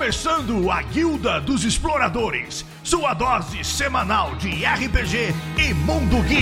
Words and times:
começando 0.00 0.70
a 0.70 0.80
Guilda 0.80 1.42
dos 1.42 1.62
Exploradores, 1.62 2.64
sua 2.82 3.12
dose 3.12 3.62
semanal 3.62 4.34
de 4.36 4.64
RPG 4.64 5.34
e 5.58 5.74
Mundo 5.74 6.22
Geek. 6.22 6.40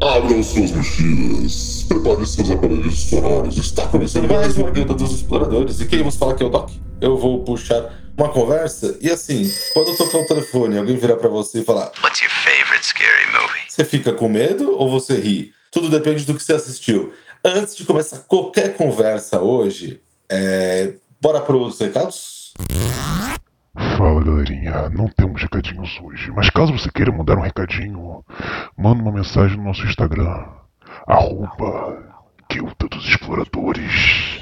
Abram 0.00 0.42
suas 0.44 0.70
mochilas, 0.70 1.86
prepare 1.88 2.24
seus 2.24 2.50
aparelhos 2.52 3.00
sonoros. 3.00 3.56
Está 3.56 3.88
começando 3.88 4.28
mais 4.32 4.56
uma 4.56 4.70
Guilda 4.70 4.94
dos 4.94 5.10
Exploradores. 5.10 5.80
E 5.80 5.86
quem 5.86 5.98
vamos 5.98 6.14
falar 6.14 6.34
aqui 6.34 6.44
é 6.44 6.46
o 6.46 6.50
Doc. 6.50 6.70
Eu 7.00 7.18
vou 7.18 7.42
puxar 7.42 8.01
uma 8.22 8.28
conversa 8.28 8.96
e 9.00 9.10
assim, 9.10 9.50
quando 9.74 9.96
tocar 9.96 10.18
o 10.18 10.26
telefone, 10.26 10.78
alguém 10.78 10.96
virar 10.96 11.16
para 11.16 11.28
você 11.28 11.60
e 11.60 11.64
falar: 11.64 11.90
What's 12.02 12.20
your 12.20 12.30
favorite 12.30 12.86
scary 12.86 13.26
movie? 13.32 13.62
Você 13.68 13.84
fica 13.84 14.12
com 14.12 14.28
medo 14.28 14.70
ou 14.78 14.88
você 14.88 15.18
ri? 15.18 15.52
Tudo 15.72 15.88
depende 15.88 16.24
do 16.24 16.34
que 16.34 16.42
você 16.42 16.52
assistiu. 16.52 17.12
Antes 17.44 17.74
de 17.74 17.84
começar 17.84 18.18
qualquer 18.28 18.76
conversa 18.76 19.40
hoje, 19.40 20.00
é... 20.28 20.94
bora 21.20 21.40
para 21.40 21.56
os 21.56 21.80
recados? 21.80 22.54
Fala 23.96 24.22
galerinha, 24.22 24.88
não 24.90 25.08
temos 25.08 25.42
recadinhos 25.42 25.98
hoje, 26.00 26.30
mas 26.30 26.48
caso 26.50 26.72
você 26.72 26.90
queira 26.90 27.10
mandar 27.10 27.36
um 27.36 27.42
recadinho, 27.42 28.24
manda 28.76 29.02
uma 29.02 29.10
mensagem 29.10 29.56
no 29.56 29.64
nosso 29.64 29.84
Instagram, 29.84 30.46
arroba 31.08 32.14
Guilda 32.48 32.86
dos 32.88 33.08
Exploradores. 33.08 34.41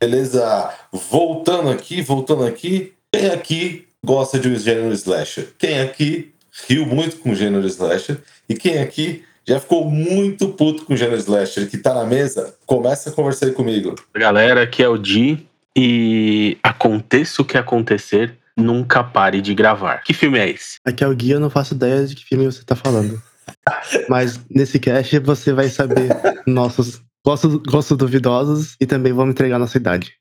Beleza, 0.00 0.70
voltando 0.92 1.70
aqui, 1.70 2.02
voltando 2.02 2.44
aqui, 2.44 2.92
quem 3.12 3.30
aqui 3.30 3.86
gosta 4.04 4.38
de 4.38 4.48
um 4.48 4.56
gênero 4.56 4.92
slasher? 4.92 5.48
Quem 5.58 5.80
aqui 5.80 6.32
riu 6.68 6.84
muito 6.84 7.16
com 7.16 7.30
o 7.30 7.34
gênero 7.34 7.66
slasher? 7.66 8.18
E 8.48 8.54
quem 8.54 8.78
aqui 8.78 9.24
já 9.46 9.58
ficou 9.58 9.90
muito 9.90 10.48
puto 10.48 10.84
com 10.84 10.94
o 10.94 10.96
gênero 10.96 11.18
slasher 11.18 11.68
que 11.68 11.78
tá 11.78 11.94
na 11.94 12.04
mesa? 12.04 12.54
Começa 12.66 13.10
a 13.10 13.12
conversar 13.12 13.46
aí 13.46 13.52
comigo. 13.52 13.94
Galera, 14.14 14.62
aqui 14.62 14.82
é 14.82 14.88
o 14.88 14.98
Di 14.98 15.46
e 15.76 16.58
aconteça 16.62 17.42
o 17.42 17.44
que 17.44 17.58
acontecer, 17.58 18.36
nunca 18.56 19.02
pare 19.02 19.40
de 19.40 19.54
gravar. 19.54 20.02
Que 20.02 20.12
filme 20.12 20.38
é 20.38 20.50
esse? 20.50 20.78
Aqui 20.84 21.02
é 21.02 21.08
o 21.08 21.14
Gui, 21.14 21.30
eu 21.30 21.40
não 21.40 21.50
faço 21.50 21.74
ideia 21.74 22.06
de 22.06 22.14
que 22.14 22.24
filme 22.24 22.44
você 22.44 22.62
tá 22.62 22.76
falando. 22.76 23.20
Mas 24.08 24.40
nesse 24.48 24.78
cast 24.78 25.18
você 25.18 25.52
vai 25.52 25.68
saber 25.68 26.10
nossos 26.46 27.02
gostos, 27.24 27.56
gostos 27.56 27.96
duvidosos 27.96 28.76
e 28.80 28.86
também 28.86 29.12
vamos 29.12 29.32
entregar 29.32 29.58
nossa 29.58 29.78
idade. 29.78 30.12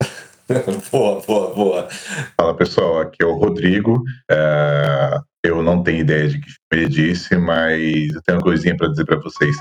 boa, 0.92 1.22
boa, 1.22 1.54
boa. 1.54 1.88
Fala 2.38 2.54
pessoal, 2.56 3.00
aqui 3.02 3.22
é 3.22 3.26
o 3.26 3.34
Rodrigo. 3.34 4.04
É, 4.32 5.20
eu 5.44 5.62
não 5.62 5.84
tenho 5.84 6.00
ideia 6.00 6.30
de 6.30 6.40
que 6.40 6.48
filme 6.48 6.86
ele 6.86 6.88
disse, 6.88 7.38
mas 7.38 8.14
eu 8.14 8.22
tenho 8.22 8.38
uma 8.38 8.44
coisinha 8.44 8.76
pra 8.76 8.88
dizer 8.88 9.06
pra 9.06 9.20
vocês. 9.20 9.56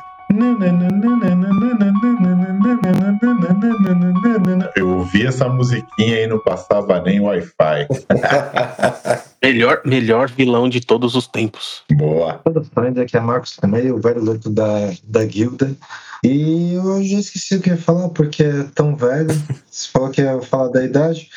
Eu 4.76 4.88
ouvi 4.88 5.26
essa 5.26 5.48
musiquinha 5.48 6.22
e 6.22 6.26
não 6.26 6.38
passava 6.38 7.00
nem 7.00 7.20
Wi-Fi. 7.20 7.88
Melhor, 9.42 9.82
melhor 9.84 10.30
vilão 10.30 10.68
de 10.68 10.80
todos 10.80 11.16
os 11.16 11.26
tempos. 11.26 11.82
Boa. 11.90 12.40
Saudações, 12.44 12.96
aqui 12.96 13.16
é 13.16 13.20
Marcos 13.20 13.56
também, 13.56 13.90
o 13.90 13.98
velho 13.98 14.24
louco 14.24 14.48
da, 14.48 14.92
da 15.02 15.24
guilda. 15.24 15.74
E 16.24 16.74
eu 16.74 17.02
já 17.02 17.18
esqueci 17.18 17.56
o 17.56 17.60
que 17.60 17.70
ia 17.70 17.76
falar, 17.76 18.08
porque 18.10 18.44
é 18.44 18.64
tão 18.74 18.94
velho. 18.94 19.28
Você 19.70 19.88
falou 19.92 20.10
que 20.10 20.20
ia 20.20 20.40
falar 20.42 20.68
da 20.68 20.84
idade. 20.84 21.28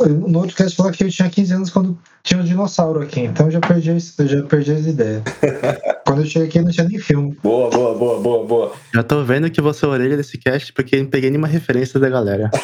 No 0.00 0.40
outro 0.40 0.56
cast 0.56 0.76
falou 0.76 0.92
que 0.92 1.04
eu 1.04 1.10
tinha 1.10 1.30
15 1.30 1.54
anos 1.54 1.70
quando 1.70 1.98
tinha 2.22 2.38
um 2.40 2.44
dinossauro 2.44 3.00
aqui, 3.00 3.20
então 3.20 3.46
eu 3.46 3.52
já 3.52 3.60
perdi, 3.60 3.90
eu 3.90 4.26
já 4.26 4.42
perdi 4.42 4.72
as 4.72 4.84
ideias. 4.84 5.22
quando 6.04 6.20
eu 6.20 6.26
cheguei 6.26 6.48
aqui 6.48 6.60
não 6.60 6.70
tinha 6.70 6.86
nem 6.86 6.98
filme. 6.98 7.34
Boa, 7.42 7.70
boa, 7.70 7.94
boa, 7.96 8.20
boa, 8.20 8.46
boa. 8.46 8.72
Já 8.92 9.02
tô 9.02 9.24
vendo 9.24 9.50
que 9.50 9.60
você 9.60 9.86
é 9.86 9.88
a 9.88 9.92
orelha 9.92 10.16
desse 10.16 10.36
cast 10.36 10.72
porque 10.74 10.98
não 10.98 11.06
peguei 11.06 11.30
nenhuma 11.30 11.48
referência 11.48 11.98
da 11.98 12.08
galera. 12.08 12.50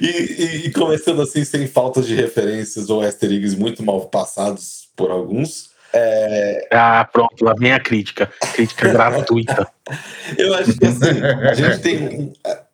E, 0.00 0.06
e, 0.06 0.66
e 0.66 0.70
começando 0.72 1.22
assim, 1.22 1.44
sem 1.44 1.66
faltas 1.66 2.06
de 2.06 2.14
referências 2.14 2.90
ou 2.90 3.02
easter 3.02 3.32
eggs 3.32 3.56
muito 3.56 3.82
mal 3.82 4.02
passados 4.06 4.88
por 4.94 5.10
alguns. 5.10 5.69
É... 5.92 6.68
Ah, 6.70 7.08
pronto, 7.10 7.44
lá 7.44 7.54
vem 7.58 7.72
a 7.72 7.80
crítica. 7.80 8.30
Crítica 8.54 8.88
gratuita. 8.92 9.66
Eu 10.36 10.54
acho 10.54 10.76
que 10.76 10.86
assim, 10.86 11.20
a 11.22 11.54
gente 11.54 11.78
tem. 11.80 12.32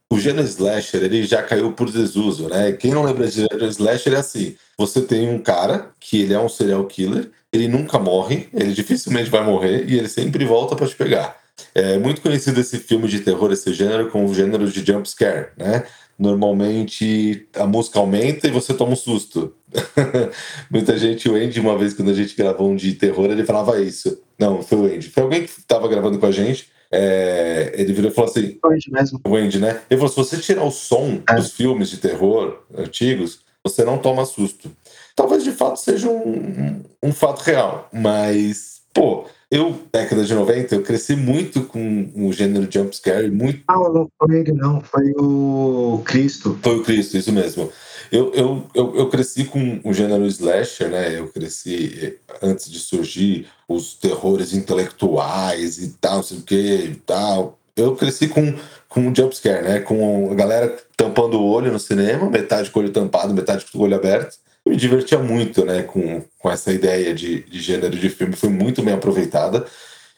O 0.08 0.20
gênero 0.20 0.46
slasher, 0.46 1.02
ele 1.02 1.24
já 1.26 1.42
caiu 1.42 1.72
por 1.72 1.90
desuso, 1.90 2.48
né? 2.48 2.72
Quem 2.72 2.92
não 2.92 3.02
lembra 3.02 3.26
de 3.26 3.40
gênero 3.42 3.66
slasher 3.66 4.14
é 4.14 4.18
assim: 4.18 4.56
você 4.78 5.02
tem 5.02 5.28
um 5.28 5.38
cara 5.38 5.90
que 5.98 6.22
ele 6.22 6.34
é 6.34 6.38
um 6.38 6.48
serial 6.48 6.84
killer, 6.86 7.28
ele 7.52 7.66
nunca 7.66 7.98
morre, 7.98 8.48
ele 8.52 8.72
dificilmente 8.72 9.30
vai 9.30 9.42
morrer 9.42 9.84
e 9.88 9.98
ele 9.98 10.08
sempre 10.08 10.44
volta 10.44 10.76
para 10.76 10.86
te 10.86 10.94
pegar. 10.94 11.36
É 11.74 11.98
muito 11.98 12.20
conhecido 12.20 12.60
esse 12.60 12.78
filme 12.78 13.08
de 13.08 13.20
terror, 13.20 13.50
esse 13.50 13.72
gênero, 13.72 14.10
como 14.10 14.28
o 14.28 14.34
gênero 14.34 14.70
de 14.70 14.84
jump 14.84 15.08
scare, 15.08 15.48
né? 15.56 15.84
Normalmente 16.18 17.46
a 17.54 17.66
música 17.66 17.98
aumenta 17.98 18.46
e 18.46 18.50
você 18.50 18.72
toma 18.74 18.92
um 18.92 18.96
susto. 18.96 19.54
Muita 20.70 20.96
gente, 20.98 21.28
o 21.28 21.34
Andy, 21.34 21.60
uma 21.60 21.76
vez 21.76 21.94
quando 21.94 22.10
a 22.10 22.14
gente 22.14 22.34
gravou 22.36 22.70
um 22.70 22.76
de 22.76 22.94
terror, 22.94 23.26
ele 23.30 23.44
falava 23.44 23.80
isso. 23.80 24.20
Não, 24.38 24.62
foi 24.62 24.78
o 24.78 24.84
Andy. 24.86 25.10
Foi 25.10 25.22
alguém 25.22 25.44
que 25.44 25.50
estava 25.50 25.86
gravando 25.88 26.18
com 26.18 26.26
a 26.26 26.30
gente. 26.32 26.68
É, 26.90 27.72
ele 27.76 27.92
virou 27.92 28.10
e 28.10 28.14
falou 28.14 28.30
assim: 28.30 28.58
O 28.64 28.68
Andy 28.68 28.90
mesmo. 28.90 29.20
O 29.26 29.36
Andy, 29.36 29.58
né? 29.58 29.80
Ele 29.90 29.98
falou: 30.00 30.08
se 30.08 30.16
você 30.16 30.36
tirar 30.38 30.64
o 30.64 30.70
som 30.70 31.20
É. 31.28 31.34
dos 31.34 31.52
filmes 31.52 31.90
de 31.90 31.98
terror 31.98 32.62
antigos, 32.76 33.40
você 33.62 33.84
não 33.84 33.98
toma 33.98 34.24
susto. 34.24 34.70
Talvez 35.14 35.42
de 35.42 35.50
fato 35.52 35.78
seja 35.80 36.08
um, 36.08 36.82
um 37.02 37.12
fato 37.12 37.40
real, 37.40 37.88
mas, 37.92 38.82
pô, 38.94 39.24
eu, 39.56 39.80
década 39.92 40.24
de 40.24 40.34
90, 40.34 40.74
eu 40.74 40.82
cresci 40.82 41.16
muito 41.16 41.62
com 41.62 42.10
o 42.14 42.32
gênero 42.32 42.68
jumpscare, 42.70 43.30
muito. 43.30 43.62
Ah, 43.68 43.74
não 43.74 44.08
foi 44.18 44.40
ele, 44.40 44.52
não, 44.52 44.80
foi 44.80 45.12
o 45.16 46.02
Cristo. 46.04 46.58
Foi 46.62 46.76
o 46.76 46.82
Cristo, 46.82 47.16
isso 47.16 47.32
mesmo. 47.32 47.70
Eu, 48.12 48.32
eu, 48.34 48.64
eu, 48.74 48.96
eu 48.96 49.08
cresci 49.08 49.44
com 49.44 49.80
o 49.82 49.92
gênero 49.92 50.26
slasher, 50.26 50.90
né? 50.90 51.18
Eu 51.18 51.28
cresci 51.28 51.98
eh, 52.02 52.14
antes 52.42 52.70
de 52.70 52.78
surgir 52.78 53.46
os 53.66 53.94
terrores 53.94 54.52
intelectuais 54.52 55.78
e 55.78 55.88
tal, 56.00 56.16
não 56.16 56.22
sei 56.22 56.38
o 56.38 56.42
que 56.42 56.54
e 56.56 56.94
tal. 57.06 57.58
Eu 57.74 57.96
cresci 57.96 58.28
com, 58.28 58.54
com 58.88 59.08
o 59.08 59.14
jumpscare, 59.14 59.62
né? 59.62 59.80
Com 59.80 60.30
a 60.30 60.34
galera 60.34 60.76
tampando 60.96 61.40
o 61.40 61.46
olho 61.46 61.72
no 61.72 61.78
cinema, 61.78 62.30
metade 62.30 62.70
com 62.70 62.78
o 62.78 62.82
olho 62.82 62.92
tampado, 62.92 63.34
metade 63.34 63.66
com 63.72 63.78
o 63.78 63.82
olho 63.82 63.96
aberto. 63.96 64.36
Me 64.66 64.76
divertia 64.76 65.18
muito, 65.18 65.64
né? 65.64 65.82
Com, 65.82 66.22
com 66.38 66.50
essa 66.50 66.72
ideia 66.72 67.14
de, 67.14 67.40
de 67.44 67.60
gênero 67.60 67.96
de 67.96 68.10
filme. 68.10 68.34
Foi 68.34 68.48
muito 68.48 68.82
bem 68.82 68.94
aproveitada. 68.94 69.64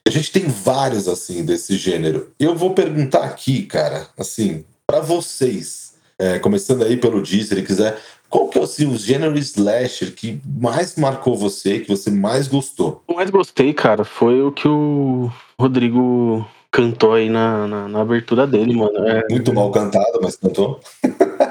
A 0.06 0.10
gente 0.10 0.32
tem 0.32 0.46
vários, 0.46 1.06
assim, 1.06 1.44
desse 1.44 1.76
gênero. 1.76 2.32
Eu 2.40 2.56
vou 2.56 2.72
perguntar 2.72 3.24
aqui, 3.24 3.64
cara, 3.64 4.08
assim, 4.18 4.64
para 4.86 5.00
vocês, 5.00 5.92
é, 6.18 6.38
começando 6.38 6.82
aí 6.82 6.96
pelo 6.96 7.22
Di, 7.22 7.44
se 7.44 7.52
ele 7.52 7.62
quiser, 7.62 7.98
qual 8.30 8.48
que 8.48 8.58
é 8.58 8.62
assim, 8.62 8.86
o 8.86 8.96
gênero 8.96 9.36
slasher 9.38 10.14
que 10.14 10.40
mais 10.44 10.96
marcou 10.96 11.36
você, 11.36 11.80
que 11.80 11.88
você 11.88 12.10
mais 12.10 12.48
gostou? 12.48 13.02
O 13.06 13.14
mais 13.14 13.28
gostei, 13.28 13.74
cara, 13.74 14.02
foi 14.02 14.40
o 14.40 14.50
que 14.50 14.66
o 14.66 15.30
Rodrigo 15.60 16.46
cantou 16.70 17.12
aí 17.12 17.28
na, 17.28 17.66
na, 17.66 17.88
na 17.88 18.00
abertura 18.00 18.46
dele, 18.46 18.74
mano. 18.74 18.98
É, 19.06 19.24
Muito 19.30 19.52
mal 19.52 19.70
cantado, 19.70 20.20
mas 20.22 20.36
cantou. 20.36 20.80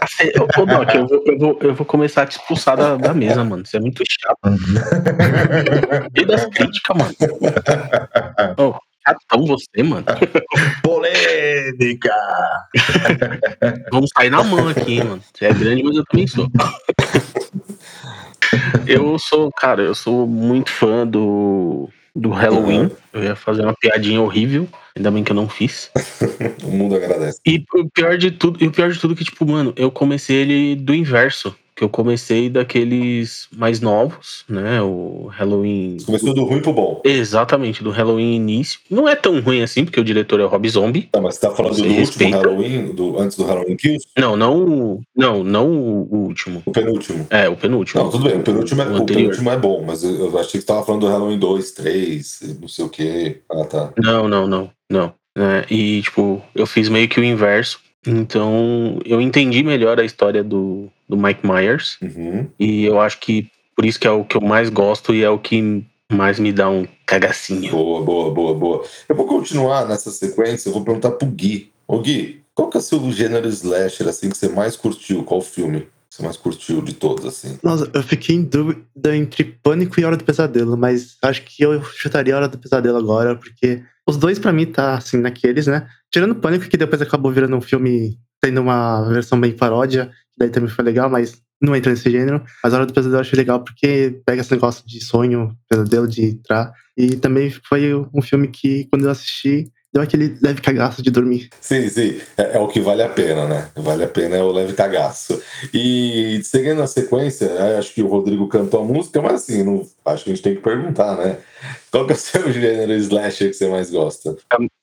assim, 0.00 0.30
ô, 0.38 0.62
ô, 0.62 0.66
Doc, 0.66 0.94
eu 0.94 1.06
vou, 1.06 1.24
eu, 1.26 1.38
vou, 1.38 1.58
eu 1.60 1.74
vou 1.74 1.86
começar 1.86 2.22
a 2.22 2.26
te 2.26 2.38
expulsar 2.38 2.76
da, 2.76 2.96
da 2.96 3.14
mesa, 3.14 3.44
mano. 3.44 3.62
Isso 3.62 3.76
é 3.76 3.80
muito 3.80 4.02
chato. 4.08 4.38
E 6.14 6.24
das 6.24 6.46
críticas, 6.46 6.96
mano. 6.96 7.14
Ô, 8.58 8.74
chatão 9.06 9.46
você, 9.46 9.82
mano. 9.82 10.04
Polêmica! 10.82 12.14
Vamos 13.90 14.10
sair 14.16 14.30
na 14.30 14.42
mão 14.42 14.68
aqui, 14.68 14.94
hein, 14.94 15.04
mano. 15.04 15.22
Você 15.32 15.46
é 15.46 15.52
grande, 15.52 15.82
mas 15.82 15.96
eu 15.96 16.04
também 16.04 16.26
sou. 16.26 16.48
Eu 18.86 19.18
sou, 19.18 19.50
cara, 19.52 19.82
eu 19.82 19.94
sou 19.94 20.26
muito 20.26 20.70
fã 20.70 21.06
do, 21.06 21.88
do 22.14 22.30
Halloween. 22.30 22.90
Eu 23.12 23.24
ia 23.24 23.36
fazer 23.36 23.62
uma 23.62 23.74
piadinha 23.74 24.20
horrível, 24.20 24.68
ainda 24.94 25.10
bem 25.10 25.24
que 25.24 25.32
eu 25.32 25.36
não 25.36 25.48
fiz. 25.48 25.90
O 26.64 26.70
mundo 26.70 26.94
agradece. 26.94 27.40
E 27.46 27.64
o 27.74 27.90
pior 27.90 28.16
de 28.16 28.30
tudo, 28.30 28.62
e 28.62 28.66
o 28.66 28.70
pior 28.70 28.90
de 28.90 28.98
tudo 28.98 29.14
é 29.14 29.16
que, 29.16 29.24
tipo, 29.24 29.44
mano, 29.46 29.72
eu 29.76 29.90
comecei 29.90 30.36
ele 30.36 30.76
do 30.76 30.94
inverso. 30.94 31.54
Que 31.82 31.84
eu 31.84 31.88
comecei 31.88 32.48
daqueles 32.48 33.48
mais 33.50 33.80
novos, 33.80 34.44
né? 34.48 34.80
O 34.80 35.26
Halloween. 35.32 35.96
Começou 36.06 36.32
do 36.32 36.44
ruim 36.44 36.60
pro 36.60 36.72
bom. 36.72 37.00
Exatamente, 37.02 37.82
do 37.82 37.90
Halloween 37.90 38.36
início. 38.36 38.78
Não 38.88 39.08
é 39.08 39.16
tão 39.16 39.40
ruim 39.40 39.62
assim, 39.62 39.84
porque 39.84 39.98
o 39.98 40.04
diretor 40.04 40.38
é 40.38 40.44
o 40.44 40.46
Rob 40.46 40.68
Zombie. 40.68 41.08
Tá, 41.10 41.20
mas 41.20 41.34
você 41.34 41.40
tá 41.40 41.50
falando 41.50 41.74
Você 41.74 41.82
do 41.82 41.88
último 41.88 42.06
respeita? 42.06 42.36
Halloween, 42.36 42.94
do, 42.94 43.18
antes 43.18 43.36
do 43.36 43.44
Halloween 43.44 43.74
Kills? 43.74 44.06
Não, 44.16 44.36
não 44.36 44.64
o. 44.64 45.00
Não, 45.16 45.42
não 45.42 45.68
o 45.68 46.08
último. 46.08 46.62
O 46.64 46.70
penúltimo. 46.70 47.26
É, 47.30 47.48
o 47.48 47.56
penúltimo. 47.56 48.04
Não, 48.04 48.10
tudo 48.12 48.28
bem, 48.28 48.38
o 48.38 48.44
penúltimo 48.44 48.80
é, 48.80 48.86
O 48.86 49.02
o 49.02 49.04
penúltimo 49.04 49.50
é 49.50 49.56
bom, 49.56 49.82
mas 49.84 50.04
eu, 50.04 50.14
eu 50.14 50.38
achei 50.38 50.52
que 50.52 50.58
você 50.60 50.66
tava 50.66 50.86
falando 50.86 51.00
do 51.00 51.08
Halloween 51.08 51.40
2, 51.40 51.72
3, 51.72 52.58
não 52.60 52.68
sei 52.68 52.84
o 52.84 52.88
quê. 52.88 53.40
Ah, 53.50 53.64
tá. 53.64 53.92
Não, 53.98 54.28
não, 54.28 54.46
não, 54.46 54.70
não. 54.88 55.12
É, 55.36 55.66
e, 55.68 56.00
tipo, 56.02 56.40
eu 56.54 56.64
fiz 56.64 56.88
meio 56.88 57.08
que 57.08 57.18
o 57.18 57.24
inverso. 57.24 57.80
Então, 58.06 58.98
eu 59.04 59.20
entendi 59.20 59.62
melhor 59.62 59.98
a 60.00 60.04
história 60.04 60.42
do, 60.42 60.88
do 61.14 61.22
Mike 61.22 61.46
Myers. 61.46 61.98
Uhum. 62.00 62.48
E 62.58 62.84
eu 62.84 63.00
acho 63.00 63.20
que 63.20 63.50
por 63.76 63.84
isso 63.84 64.00
que 64.00 64.06
é 64.06 64.10
o 64.10 64.24
que 64.24 64.36
eu 64.36 64.40
mais 64.40 64.70
gosto 64.70 65.14
e 65.14 65.22
é 65.22 65.30
o 65.30 65.38
que 65.38 65.84
mais 66.10 66.38
me 66.38 66.52
dá 66.52 66.68
um 66.68 66.86
cagacinho. 67.06 67.70
Boa, 67.70 68.02
boa, 68.02 68.30
boa, 68.32 68.54
boa. 68.54 68.84
Eu 69.08 69.14
vou 69.16 69.26
continuar 69.26 69.86
nessa 69.86 70.10
sequência, 70.10 70.68
eu 70.68 70.72
vou 70.72 70.84
perguntar 70.84 71.12
pro 71.12 71.28
Gui. 71.28 71.70
Ô 71.86 72.00
Gui, 72.00 72.42
qual 72.54 72.68
que 72.68 72.76
é 72.76 72.80
o 72.80 72.82
seu 72.82 73.10
gênero 73.10 73.48
slasher, 73.48 74.08
assim, 74.08 74.30
que 74.30 74.36
você 74.36 74.48
mais 74.48 74.76
curtiu? 74.76 75.22
Qual 75.24 75.40
filme 75.40 75.86
você 76.08 76.22
mais 76.22 76.36
curtiu 76.36 76.82
de 76.82 76.92
todos, 76.92 77.24
assim? 77.24 77.58
Nossa, 77.62 77.90
eu 77.94 78.02
fiquei 78.02 78.36
em 78.36 78.42
dúvida 78.42 79.16
entre 79.16 79.44
Pânico 79.44 79.98
e 79.98 80.04
Hora 80.04 80.16
do 80.16 80.24
Pesadelo, 80.24 80.76
mas 80.76 81.16
acho 81.22 81.42
que 81.42 81.62
eu 81.62 81.82
chutaria 81.82 82.36
Hora 82.36 82.48
do 82.48 82.58
Pesadelo 82.58 82.98
agora, 82.98 83.34
porque 83.34 83.82
os 84.06 84.18
dois 84.18 84.38
pra 84.38 84.52
mim 84.52 84.66
tá 84.66 84.96
assim 84.96 85.16
naqueles, 85.16 85.66
né? 85.66 85.86
Tirando 86.10 86.34
Pânico, 86.34 86.68
que 86.68 86.76
depois 86.76 87.00
acabou 87.00 87.32
virando 87.32 87.56
um 87.56 87.62
filme 87.62 88.18
tendo 88.42 88.60
uma 88.60 89.08
versão 89.08 89.40
bem 89.40 89.52
paródia, 89.52 90.10
daí 90.36 90.50
também 90.50 90.68
foi 90.68 90.84
legal, 90.84 91.08
mas 91.08 91.40
não 91.60 91.76
entra 91.76 91.92
nesse 91.92 92.10
gênero. 92.10 92.42
Mas 92.62 92.74
Hora 92.74 92.84
do 92.84 92.92
Pesadelo 92.92 93.18
eu 93.18 93.20
achei 93.20 93.36
legal 93.36 93.60
porque 93.60 94.20
pega 94.26 94.40
esse 94.40 94.52
negócio 94.52 94.84
de 94.86 95.02
sonho, 95.02 95.56
pesadelo, 95.68 96.08
de 96.08 96.24
entrar. 96.24 96.72
E 96.96 97.16
também 97.16 97.50
foi 97.50 97.94
um 98.12 98.20
filme 98.20 98.48
que, 98.48 98.86
quando 98.90 99.04
eu 99.04 99.10
assisti, 99.10 99.70
deu 99.92 100.02
aquele 100.02 100.36
leve 100.42 100.60
cagaço 100.60 101.02
de 101.02 101.10
dormir. 101.10 101.50
Sim, 101.60 101.88
sim. 101.88 102.20
É, 102.36 102.56
é 102.56 102.58
o 102.58 102.66
que 102.66 102.80
vale 102.80 103.02
a 103.02 103.08
pena, 103.08 103.46
né? 103.46 103.68
Vale 103.76 104.04
a 104.04 104.08
pena 104.08 104.36
é 104.36 104.42
o 104.42 104.50
leve 104.50 104.72
cagaço. 104.72 105.40
E 105.72 106.40
seguindo 106.42 106.78
na 106.78 106.86
sequência, 106.86 107.44
é, 107.44 107.78
acho 107.78 107.94
que 107.94 108.02
o 108.02 108.08
Rodrigo 108.08 108.48
cantou 108.48 108.80
a 108.80 108.84
música, 108.84 109.20
mas 109.20 109.34
assim, 109.34 109.62
não, 109.62 109.86
acho 110.06 110.24
que 110.24 110.30
a 110.30 110.34
gente 110.34 110.42
tem 110.42 110.54
que 110.56 110.62
perguntar, 110.62 111.16
né? 111.16 111.38
Qual 111.90 112.06
que 112.06 112.12
é 112.12 112.16
o 112.16 112.18
seu 112.18 112.50
gênero 112.52 112.92
slasher 112.94 113.48
que 113.48 113.54
você 113.54 113.68
mais 113.68 113.90
gosta? 113.90 114.34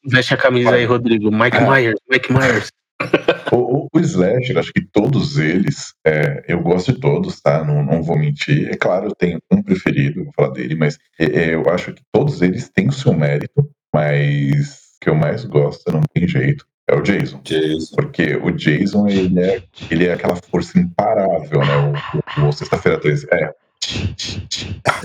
Veste 0.05 0.33
a 0.33 0.37
camisa 0.37 0.71
aí, 0.71 0.85
Rodrigo. 0.85 1.31
Mike 1.31 1.59
Myers, 1.59 1.99
Mike 2.09 2.31
Myers. 2.31 2.69
O, 3.51 3.87
o, 3.91 3.99
Slasher, 3.99 4.57
acho 4.57 4.73
que 4.73 4.81
todos 4.81 5.37
eles, 5.37 5.93
é, 6.05 6.43
eu 6.47 6.61
gosto 6.61 6.93
de 6.93 6.99
todos, 6.99 7.41
tá? 7.41 7.63
Não, 7.63 7.83
não 7.83 8.03
vou 8.03 8.17
mentir. 8.17 8.69
É 8.69 8.75
claro, 8.75 9.07
eu 9.07 9.15
tenho 9.15 9.39
um 9.51 9.61
preferido, 9.61 10.23
vou 10.23 10.33
falar 10.33 10.49
dele, 10.49 10.75
mas 10.75 10.97
é, 11.19 11.25
é, 11.25 11.55
eu 11.55 11.69
acho 11.69 11.93
que 11.93 12.01
todos 12.11 12.41
eles 12.41 12.69
têm 12.69 12.87
o 12.87 12.93
seu 12.93 13.13
mérito, 13.13 13.69
mas 13.93 14.79
o 14.95 14.99
que 15.01 15.09
eu 15.09 15.15
mais 15.15 15.45
gosto, 15.45 15.91
não 15.91 16.01
tem 16.13 16.27
jeito, 16.27 16.65
é 16.89 16.95
o 16.95 17.01
Jason. 17.01 17.39
Jason. 17.43 17.95
Porque 17.95 18.35
o 18.35 18.51
Jason, 18.51 19.07
ele 19.07 19.39
é, 19.39 19.63
ele 19.91 20.07
é 20.07 20.13
aquela 20.13 20.35
força 20.35 20.79
imparável, 20.79 21.59
né? 21.59 21.93
O, 22.37 22.41
o, 22.41 22.49
o 22.49 22.51
Sexta-feira 22.51 22.99
13. 22.99 23.27
É. 23.31 23.53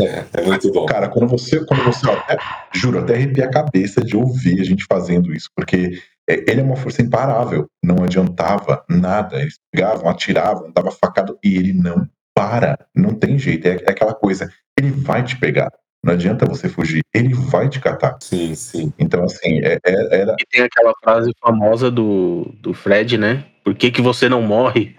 É, 0.00 0.40
é 0.40 0.44
muito 0.44 0.70
bom. 0.72 0.86
Cara, 0.86 1.08
quando 1.08 1.28
você, 1.28 1.64
quando 1.64 1.84
você, 1.84 2.10
até, 2.10 2.36
juro, 2.74 2.98
até 2.98 3.14
arrepia 3.14 3.44
a 3.44 3.50
cabeça 3.50 4.02
de 4.02 4.16
ouvir 4.16 4.60
a 4.60 4.64
gente 4.64 4.84
fazendo 4.88 5.32
isso, 5.32 5.48
porque 5.54 5.98
ele 6.28 6.60
é 6.60 6.64
uma 6.64 6.76
força 6.76 7.02
imparável. 7.02 7.68
Não 7.82 8.04
adiantava 8.04 8.84
nada. 8.88 9.40
Eles 9.40 9.58
pegavam, 9.72 10.08
atiravam, 10.08 10.72
dava 10.72 10.90
facada 10.90 11.36
e 11.42 11.56
ele 11.56 11.72
não 11.72 12.08
para. 12.34 12.78
Não 12.94 13.14
tem 13.14 13.38
jeito. 13.38 13.66
É, 13.66 13.76
é 13.84 13.90
aquela 13.90 14.14
coisa. 14.14 14.50
Ele 14.78 14.90
vai 14.90 15.22
te 15.22 15.38
pegar. 15.38 15.70
Não 16.04 16.12
adianta 16.12 16.44
você 16.44 16.68
fugir. 16.68 17.02
Ele 17.14 17.32
vai 17.34 17.68
te 17.68 17.80
catar. 17.80 18.18
Sim, 18.20 18.54
sim. 18.54 18.92
Então, 18.98 19.24
assim, 19.24 19.60
é, 19.60 19.78
é, 19.84 20.20
era. 20.20 20.36
E 20.38 20.46
tem 20.46 20.62
aquela 20.62 20.92
frase 21.02 21.32
famosa 21.40 21.90
do, 21.90 22.54
do 22.60 22.74
Fred, 22.74 23.16
né? 23.16 23.44
Por 23.64 23.74
que, 23.74 23.90
que 23.90 24.02
você 24.02 24.28
não 24.28 24.42
morre? 24.42 24.94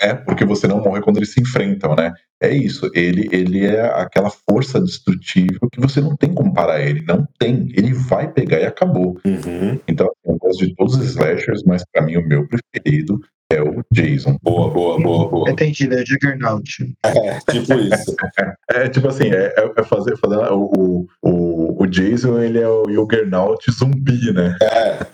É, 0.00 0.14
porque 0.14 0.44
você 0.44 0.66
não 0.66 0.82
morre 0.82 1.02
quando 1.02 1.18
eles 1.18 1.32
se 1.32 1.40
enfrentam, 1.40 1.94
né? 1.94 2.12
É 2.40 2.50
isso. 2.50 2.90
Ele, 2.94 3.28
ele 3.30 3.66
é 3.66 3.82
aquela 3.82 4.30
força 4.30 4.80
destrutiva 4.80 5.58
que 5.70 5.80
você 5.80 6.00
não 6.00 6.16
tem 6.16 6.32
como 6.32 6.54
parar 6.54 6.80
ele. 6.80 7.04
Não 7.06 7.26
tem. 7.38 7.68
Ele 7.74 7.92
vai 7.92 8.32
pegar 8.32 8.58
e 8.58 8.64
acabou. 8.64 9.18
Uhum. 9.24 9.78
Então, 9.86 10.06
assim, 10.06 10.32
eu 10.32 10.38
gosto 10.38 10.66
de 10.66 10.74
todos 10.74 10.96
os 10.96 11.04
slashers, 11.10 11.62
mas 11.64 11.84
pra 11.92 12.02
mim 12.02 12.16
o 12.16 12.26
meu 12.26 12.48
preferido 12.48 13.20
é 13.52 13.62
o 13.62 13.82
Jason. 13.92 14.38
Boa, 14.42 14.70
boa, 14.70 14.98
boa, 15.00 15.28
boa. 15.28 15.50
Entendi, 15.50 15.88
é 15.92 16.04
Juggernaut. 16.04 16.96
É, 17.04 17.38
tipo 17.52 17.74
isso. 17.74 18.16
É 18.70 18.88
tipo 18.88 19.06
assim, 19.06 19.28
é, 19.28 19.54
é 19.76 19.84
fazer, 19.84 20.16
fazer 20.16 20.36
o, 20.50 21.06
o, 21.22 21.82
o 21.82 21.86
Jason, 21.86 22.40
ele 22.40 22.58
é 22.58 22.68
o 22.68 22.84
Juggernaut 22.90 23.64
zumbi, 23.70 24.32
né? 24.32 24.56
É, 24.60 25.06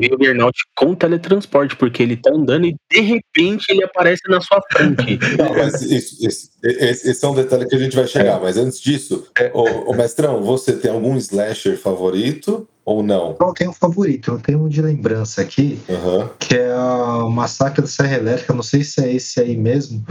E 0.00 0.14
o 0.14 0.18
Burnout 0.18 0.58
com 0.76 0.94
teletransporte, 0.94 1.76
porque 1.76 2.02
ele 2.02 2.16
tá 2.16 2.30
andando 2.30 2.66
e 2.66 2.76
de 2.90 3.00
repente 3.00 3.66
ele 3.70 3.84
aparece 3.84 4.22
na 4.28 4.40
sua 4.40 4.60
frente. 4.72 5.18
Não, 5.36 5.54
mas 5.54 5.82
isso, 5.82 6.26
isso- 6.26 6.50
esse, 6.66 7.24
é 7.24 7.28
um 7.28 7.34
detalhe 7.34 7.66
que 7.66 7.74
a 7.74 7.78
gente 7.78 7.96
vai 7.96 8.06
chegar. 8.06 8.40
Mas 8.40 8.56
antes 8.56 8.80
disso, 8.80 9.26
ô, 9.52 9.90
ô, 9.90 9.94
mestrão, 9.94 10.42
você 10.42 10.72
tem 10.72 10.90
algum 10.90 11.16
slasher 11.16 11.78
favorito 11.78 12.66
ou 12.84 13.02
não? 13.02 13.36
Eu 13.40 13.52
tenho 13.52 13.70
um 13.70 13.74
favorito, 13.74 14.30
eu 14.30 14.38
tenho 14.38 14.64
um 14.64 14.68
de 14.68 14.80
lembrança 14.80 15.42
aqui, 15.42 15.78
Aham. 15.90 16.30
que 16.38 16.54
é 16.54 16.74
o 16.76 17.28
Massacre 17.28 17.82
da 17.82 17.88
Serra 17.88 18.16
Elétrica. 18.16 18.54
Não 18.54 18.62
sei 18.62 18.84
se 18.84 19.04
é 19.04 19.12
esse 19.12 19.40
aí 19.40 19.56
mesmo, 19.56 20.04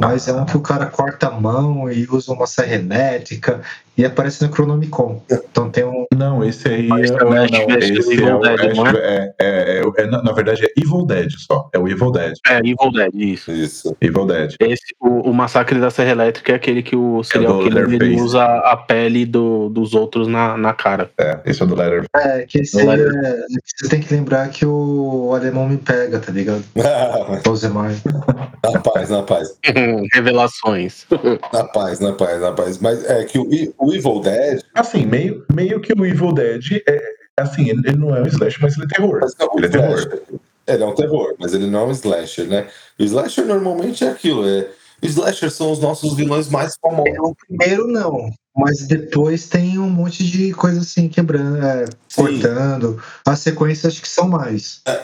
mas 0.00 0.28
é 0.28 0.32
um 0.32 0.46
que 0.46 0.56
o 0.56 0.60
cara 0.60 0.86
corta 0.86 1.26
a 1.26 1.32
mão 1.32 1.90
e 1.90 2.06
usa 2.08 2.32
uma 2.32 2.46
serra 2.46 2.76
elétrica 2.76 3.60
e 4.00 4.04
aparece 4.04 4.42
no 4.44 4.52
Chronomicon. 4.52 5.22
Então 5.30 5.68
tem 5.68 5.84
um. 5.84 6.06
Não, 6.14 6.42
esse 6.42 6.68
aí 6.68 6.86
Mas 6.88 7.10
é, 7.10 7.14
é 7.14 7.16
o 7.16 7.30
não, 7.30 7.46
não, 7.46 7.78
esse 7.78 8.12
Evil 8.12 8.28
é 8.28 8.34
o 8.34 8.40
Dead, 8.40 8.76
não 8.76 8.86
é, 8.86 8.92
é, 8.96 9.34
é, 9.40 9.82
é, 9.98 10.06
na, 10.06 10.22
na 10.22 10.32
verdade 10.32 10.64
é 10.64 10.72
Evil 10.76 11.04
Dead 11.04 11.30
só. 11.36 11.68
É 11.72 11.78
o 11.78 11.86
Evil 11.86 12.10
Dead. 12.10 12.34
É, 12.46 12.58
Evil 12.58 12.92
Dead, 12.92 13.14
isso. 13.14 13.52
Isso. 13.52 13.96
Evil 14.00 14.26
Dead. 14.26 14.54
Esse, 14.58 14.94
o, 14.98 15.30
o 15.30 15.34
Massacre 15.34 15.78
da 15.78 15.90
Serra 15.90 15.99
Elétrica 16.08 16.52
é 16.52 16.54
aquele 16.54 16.82
que 16.82 16.96
o 16.96 17.22
serial 17.22 17.58
do 17.58 17.64
killer 17.64 17.84
ele 17.84 17.92
Leatherface. 17.98 18.22
usa 18.24 18.44
a 18.44 18.76
pele 18.76 19.24
do, 19.26 19.68
dos 19.68 19.94
outros 19.94 20.26
na, 20.28 20.56
na 20.56 20.72
cara. 20.72 21.10
É, 21.18 21.38
esse 21.46 21.60
é 21.60 21.64
o 21.64 21.68
do 21.68 21.74
Letter. 21.74 22.04
É, 22.16 22.42
que 22.46 22.58
esse 22.60 22.80
é- 22.80 22.94
é, 22.94 23.44
você 23.76 23.88
tem 23.88 24.00
que 24.00 24.12
lembrar 24.14 24.48
que 24.48 24.64
o 24.66 25.32
alemão 25.34 25.68
me 25.68 25.76
pega, 25.76 26.18
tá 26.18 26.32
ligado? 26.32 26.64
O 27.50 27.56
Zemar. 27.56 27.92
na 28.72 28.80
paz, 28.80 29.10
na 29.10 29.22
paz. 29.22 29.54
Revelações. 30.14 31.06
Na 31.52 31.64
paz, 31.64 32.00
na 32.00 32.12
paz, 32.12 32.40
na 32.40 32.52
paz. 32.52 32.78
Mas 32.78 33.04
é 33.04 33.24
que 33.24 33.38
o, 33.38 33.48
o 33.78 33.92
Evil 33.92 34.20
Dead. 34.20 34.60
Assim, 34.74 35.04
meio, 35.06 35.44
meio 35.52 35.80
que 35.80 35.92
o 35.92 36.06
Evil 36.06 36.32
Dead 36.32 36.82
é. 36.88 37.00
Assim, 37.38 37.70
ele, 37.70 37.80
ele 37.86 37.96
não 37.96 38.14
é 38.14 38.20
um 38.20 38.26
slash, 38.26 38.58
mas 38.60 38.76
ele 38.76 38.84
é 38.84 38.94
terror. 38.94 39.18
Mas 39.22 39.34
é 39.38 39.44
Ele 39.56 39.66
é 39.66 39.68
terror. 39.68 40.20
Ele 40.66 40.82
é 40.82 40.86
um 40.86 40.94
terror, 40.94 41.34
mas 41.38 41.54
ele 41.54 41.66
não 41.66 41.80
é 41.80 41.84
um 41.86 41.90
slasher, 41.90 42.46
né? 42.46 42.66
O 42.98 43.02
slasher 43.02 43.46
normalmente 43.46 44.04
é 44.04 44.08
aquilo. 44.10 44.46
É... 44.46 44.68
Slasher 45.02 45.50
são 45.50 45.70
os 45.72 45.78
nossos 45.78 46.14
vilões 46.14 46.48
mais 46.48 46.74
famosos. 46.80 47.16
O 47.18 47.34
primeiro 47.46 47.86
não, 47.86 48.30
mas 48.56 48.86
depois 48.86 49.48
tem 49.48 49.78
um 49.78 49.88
monte 49.88 50.24
de 50.24 50.52
coisa 50.52 50.80
assim 50.80 51.08
quebrando, 51.08 51.56
é, 51.64 51.84
cortando. 52.14 53.00
As 53.26 53.38
sequências 53.40 53.92
acho 53.92 54.02
que 54.02 54.08
são 54.08 54.28
mais. 54.28 54.82
É, 54.86 55.02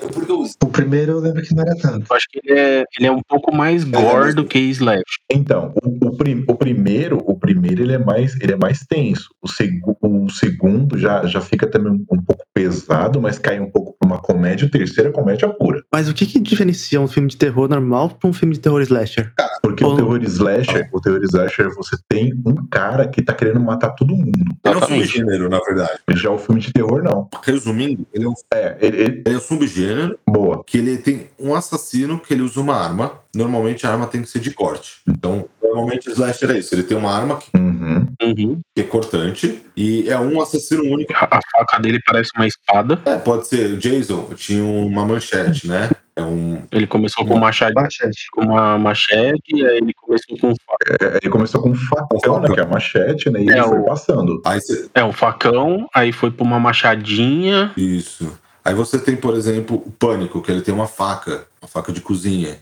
o 0.62 0.66
primeiro 0.68 1.12
eu 1.12 1.20
lembro 1.20 1.42
que 1.42 1.54
não 1.54 1.62
era 1.62 1.74
tanto. 1.76 2.06
Eu 2.10 2.16
acho 2.16 2.26
que 2.30 2.40
ele 2.44 2.58
é, 2.58 2.84
ele 2.98 3.06
é 3.06 3.12
um 3.12 3.22
pouco 3.26 3.54
mais 3.54 3.84
gore 3.84 4.34
do 4.34 4.44
que 4.44 4.58
Slash. 4.58 5.02
Então, 5.30 5.72
o, 5.82 6.06
o, 6.08 6.16
prim- 6.16 6.44
o 6.48 6.54
primeiro, 6.54 7.18
o 7.26 7.36
primeiro 7.38 7.82
ele 7.82 7.92
é 7.94 7.98
mais, 7.98 8.34
ele 8.40 8.52
é 8.52 8.56
mais 8.56 8.80
tenso. 8.88 9.28
O, 9.40 9.48
segu- 9.48 9.96
o 10.02 10.28
segundo 10.30 10.98
já, 10.98 11.24
já 11.26 11.40
fica 11.40 11.66
também 11.66 11.92
um, 11.92 12.04
um 12.12 12.22
pouco 12.22 12.44
pesado, 12.52 13.20
mas 13.20 13.38
cai 13.38 13.58
um 13.60 13.70
pouco 13.70 13.95
uma 14.06 14.18
comédia. 14.18 14.66
O 14.66 14.70
terceiro 14.70 15.10
é 15.10 15.12
comédia 15.12 15.48
pura. 15.48 15.82
Mas 15.92 16.08
o 16.08 16.14
que, 16.14 16.24
que 16.26 16.38
diferencia 16.40 17.00
um 17.00 17.08
filme 17.08 17.28
de 17.28 17.36
terror 17.36 17.68
normal 17.68 18.10
pra 18.10 18.28
um 18.28 18.32
filme 18.32 18.54
de 18.54 18.60
terror 18.60 18.80
slasher? 18.82 19.32
Porque 19.62 19.84
Bom. 19.84 19.92
o 19.92 19.96
terror 19.96 20.22
slasher, 20.22 20.88
o 20.92 21.00
terror 21.00 21.22
slasher, 21.24 21.68
você 21.74 21.96
tem 22.08 22.32
um 22.46 22.54
cara 22.70 23.06
que 23.08 23.20
tá 23.22 23.34
querendo 23.34 23.60
matar 23.60 23.90
todo 23.90 24.14
mundo. 24.14 24.30
Ele 24.64 24.74
é 24.74 24.76
um 24.76 24.80
subgênero, 24.82 25.48
na 25.48 25.58
verdade. 25.60 25.98
Já 26.14 26.30
o 26.30 26.38
filme 26.38 26.60
de 26.60 26.72
terror, 26.72 27.02
não. 27.02 27.28
Resumindo, 27.44 28.06
ele 28.12 28.24
é 28.24 28.28
um, 28.28 28.34
É, 28.54 28.76
ele, 28.80 28.96
ele- 28.96 29.22
ele 29.26 29.34
é 29.34 29.38
um 29.38 29.40
subgênero 29.40 30.18
boa. 30.28 30.62
que 30.64 30.78
ele 30.78 30.96
tem 30.98 31.26
um 31.38 31.54
assassino 31.54 32.18
que 32.18 32.32
ele 32.32 32.42
usa 32.42 32.60
uma 32.60 32.74
arma. 32.76 33.12
Normalmente 33.36 33.86
a 33.86 33.90
arma 33.92 34.06
tem 34.06 34.22
que 34.22 34.28
ser 34.28 34.40
de 34.40 34.50
corte. 34.50 34.96
Então, 35.06 35.46
normalmente 35.62 36.08
o 36.08 36.12
slasher 36.12 36.50
é 36.50 36.58
isso. 36.58 36.74
Ele 36.74 36.82
tem 36.82 36.96
uma 36.96 37.12
arma 37.14 37.36
que 37.38 37.46
Uhum. 37.56 38.06
Uhum. 38.22 38.60
é 38.76 38.82
cortante 38.82 39.62
e 39.76 40.08
é 40.08 40.18
um 40.18 40.40
assassino 40.40 40.82
único. 40.84 41.12
A, 41.14 41.36
a 41.36 41.40
faca 41.52 41.78
dele 41.80 42.00
parece 42.04 42.30
uma 42.34 42.46
espada. 42.46 43.00
É, 43.04 43.16
pode 43.16 43.46
ser. 43.46 43.72
O 43.74 43.76
Jason 43.76 44.30
tinha 44.34 44.64
uma 44.64 45.04
manchete, 45.04 45.68
né? 45.68 45.90
É 46.16 46.22
um. 46.22 46.62
Ele 46.72 46.86
começou 46.86 47.26
com, 47.26 47.38
machado, 47.38 47.74
Machete. 47.74 48.26
com 48.32 48.40
uma 48.40 48.78
machete, 48.78 49.54
e 49.54 49.66
aí 49.66 49.76
ele 49.76 49.92
começou 49.94 50.38
com 50.38 50.54
faca. 50.66 50.96
É, 51.04 51.18
ele 51.22 51.30
começou 51.30 51.60
com 51.60 51.68
um 51.70 51.74
facão, 51.74 52.40
né, 52.40 52.48
que 52.54 52.58
é 52.58 52.62
a 52.62 52.66
machete, 52.66 53.28
né? 53.28 53.42
E 53.42 53.50
É, 53.50 53.58
ele 53.58 53.62
foi 53.68 53.78
o- 53.80 53.84
passando. 53.84 54.40
Aí 54.46 54.58
você. 54.58 54.88
É, 54.94 55.04
um 55.04 55.12
facão, 55.12 55.86
aí 55.94 56.12
foi 56.12 56.30
pra 56.30 56.42
uma 56.42 56.58
machadinha. 56.58 57.70
Isso. 57.76 58.32
Aí 58.64 58.74
você 58.74 58.98
tem, 58.98 59.14
por 59.14 59.34
exemplo, 59.36 59.76
o 59.84 59.90
pânico, 59.92 60.40
que 60.42 60.50
ele 60.50 60.62
tem 60.62 60.74
uma 60.74 60.86
faca, 60.88 61.44
uma 61.60 61.68
faca 61.68 61.92
de 61.92 62.00
cozinha. 62.00 62.56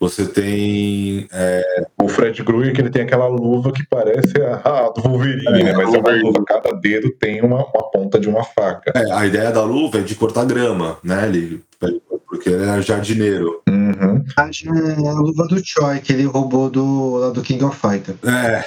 Você 0.00 0.26
tem. 0.26 1.28
é, 1.30 1.62
O 2.02 2.08
Fred 2.08 2.42
Krueger, 2.42 2.72
que 2.74 2.80
ele 2.80 2.88
tem 2.90 3.02
aquela 3.02 3.26
luva 3.26 3.70
que 3.70 3.86
parece 3.86 4.32
a, 4.40 4.86
a 4.86 4.90
do 4.90 5.02
Wolverine, 5.02 5.60
É, 5.60 5.64
né? 5.64 5.72
Mas 5.74 5.92
é 5.92 5.98
uma 5.98 6.10
luva, 6.10 6.42
cada 6.46 6.72
dedo 6.72 7.10
tem 7.20 7.42
uma, 7.42 7.58
uma 7.58 7.90
ponta 7.90 8.18
de 8.18 8.26
uma 8.26 8.42
faca. 8.42 8.92
é, 8.94 9.12
a 9.12 9.26
ideia 9.26 9.50
da 9.52 9.62
luva 9.62 9.98
é 9.98 10.02
de 10.02 10.14
cortar 10.14 10.46
grama, 10.46 10.96
né? 11.04 11.26
Ele, 11.26 11.62
porque 11.78 12.00
porque 12.30 12.48
ele 12.48 12.62
era 12.62 12.80
jardineiro. 12.80 13.60
Uhum. 13.68 14.24
É 14.38 15.08
a 15.08 15.12
luva 15.14 15.48
do 15.48 15.60
Choi, 15.62 15.98
que 15.98 16.12
ele 16.12 16.24
roubou 16.24 16.70
do, 16.70 17.16
lá 17.16 17.30
do 17.30 17.42
King 17.42 17.64
of 17.64 17.76
Fighter. 17.76 18.14
É. 18.24 18.64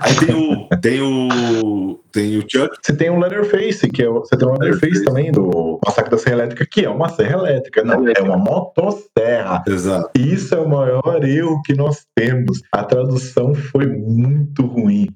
Aí 0.00 0.14
tem 0.14 0.34
o. 0.34 0.68
Tem 0.80 1.02
o. 1.02 2.00
Tem 2.12 2.38
o 2.38 2.42
Chuck. 2.42 2.76
Você 2.80 2.94
tem 2.94 3.10
o 3.10 3.18
Leatherface, 3.18 3.88
que 3.88 4.02
é 4.02 4.08
o, 4.08 4.20
você 4.20 4.36
tem 4.36 4.46
o 4.46 4.52
Leatherface 4.52 5.04
também 5.04 5.32
do 5.32 5.80
Massacre 5.84 6.12
da 6.12 6.18
Serra 6.18 6.36
Elétrica, 6.36 6.66
que 6.70 6.84
é 6.84 6.88
uma 6.88 7.08
serra 7.08 7.38
elétrica, 7.38 7.82
não, 7.82 8.06
é 8.06 8.20
uma 8.22 8.36
motosserra. 8.36 9.64
Exato. 9.66 10.10
Isso 10.16 10.54
é 10.54 10.58
o 10.58 10.68
maior 10.68 11.24
erro 11.24 11.60
que 11.64 11.74
nós 11.74 12.06
temos. 12.14 12.62
A 12.70 12.84
tradução 12.84 13.52
foi 13.52 13.86
muito 13.86 14.64
ruim. 14.64 15.08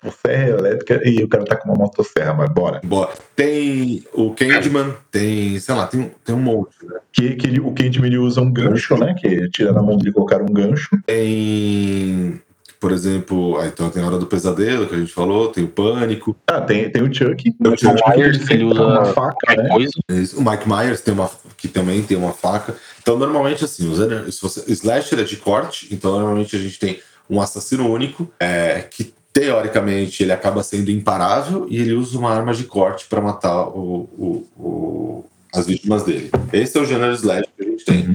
Por 0.00 0.12
serra 0.12 0.48
elétrica 0.48 1.00
e 1.04 1.22
o 1.22 1.28
cara 1.28 1.44
tá 1.44 1.56
com 1.56 1.70
uma 1.70 1.78
motosserra, 1.78 2.34
mas 2.34 2.50
bora. 2.50 2.80
Bora. 2.84 3.12
Tem 3.34 4.02
o 4.12 4.34
Candyman, 4.34 4.94
tem, 5.10 5.58
sei 5.58 5.74
lá, 5.74 5.86
tem, 5.86 6.10
tem 6.24 6.34
um 6.34 6.40
monte, 6.40 6.74
né? 6.84 6.98
Que, 7.14 7.36
que 7.36 7.46
ele, 7.46 7.60
o 7.60 7.70
Candyman 7.72 8.08
ele 8.08 8.18
usa 8.18 8.40
um 8.40 8.52
gancho, 8.52 8.96
né? 8.98 9.14
Que 9.14 9.48
tira 9.50 9.72
da 9.72 9.80
mão 9.80 9.96
dele 9.96 10.10
e 10.10 10.12
colocar 10.12 10.42
um 10.42 10.46
gancho. 10.52 10.88
Tem, 11.06 12.40
por 12.80 12.90
exemplo, 12.90 13.56
ah, 13.58 13.66
então 13.68 13.88
tem 13.88 14.02
a 14.02 14.06
Hora 14.06 14.18
do 14.18 14.26
Pesadelo, 14.26 14.86
que 14.88 14.96
a 14.96 14.98
gente 14.98 15.12
falou, 15.12 15.48
tem 15.48 15.62
o 15.64 15.68
Pânico. 15.68 16.36
Ah, 16.48 16.60
tem, 16.60 16.90
tem 16.90 17.02
o 17.02 17.14
Chuck. 17.14 17.52
Tem 17.52 17.72
o 17.72 17.78
Chuck. 17.78 17.94
Myers, 18.08 18.44
que 18.44 18.52
ele 18.52 18.64
usa 18.64 18.82
uma 18.84 19.04
faca, 19.06 19.54
né? 19.62 19.68
coisa. 19.68 19.92
É. 20.10 20.14
O 20.36 20.42
Mike 20.50 20.68
Myers 20.68 21.00
tem 21.02 21.14
uma, 21.14 21.30
que 21.56 21.68
também 21.68 22.02
tem 22.02 22.16
uma 22.16 22.32
faca. 22.32 22.74
Então, 23.00 23.16
normalmente, 23.16 23.64
assim, 23.64 23.88
se 24.30 24.42
você, 24.42 24.64
slasher 24.72 25.20
é 25.20 25.22
de 25.24 25.36
corte, 25.36 25.88
então 25.92 26.12
normalmente 26.18 26.56
a 26.56 26.58
gente 26.58 26.78
tem 26.80 26.98
um 27.30 27.40
assassino 27.40 27.88
único, 27.90 28.28
é, 28.40 28.80
que 28.90 29.14
teoricamente 29.32 30.22
ele 30.22 30.32
acaba 30.32 30.62
sendo 30.62 30.90
imparável 30.90 31.66
e 31.68 31.80
ele 31.80 31.92
usa 31.92 32.18
uma 32.18 32.30
arma 32.32 32.52
de 32.54 32.64
corte 32.64 33.06
para 33.08 33.20
matar 33.20 33.68
o, 33.68 34.08
o- 34.18 34.46
o- 34.56 35.24
as 35.54 35.66
vítimas 35.66 36.02
dele. 36.02 36.30
Esse 36.52 36.76
é 36.76 36.80
o 36.80 36.84
gênero 36.84 37.12
slasher 37.14 37.48
que 37.56 37.62
a 37.62 37.70
gente 37.70 37.84
tem. 37.84 38.14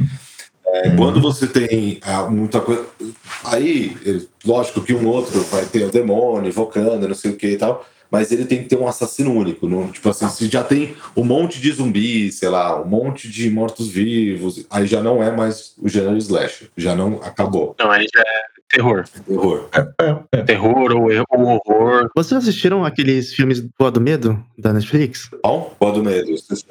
É, 0.65 0.89
Uhum. 0.89 0.95
Quando 0.97 1.21
você 1.21 1.47
tem 1.47 1.99
ah, 2.03 2.23
muita 2.29 2.61
coisa. 2.61 2.85
Aí, 3.43 3.97
lógico 4.45 4.81
que 4.81 4.93
um 4.93 5.07
outro 5.07 5.41
vai 5.45 5.65
ter 5.65 5.83
o 5.83 5.91
demônio 5.91 6.49
invocando, 6.49 7.07
não 7.07 7.15
sei 7.15 7.31
o 7.31 7.35
que 7.35 7.47
e 7.47 7.57
tal. 7.57 7.85
Mas 8.11 8.31
ele 8.31 8.45
tem 8.45 8.63
que 8.63 8.69
ter 8.69 8.77
um 8.77 8.87
assassino 8.87 9.31
único. 9.33 9.67
Não? 9.67 9.91
Tipo 9.91 10.09
assim, 10.09 10.27
se 10.29 10.47
já 10.47 10.63
tem 10.63 10.95
um 11.15 11.23
monte 11.23 11.59
de 11.59 11.71
zumbis, 11.71 12.35
sei 12.35 12.49
lá, 12.49 12.81
um 12.81 12.85
monte 12.85 13.29
de 13.29 13.49
mortos-vivos, 13.49 14.65
aí 14.69 14.87
já 14.87 15.01
não 15.01 15.21
é 15.21 15.31
mais 15.31 15.73
o 15.77 15.87
gênero 15.87 16.17
slasher. 16.17 16.69
Já 16.75 16.95
não 16.95 17.15
acabou. 17.17 17.75
Não, 17.77 17.91
aí 17.91 18.07
já 18.13 18.23
é 18.71 18.75
terror. 18.77 19.03
Horror. 19.27 19.69
É, 19.73 20.15
é. 20.31 20.41
Terror 20.43 20.91
ou, 20.95 21.11
er- 21.11 21.23
ou 21.29 21.59
horror. 21.67 22.09
Vocês 22.15 22.41
assistiram 22.43 22.85
aqueles 22.85 23.33
filmes 23.33 23.59
Boa 23.77 23.91
do 23.91 23.99
Medo, 24.01 24.41
da 24.57 24.71
Netflix? 24.73 25.29
Bom, 25.43 25.73
Boa 25.79 25.91
do 25.93 26.03
Medo. 26.03 26.27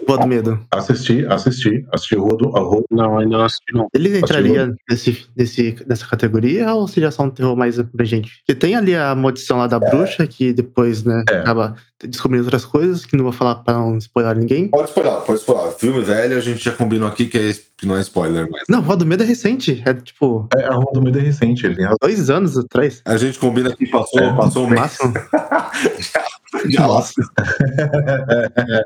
Boa 0.07 0.19
do 0.19 0.26
Medo. 0.26 0.61
Assisti, 0.71 1.26
assisti, 1.26 1.85
assisti 1.93 2.17
o 2.17 2.23
Rodo, 2.23 2.49
Rodo. 2.50 2.85
Não, 2.90 3.19
ainda 3.19 3.38
não 3.38 3.45
assisti, 3.45 3.73
não. 3.73 3.88
Ele 3.95 4.19
entraria 4.19 4.75
nesse, 4.88 5.26
nesse, 5.37 5.76
nessa 5.87 6.07
categoria 6.07 6.73
ou 6.75 6.87
seria 6.87 7.11
só 7.11 7.25
um 7.25 7.31
terror 7.31 7.57
mais 7.57 7.78
abrangente? 7.78 8.31
Porque 8.47 8.55
tem 8.59 8.75
ali 8.76 8.95
a 8.95 9.14
maldição 9.14 9.59
lá 9.59 9.67
da 9.67 9.78
bruxa, 9.78 10.26
que 10.26 10.52
depois, 10.52 11.02
né, 11.05 11.25
É. 11.31 11.38
acaba 11.38 11.75
descobrindo 12.05 12.45
outras 12.45 12.64
coisas, 12.64 13.05
que 13.05 13.17
não 13.17 13.25
vou 13.25 13.33
falar 13.33 13.57
pra 13.57 13.75
não 13.75 13.99
spoiler 13.99 14.37
ninguém. 14.37 14.69
Pode 14.69 14.88
spoiler, 14.88 15.14
pode 15.23 15.40
spoiler. 15.40 15.73
Filme 15.73 16.00
velho, 16.02 16.37
a 16.37 16.40
gente 16.40 16.64
já 16.64 16.71
combinou 16.73 17.09
aqui 17.09 17.26
que, 17.26 17.37
é, 17.38 17.52
que 17.78 17.87
não 17.87 17.97
é 17.97 18.00
spoiler, 18.00 18.49
mas. 18.50 18.64
Não, 18.68 18.82
Boa 18.82 18.97
do 18.97 19.06
Medo 19.06 19.23
é 19.23 19.26
recente, 19.26 19.82
é 19.87 19.94
tipo 19.94 20.49
É, 20.56 20.64
a 20.64 20.75
Rodo 20.75 21.00
Medo 21.00 21.18
é 21.18 21.23
recente, 21.23 21.64
ele 21.64 21.76
tem 21.76 21.88
dois 22.02 22.28
anos 22.28 22.58
atrás, 22.58 23.00
A 23.04 23.16
gente 23.16 23.38
combina 23.38 23.75
que 23.75 23.87
passou, 23.87 24.20
É, 24.20 24.37
passou 24.37 24.64
um 24.66 24.68
mês. 24.68 24.80
máximo. 24.80 25.14
Já. 26.70 26.87
Nossa. 26.87 27.12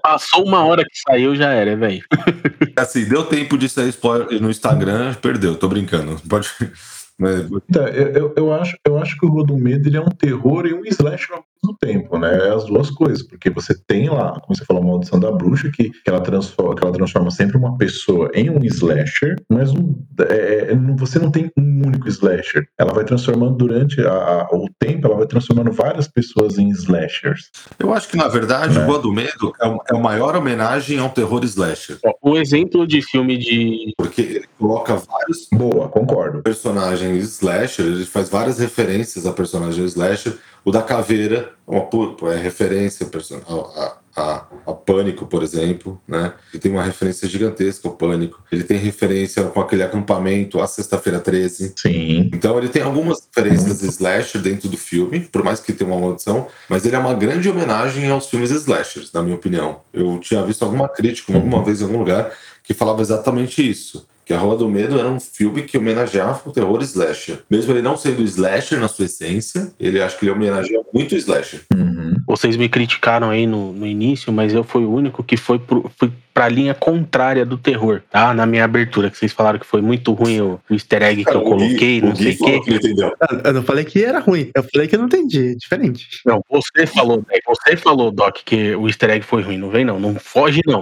Passou 0.02 0.44
uma 0.44 0.64
hora 0.64 0.82
que 0.84 0.98
saiu, 1.08 1.34
já 1.34 1.50
era, 1.52 1.76
velho. 1.76 2.02
Assim, 2.76 3.04
deu 3.04 3.24
tempo 3.24 3.56
de 3.56 3.68
sair 3.68 3.88
spoiler 3.90 4.40
no 4.40 4.50
Instagram, 4.50 5.14
perdeu, 5.14 5.54
tô 5.54 5.68
brincando. 5.68 6.20
Pode. 6.28 6.48
Mas, 7.18 7.46
Então, 7.68 7.86
eu, 7.88 8.08
eu, 8.12 8.34
eu 8.36 8.52
acho, 8.52 8.76
eu 8.84 8.98
acho 8.98 9.16
que 9.18 9.24
o 9.26 9.28
Rodo 9.28 9.56
Medo 9.56 9.88
ele 9.88 9.96
é 9.96 10.00
um 10.00 10.08
terror 10.08 10.66
e 10.66 10.74
um 10.74 10.84
slasher 10.86 11.36
ao 11.36 11.44
mesmo 11.64 11.76
tempo, 11.80 12.18
né? 12.18 12.48
É 12.48 12.54
as 12.54 12.64
duas 12.64 12.90
coisas, 12.90 13.22
porque 13.22 13.48
você 13.50 13.74
tem 13.86 14.08
lá, 14.08 14.32
como 14.40 14.54
você 14.56 14.64
falou, 14.64 14.82
a 14.82 14.86
maldição 14.86 15.18
da 15.20 15.30
bruxa, 15.30 15.70
que, 15.70 15.90
que, 15.90 16.00
ela, 16.06 16.20
transforma, 16.20 16.74
que 16.74 16.82
ela 16.84 16.92
transforma 16.92 17.30
sempre 17.30 17.56
uma 17.56 17.76
pessoa 17.78 18.30
em 18.34 18.50
um 18.50 18.58
slasher, 18.64 19.36
mas 19.48 19.70
um, 19.72 19.94
é, 20.28 20.70
é, 20.70 20.74
não- 20.74 20.96
você 20.96 21.18
não 21.18 21.30
tem 21.30 21.50
um 21.56 21.86
único 21.86 22.08
slasher. 22.08 22.66
Ela 22.78 22.92
vai 22.92 23.04
transformando 23.04 23.54
durante 23.56 24.00
a- 24.00 24.12
a- 24.12 24.48
o 24.52 24.66
tempo, 24.78 25.06
ela 25.06 25.16
vai 25.16 25.26
transformando 25.26 25.70
várias 25.72 26.08
pessoas 26.08 26.58
em 26.58 26.68
slashers. 26.70 27.50
eu 27.78 27.92
acho 27.92 28.08
que, 28.08 28.16
na 28.16 28.28
verdade, 28.28 28.76
É. 28.78 28.82
o 28.82 28.86
Boa 28.86 28.98
do 28.98 29.12
Medo 29.12 29.52
é, 29.60 29.68
é 29.68 29.96
a 29.96 29.98
maior 29.98 30.36
homenagem 30.36 30.98
ao 30.98 31.10
terror 31.10 31.44
slasher. 31.44 31.98
Um 32.22 32.36
exemplo 32.36 32.86
de 32.86 33.02
filme 33.02 33.36
de. 33.38 33.92
Porque 33.96 34.22
ele 34.22 34.44
coloca 34.58 34.96
vários 34.96 35.48
Boa, 35.52 35.88
concordo. 35.88 36.42
personagens 36.42 37.24
slasher, 37.34 37.84
ele 37.86 38.04
faz 38.04 38.28
várias 38.28 38.58
referências 38.58 39.26
a 39.26 39.32
personagens 39.32 39.92
slasher. 39.92 40.34
O 40.64 40.70
da 40.70 40.80
caveira 40.82 41.36
é 41.36 41.51
uma 41.66 41.82
pu- 41.82 42.16
é 42.28 42.36
referência 42.36 43.06
a, 43.46 43.96
a, 44.16 44.46
a- 44.66 44.72
Pânico, 44.74 45.26
por 45.26 45.42
exemplo, 45.42 46.00
né? 46.08 46.32
Ele 46.52 46.60
tem 46.60 46.72
uma 46.72 46.82
referência 46.82 47.28
gigantesca 47.28 47.88
ao 47.88 47.94
Pânico. 47.94 48.42
Ele 48.50 48.64
tem 48.64 48.76
referência 48.76 49.42
com 49.44 49.60
aquele 49.60 49.82
acampamento 49.82 50.60
a 50.60 50.66
Sexta-feira 50.66 51.20
13. 51.20 51.72
Sim. 51.76 52.30
Então 52.32 52.58
ele 52.58 52.68
tem 52.68 52.82
algumas 52.82 53.22
referências 53.26 53.80
slasher 53.82 54.40
dentro 54.42 54.68
do 54.68 54.76
filme, 54.76 55.20
por 55.20 55.42
mais 55.44 55.60
que 55.60 55.72
tenha 55.72 55.88
uma 55.90 56.00
maldição, 56.00 56.48
mas 56.68 56.84
ele 56.84 56.96
é 56.96 56.98
uma 56.98 57.14
grande 57.14 57.48
homenagem 57.48 58.10
aos 58.10 58.28
filmes 58.28 58.50
slashers, 58.50 59.12
na 59.12 59.22
minha 59.22 59.36
opinião. 59.36 59.80
Eu 59.92 60.18
tinha 60.18 60.44
visto 60.44 60.64
alguma 60.64 60.88
crítica 60.88 61.32
alguma 61.34 61.62
vez 61.64 61.80
em 61.80 61.84
algum 61.84 61.98
lugar 61.98 62.32
que 62.64 62.74
falava 62.74 63.00
exatamente 63.00 63.68
isso. 63.68 64.06
Que 64.24 64.32
A 64.32 64.38
Rua 64.38 64.56
do 64.56 64.68
Medo 64.68 64.98
era 64.98 65.08
um 65.08 65.18
filme 65.18 65.62
que 65.62 65.76
homenageava 65.76 66.40
o 66.46 66.52
terror 66.52 66.80
slasher. 66.82 67.38
Mesmo 67.50 67.72
ele 67.72 67.82
não 67.82 67.96
sendo 67.96 68.22
slasher 68.22 68.78
na 68.78 68.86
sua 68.88 69.06
essência, 69.06 69.72
ele 69.80 70.00
acho 70.00 70.16
que 70.18 70.24
ele 70.24 70.32
homenageia 70.32 70.80
muito 70.94 71.12
o 71.14 71.18
slasher. 71.18 71.60
Uhum. 71.74 72.14
Vocês 72.26 72.56
me 72.56 72.68
criticaram 72.68 73.30
aí 73.30 73.46
no, 73.46 73.72
no 73.72 73.86
início, 73.86 74.32
mas 74.32 74.54
eu 74.54 74.62
fui 74.62 74.84
o 74.84 74.92
único 74.92 75.24
que 75.24 75.36
foi, 75.36 75.58
pro, 75.58 75.90
fui 75.98 76.10
pra 76.32 76.48
linha 76.48 76.72
contrária 76.72 77.44
do 77.44 77.58
terror, 77.58 78.00
tá? 78.10 78.32
Na 78.32 78.46
minha 78.46 78.64
abertura, 78.64 79.10
que 79.10 79.18
vocês 79.18 79.32
falaram 79.32 79.58
que 79.58 79.66
foi 79.66 79.82
muito 79.82 80.12
ruim 80.12 80.40
o, 80.40 80.60
o 80.70 80.72
easter 80.72 81.02
egg 81.02 81.24
que 81.24 81.30
eu 81.30 81.40
o 81.40 81.44
Gui- 81.44 81.48
coloquei, 81.50 82.00
o 82.00 82.04
não 82.06 82.12
Gui 82.12 82.32
sei 82.32 82.34
o 82.34 82.38
quê. 82.38 82.60
que 82.60 82.74
entendeu. 82.76 83.12
Eu 83.44 83.52
não 83.52 83.62
falei 83.62 83.84
que 83.84 84.02
era 84.04 84.20
ruim, 84.20 84.50
eu 84.54 84.64
falei 84.72 84.86
que 84.88 84.94
eu 84.94 85.00
não 85.00 85.06
entendi, 85.06 85.50
é 85.50 85.54
diferente. 85.56 86.06
Não, 86.24 86.40
você 86.48 86.86
falou, 86.86 87.18
Doc, 87.18 87.28
você 87.48 87.76
falou, 87.76 88.10
Doc, 88.12 88.36
que 88.44 88.74
o 88.76 88.86
easter 88.86 89.10
egg 89.10 89.26
foi 89.26 89.42
ruim. 89.42 89.58
Não 89.58 89.68
vem, 89.68 89.84
não. 89.84 89.98
Não 89.98 90.14
foge, 90.14 90.60
não, 90.64 90.80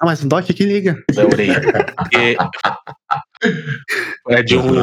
Ah, 0.00 0.06
mas 0.06 0.22
o 0.22 0.28
Doc 0.28 0.44
que 0.46 0.64
liga. 0.64 0.96
da 1.14 1.24
orelha. 1.26 1.60
Porque 1.96 2.36
É 4.28 4.42
de, 4.42 4.56
um, 4.56 4.74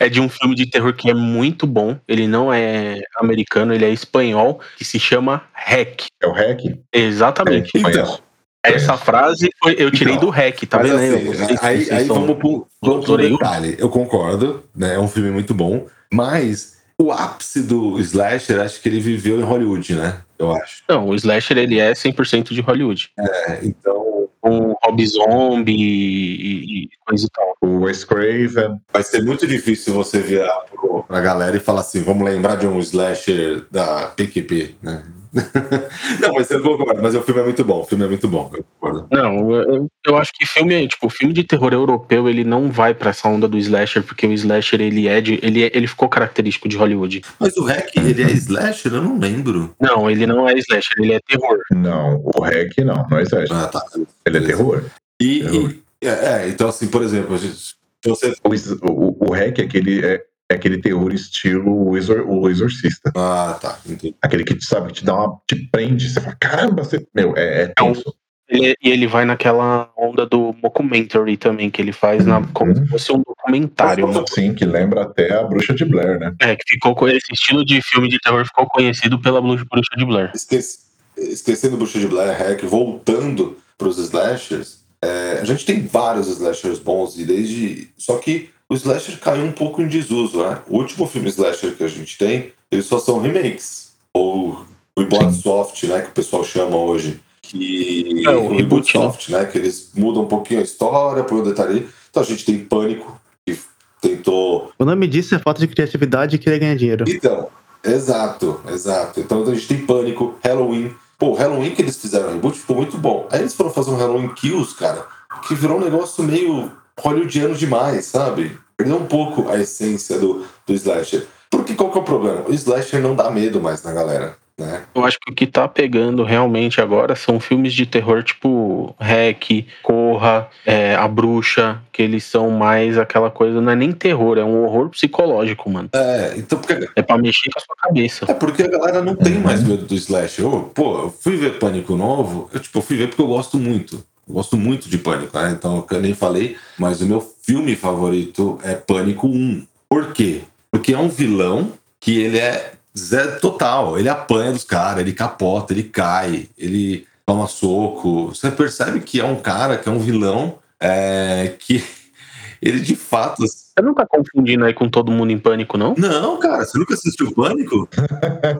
é 0.00 0.08
de 0.08 0.20
um 0.20 0.28
filme 0.28 0.54
de 0.54 0.66
terror 0.66 0.92
que 0.94 1.10
é 1.10 1.14
muito 1.14 1.66
bom. 1.66 1.98
Ele 2.08 2.26
não 2.26 2.52
é 2.52 3.02
americano, 3.18 3.74
ele 3.74 3.84
é 3.84 3.90
espanhol, 3.90 4.60
que 4.76 4.84
se 4.84 4.98
chama 4.98 5.42
Hack. 5.52 6.06
É 6.22 6.26
o 6.26 6.32
hack? 6.32 6.60
Exatamente. 6.92 7.70
É, 7.76 7.80
Então. 7.80 8.18
Essa 8.64 8.96
frase 8.96 9.50
foi- 9.60 9.74
eu 9.76 9.90
tirei 9.90 10.14
Então, 10.14 10.26
do 10.26 10.30
Hack, 10.30 10.62
tá 10.68 10.78
vendo 10.78 10.96
aí? 10.96 11.28
assim, 11.30 11.56
aí, 11.60 11.90
aí 11.90 12.06
são- 12.06 12.20
vamos 12.20 12.38
pro, 12.38 12.68
vamos 12.80 13.04
pro 13.04 13.16
detalhe. 13.16 13.74
Eu 13.76 13.88
concordo, 13.88 14.62
né? 14.72 14.94
É 14.94 14.98
um 15.00 15.08
filme 15.08 15.32
muito 15.32 15.52
bom, 15.52 15.86
mas 16.12 16.76
o 16.96 17.10
ápice 17.10 17.64
do 17.64 17.98
slasher, 17.98 18.60
acho 18.60 18.80
que 18.80 18.88
ele 18.88 19.00
viveu 19.00 19.40
em 19.40 19.42
Hollywood, 19.42 19.96
né? 19.96 20.20
Eu 20.38 20.52
acho. 20.54 20.82
Não, 20.88 21.08
o 21.08 21.14
Slasher 21.16 21.56
ele 21.58 21.78
é 21.80 21.92
100% 21.94 22.52
de 22.54 22.60
Hollywood. 22.60 23.10
É, 23.18 23.60
então 23.64 24.01
Com 24.42 24.76
Rob 24.84 25.06
Zombie 25.06 25.72
e, 25.72 26.84
e 26.84 26.90
coisa 27.06 27.26
e 27.26 27.30
tal. 27.30 27.56
O 27.62 27.84
Wes 27.84 28.04
Craven. 28.04 28.78
vai 28.92 29.02
ser 29.02 29.22
muito 29.22 29.46
difícil 29.46 29.94
você 29.94 30.20
virar 30.20 30.64
pro, 30.70 31.04
pra 31.04 31.20
galera 31.20 31.56
e 31.56 31.60
falar 31.60 31.80
assim, 31.80 32.02
vamos 32.02 32.24
lembrar 32.24 32.56
de 32.56 32.66
um 32.66 32.78
slasher 32.80 33.64
da 33.70 34.08
PQP, 34.08 34.74
né? 34.82 35.04
Não, 36.20 36.34
mas 36.34 36.50
eu 36.50 36.62
concordo, 36.62 37.02
mas 37.02 37.14
o 37.14 37.22
filme 37.22 37.40
é 37.40 37.44
muito 37.44 37.64
bom, 37.64 37.80
o 37.80 37.84
filme 37.84 38.04
é 38.04 38.08
muito 38.08 38.28
bom, 38.28 38.50
eu 38.54 38.64
concordo. 38.78 39.06
Não, 39.10 39.50
eu, 39.52 39.88
eu 40.06 40.16
acho 40.18 40.30
que 40.34 40.46
filme, 40.46 40.86
tipo, 40.88 41.08
filme 41.08 41.32
de 41.32 41.42
terror 41.44 41.72
europeu, 41.72 42.28
ele 42.28 42.44
não 42.44 42.70
vai 42.70 42.92
pra 42.94 43.10
essa 43.10 43.28
onda 43.28 43.48
do 43.48 43.56
slasher, 43.58 44.02
porque 44.02 44.26
o 44.26 44.32
slasher 44.32 44.80
ele 44.80 45.08
é 45.08 45.20
de, 45.20 45.38
ele, 45.42 45.64
é- 45.64 45.70
ele 45.74 45.86
ficou 45.86 46.08
característico 46.08 46.68
de 46.68 46.76
Hollywood. 46.76 47.22
Mas 47.38 47.56
o 47.56 47.64
Hack, 47.64 47.96
ele 47.96 48.22
é 48.22 48.30
slasher? 48.32 48.92
Eu 48.94 49.02
não 49.02 49.18
lembro. 49.18 49.74
Não, 49.80 50.10
ele 50.10 50.26
não 50.26 50.46
é 50.48 50.52
slasher, 50.58 50.92
ele 50.98 51.14
é 51.14 51.20
terror. 51.26 51.58
Não, 51.70 52.22
o 52.34 52.40
hack 52.42 52.76
não, 52.84 53.06
não 53.08 53.18
é 53.18 53.22
slasher. 53.22 53.56
Ah, 53.56 53.68
tá. 53.68 53.82
Ele 54.26 54.38
é 54.38 54.40
terror. 54.42 54.84
E, 55.20 55.40
Terror. 55.40 55.70
e- 55.70 55.82
é, 56.06 56.08
é, 56.08 56.48
então 56.48 56.68
assim, 56.68 56.88
por 56.88 57.02
exemplo, 57.02 57.34
a 57.34 57.38
gente, 57.38 57.74
você 58.04 58.34
O, 58.42 58.90
o, 58.90 59.30
o 59.30 59.32
hack 59.32 59.58
é 59.60 59.62
aquele, 59.62 60.04
é, 60.04 60.22
é 60.52 60.56
aquele 60.56 60.78
terror 60.78 61.12
estilo 61.12 61.88
o, 61.88 61.96
exor, 61.96 62.24
o 62.28 62.48
exorcista. 62.48 63.10
Ah, 63.16 63.58
tá, 63.60 63.78
entendi. 63.86 64.14
Aquele 64.22 64.44
que 64.44 64.60
sabe 64.64 64.88
que 64.88 64.94
te 64.94 65.04
dá 65.04 65.14
uma. 65.14 65.38
te 65.48 65.56
prende. 65.70 66.08
Você 66.08 66.20
fala, 66.20 66.36
caramba, 66.38 66.84
você. 66.84 67.06
Meu, 67.14 67.34
é, 67.36 67.62
é 67.62 67.66
tenso. 67.68 68.14
Ele- 68.48 68.76
e 68.82 68.90
ele 68.90 69.06
vai 69.06 69.24
naquela 69.24 69.90
onda 69.96 70.26
do 70.26 70.54
mockumentary 70.62 71.38
também, 71.38 71.70
que 71.70 71.80
ele 71.80 71.92
faz 71.92 72.26
na, 72.26 72.46
como 72.48 72.76
se 72.76 72.86
fosse 72.86 73.10
um 73.10 73.22
documentário. 73.26 74.06
né? 74.08 74.24
Sim, 74.28 74.52
que 74.52 74.66
lembra 74.66 75.02
até 75.04 75.32
a 75.32 75.42
bruxa 75.42 75.72
de 75.72 75.86
Blair, 75.86 76.18
né? 76.18 76.34
É, 76.38 76.54
que 76.54 76.64
ficou 76.68 76.94
com 76.94 77.08
esse 77.08 77.32
estilo 77.32 77.64
de 77.64 77.80
filme 77.82 78.08
de 78.10 78.18
terror 78.18 78.44
ficou 78.44 78.66
conhecido 78.66 79.18
pela 79.18 79.40
Bruxa 79.40 79.64
Bruxa 79.64 79.96
de 79.96 80.04
Blair. 80.04 80.30
Esqueci, 80.34 80.80
esquecendo 81.16 81.76
o 81.76 81.78
Bucho 81.78 81.98
de 81.98 82.06
Blair 82.06 82.36
Hack, 82.38 82.62
voltando 82.64 83.56
pros 83.78 83.96
slashers, 83.98 84.82
É, 85.04 85.40
a 85.40 85.44
gente 85.44 85.64
tem 85.66 85.84
vários 85.84 86.28
slashers 86.28 86.78
bons 86.78 87.18
e 87.18 87.24
desde. 87.24 87.88
Só 87.98 88.18
que 88.18 88.50
o 88.72 88.76
slasher 88.76 89.18
caiu 89.20 89.44
um 89.44 89.52
pouco 89.52 89.82
em 89.82 89.86
desuso, 89.86 90.42
né? 90.42 90.58
O 90.66 90.78
último 90.78 91.06
filme 91.06 91.28
slasher 91.28 91.74
que 91.76 91.84
a 91.84 91.88
gente 91.88 92.16
tem, 92.16 92.52
eles 92.70 92.86
só 92.86 92.98
são 92.98 93.20
remakes. 93.20 93.92
Ou 94.14 94.64
reboot 94.96 95.34
soft, 95.34 95.82
né? 95.84 96.00
Que 96.00 96.08
o 96.08 96.12
pessoal 96.12 96.42
chama 96.44 96.76
hoje. 96.76 97.20
Que 97.42 98.24
É, 98.26 98.30
o 98.30 98.42
reboot 98.48 98.56
reboot, 98.62 98.98
né? 98.98 99.04
soft, 99.04 99.28
né? 99.28 99.44
Que 99.44 99.58
eles 99.58 99.90
mudam 99.94 100.22
um 100.22 100.26
pouquinho 100.28 100.60
a 100.60 100.62
história, 100.62 101.22
põem 101.24 101.40
um 101.40 101.44
detalhe. 101.44 101.88
Então 102.10 102.22
a 102.22 102.26
gente 102.26 102.44
tem 102.44 102.64
Pânico, 102.64 103.20
que 103.46 103.58
tentou 104.00 104.72
O 104.78 104.84
nome 104.84 105.06
disso 105.06 105.34
é 105.34 105.38
falta 105.38 105.60
de 105.60 105.68
criatividade 105.68 106.36
e 106.36 106.38
querer 106.38 106.58
ganhar 106.58 106.76
dinheiro. 106.76 107.04
então, 107.08 107.48
exato, 107.84 108.60
exato. 108.68 109.20
Então 109.20 109.42
a 109.42 109.54
gente 109.54 109.68
tem 109.68 109.86
Pânico, 109.86 110.34
Halloween. 110.42 110.94
Pô, 111.18 111.28
o 111.28 111.34
Halloween 111.34 111.70
que 111.70 111.82
eles 111.82 111.96
fizeram 111.98 112.30
reboot 112.32 112.58
ficou 112.58 112.76
muito 112.76 112.96
bom. 112.96 113.28
Aí 113.30 113.40
eles 113.40 113.54
foram 113.54 113.70
fazer 113.70 113.90
um 113.90 113.96
Halloween 113.96 114.32
Kills, 114.34 114.74
cara, 114.74 115.06
que 115.46 115.54
virou 115.54 115.76
um 115.78 115.84
negócio 115.84 116.22
meio 116.24 116.70
hollywoodiano 116.98 117.54
demais, 117.54 118.06
sabe? 118.06 118.58
Perdeu 118.76 118.96
um 118.96 119.06
pouco 119.06 119.48
a 119.48 119.58
essência 119.58 120.18
do, 120.18 120.44
do 120.66 120.74
slasher. 120.74 121.26
Porque 121.50 121.74
qual 121.74 121.90
que 121.90 121.98
é 121.98 122.00
o 122.00 122.04
problema? 122.04 122.42
O 122.48 122.52
slasher 122.52 123.00
não 123.00 123.14
dá 123.14 123.30
medo 123.30 123.60
mais 123.60 123.82
na 123.82 123.92
galera, 123.92 124.36
né? 124.58 124.84
Eu 124.94 125.04
acho 125.04 125.18
que 125.20 125.30
o 125.30 125.34
que 125.34 125.46
tá 125.46 125.68
pegando 125.68 126.24
realmente 126.24 126.80
agora 126.80 127.14
são 127.14 127.38
filmes 127.38 127.74
de 127.74 127.84
terror 127.84 128.22
tipo 128.22 128.94
Hack, 128.98 129.66
Corra, 129.82 130.48
é, 130.64 130.94
A 130.94 131.06
Bruxa, 131.06 131.80
que 131.92 132.02
eles 132.02 132.24
são 132.24 132.50
mais 132.50 132.96
aquela 132.96 133.30
coisa, 133.30 133.60
não 133.60 133.70
é 133.70 133.76
nem 133.76 133.92
terror, 133.92 134.38
é 134.38 134.44
um 134.44 134.64
horror 134.64 134.88
psicológico, 134.88 135.68
mano. 135.70 135.90
É, 135.94 136.34
então 136.36 136.58
porque 136.58 136.88
É 136.96 137.02
pra 137.02 137.18
mexer 137.18 137.50
com 137.50 137.58
a 137.58 137.62
sua 137.62 137.76
cabeça. 137.76 138.24
É 138.28 138.34
porque 138.34 138.62
a 138.62 138.68
galera 138.68 139.02
não 139.02 139.14
tem 139.14 139.34
mais 139.34 139.62
medo 139.62 139.84
do 139.84 139.94
slasher. 139.94 140.44
Pô, 140.74 141.02
eu 141.02 141.10
fui 141.10 141.36
ver 141.36 141.58
Pânico 141.58 141.94
Novo, 141.94 142.48
eu, 142.52 142.60
tipo, 142.60 142.78
eu 142.78 142.82
fui 142.82 142.96
ver 142.96 143.08
porque 143.08 143.22
eu 143.22 143.28
gosto 143.28 143.58
muito. 143.58 144.02
Gosto 144.28 144.56
muito 144.56 144.88
de 144.88 144.98
Pânico, 144.98 145.36
né? 145.36 145.50
Então, 145.50 145.84
eu 145.90 146.00
nem 146.00 146.14
falei, 146.14 146.56
mas 146.78 147.00
o 147.00 147.06
meu 147.06 147.20
filme 147.42 147.74
favorito 147.74 148.58
é 148.62 148.74
Pânico 148.74 149.26
1. 149.26 149.66
Por 149.88 150.12
quê? 150.12 150.42
Porque 150.70 150.94
é 150.94 150.98
um 150.98 151.08
vilão 151.08 151.72
que 152.00 152.18
ele 152.18 152.38
é 152.38 152.72
Zé 152.96 153.26
total. 153.38 153.98
Ele 153.98 154.08
apanha 154.08 154.52
dos 154.52 154.64
caras, 154.64 155.00
ele 155.00 155.12
capota, 155.12 155.72
ele 155.72 155.84
cai, 155.84 156.48
ele 156.56 157.06
toma 157.26 157.46
soco. 157.46 158.28
Você 158.28 158.50
percebe 158.50 159.00
que 159.00 159.20
é 159.20 159.24
um 159.24 159.36
cara, 159.36 159.78
que 159.78 159.88
é 159.88 159.92
um 159.92 159.98
vilão, 159.98 160.58
é, 160.78 161.54
que 161.58 161.84
ele 162.60 162.80
de 162.80 162.94
fato 162.94 163.44
Você 163.74 163.82
não 163.82 163.94
tá 163.94 164.06
confundindo 164.06 164.66
aí 164.66 164.74
com 164.74 164.86
todo 164.86 165.10
mundo 165.10 165.30
em 165.32 165.38
pânico, 165.38 165.78
não? 165.78 165.94
Não, 165.96 166.38
cara, 166.38 166.62
você 166.64 166.78
nunca 166.78 166.92
assistiu 166.92 167.32
Pânico? 167.34 167.88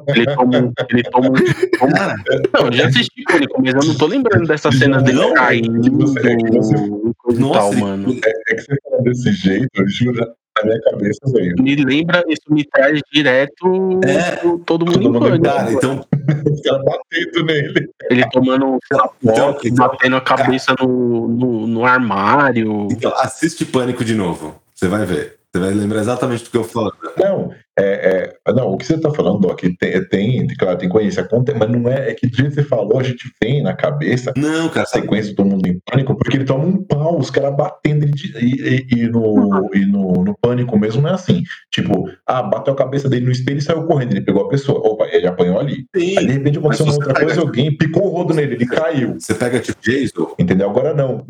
Ele 0.08 0.24
toma 0.34 0.58
um. 0.58 0.72
Ele 0.90 1.02
toma 1.02 1.28
um. 1.28 1.32
toma- 1.78 1.92
Cara, 1.92 2.16
Não, 2.54 2.66
eu 2.68 2.72
já 2.72 2.86
assisti 2.86 3.22
pânico, 3.24 3.62
mas 3.62 3.74
eu 3.74 3.80
não 3.84 3.94
tô 3.98 4.06
lembrando 4.06 4.46
dessa 4.46 4.72
cena 4.72 5.02
dele 5.02 5.18
Não, 5.18 5.34
caindo 5.34 5.76
é 5.78 5.82
que 5.82 5.90
você- 5.90 6.28
é 6.32 6.36
que 6.36 6.50
você- 6.50 7.12
coisa 7.18 7.40
Nossa, 7.40 7.58
tal, 7.60 7.72
mano. 7.74 8.16
É 8.24 8.54
que 8.54 8.60
você 8.62 8.74
fala 8.82 9.02
desse 9.02 9.32
jeito, 9.32 9.68
eu 9.74 9.86
juro, 9.88 10.18
na 10.58 10.64
minha 10.64 10.80
cabeça 10.80 11.20
veio. 11.34 11.54
Me 11.58 11.76
lembra, 11.76 12.24
isso 12.28 12.42
me 12.48 12.64
traz 12.64 12.98
direto 13.12 14.00
É. 14.04 14.36
do 14.42 14.58
todo 14.60 14.86
mundo 14.86 15.02
em 15.14 15.20
pânico. 15.20 15.44
cara, 15.44 15.72
então, 15.72 16.06
Os 16.50 16.60
caras 16.62 16.84
batendo 16.84 17.44
nele. 17.46 17.90
Ele 18.10 18.24
tomando 18.30 18.64
um 18.66 18.78
então, 18.82 18.98
sapote, 18.98 19.68
então, 19.68 19.88
batendo 19.88 20.16
a 20.16 20.20
cabeça 20.22 20.74
no, 20.80 21.28
no, 21.28 21.66
no 21.66 21.84
armário. 21.84 22.88
então, 22.90 23.12
assiste 23.16 23.66
Pânico 23.66 24.02
de 24.04 24.14
novo. 24.14 24.54
Você 24.82 24.88
vai 24.88 25.06
ver. 25.06 25.36
Você 25.54 25.62
vai 25.62 25.74
lembrar 25.74 26.00
exatamente 26.00 26.42
do 26.44 26.50
que 26.50 26.56
eu 26.56 26.64
falo. 26.64 26.90
Não, 27.16 27.50
é, 27.78 28.32
é- 28.48 28.52
não, 28.54 28.72
o 28.72 28.76
que 28.78 28.84
você 28.86 28.98
tá 28.98 29.10
falando, 29.12 29.38
Doc, 29.38 29.60
tem, 29.78 30.04
tem, 30.08 30.46
claro, 30.58 30.76
tem 30.78 30.88
coincidência, 30.88 31.28
conta- 31.28 31.54
mas 31.54 31.70
não 31.70 31.88
é, 31.88 32.10
é 32.10 32.14
que 32.14 32.26
do 32.26 32.34
jeito 32.34 32.48
que 32.54 32.62
você 32.62 32.66
falou, 32.66 32.98
a 32.98 33.02
gente 33.02 33.30
vem 33.40 33.62
na 33.62 33.74
cabeça 33.76 34.32
Não, 34.36 34.68
cara, 34.70 34.84
a 34.84 34.86
sequência 34.88 35.34
do 35.34 35.44
Mundo 35.44 35.66
em 35.68 35.78
Pânico, 35.88 36.16
porque 36.16 36.38
ele 36.38 36.46
toma 36.46 36.64
um 36.64 36.82
pau, 36.82 37.16
os 37.18 37.30
caras 37.30 37.54
batendo 37.54 38.06
e, 38.06 38.10
e- 38.40 38.86
e 39.02 39.08
no, 39.08 39.70
e 39.74 39.84
no, 39.84 40.24
no 40.24 40.34
Pânico 40.40 40.76
mesmo 40.78 41.02
não 41.02 41.10
é 41.10 41.12
assim. 41.12 41.42
Tipo, 41.70 42.10
ah, 42.26 42.42
bateu 42.42 42.72
a 42.72 42.76
cabeça 42.76 43.08
dele 43.08 43.26
no 43.26 43.30
espelho 43.30 43.58
e 43.58 43.62
saiu 43.62 43.84
correndo, 43.84 44.12
ele 44.14 44.22
pegou 44.24 44.42
a 44.46 44.48
pessoa, 44.48 44.80
opa, 44.80 45.06
ele 45.12 45.26
apanhou 45.28 45.60
ali. 45.60 45.84
Sim. 45.94 46.18
Aí 46.18 46.26
de 46.26 46.32
repente 46.32 46.58
aconteceu 46.58 46.86
uma 46.86 46.94
outra 46.94 47.12
pega- 47.12 47.26
coisa, 47.26 47.40
alguém 47.42 47.76
picou 47.76 48.06
o 48.06 48.08
rodo 48.08 48.32
nele, 48.34 48.54
ele 48.54 48.66
caiu. 48.66 49.20
Você 49.20 49.34
pega 49.34 49.60
tipo 49.60 49.78
Jason, 49.82 50.34
Entendeu? 50.38 50.68
Agora 50.70 50.92
não. 50.94 51.24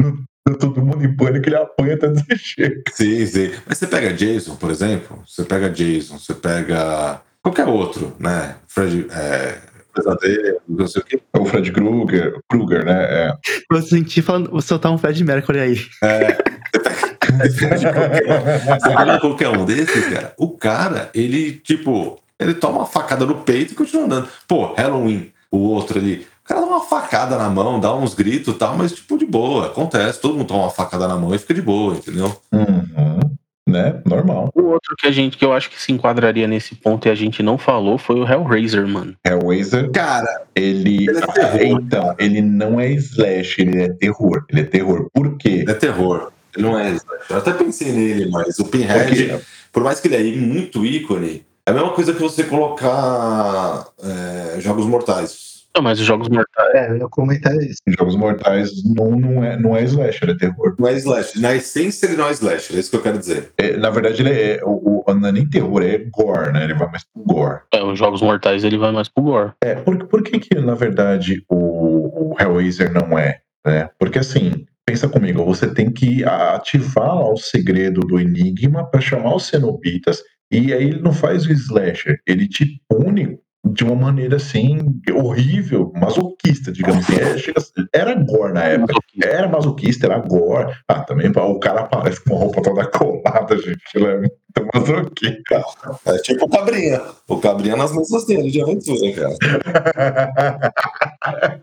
No 0.49 0.57
Todo 0.57 0.83
Mundo 0.85 1.05
em 1.05 1.15
Pânico, 1.15 1.49
ele 1.49 1.57
apanha 1.57 1.95
até 1.95 2.09
dizer 2.09 2.37
chega. 2.39 2.83
sim, 2.93 3.25
sim. 3.27 3.53
Mas 3.67 3.79
você 3.79 3.87
pega 3.87 4.13
Jason, 4.13 4.57
por 4.57 4.71
exemplo, 4.71 5.23
você 5.27 5.45
pega 5.45 5.71
Jason, 5.71 6.19
você 6.19 6.35
pega 6.35 7.21
qualquer 7.43 7.67
outro, 7.67 8.15
né? 8.19 8.57
Fred, 8.67 9.07
é, 9.13 9.59
Pesadelo, 9.95 10.59
não 10.69 10.87
sei 10.89 11.03
o 11.03 11.05
quê. 11.05 11.21
É 11.33 11.39
o 11.39 11.45
Fred 11.45 11.71
Krueger, 11.71 12.41
Krueger 12.49 12.85
né? 12.85 13.05
É. 13.05 13.33
Eu 13.71 13.83
senti 13.83 14.21
falando, 14.21 14.51
vou 14.51 14.61
soltar 14.61 14.91
um 14.91 14.99
Fred 14.99 15.23
Mercury 15.23 15.61
aí. 15.61 15.77
Você 15.77 17.69
pega 17.69 17.93
qualquer- 17.93 18.81
você 18.81 18.97
pega 18.97 19.21
qualquer 19.21 19.49
um 19.51 19.65
desses, 19.65 20.07
cara. 20.09 20.35
O 20.37 20.51
cara, 20.57 21.09
ele, 21.15 21.53
tipo, 21.53 22.19
ele 22.39 22.55
toma 22.55 22.79
uma 22.81 22.87
facada 22.87 23.25
no 23.25 23.37
peito 23.37 23.73
e 23.73 23.77
continua 23.77 24.05
andando. 24.07 24.29
Pô, 24.49 24.73
Halloween, 24.75 25.33
o 25.51 25.59
outro 25.59 25.99
ali. 25.99 26.27
O 26.53 26.55
cara 26.55 26.61
dá 26.61 26.67
uma 26.67 26.85
facada 26.85 27.39
na 27.39 27.49
mão, 27.49 27.81
dá 27.81 27.95
uns 27.95 28.13
gritos 28.15 28.55
e 28.55 28.59
tal, 28.59 28.77
mas, 28.77 28.93
tipo, 28.93 29.17
de 29.17 29.25
boa. 29.25 29.67
Acontece. 29.69 30.21
Todo 30.21 30.35
mundo 30.35 30.49
toma 30.49 30.65
uma 30.65 30.71
facada 30.71 31.09
na 31.09 31.17
mão 31.17 31.35
e 31.35 31.39
fica 31.39 31.55
de 31.55 31.63
boa, 31.63 31.95
entendeu? 31.95 32.37
Uhum. 32.53 33.19
Né? 33.67 34.03
Normal. 34.05 34.51
O 34.55 34.65
outro 34.65 34.95
que 34.99 35.07
a 35.07 35.11
gente, 35.11 35.39
que 35.39 35.45
eu 35.45 35.53
acho 35.55 35.71
que 35.71 35.81
se 35.81 35.93
enquadraria 35.93 36.47
nesse 36.47 36.75
ponto 36.75 37.09
e 37.09 37.11
a 37.11 37.15
gente 37.15 37.43
não 37.43 37.57
falou 37.57 37.97
foi 37.97 38.21
o 38.21 38.31
Hellraiser, 38.31 38.87
mano. 38.87 39.17
Hellraiser, 39.25 39.91
Cara, 39.93 40.43
ele. 40.55 41.09
Ele 41.09 41.19
é 41.19 41.27
terror. 41.27 41.81
então, 41.81 42.15
ele 42.19 42.43
não 42.43 42.79
é 42.79 42.91
slash, 42.91 43.63
ele 43.63 43.81
é 43.81 43.89
terror. 43.89 44.45
Ele 44.51 44.61
é 44.61 44.65
terror. 44.65 45.09
Por 45.15 45.39
quê? 45.39 45.65
é 45.67 45.73
terror. 45.73 46.33
Ele 46.55 46.67
não 46.67 46.79
é 46.79 46.91
slasher. 46.91 47.27
Eu 47.31 47.37
até 47.39 47.53
pensei 47.55 47.93
nele, 47.93 48.29
mas 48.31 48.59
o 48.59 48.67
Pinhead, 48.67 49.09
Porque 49.09 49.45
por 49.73 49.83
mais 49.83 50.01
que 50.01 50.09
ele 50.09 50.17
é 50.17 50.37
muito 50.37 50.85
ícone, 50.85 51.47
é 51.65 51.71
a 51.71 51.73
mesma 51.73 51.93
coisa 51.93 52.13
que 52.13 52.21
você 52.21 52.45
colocar 52.45 53.87
é, 54.03 54.61
Jogos 54.61 54.85
Mortais. 54.85 55.52
Não, 55.75 55.83
mas 55.83 55.99
os 55.99 56.07
Jogos 56.07 56.29
Mortais. 56.29 56.75
É, 56.75 56.91
eu 56.91 56.97
ia 56.99 57.09
comentar 57.09 57.55
isso. 57.57 57.79
Jogos 57.89 58.15
Mortais 58.15 58.71
não, 58.85 59.13
não, 59.13 59.45
é, 59.45 59.57
não 59.57 59.77
é 59.77 59.83
slasher, 59.85 60.31
é 60.31 60.37
terror. 60.37 60.75
Não 60.79 60.89
é 60.89 60.95
slasher. 60.95 61.41
Na 61.41 61.55
essência, 61.55 62.07
ele 62.07 62.17
não 62.17 62.29
é 62.29 62.33
slasher. 62.33 62.77
É 62.77 62.81
isso 62.81 62.91
que 62.91 62.97
eu 62.97 63.03
quero 63.03 63.19
dizer. 63.19 63.53
É, 63.57 63.77
na 63.77 63.89
verdade, 63.91 64.23
ele 64.23 64.31
é. 64.31 64.61
O, 64.65 65.03
o, 65.07 65.15
não 65.15 65.29
é 65.29 65.33
nem 65.33 65.49
terror, 65.49 65.83
é 65.83 65.99
gore, 65.99 66.53
né? 66.53 66.65
Ele 66.65 66.75
vai 66.75 66.91
mais 66.91 67.05
pro 67.05 67.23
gore. 67.23 67.61
É, 67.73 67.83
os 67.83 67.99
Jogos 67.99 68.21
Mortais 68.21 68.65
ele 68.65 68.77
vai 68.77 68.93
mais 68.93 69.09
pro 69.09 69.25
gore. 69.25 69.53
É, 69.63 69.75
por, 69.75 70.07
por 70.07 70.23
que 70.23 70.39
que, 70.39 70.55
na 70.61 70.75
verdade, 70.75 71.43
o, 71.49 72.33
o 72.33 72.37
Hellraiser 72.39 72.93
não 72.93 73.19
é? 73.19 73.41
Né? 73.67 73.89
Porque 73.99 74.19
assim, 74.19 74.67
pensa 74.85 75.09
comigo, 75.09 75.45
você 75.45 75.73
tem 75.73 75.91
que 75.91 76.25
ativar 76.25 77.15
lá 77.15 77.33
o 77.33 77.37
segredo 77.37 78.01
do 78.01 78.21
enigma 78.21 78.85
para 78.85 79.01
chamar 79.01 79.35
os 79.35 79.47
cenobitas, 79.47 80.23
e 80.51 80.73
aí 80.73 80.85
ele 80.85 81.01
não 81.01 81.13
faz 81.13 81.47
o 81.47 81.53
slasher, 81.53 82.21
ele 82.27 82.47
te 82.47 82.81
pune 82.89 83.39
de 83.65 83.85
uma 83.85 83.95
maneira 83.95 84.37
assim, 84.37 84.79
horrível, 85.15 85.93
masoquista, 85.95 86.73
digamos 86.73 87.09
assim. 87.09 87.21
É, 87.21 87.39
chega- 87.39 87.61
era 87.93 88.15
gore 88.15 88.53
na 88.53 88.65
época. 88.65 88.95
Era 89.23 89.49
masoquista, 89.49 90.07
era 90.07 90.19
gore. 90.19 90.75
Ah, 90.89 91.01
também 91.01 91.31
o 91.31 91.59
cara 91.61 91.83
aparece 91.83 92.23
com 92.25 92.35
a 92.35 92.39
roupa 92.41 92.61
toda 92.63 92.87
colada, 92.91 93.57
gente. 93.59 93.81
Ele 93.95 94.07
é 94.07 94.17
muito 94.19 94.35
masoquista. 94.75 95.65
É 96.07 96.19
tipo 96.19 96.45
o 96.45 96.49
Cabrinha. 96.49 97.01
O 97.29 97.39
Cabrinha 97.39 97.77
nas 97.77 97.95
mesmas 97.95 98.27
dele 98.27 98.51
de 98.51 98.61
aventura, 98.63 99.13
cara. 99.13 99.37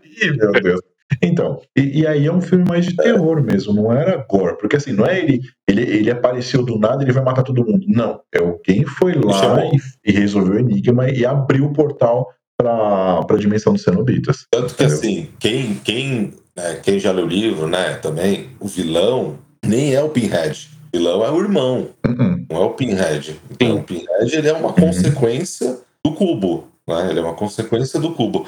Ih, 0.22 0.32
meu 0.36 0.52
Deus. 0.52 0.80
Então, 1.22 1.60
e, 1.76 2.00
e 2.00 2.06
aí 2.06 2.26
é 2.26 2.32
um 2.32 2.40
filme 2.40 2.64
mais 2.66 2.86
de 2.86 2.96
terror 2.96 3.42
mesmo, 3.42 3.72
não 3.72 3.92
era 3.92 4.24
gore, 4.28 4.56
porque 4.58 4.76
assim, 4.76 4.92
não 4.92 5.04
é 5.04 5.18
ele, 5.18 5.40
ele, 5.68 5.82
ele 5.82 6.10
apareceu 6.10 6.64
do 6.64 6.78
nada 6.78 7.02
e 7.02 7.06
ele 7.06 7.12
vai 7.12 7.24
matar 7.24 7.42
todo 7.42 7.64
mundo. 7.64 7.84
Não, 7.88 8.20
é 8.34 8.38
alguém 8.38 8.84
foi 8.84 9.14
lá 9.14 9.38
chamou. 9.38 9.72
e, 9.74 10.10
e 10.10 10.12
resolveu 10.12 10.54
o 10.54 10.58
enigma 10.58 11.10
e 11.10 11.24
abriu 11.26 11.66
o 11.66 11.72
portal 11.72 12.28
pra, 12.56 13.22
pra 13.24 13.36
dimensão 13.36 13.72
dos 13.72 13.82
cenobitas. 13.82 14.46
Tanto 14.50 14.74
que 14.74 14.84
Entendeu? 14.84 14.96
assim, 14.96 15.28
quem, 15.38 15.74
quem, 15.82 16.34
né, 16.56 16.80
quem 16.82 16.98
já 16.98 17.12
leu 17.12 17.24
o 17.24 17.28
livro, 17.28 17.66
né, 17.66 17.94
também, 17.94 18.48
o 18.60 18.66
vilão 18.66 19.38
nem 19.64 19.94
é 19.94 20.02
o 20.02 20.08
Pinhead. 20.08 20.70
O 20.92 20.96
vilão 20.96 21.24
é 21.24 21.30
o 21.30 21.40
irmão, 21.40 21.88
Uh-uh. 22.06 22.46
não 22.50 22.62
é 22.62 22.64
o 22.64 22.70
Pinhead. 22.70 23.36
Então, 23.50 23.76
o 23.76 23.82
Pinhead 23.82 24.36
ele 24.36 24.48
é 24.48 24.52
uma 24.52 24.72
consequência 24.72 25.78
do 26.04 26.12
cubo. 26.12 26.68
Né? 26.88 27.10
Ele 27.10 27.20
é 27.20 27.22
uma 27.22 27.34
consequência 27.34 28.00
do 28.00 28.12
cubo. 28.12 28.46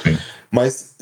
Mas 0.50 0.96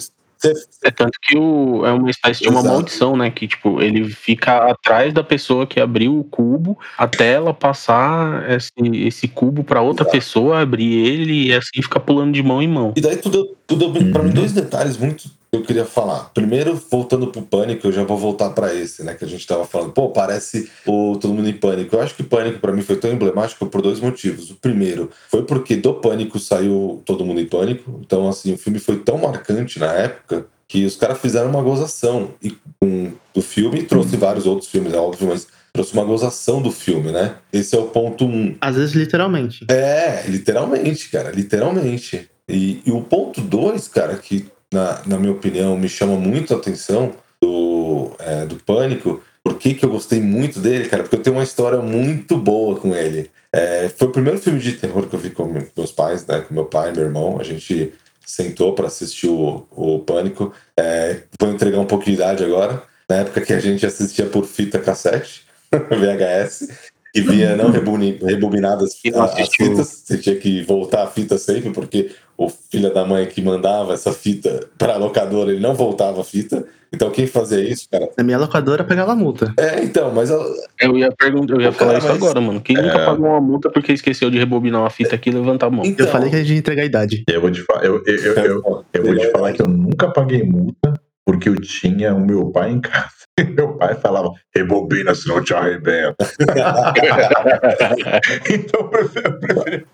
É 0.85 0.91
tanto 0.91 1.19
que 1.23 1.37
o, 1.37 1.85
é 1.85 1.93
uma 1.93 2.11
espécie 2.11 2.43
de 2.43 2.49
uma 2.49 2.61
Exato. 2.61 2.75
maldição, 2.75 3.17
né? 3.17 3.31
Que, 3.31 3.47
tipo, 3.47 3.81
ele 3.81 4.09
fica 4.09 4.71
atrás 4.71 5.13
da 5.13 5.23
pessoa 5.23 5.67
que 5.67 5.81
abriu 5.81 6.19
o 6.19 6.25
cubo 6.25 6.79
até 6.97 7.33
ela 7.33 7.53
passar 7.53 8.51
esse, 8.51 8.73
esse 9.07 9.29
cubo 9.29 9.63
pra 9.63 9.83
outra 9.83 10.05
Exato. 10.05 10.17
pessoa, 10.17 10.61
abrir 10.61 10.93
ele 10.95 11.49
e 11.49 11.55
assim 11.55 11.83
fica 11.83 12.01
pulando 12.01 12.33
de 12.33 12.43
mão 12.43 12.63
em 12.63 12.69
mão. 12.69 12.93
E 12.97 13.01
daí 13.01 13.17
tudo, 13.17 13.57
tudo 13.67 13.93
para 14.11 14.23
mim 14.23 14.31
dois 14.31 14.53
detalhes 14.53 14.97
muito 14.97 15.40
eu 15.53 15.63
queria 15.63 15.85
falar. 15.85 16.31
Primeiro, 16.33 16.81
voltando 16.91 17.27
pro 17.27 17.43
pânico, 17.43 17.87
eu 17.87 17.93
já 17.93 18.05
vou 18.05 18.17
voltar 18.17 18.51
para 18.51 18.75
esse, 18.75 19.03
né, 19.03 19.15
que 19.15 19.25
a 19.25 19.29
gente 19.29 19.47
tava 19.47 19.65
falando. 19.65 19.93
Pô, 19.93 20.11
parece 20.11 20.71
o 20.87 21.17
todo 21.17 21.35
mundo 21.35 21.49
em 21.49 21.57
pânico. 21.57 21.97
Eu 21.97 22.01
acho 22.01 22.15
que 22.15 22.23
pânico 22.23 22.61
para 22.61 22.73
mim 22.73 22.83
foi 22.83 22.97
tão 22.97 23.11
emblemático 23.13 23.67
por 23.67 23.83
dois 23.83 24.01
motivos. 24.01 24.51
O 24.51 24.55
primeiro 24.55 25.11
foi 25.29 25.43
porque 25.45 25.77
do 25.77 25.95
pânico 25.95 26.39
saiu 26.39 27.03
todo 27.05 27.25
mundo 27.25 27.41
em 27.41 27.47
pânico. 27.47 28.01
Então 28.05 28.29
assim, 28.29 28.53
o 28.53 28.59
filme 28.59 28.79
foi 28.79 28.99
tão 28.99 29.19
marcante 29.19 29.79
na 29.79 29.93
época 29.93 30.47
que 30.69 30.85
os 30.85 30.95
caras 30.95 31.19
fizeram 31.19 31.51
uma 31.51 31.63
gozação 31.63 32.31
e 32.41 32.57
com 32.81 33.13
do 33.35 33.43
filme 33.43 33.83
trouxe 33.83 34.17
vários 34.17 34.47
outros 34.47 34.71
filmes, 34.71 34.93
é 34.93 34.99
óbvio, 34.99 35.29
mas 35.29 35.49
trouxe 35.73 35.93
uma 35.93 36.05
gozação 36.05 36.63
do 36.63 36.71
filme, 36.71 37.11
né? 37.11 37.35
Esse 37.53 37.75
é 37.75 37.79
o 37.79 37.87
ponto 37.87 38.25
um. 38.25 38.57
Às 38.61 38.77
vezes, 38.77 38.95
literalmente. 38.95 39.67
É, 39.69 40.25
literalmente, 40.29 41.09
cara, 41.09 41.31
literalmente. 41.31 42.29
E, 42.49 42.83
e 42.85 42.91
o 42.91 43.01
ponto 43.03 43.41
dois, 43.41 43.89
cara, 43.89 44.17
que 44.17 44.47
na, 44.73 45.03
na 45.07 45.19
minha 45.19 45.33
opinião 45.33 45.77
me 45.77 45.89
chama 45.89 46.17
muito 46.17 46.55
a 46.55 46.57
atenção 46.57 47.15
do, 47.41 48.13
é, 48.19 48.45
do 48.47 48.57
Pânico, 48.57 49.23
por 49.43 49.59
que, 49.59 49.75
que 49.75 49.85
eu 49.85 49.91
gostei 49.91 50.21
muito 50.21 50.61
dele, 50.61 50.89
cara? 50.89 51.03
Porque 51.03 51.17
eu 51.17 51.23
tenho 51.23 51.37
uma 51.37 51.43
história 51.43 51.81
muito 51.81 52.37
boa 52.37 52.77
com 52.77 52.95
ele. 52.95 53.31
É, 53.53 53.89
foi 53.89 54.09
o 54.09 54.13
primeiro 54.13 54.39
filme 54.39 54.61
de 54.61 54.73
terror 54.73 55.07
que 55.07 55.15
eu 55.15 55.19
vi 55.19 55.31
com 55.31 55.45
meus 55.77 55.91
pais, 55.93 56.27
né? 56.27 56.41
Com 56.41 56.55
meu 56.55 56.67
pai 56.67 56.91
e 56.91 56.93
meu 56.93 57.05
irmão. 57.05 57.39
A 57.41 57.43
gente 57.43 57.93
sentou 58.25 58.75
para 58.75 58.87
assistir 58.87 59.29
o, 59.29 59.67
o 59.71 59.99
Pânico. 60.01 60.53
É, 60.77 61.23
vou 61.41 61.51
entregar 61.51 61.81
um 61.81 61.87
pouco 61.87 62.05
de 62.05 62.13
idade 62.13 62.45
agora. 62.45 62.83
Na 63.09 63.17
época 63.17 63.41
que 63.41 63.53
a 63.53 63.59
gente 63.59 63.85
assistia 63.85 64.27
por 64.27 64.45
fita 64.45 64.79
cassete, 64.79 65.47
VHS, 65.73 66.69
e 67.15 67.21
vinha 67.21 67.57
não 67.57 67.71
rebobinadas 67.73 68.95
as 68.95 69.55
fitas. 69.55 70.03
Você 70.05 70.19
tinha 70.19 70.37
que 70.37 70.63
voltar 70.63 71.05
a 71.05 71.11
fita 71.11 71.39
sempre, 71.39 71.71
porque 71.71 72.11
o 72.43 72.49
filho 72.49 72.93
da 72.93 73.05
mãe 73.05 73.27
que 73.27 73.43
mandava 73.43 73.93
essa 73.93 74.13
fita 74.15 74.67
para 74.79 74.95
a 74.95 74.97
locadora, 74.97 75.51
ele 75.51 75.61
não 75.61 75.75
voltava 75.75 76.23
a 76.23 76.25
fita. 76.25 76.65
Então 76.93 77.11
quem 77.11 77.27
fazia 77.27 77.61
isso, 77.61 77.87
cara? 77.93 78.09
Na 78.17 78.25
minha 78.25 78.39
locadora, 78.39 78.83
pegava 78.83 79.15
multa. 79.15 79.53
É, 79.59 79.85
então, 79.85 80.11
mas 80.13 80.31
ela- 80.31 80.45
Eu 80.81 80.97
ia 80.97 81.13
perguntar, 81.13 81.55
eu 81.55 81.61
ia 81.61 81.71
falar 81.71 81.93
cara, 81.93 81.99
isso 81.99 82.09
mas- 82.09 82.17
agora, 82.17 82.41
mano. 82.41 82.61
Quem 82.63 82.77
nunca 82.77 83.05
pagou 83.05 83.27
uma 83.27 83.41
multa 83.43 83.69
porque 83.71 83.93
esqueceu 83.93 84.31
de 84.31 84.39
rebobinar 84.39 84.81
uma 84.81 84.89
fita 84.91 85.15
aqui 85.15 85.29
e 85.29 85.33
levantar 85.35 85.67
a 85.67 85.71
mão? 85.71 85.85
então, 85.85 86.07
Eu 86.07 86.11
falei 86.13 86.31
que 86.31 86.37
a 86.37 86.39
gente 86.39 86.53
ia 86.55 86.59
entregar 86.59 86.83
a 86.83 86.87
idade. 86.87 87.25
Eu 87.29 87.41
vou 87.43 87.51
te 87.51 87.61
falar, 87.63 87.85
eu, 87.85 88.03
eu, 88.07 88.17
eu, 88.17 88.35
eu, 88.35 88.85
eu 88.95 89.05
vou 89.05 89.17
te 89.19 89.31
falar 89.31 89.53
que 89.53 89.61
eu 89.63 89.69
nunca 89.69 90.09
paguei 90.11 90.43
multa 90.43 90.95
porque 91.27 91.49
eu 91.49 91.57
tinha 91.61 92.15
o 92.15 92.21
meu 92.27 92.47
pai 92.51 92.73
em 92.73 92.81
casa. 92.81 93.11
Meu 93.55 93.75
pai 93.75 93.95
falava, 93.97 94.33
rebobina, 94.55 95.15
senão 95.15 95.43
te 95.43 95.55
arrebento. 95.55 96.17
então. 98.51 98.91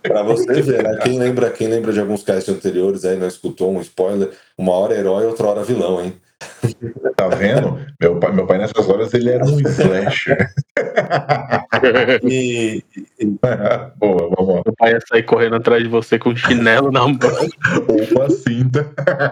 Pra 0.02 0.22
você 0.22 0.62
ver, 0.62 0.82
né? 0.82 0.98
Quem 1.02 1.18
lembra, 1.18 1.50
quem 1.50 1.68
lembra 1.68 1.92
de 1.92 2.00
alguns 2.00 2.22
casts 2.22 2.52
anteriores 2.52 3.04
aí, 3.04 3.16
não 3.16 3.26
escutou 3.26 3.72
um 3.72 3.80
spoiler, 3.80 4.30
uma 4.56 4.72
hora 4.72 4.94
herói, 4.94 5.26
outra 5.26 5.46
hora 5.46 5.64
vilão, 5.64 6.02
hein? 6.02 6.14
Tá 7.16 7.29
vendo? 7.29 7.79
Meu 8.01 8.20
pai, 8.20 8.33
meu 8.33 8.46
pai 8.46 8.59
nessas 8.59 8.88
horas 8.88 9.14
ele 9.14 9.31
era 9.31 9.44
um 9.44 9.59
slasher. 9.61 10.51
E, 12.22 12.83
Boa, 13.96 14.31
vamos 14.37 14.55
lá. 14.55 14.62
Meu 14.64 14.75
pai 14.77 14.92
ia 14.92 15.01
sair 15.09 15.22
correndo 15.22 15.57
atrás 15.57 15.83
de 15.83 15.88
você 15.88 16.18
com 16.18 16.35
chinelo 16.35 16.90
na 16.90 17.01
mão. 17.01 17.18
Ou 17.88 18.07
com 18.07 18.22
a 18.22 18.31
cinta. 18.31 18.85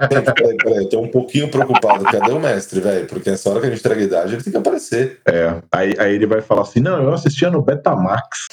Peraí, 0.08 0.56
peraí, 0.56 0.78
eu 0.78 0.88
tô 0.88 1.00
um 1.00 1.08
pouquinho 1.08 1.50
preocupado. 1.50 2.04
Cadê 2.04 2.32
o 2.32 2.40
mestre, 2.40 2.80
velho? 2.80 3.06
Porque 3.06 3.30
nessa 3.30 3.50
hora 3.50 3.60
que 3.60 3.66
a 3.66 3.70
gente 3.70 3.80
entrega 3.80 4.00
a 4.00 4.04
idade, 4.04 4.34
ele 4.34 4.42
tem 4.42 4.52
que 4.52 4.58
aparecer. 4.58 5.20
É, 5.26 5.56
aí, 5.72 5.94
aí 5.98 6.14
ele 6.14 6.26
vai 6.26 6.40
falar 6.40 6.62
assim: 6.62 6.80
não, 6.80 7.02
eu 7.02 7.12
assistia 7.12 7.50
no 7.50 7.62
Betamax. 7.62 8.48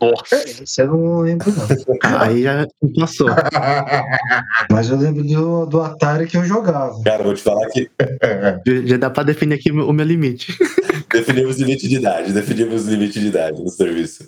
Nossa. 0.00 0.44
Isso 0.62 0.80
eu 0.80 0.88
não 0.88 1.20
lembro, 1.20 1.50
não. 1.50 2.20
Aí 2.20 2.42
já 2.42 2.66
passou. 2.98 3.28
Mas 4.70 4.90
eu 4.90 4.96
lembro 4.96 5.22
do, 5.24 5.66
do 5.66 5.82
Atari 5.82 6.26
que 6.26 6.36
eu 6.36 6.44
jogava. 6.44 6.94
Cara, 7.04 7.22
vou 7.22 7.34
te 7.34 7.42
falar 7.42 7.66
que 7.68 7.73
Já- 8.66 8.86
Já 8.86 8.96
dá 8.96 9.10
pra 9.10 9.22
definir 9.22 9.54
aqui 9.56 9.70
o 9.70 9.92
meu- 9.92 10.04
limite. 10.06 10.56
definimos 11.12 11.56
limite 11.58 11.88
de 11.88 11.96
idade, 11.96 12.32
definimos 12.32 12.86
limite 12.86 13.18
de 13.20 13.26
idade 13.28 13.62
no 13.62 13.68
serviço. 13.70 14.24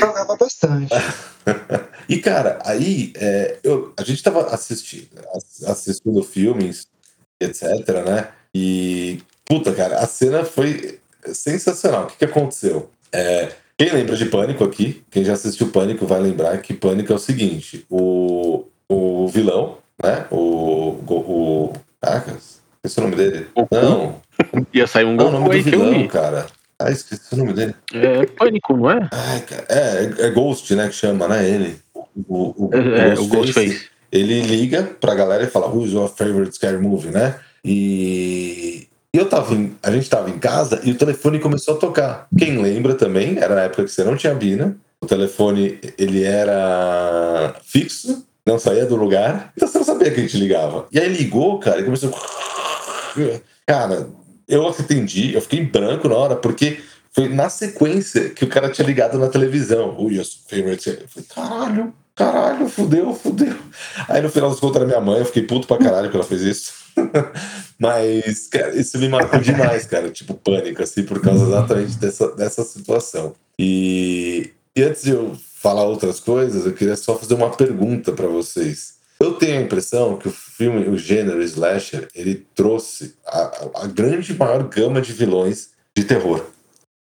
Jogava 0.00 0.36
bastante. 0.36 0.92
E, 2.06 2.18
cara, 2.18 2.58
aí 2.66 3.12
é, 3.16 3.56
eu, 3.64 3.94
a 3.96 4.02
gente 4.04 4.22
tava 4.22 4.48
assistindo, 4.54 5.08
ass- 5.34 5.64
assistindo 5.66 6.22
filmes, 6.22 6.86
etc, 7.40 7.62
né? 8.06 8.28
E, 8.54 9.20
puta, 9.46 9.72
cara, 9.72 9.98
a 10.00 10.06
cena 10.06 10.44
foi 10.44 10.98
sensacional. 11.32 12.04
O 12.04 12.06
que, 12.08 12.18
que 12.18 12.24
aconteceu? 12.26 12.90
É, 13.10 13.52
quem 13.78 13.90
lembra 13.90 14.16
de 14.16 14.26
Pânico 14.26 14.62
aqui, 14.64 15.02
quem 15.10 15.24
já 15.24 15.32
assistiu 15.32 15.68
Pânico 15.68 16.06
vai 16.06 16.20
lembrar 16.20 16.58
que 16.58 16.74
Pânico 16.74 17.10
é 17.10 17.16
o 17.16 17.18
seguinte: 17.18 17.86
o, 17.88 18.66
o 18.86 19.26
vilão, 19.28 19.78
né? 20.02 20.26
O, 20.30 20.98
o 21.08 21.72
caraca, 22.04 22.36
esqueci 22.36 22.98
o 22.98 23.02
nome 23.02 23.16
dele. 23.16 23.46
Goku? 23.54 23.74
Não, 23.74 24.20
Ia 24.72 24.86
sair 24.86 25.04
um 25.04 25.14
não, 25.16 25.28
o 25.28 25.30
nome 25.32 25.48
do 25.48 25.62
vilão, 25.70 25.90
vi. 25.90 26.08
cara. 26.08 26.46
Ah, 26.78 26.90
esqueci 26.90 27.32
o 27.32 27.36
nome 27.36 27.52
dele. 27.52 27.74
É 27.92 28.26
pânico, 28.26 28.76
não 28.76 28.90
é? 28.90 29.08
Ai, 29.12 29.40
cara, 29.42 29.64
é, 29.68 30.26
é 30.26 30.30
Ghost, 30.30 30.74
né? 30.74 30.88
Que 30.88 30.94
chama, 30.94 31.28
né? 31.28 31.48
Ele. 31.48 31.76
O, 32.28 32.66
o, 32.66 32.70
É, 32.74 33.14
o 33.18 33.26
Ghostface. 33.26 33.86
ele 34.12 34.42
liga 34.42 34.82
pra 35.00 35.14
galera 35.14 35.44
e 35.44 35.48
fala 35.48 35.68
Who's 35.68 35.92
your 35.92 36.08
favorite 36.08 36.54
scary 36.54 36.78
movie, 36.78 37.10
né? 37.10 37.36
E 37.64 38.86
e 39.14 39.16
eu 39.18 39.28
tava 39.28 39.54
em- 39.54 39.76
a 39.80 39.92
gente 39.92 40.10
tava 40.10 40.28
em 40.28 40.38
casa 40.40 40.80
e 40.82 40.90
o 40.90 40.96
telefone 40.98 41.38
começou 41.38 41.76
a 41.76 41.78
tocar. 41.78 42.26
Quem 42.36 42.60
lembra 42.60 42.94
também, 42.96 43.38
era 43.38 43.54
na 43.54 43.60
época 43.62 43.84
que 43.84 43.90
você 43.92 44.02
não 44.02 44.16
tinha 44.16 44.34
Bina. 44.34 44.76
O 45.00 45.06
telefone, 45.06 45.78
ele 45.96 46.24
era 46.24 47.54
fixo, 47.64 48.26
não 48.46 48.58
saía 48.58 48.86
do 48.86 48.96
lugar. 48.96 49.52
Então 49.56 49.68
você 49.68 49.78
não 49.78 49.84
sabia 49.84 50.10
que 50.10 50.20
a 50.20 50.22
gente 50.22 50.36
ligava. 50.36 50.86
E 50.92 50.98
aí 50.98 51.08
ligou, 51.08 51.58
cara, 51.58 51.80
e 51.80 51.84
começou... 51.84 52.12
Cara, 53.66 54.08
eu 54.46 54.68
atendi, 54.68 55.32
eu 55.32 55.40
fiquei 55.40 55.60
em 55.60 55.64
branco 55.64 56.06
na 56.06 56.16
hora, 56.16 56.36
porque 56.36 56.80
foi 57.12 57.28
na 57.28 57.48
sequência 57.48 58.28
que 58.28 58.44
o 58.44 58.48
cara 58.48 58.68
tinha 58.68 58.86
ligado 58.86 59.18
na 59.18 59.28
televisão. 59.28 59.96
Who's 59.96 60.16
your 60.16 60.26
favorite... 60.48 60.90
Eu 60.90 61.08
falei, 61.08 61.28
caralho, 61.34 61.94
caralho, 62.14 62.68
fudeu, 62.68 63.14
fudeu. 63.14 63.56
Aí 64.08 64.20
no 64.20 64.28
final 64.28 64.50
das 64.50 64.60
contas 64.60 64.76
era 64.76 64.86
minha 64.86 65.00
mãe, 65.00 65.20
eu 65.20 65.24
fiquei 65.24 65.44
puto 65.44 65.66
pra 65.66 65.78
caralho 65.78 66.10
que 66.10 66.16
ela 66.16 66.26
fez 66.26 66.42
isso. 66.42 66.74
Mas, 67.78 68.48
cara, 68.48 68.74
isso 68.76 68.98
me 68.98 69.08
marcou 69.08 69.40
demais, 69.40 69.86
cara. 69.86 70.10
Tipo, 70.10 70.34
pânico, 70.34 70.82
assim, 70.82 71.04
por 71.04 71.20
causa 71.20 71.44
exatamente 71.44 71.96
dessa, 71.96 72.34
dessa 72.34 72.64
situação. 72.64 73.34
E, 73.58 74.52
e 74.76 74.82
antes 74.82 75.02
de 75.02 75.10
eu 75.10 75.36
falar 75.64 75.84
outras 75.84 76.20
coisas, 76.20 76.66
eu 76.66 76.74
queria 76.74 76.94
só 76.94 77.16
fazer 77.16 77.32
uma 77.32 77.48
pergunta 77.48 78.12
pra 78.12 78.26
vocês. 78.26 78.96
Eu 79.18 79.32
tenho 79.32 79.58
a 79.58 79.62
impressão 79.62 80.18
que 80.18 80.28
o 80.28 80.30
filme, 80.30 80.86
o 80.86 80.98
gênero 80.98 81.42
slasher, 81.42 82.06
ele 82.14 82.46
trouxe 82.54 83.14
a, 83.26 83.68
a- 83.82 83.86
grande 83.86 84.34
maior 84.34 84.62
gama 84.64 85.00
de 85.00 85.10
vilões 85.14 85.70
de 85.96 86.04
terror. 86.04 86.44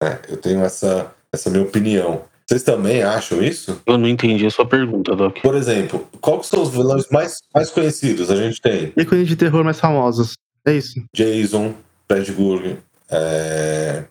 né? 0.01 0.17
Eu 0.29 0.37
tenho 0.37 0.63
essa, 0.63 1.11
essa 1.33 1.49
minha 1.49 1.63
opinião. 1.63 2.21
Vocês 2.47 2.63
também 2.63 3.03
acham 3.03 3.43
isso? 3.43 3.81
Eu 3.85 3.97
não 3.97 4.07
entendi 4.07 4.45
a 4.45 4.49
sua 4.49 4.65
pergunta, 4.65 5.13
Doc. 5.13 5.39
Por 5.41 5.55
exemplo, 5.55 6.07
quais 6.21 6.47
são 6.47 6.61
os 6.61 6.69
vilões 6.69 7.05
mais, 7.11 7.39
mais 7.53 7.69
conhecidos? 7.69 8.31
A 8.31 8.35
gente 8.37 8.61
tem 8.61 8.93
Ícones 8.95 9.27
de 9.27 9.35
terror 9.35 9.61
mais 9.65 9.79
famosos. 9.79 10.35
É 10.65 10.73
isso. 10.73 11.03
Jason, 11.13 11.73
Fred 12.07 12.31
Gurg, 12.31 12.77
é, 13.09 14.03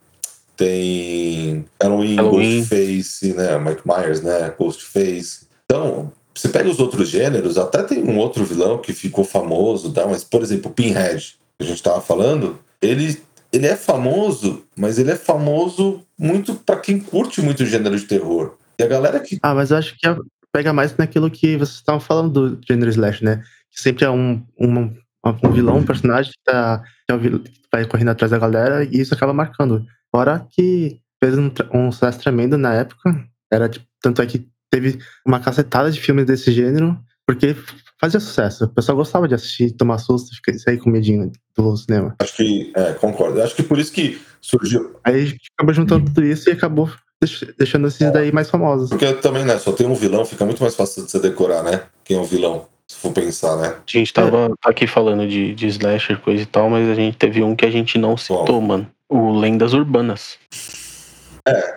tem 0.57 1.65
Halloween, 1.83 2.17
Halloween. 2.17 2.59
Ghostface, 2.61 3.35
né? 3.35 3.59
Mike 3.59 3.83
Myers, 3.87 4.23
né? 4.23 4.53
Ghostface. 4.59 5.47
Então, 5.65 6.13
você 6.35 6.49
pega 6.49 6.69
os 6.69 6.79
outros 6.81 7.09
gêneros, 7.09 7.59
até 7.59 7.83
tem 7.83 8.03
um 8.05 8.19
outro 8.19 8.45
vilão 8.45 8.79
que 8.79 8.93
ficou 8.93 9.25
famoso, 9.25 9.93
tá? 9.93 10.07
mas, 10.07 10.25
por 10.25 10.43
exemplo, 10.43 10.71
o 10.71 10.75
Pinhead, 10.75 11.37
que 11.59 11.65
a 11.65 11.69
gente 11.69 11.83
tava 11.83 12.01
falando, 12.01 12.59
ele, 12.81 13.21
ele 13.53 13.67
é 13.67 13.77
famoso, 13.77 14.63
mas 14.77 14.99
ele 14.99 15.11
é 15.11 15.17
famoso 15.17 16.03
muito 16.19 16.55
pra 16.55 16.77
quem 16.77 16.99
curte 17.01 17.41
muito 17.43 17.63
o 17.63 17.67
gênero 17.67 17.97
de 17.99 18.05
terror. 18.07 18.55
E 18.79 18.83
a 18.83 18.87
galera 18.87 19.21
que 19.21 19.39
Ah, 19.43 19.55
mas 19.55 19.71
eu 19.71 19.77
acho 19.77 19.95
que 19.99 20.07
pega 20.53 20.73
mais 20.73 20.97
naquilo 20.97 21.31
que 21.31 21.57
vocês 21.57 21.77
estavam 21.77 22.01
falando 22.01 22.31
do 22.57 22.61
gênero 22.67 22.91
slash, 22.91 23.25
né? 23.25 23.43
Que 23.71 23.81
sempre 23.83 24.05
é 24.05 24.11
um, 24.11 24.43
um, 24.59 24.95
um 25.43 25.53
vilão, 25.53 25.79
um 25.79 25.85
personagem 25.85 26.31
que, 26.33 26.39
tá, 26.45 26.79
que, 27.07 27.13
é 27.13 27.15
o 27.15 27.19
vil- 27.19 27.41
que 27.41 27.53
vai 27.73 27.85
correndo 27.87 28.11
atrás 28.11 28.31
da 28.31 28.39
galera 28.39 28.85
e 28.85 29.01
isso 29.01 29.15
acaba 29.15 29.33
marcando. 29.33 29.85
Fora 30.15 30.47
que 30.51 31.01
fez 31.23 31.39
um, 31.39 31.51
um 31.73 31.91
sucesso 31.91 32.19
tremendo 32.21 32.59
na 32.59 32.75
época. 32.75 33.25
Era, 33.51 33.69
tipo, 33.69 33.87
tanto 34.01 34.21
é 34.23 34.27
que 34.27 34.47
teve 34.71 34.99
uma 35.27 35.41
cacetada 35.41 35.91
de 35.91 36.01
filmes 36.01 36.27
desse 36.27 36.51
gênero, 36.53 36.99
porque 37.27 37.57
fazia 38.01 38.19
sucesso. 38.21 38.65
O 38.65 38.69
pessoal 38.69 38.97
gostava 38.97 39.29
de 39.29 39.35
assistir, 39.35 39.71
tomar 39.73 39.99
susto, 39.99 40.35
ficar- 40.35 40.59
sair 40.59 40.79
com 40.79 40.91
medinho 40.91 41.31
do 41.57 41.77
cinema. 41.77 42.15
acho 42.21 42.37
que, 42.37 42.73
é, 42.75 42.93
concordo. 42.95 43.41
Acho 43.43 43.55
que 43.55 43.63
por 43.63 43.79
isso 43.79 43.93
que 43.93 44.21
surgiu, 44.41 44.97
Aí 45.05 45.15
a 45.23 45.25
gente 45.27 45.41
acabou 45.57 45.75
juntando 45.75 46.05
tudo 46.07 46.25
isso 46.25 46.49
e 46.49 46.53
acabou 46.53 46.91
deix- 47.21 47.45
deixando 47.57 47.87
esses 47.87 48.11
daí 48.13 48.33
mais 48.33 48.51
famosos. 48.51 48.89
Porque 48.91 49.13
também, 49.15 49.45
né, 49.45 49.59
só 49.59 49.73
tem 49.73 49.87
um 49.87 49.95
vilão, 49.95 50.25
fica 50.25 50.45
muito 50.45 50.61
mais 50.63 50.75
fácil 50.75 51.05
de 51.05 51.11
você 51.11 51.21
decorar, 51.21 51.63
né? 51.63 51.83
Quem 52.05 52.17
é 52.17 52.21
o 52.21 52.25
vilão, 52.25 52.67
se 52.89 52.97
for 52.97 53.13
pensar, 53.13 53.57
né? 53.57 53.69
A 53.69 53.83
gente 53.87 54.13
tava 54.13 54.49
tá 54.61 54.71
aqui 54.71 54.87
falando 54.87 55.29
de, 55.29 55.55
de 55.55 55.67
slasher, 55.69 56.19
coisa 56.21 56.43
e 56.43 56.47
tal, 56.47 56.69
mas 56.69 56.89
a 56.89 56.95
gente 56.95 57.17
teve 57.17 57.43
um 57.43 57.55
que 57.55 57.65
a 57.67 57.71
gente 57.71 57.99
não 57.99 58.17
citou, 58.17 58.61
mano. 58.61 58.91
O 59.13 59.39
Lendas 59.39 59.75
Urbanas. 59.75 60.39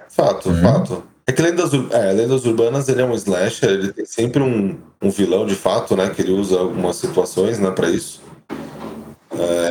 Fato, 0.10 0.50
Uhum. 0.50 0.62
fato. 0.62 1.04
É 1.28 1.32
que 1.32 1.42
Lendas, 1.42 1.74
Ur- 1.74 1.90
é, 1.92 2.12
Lendas 2.14 2.46
Urbanas, 2.46 2.88
ele 2.88 3.02
é 3.02 3.06
um 3.06 3.14
slasher, 3.16 3.70
ele 3.72 3.92
tem 3.92 4.06
sempre 4.06 4.42
um, 4.42 4.78
um 5.02 5.10
vilão 5.10 5.46
de 5.46 5.56
fato, 5.56 5.96
né? 5.98 6.10
Que 6.10 6.22
ele 6.22 6.32
usa 6.32 6.60
algumas 6.60 6.96
situações, 6.98 7.60
né, 7.60 7.72
pra 7.72 7.90
isso. 7.90 8.22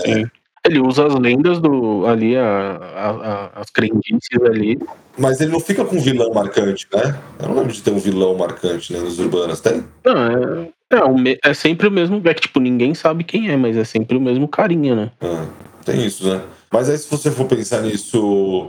Sim. 0.04 0.26
Ele 0.66 0.80
usa 0.80 1.06
as 1.06 1.14
lendas 1.14 1.58
do. 1.60 2.06
ali, 2.06 2.36
a, 2.36 2.42
a- 2.44 3.10
a- 3.10 3.60
as 3.60 3.70
crendices 3.70 4.42
ali. 4.46 4.78
Mas 5.16 5.40
ele 5.40 5.52
não 5.52 5.60
fica 5.60 5.84
com 5.84 5.96
um 5.96 6.00
vilão 6.00 6.32
marcante, 6.32 6.86
né? 6.92 7.16
Eu 7.38 7.48
não 7.48 7.56
lembro 7.56 7.72
de 7.72 7.82
ter 7.82 7.90
um 7.92 7.98
vilão 7.98 8.34
marcante 8.36 8.92
Lendas 8.92 9.18
Urbanas, 9.18 9.60
tem? 9.60 9.84
Não, 10.04 10.12
é, 10.16 10.68
É, 10.90 11.50
é 11.50 11.54
sempre 11.54 11.86
o 11.86 11.90
mesmo. 11.90 12.20
É 12.24 12.34
que, 12.34 12.42
tipo, 12.42 12.60
ninguém 12.60 12.94
sabe 12.94 13.24
quem 13.24 13.50
é, 13.50 13.56
mas 13.56 13.76
é 13.76 13.84
sempre 13.84 14.16
o 14.16 14.20
mesmo 14.20 14.48
carinha, 14.48 14.94
né? 14.96 15.10
Ah, 15.20 15.44
tem 15.84 16.04
isso, 16.04 16.28
né? 16.28 16.40
Mas 16.74 16.90
aí, 16.90 16.98
se 16.98 17.08
você 17.08 17.30
for 17.30 17.46
pensar 17.46 17.82
nisso, 17.82 18.68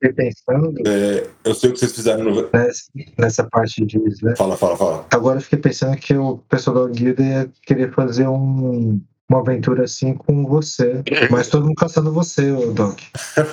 Fiquei 0.00 0.12
pensando 0.12 0.72
é, 0.86 1.26
eu 1.44 1.52
sei 1.52 1.70
o 1.70 1.72
que 1.72 1.80
vocês 1.80 1.92
fizeram 1.92 2.22
no. 2.22 2.48
nessa, 2.52 2.84
nessa 3.18 3.44
parte 3.50 3.84
de 3.84 3.98
Slash. 3.98 4.38
Fala, 4.38 4.56
fala, 4.56 4.76
fala. 4.76 5.06
Agora 5.10 5.38
eu 5.38 5.42
fiquei 5.42 5.58
pensando 5.58 5.96
que 5.96 6.14
o 6.14 6.38
pessoal 6.48 6.86
da 6.86 6.92
guilda 6.94 7.20
ia 7.20 7.50
querer 7.66 7.92
fazer 7.92 8.28
um, 8.28 9.00
uma 9.28 9.40
aventura 9.40 9.82
assim 9.82 10.14
com 10.14 10.46
você. 10.46 11.02
Mas 11.32 11.48
todo 11.48 11.64
mundo 11.66 11.74
caçando 11.74 12.12
você, 12.12 12.52
ô 12.52 12.72
Doc. 12.72 13.00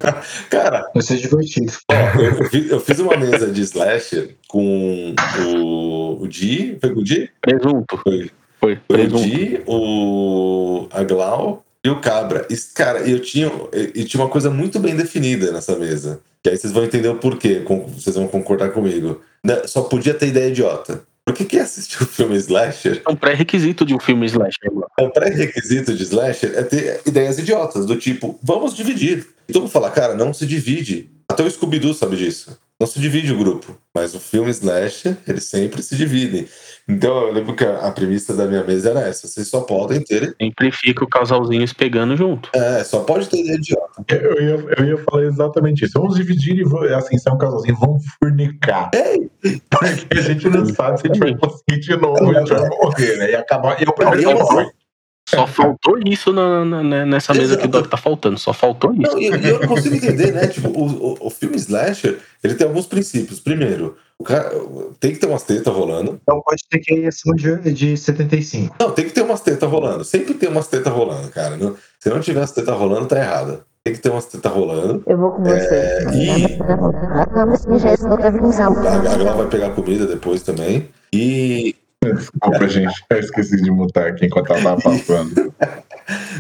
Cara, 0.52 0.88
Vai 0.94 1.02
ser 1.02 1.18
divertido. 1.18 1.74
ó, 1.90 2.20
eu, 2.20 2.38
eu 2.38 2.46
fiz, 2.46 2.70
eu 2.70 2.80
fiz 2.80 3.00
uma 3.00 3.18
mesa 3.18 3.52
de 3.52 3.62
slasher 3.64 4.36
com 4.48 5.16
o, 5.48 6.22
o 6.22 6.28
Di. 6.28 6.78
Foi 6.80 6.94
com 6.94 7.00
o 7.00 7.04
Di? 7.04 7.28
Presunto. 7.42 7.98
Foi. 8.04 8.30
Foi. 8.60 8.80
Foi 8.88 9.06
o. 9.06 9.08
Di, 9.08 9.64
o 9.66 10.88
a 10.92 11.04
Glau 11.04 11.66
e 11.86 11.90
o 11.90 12.00
Cabra. 12.02 12.46
E, 12.50 12.56
cara, 12.74 13.00
eu 13.00 13.20
tinha, 13.22 13.52
e 13.96 14.04
tinha 14.04 14.22
uma 14.24 14.30
coisa 14.30 14.50
muito 14.50 14.80
bem 14.80 14.96
definida 14.96 15.52
nessa 15.52 15.76
mesa. 15.76 16.20
Que 16.44 16.50
aí 16.50 16.58
vocês 16.58 16.72
vão 16.74 16.84
entender 16.84 17.08
o 17.10 17.16
porquê, 17.16 17.60
com- 17.62 17.88
vocês 17.88 18.16
vão 18.16 18.28
concordar 18.28 18.72
comigo. 18.72 19.22
Né, 19.44 19.62
Só 19.66 19.82
podia 19.84 20.14
ter 20.14 20.28
ideia 20.28 20.50
idiota. 20.50 21.02
Por 21.26 21.34
que, 21.36 21.46
que 21.46 21.60
assistir 21.60 22.02
o 22.02 22.06
filme 22.08 22.36
Slasher? 22.38 23.02
É 23.08 23.12
um 23.12 23.16
pré-requisito 23.16 23.86
de 23.86 23.94
um 23.94 24.00
filme 24.00 24.26
slasher, 24.26 24.72
mano. 24.74 24.88
O 25.00 25.10
pré-requisito 25.12 25.94
de 25.94 26.02
Slasher 26.04 26.54
é 26.56 26.64
ter 26.64 27.02
ideias 27.06 27.38
idiotas, 27.38 27.86
do 27.86 27.96
tipo, 27.98 28.40
vamos 28.42 28.76
dividir. 28.76 29.28
E 29.48 29.54
todo 29.54 29.64
mundo 29.64 29.72
fala, 29.72 29.92
cara, 29.92 30.16
não 30.16 30.34
se 30.34 30.46
divide. 30.48 31.12
Até 31.28 31.44
o 31.44 31.52
Scooby-Doo 31.52 31.94
sabe 31.94 32.16
disso. 32.18 32.58
Não 32.80 32.88
se 32.88 33.00
divide 33.00 33.34
o 33.34 33.38
grupo. 33.38 33.78
Mas 33.94 34.16
o 34.16 34.20
filme 34.20 34.50
Slasher, 34.52 35.18
eles 35.28 35.44
sempre 35.44 35.84
se 35.84 35.98
dividem. 35.98 36.48
Então 36.88 37.28
eu 37.28 37.34
lembro 37.34 37.54
que 37.54 37.66
a, 37.66 37.92
premissa 37.92 38.34
da 38.34 38.46
minha 38.48 38.64
mesa 38.64 38.92
era 38.92 39.02
essa: 39.02 39.28
vocês 39.28 39.48
só 39.50 39.62
podem 39.62 40.02
ter. 40.02 40.34
Sempre 40.42 40.72
fica 40.72 41.04
o 41.04 41.08
casalzinho 41.08 41.68
se 41.68 41.76
pegando 41.76 42.16
junto. 42.16 42.50
É, 42.56 42.84
só 42.84 43.02
pode 43.02 43.28
ter 43.28 43.40
idiota. 43.40 44.04
Eu 44.10 44.42
ia, 44.42 44.66
eu 44.78 44.86
ia 44.86 44.98
falar 45.04 45.24
exatamente 45.24 45.84
isso. 45.84 46.00
Vamos 46.00 46.16
dividir 46.16 46.58
e 46.66 46.94
assim, 46.94 47.18
ser 47.18 47.32
um 47.32 47.38
casalzinho, 47.38 47.76
vamos 47.78 48.04
fornicar. 48.18 48.90
Porque 49.70 50.18
a 50.18 50.22
gente 50.22 50.48
não 50.50 50.66
sabe 50.66 51.02
se 51.02 51.08
a 51.08 51.14
gente 51.14 51.20
vai 51.20 51.38
conseguir 51.38 51.80
de 51.80 51.98
novo, 51.98 52.30
a 52.32 52.40
gente 52.40 52.54
vai 52.54 52.70
morrer, 52.70 53.18
né? 53.18 53.32
E 53.32 53.36
acabar. 53.36 53.82
Eu 53.82 53.88
Não, 53.88 53.94
primeiro 53.94 54.32
eu- 54.32 54.38
morri. 54.40 54.72
Só 55.30 55.46
faltou 55.48 56.00
isso 56.06 56.34
na, 56.34 56.66
na- 56.66 57.06
nessa 57.06 57.34
mesa 57.34 57.56
que 57.58 57.66
o 57.66 57.70
Doc 57.70 57.88
tá 57.88 57.98
faltando. 57.98 58.38
Só 58.40 58.52
faltou 58.54 58.94
isso. 58.94 59.02
Não, 59.02 59.20
e 59.20 59.28
eu, 59.28 59.36
e 59.40 59.50
eu 59.50 59.60
não 59.60 59.68
consigo 59.68 59.96
entender, 59.96 60.32
né? 60.34 60.48
Tipo, 60.48 60.70
o, 60.70 60.86
o, 61.14 61.18
o 61.28 61.30
filme 61.30 61.56
Slasher, 61.58 62.18
ele 62.44 62.56
tem 62.56 62.68
alguns 62.68 62.88
princípios. 62.88 63.40
Primeiro, 63.40 63.96
o 64.18 64.24
cara 64.24 64.50
tem 65.00 65.12
que 65.14 65.20
ter 65.20 65.28
umas 65.28 65.44
tetas 65.44 65.74
rolando. 65.74 66.20
Então 66.22 66.42
pode 66.42 66.64
ter 66.70 66.80
que 66.80 66.94
ir 66.94 67.08
acima 67.08 67.36
de, 67.36 67.72
de 67.74 67.96
75. 67.98 68.76
Não, 68.80 68.92
tem 68.92 69.06
que 69.06 69.12
ter 69.14 69.22
umas 69.22 69.42
tetas 69.42 69.70
rolando. 69.70 70.04
Sempre 70.04 70.34
tem 70.34 70.50
umas 70.50 70.68
tetas 70.68 70.92
rolando, 70.92 71.30
cara. 71.30 71.56
Não- 71.58 71.76
se 72.00 72.10
não 72.10 72.20
tiver 72.20 72.42
as 72.42 72.52
tetas 72.52 72.76
rolando, 72.76 73.06
tá 73.08 73.18
errado. 73.20 73.64
Tem 73.84 73.94
que 73.94 74.02
ter 74.02 74.10
umas 74.10 74.26
tetas 74.26 74.52
rolando. 74.52 75.04
Eu 75.08 75.18
vou 75.18 75.32
com 75.32 75.44
você. 75.44 75.76
É, 75.76 76.04
e 76.14 76.58
Vamos 77.34 77.66
mijar 77.66 77.94
isso 77.94 78.08
a, 78.08 78.14
a 78.14 78.20
Gal 79.24 79.38
vai 79.38 79.48
pegar 79.48 79.70
comida 79.72 80.06
depois 80.06 80.42
também. 80.44 80.90
E. 81.14 81.76
Desculpa, 82.04 82.68
gente. 82.68 83.04
Eu 83.10 83.20
esqueci 83.20 83.58
de 83.62 83.70
mutar 83.70 84.08
aqui 84.08 84.26
enquanto 84.26 84.54
ela 84.54 84.62
tava 84.64 84.80
falando. 85.00 85.54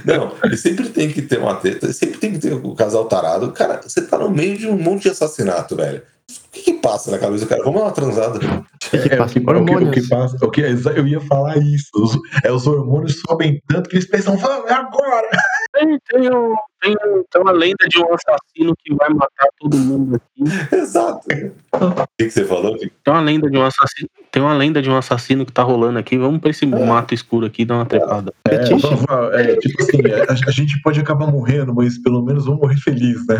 Não, 0.05 0.33
e 0.51 0.57
sempre 0.57 0.89
tem 0.89 1.09
que 1.11 1.21
ter 1.21 1.37
uma 1.37 1.55
teta, 1.55 1.91
sempre 1.91 2.17
tem 2.17 2.31
que 2.31 2.39
ter 2.39 2.53
o 2.53 2.73
casal 2.73 3.05
tarado. 3.05 3.51
Cara, 3.51 3.81
você 3.83 4.01
tá 4.01 4.17
no 4.17 4.29
meio 4.29 4.57
de 4.57 4.67
um 4.67 4.77
monte 4.77 5.03
de 5.03 5.09
assassinato, 5.09 5.75
velho. 5.75 6.01
O 6.29 6.51
que, 6.51 6.61
que 6.61 6.73
passa 6.75 7.11
na 7.11 7.17
cabeça 7.19 7.45
do 7.45 7.49
cara? 7.49 7.63
Vamos 7.63 7.79
dar 7.79 7.85
uma 7.87 7.91
transada. 7.93 8.39
que 8.39 8.95
É, 8.95 9.21
o 9.21 9.27
que, 9.27 9.39
o 9.39 9.65
que, 9.65 9.73
o 9.75 9.91
que 9.91 10.07
passa, 10.07 10.37
o 10.45 10.49
que, 10.51 10.61
eu 10.61 11.07
ia 11.07 11.19
falar 11.21 11.57
isso. 11.57 11.89
Os, 11.95 12.17
é, 12.43 12.51
os 12.51 12.65
hormônios 12.65 13.19
sobem 13.27 13.61
tanto 13.67 13.89
que 13.89 13.95
eles 13.97 14.07
pensam, 14.07 14.37
vamos, 14.37 14.69
é 14.69 14.73
agora. 14.73 15.27
Tem, 15.73 15.99
tem, 16.09 16.29
um- 16.35 16.55
tem, 16.81 16.91
um- 17.05 17.23
tem 17.31 17.41
uma 17.41 17.51
lenda 17.51 17.87
de 17.87 17.99
um 17.99 18.07
assassino 18.13 18.73
que 18.83 18.93
vai 18.95 19.09
matar 19.09 19.47
todo 19.59 19.75
mundo 19.77 20.15
aqui. 20.15 20.75
Exato. 20.75 21.27
O 21.73 22.07
que, 22.17 22.25
que 22.25 22.31
você 22.31 22.45
falou? 22.45 22.77
Tem 22.77 22.89
uma 23.07 23.21
lenda 23.21 23.49
de 23.49 23.57
um 23.57 23.63
assassino. 23.65 24.09
Tem 24.31 24.41
uma 24.41 24.53
lenda 24.53 24.81
de 24.81 24.89
um 24.89 24.95
assassino 24.95 25.45
que 25.45 25.51
tá 25.51 25.63
rolando 25.63 25.97
aqui. 25.99 26.17
Vamos 26.17 26.39
pra 26.39 26.51
esse 26.51 26.65
mato 26.65 27.13
escuro 27.13 27.45
aqui 27.47 27.63
e 27.63 27.65
dar 27.65 27.75
uma 27.75 27.85
trepada. 27.85 28.31
É, 28.47 28.57
vamos- 28.75 29.05
é, 29.33 29.55
tipo 29.55 29.81
assim, 29.81 29.97
é, 30.05 30.21
a, 30.29 30.33
a 30.47 30.51
gente 30.51 30.79
pode 30.81 30.99
acabar 30.99 31.27
morrendo, 31.27 31.73
mas 31.73 31.97
pelo 31.97 32.21
menos 32.23 32.45
vamos 32.45 32.61
morrer 32.61 32.77
feliz, 32.77 33.25
né? 33.27 33.37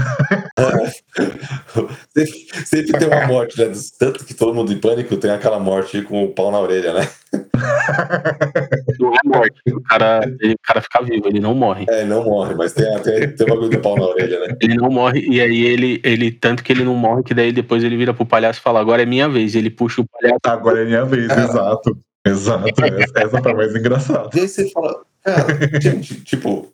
Sempre, 2.14 2.66
sempre 2.66 3.00
tem 3.00 3.08
uma 3.08 3.28
morte, 3.28 3.60
né? 3.60 3.72
Tanto 3.98 4.26
que 4.26 4.34
todo 4.34 4.54
mundo 4.54 4.72
em 4.74 4.78
pânico 4.80 5.16
tem 5.18 5.32
aquela 5.32 5.60
morte 5.60 6.02
com 6.02 6.24
o 6.24 6.30
pau 6.30 6.52
na 6.52 6.60
orelha, 6.60 6.94
né? 6.94 7.08
Não 9.00 9.14
é 9.14 9.20
morte. 9.26 9.62
O 9.68 9.82
cara, 9.82 10.22
ele- 10.40 10.54
o 10.54 10.60
cara 10.64 10.82
fica 10.82 11.02
vivo, 11.02 11.28
ele 11.28 11.40
não 11.40 11.54
morre. 11.54 11.86
É, 11.90 12.04
não 12.06 12.24
morre, 12.26 12.56
mas 12.56 12.74
tem, 12.74 12.86
tem, 13.02 13.30
tem 13.32 13.46
o 13.48 13.50
bagulho 13.50 13.70
do 13.70 13.80
pau 13.80 13.96
na 13.98 14.06
orelha, 14.06 14.40
né? 14.48 14.56
Ele 14.62 14.76
não 14.76 14.90
morre, 14.90 15.22
e 15.30 15.40
aí 15.42 15.66
ele, 15.66 16.00
ele, 16.04 16.32
tanto 16.32 16.64
que 16.64 16.72
ele 16.72 16.84
não 16.84 16.96
morre, 16.96 17.24
que 17.24 17.34
daí 17.34 17.52
depois 17.52 17.84
ele 17.84 17.98
vira 17.98 18.14
pro 18.14 18.26
palhaço 18.26 18.60
e 18.60 18.64
fala, 18.64 18.80
agora 18.80 19.04
é 19.04 19.06
minha 19.06 19.28
vez. 19.30 19.56
Ele 19.56 19.70
puxa 19.70 20.02
o 20.02 20.06
palhaço. 20.08 20.40
Agora 20.46 20.79
é 20.82 20.86
minha 20.86 21.06
vez, 21.06 21.30
exato. 21.30 21.98
Exato, 22.26 22.68
essa, 22.86 23.20
essa 23.20 23.42
tá 23.42 23.54
mais 23.54 23.74
engraçada. 23.76 24.30
E 24.36 24.42
aí 24.42 24.48
você 24.48 24.70
fala, 24.72 25.02
cara, 25.24 25.80
gente, 25.82 26.22
tipo, 26.22 26.72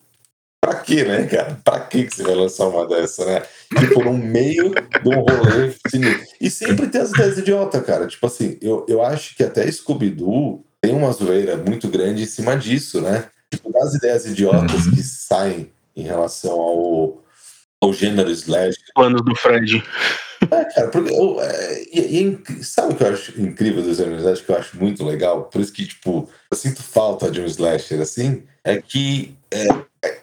pra 0.60 0.76
quê, 0.76 1.04
né, 1.04 1.26
cara? 1.28 1.60
Pra 1.64 1.80
que 1.82 2.06
que 2.06 2.16
você 2.16 2.24
vai 2.24 2.34
lançar 2.36 2.68
uma 2.68 2.88
dessa, 2.88 3.24
né? 3.26 3.44
Tipo, 3.80 4.04
no 4.04 4.14
meio 4.14 4.72
de 4.72 5.10
um 5.10 5.20
rolê 5.22 5.74
sinistro. 5.88 6.26
E 6.42 6.50
sempre 6.50 6.88
tem 6.88 7.00
as 7.02 7.12
ideias 7.12 7.38
idiota, 7.38 7.80
cara. 7.82 8.08
Tipo 8.08 8.26
assim, 8.26 8.58
eu, 8.62 8.86
eu 8.90 9.04
acho 9.04 9.36
que 9.36 9.44
até 9.44 9.70
Scooby-Doo 9.72 10.66
tem 10.82 10.94
uma 10.96 11.12
zoeira 11.12 11.56
muito 11.58 11.88
grande 11.88 12.24
em 12.24 12.28
cima 12.28 12.56
disso, 12.58 13.00
né? 13.02 13.26
Tipo, 13.54 13.72
das 13.72 13.94
ideias 13.94 14.26
idiotas 14.26 14.88
Uhum. 14.88 14.92
que 14.94 15.04
saem 15.04 15.72
em 15.96 16.04
relação 16.04 16.52
ao, 16.60 17.24
ao 17.82 17.94
gênero 17.94 18.32
slash. 18.32 18.78
Planos 18.96 19.22
do 19.24 19.36
Fred. 19.36 19.84
É, 20.52 20.66
cara, 20.66 20.88
porque 20.90 21.14
eu, 21.14 21.42
é, 21.42 21.84
e- 21.92 22.24
e 22.24 22.40
é 22.60 22.64
sabe 22.64 22.94
o 22.94 22.96
que 22.98 23.04
eu 23.04 23.08
acho 23.10 23.40
incrível 23.42 23.82
do 23.84 23.94
gênero 23.94 24.18
slash, 24.20 24.44
que 24.44 24.52
eu 24.52 24.58
acho 24.58 24.78
muito 24.78 25.04
legal? 25.04 25.44
Por 25.46 25.62
isso 25.62 25.72
que, 25.74 25.86
tipo, 25.86 26.30
eu 26.52 26.58
sinto 26.58 26.82
falta 26.84 27.30
de 27.32 27.42
um 27.42 27.46
slasher 27.46 28.02
assim, 28.02 28.44
é 28.64 28.82
que 28.82 29.36
é, 29.52 29.68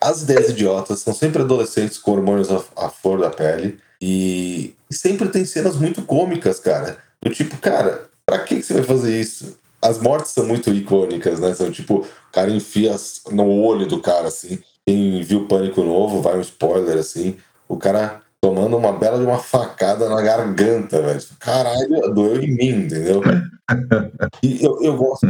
as 0.00 0.22
ideias 0.22 0.50
idiotas 0.50 1.00
são 1.00 1.14
sempre 1.14 1.42
adolescentes 1.42 1.98
com 1.98 2.12
hormônios 2.12 2.50
à, 2.50 2.62
à 2.76 2.88
flor 2.88 3.20
da 3.20 3.30
pele 3.30 3.78
e, 4.00 4.74
e 4.90 4.94
sempre 4.94 5.28
tem 5.28 5.44
cenas 5.44 5.76
muito 5.76 6.02
cômicas, 6.02 6.58
cara. 6.61 6.98
Do 7.22 7.30
tipo, 7.30 7.56
cara, 7.58 8.08
pra 8.26 8.38
que, 8.40 8.56
que 8.56 8.62
você 8.62 8.74
vai 8.74 8.82
fazer 8.85 9.20
isso? 9.20 9.56
As 9.80 9.98
mortes 9.98 10.32
são 10.32 10.46
muito 10.46 10.70
icônicas, 10.72 11.40
né? 11.40 11.54
São 11.54 11.70
tipo, 11.70 11.96
o 11.98 12.06
cara 12.32 12.50
enfia 12.50 12.94
no 13.30 13.48
olho 13.48 13.87
do 13.87 14.00
cara, 14.00 14.28
assim. 14.28 14.58
Quem 14.87 15.22
viu 15.22 15.46
Pânico 15.46 15.82
Novo, 15.82 16.20
vai 16.22 16.37
um 16.37 16.40
spoiler, 16.40 16.98
assim. 16.98 17.37
O 17.68 17.76
cara 17.76 18.21
tomando 18.42 18.76
uma 18.76 18.92
bela 18.92 19.18
de 19.18 19.24
uma 19.24 19.38
facada 19.38 20.09
na 20.09 20.20
garganta, 20.20 21.00
velho. 21.00 21.22
Caralho, 21.38 22.12
doeu 22.12 22.42
em 22.42 22.50
mim, 22.50 22.70
entendeu? 22.87 23.22
E 24.42 24.62
eu, 24.62 24.83
eu 24.83 24.96
gosto 24.96 25.26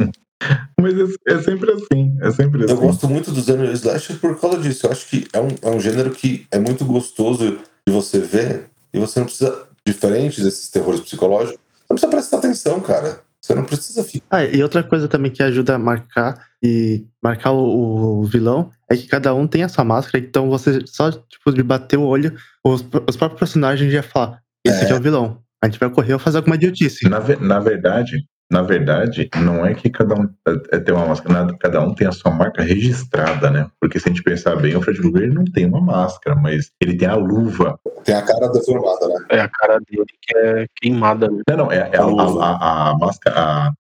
Mas 0.81 0.95
é, 0.95 1.35
é 1.35 1.43
sempre 1.43 1.73
assim, 1.73 2.17
é 2.23 2.31
sempre 2.31 2.63
eu 2.63 2.73
assim. 2.73 2.77
gosto 2.77 3.09
muito 3.09 3.31
do 3.31 3.43
gênero 3.43 3.71
slasher 3.73 4.19
por 4.19 4.41
causa 4.41 4.59
disso. 4.59 4.87
Eu 4.87 4.93
acho 4.93 5.07
que 5.09 5.29
é 5.33 5.41
um, 5.41 5.49
é 5.61 5.71
um 5.71 5.79
gênero 5.79 6.11
que 6.11 6.47
é 6.51 6.59
muito 6.59 6.87
gostoso 6.87 7.59
de 7.87 7.93
você 7.93 8.19
ver 8.19 8.71
e 8.95 8.99
você 8.99 9.21
não 9.21 9.27
precisa, 9.27 9.67
diferente 9.87 10.43
desses 10.43 10.71
terrores 10.71 11.01
psicológicos, 11.01 11.61
você 11.61 11.85
não 11.91 11.97
precisa 11.97 12.11
prestar 12.11 12.39
atenção, 12.39 12.81
cara. 12.81 13.21
Você 13.43 13.55
não 13.57 13.65
precisa 13.65 14.05
ficar. 14.05 14.27
Ah, 14.31 14.45
e 14.45 14.63
outra 14.63 14.85
coisa 14.85 15.09
também 15.09 15.31
que 15.31 15.43
ajuda 15.43 15.75
a 15.75 15.79
marcar 15.79 16.47
e 16.63 17.05
marcar 17.21 17.51
o, 17.51 18.21
o 18.21 18.25
vilão 18.25 18.71
é 18.89 18.97
que 18.97 19.09
cada 19.09 19.35
um 19.35 19.49
tem 19.49 19.65
a 19.65 19.69
sua 19.69 19.85
máscara, 19.85 20.25
então 20.25 20.49
você 20.49 20.87
só, 20.87 21.11
tipo, 21.11 21.53
de 21.53 21.63
bater 21.63 21.99
o 21.99 22.05
olho, 22.05 22.37
os, 22.65 22.83
os 23.09 23.17
próprios 23.17 23.41
personagens 23.41 23.93
já 23.93 24.03
falam, 24.03 24.39
esse 24.65 24.85
aqui 24.85 24.93
é 24.93 24.97
o 24.97 25.03
vilão. 25.03 25.43
A 25.61 25.67
gente 25.67 25.79
vai 25.79 25.91
correr 25.91 26.13
ou 26.13 26.19
fazer 26.19 26.39
alguma 26.39 26.57
idiotice. 26.57 27.09
Na, 27.09 27.21
na 27.41 27.59
verdade, 27.59 28.25
na 28.53 28.61
verdade, 28.61 29.31
não 29.43 29.65
é 29.65 29.73
que 29.73 29.89
cada 29.89 30.15
um 30.15 30.29
é, 30.47 30.77
é, 30.77 30.79
tem 30.79 30.95
uma 30.95 31.07
máscara, 31.07 31.57
cada 31.59 31.81
um 31.81 31.95
tem 31.95 32.07
a 32.07 32.13
sua 32.13 32.31
marca 32.31 32.63
registrada, 32.63 33.51
né? 33.51 33.67
Porque 33.81 33.99
se 33.99 34.09
a 34.09 34.13
gente 34.13 34.23
pensar 34.23 34.57
bem, 34.57 34.77
o 34.77 34.83
Fred 34.83 35.01
Krueger 35.01 35.23
ele 35.23 35.35
não 35.35 35.45
tem 35.45 35.65
uma 35.65 35.81
máscara, 35.81 36.37
mas 36.37 36.71
ele 36.79 36.95
tem 36.95 37.09
a 37.09 37.15
luva. 37.15 37.79
Tem 38.05 38.15
a 38.15 38.21
cara 38.21 38.49
deformada, 38.49 39.09
né? 39.09 39.25
É 39.31 39.41
a 39.41 39.49
cara 39.49 39.79
dele 39.91 40.05
que 40.21 40.37
é 40.37 40.67
queimada. 40.77 41.29
né? 41.29 41.43
Não, 41.49 41.57
não, 41.57 41.73
é, 41.73 41.89
é 41.93 41.97
a, 41.97 42.05
a, 42.05 42.11
a, 42.51 42.91
a 42.91 42.99
máscara, 42.99 43.73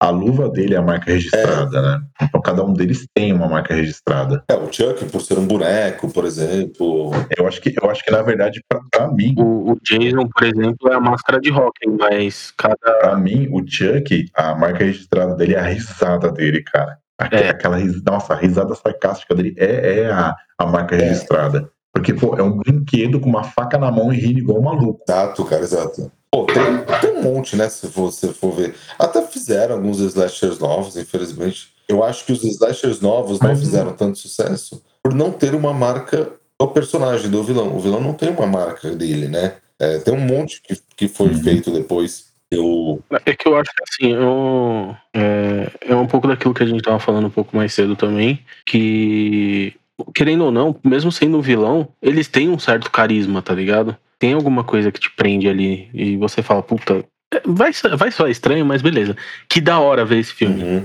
a, 0.00 0.08
luva 0.10 0.48
dele 0.48 0.74
é 0.74 0.78
a 0.78 0.82
marca 0.82 1.10
registrada, 1.12 1.82
né? 1.82 2.00
Então 2.22 2.40
cada 2.40 2.64
um 2.64 2.72
deles 2.72 3.06
tem 3.14 3.32
uma 3.32 3.48
marca 3.48 3.74
registrada. 3.74 4.42
É, 4.50 4.54
o 4.54 4.72
Chuck, 4.72 5.04
por 5.06 5.20
ser 5.20 5.38
um 5.38 5.46
boneco, 5.46 6.10
por 6.12 6.24
exemplo. 6.24 7.10
Eu 7.36 7.46
acho 7.46 7.60
que, 7.60 7.74
eu 7.80 7.90
acho 7.90 8.02
que 8.04 8.10
na 8.10 8.22
verdade, 8.22 8.62
pra, 8.68 8.80
pra 8.90 9.12
mim, 9.12 9.34
O, 9.38 9.72
o 9.72 9.76
Jason, 9.82 10.26
por 10.28 10.44
exemplo, 10.44 10.90
é 10.90 10.94
a 10.94 11.00
máscara 11.00 11.40
de 11.40 11.50
rock, 11.50 11.78
mas 11.98 12.52
cada. 12.56 12.76
Pra 13.00 13.16
mim, 13.16 13.48
o 13.52 13.62
Chuck, 13.66 14.26
a 14.34 14.54
marca 14.54 14.84
registrada 14.84 15.34
dele 15.36 15.54
é 15.54 15.58
a 15.58 15.64
risada 15.66 16.32
dele, 16.32 16.62
cara. 16.62 16.98
Aque- 17.18 17.36
É. 17.36 17.48
Aquela 17.50 17.76
nossa, 18.06 18.32
a 18.32 18.36
risada 18.36 18.74
sarcástica 18.74 19.34
dele 19.34 19.54
é, 19.58 20.00
é 20.00 20.10
a, 20.10 20.34
a 20.58 20.66
marca 20.66 20.96
É. 20.96 21.00
registrada. 21.02 21.68
Porque, 21.92 22.14
pô, 22.14 22.36
é 22.36 22.42
um 22.42 22.52
brinquedo 22.56 23.20
com 23.20 23.28
uma 23.28 23.42
faca 23.44 23.76
na 23.78 23.90
mão 23.90 24.12
e 24.12 24.16
rindo 24.18 24.38
igual 24.38 24.58
um 24.58 24.62
maluco. 24.64 25.02
Exato, 25.08 25.44
cara, 25.44 25.62
exato. 25.62 26.10
Pô, 26.30 26.46
tem, 26.46 26.62
tem 27.00 27.16
um 27.18 27.22
monte, 27.22 27.56
né? 27.56 27.68
Se 27.68 27.88
você 27.88 28.28
for 28.32 28.52
ver. 28.52 28.74
Até 28.98 29.20
fizeram 29.22 29.74
alguns 29.74 29.98
slashers 29.98 30.58
novos, 30.60 30.96
infelizmente. 30.96 31.68
Eu 31.88 32.04
acho 32.04 32.24
que 32.24 32.32
os 32.32 32.44
slashers 32.44 33.00
novos 33.00 33.40
não 33.40 33.48
Mas- 33.50 33.58
fizeram 33.60 33.92
tanto 33.92 34.18
sucesso 34.18 34.80
por 35.02 35.12
não 35.12 35.32
ter 35.32 35.54
uma 35.54 35.72
marca 35.74 36.30
do 36.60 36.68
personagem, 36.68 37.28
do 37.28 37.42
vilão. 37.42 37.74
O 37.76 37.80
vilão 37.80 38.00
não 38.00 38.14
tem 38.14 38.30
uma 38.30 38.46
marca 38.46 38.90
dele, 38.94 39.26
né? 39.26 39.54
É, 39.78 39.98
tem 39.98 40.14
um 40.14 40.20
monte 40.20 40.62
que, 40.62 40.74
que 40.96 41.08
foi 41.08 41.28
Uhum. 41.28 41.42
feito 41.42 41.70
depois. 41.72 42.30
Eu, 42.52 43.00
É 43.26 43.34
que 43.34 43.48
eu 43.48 43.56
acho 43.56 43.70
que 43.74 43.82
assim, 43.88 44.12
eu, 44.12 44.94
é, 45.14 45.70
é 45.88 45.94
um 45.96 46.06
pouco 46.06 46.28
daquilo 46.28 46.52
que 46.54 46.62
a 46.62 46.66
gente 46.66 46.82
tava 46.82 46.98
falando 46.98 47.26
um 47.28 47.30
pouco 47.30 47.56
mais 47.56 47.72
cedo 47.72 47.94
também, 47.96 48.44
que, 48.66 49.72
querendo 50.14 50.44
ou 50.44 50.50
não, 50.50 50.76
mesmo 50.84 51.10
sendo 51.10 51.38
um 51.38 51.40
vilão, 51.40 51.88
eles 52.02 52.28
têm 52.28 52.48
um 52.48 52.58
certo 52.58 52.90
carisma, 52.90 53.42
tá 53.42 53.54
ligado? 53.54 53.96
Tem 54.18 54.32
alguma 54.32 54.64
coisa 54.64 54.92
que 54.92 55.00
te 55.00 55.10
prende 55.10 55.48
ali 55.48 55.88
e 55.94 56.16
você 56.16 56.42
fala, 56.42 56.62
puta, 56.62 57.04
vai, 57.46 57.72
vai 57.96 58.10
soar 58.10 58.30
estranho, 58.30 58.66
mas 58.66 58.82
beleza. 58.82 59.16
Que 59.48 59.60
da 59.60 59.78
hora 59.80 60.04
ver 60.04 60.18
esse 60.18 60.32
filme. 60.32 60.62
Uhum. 60.62 60.84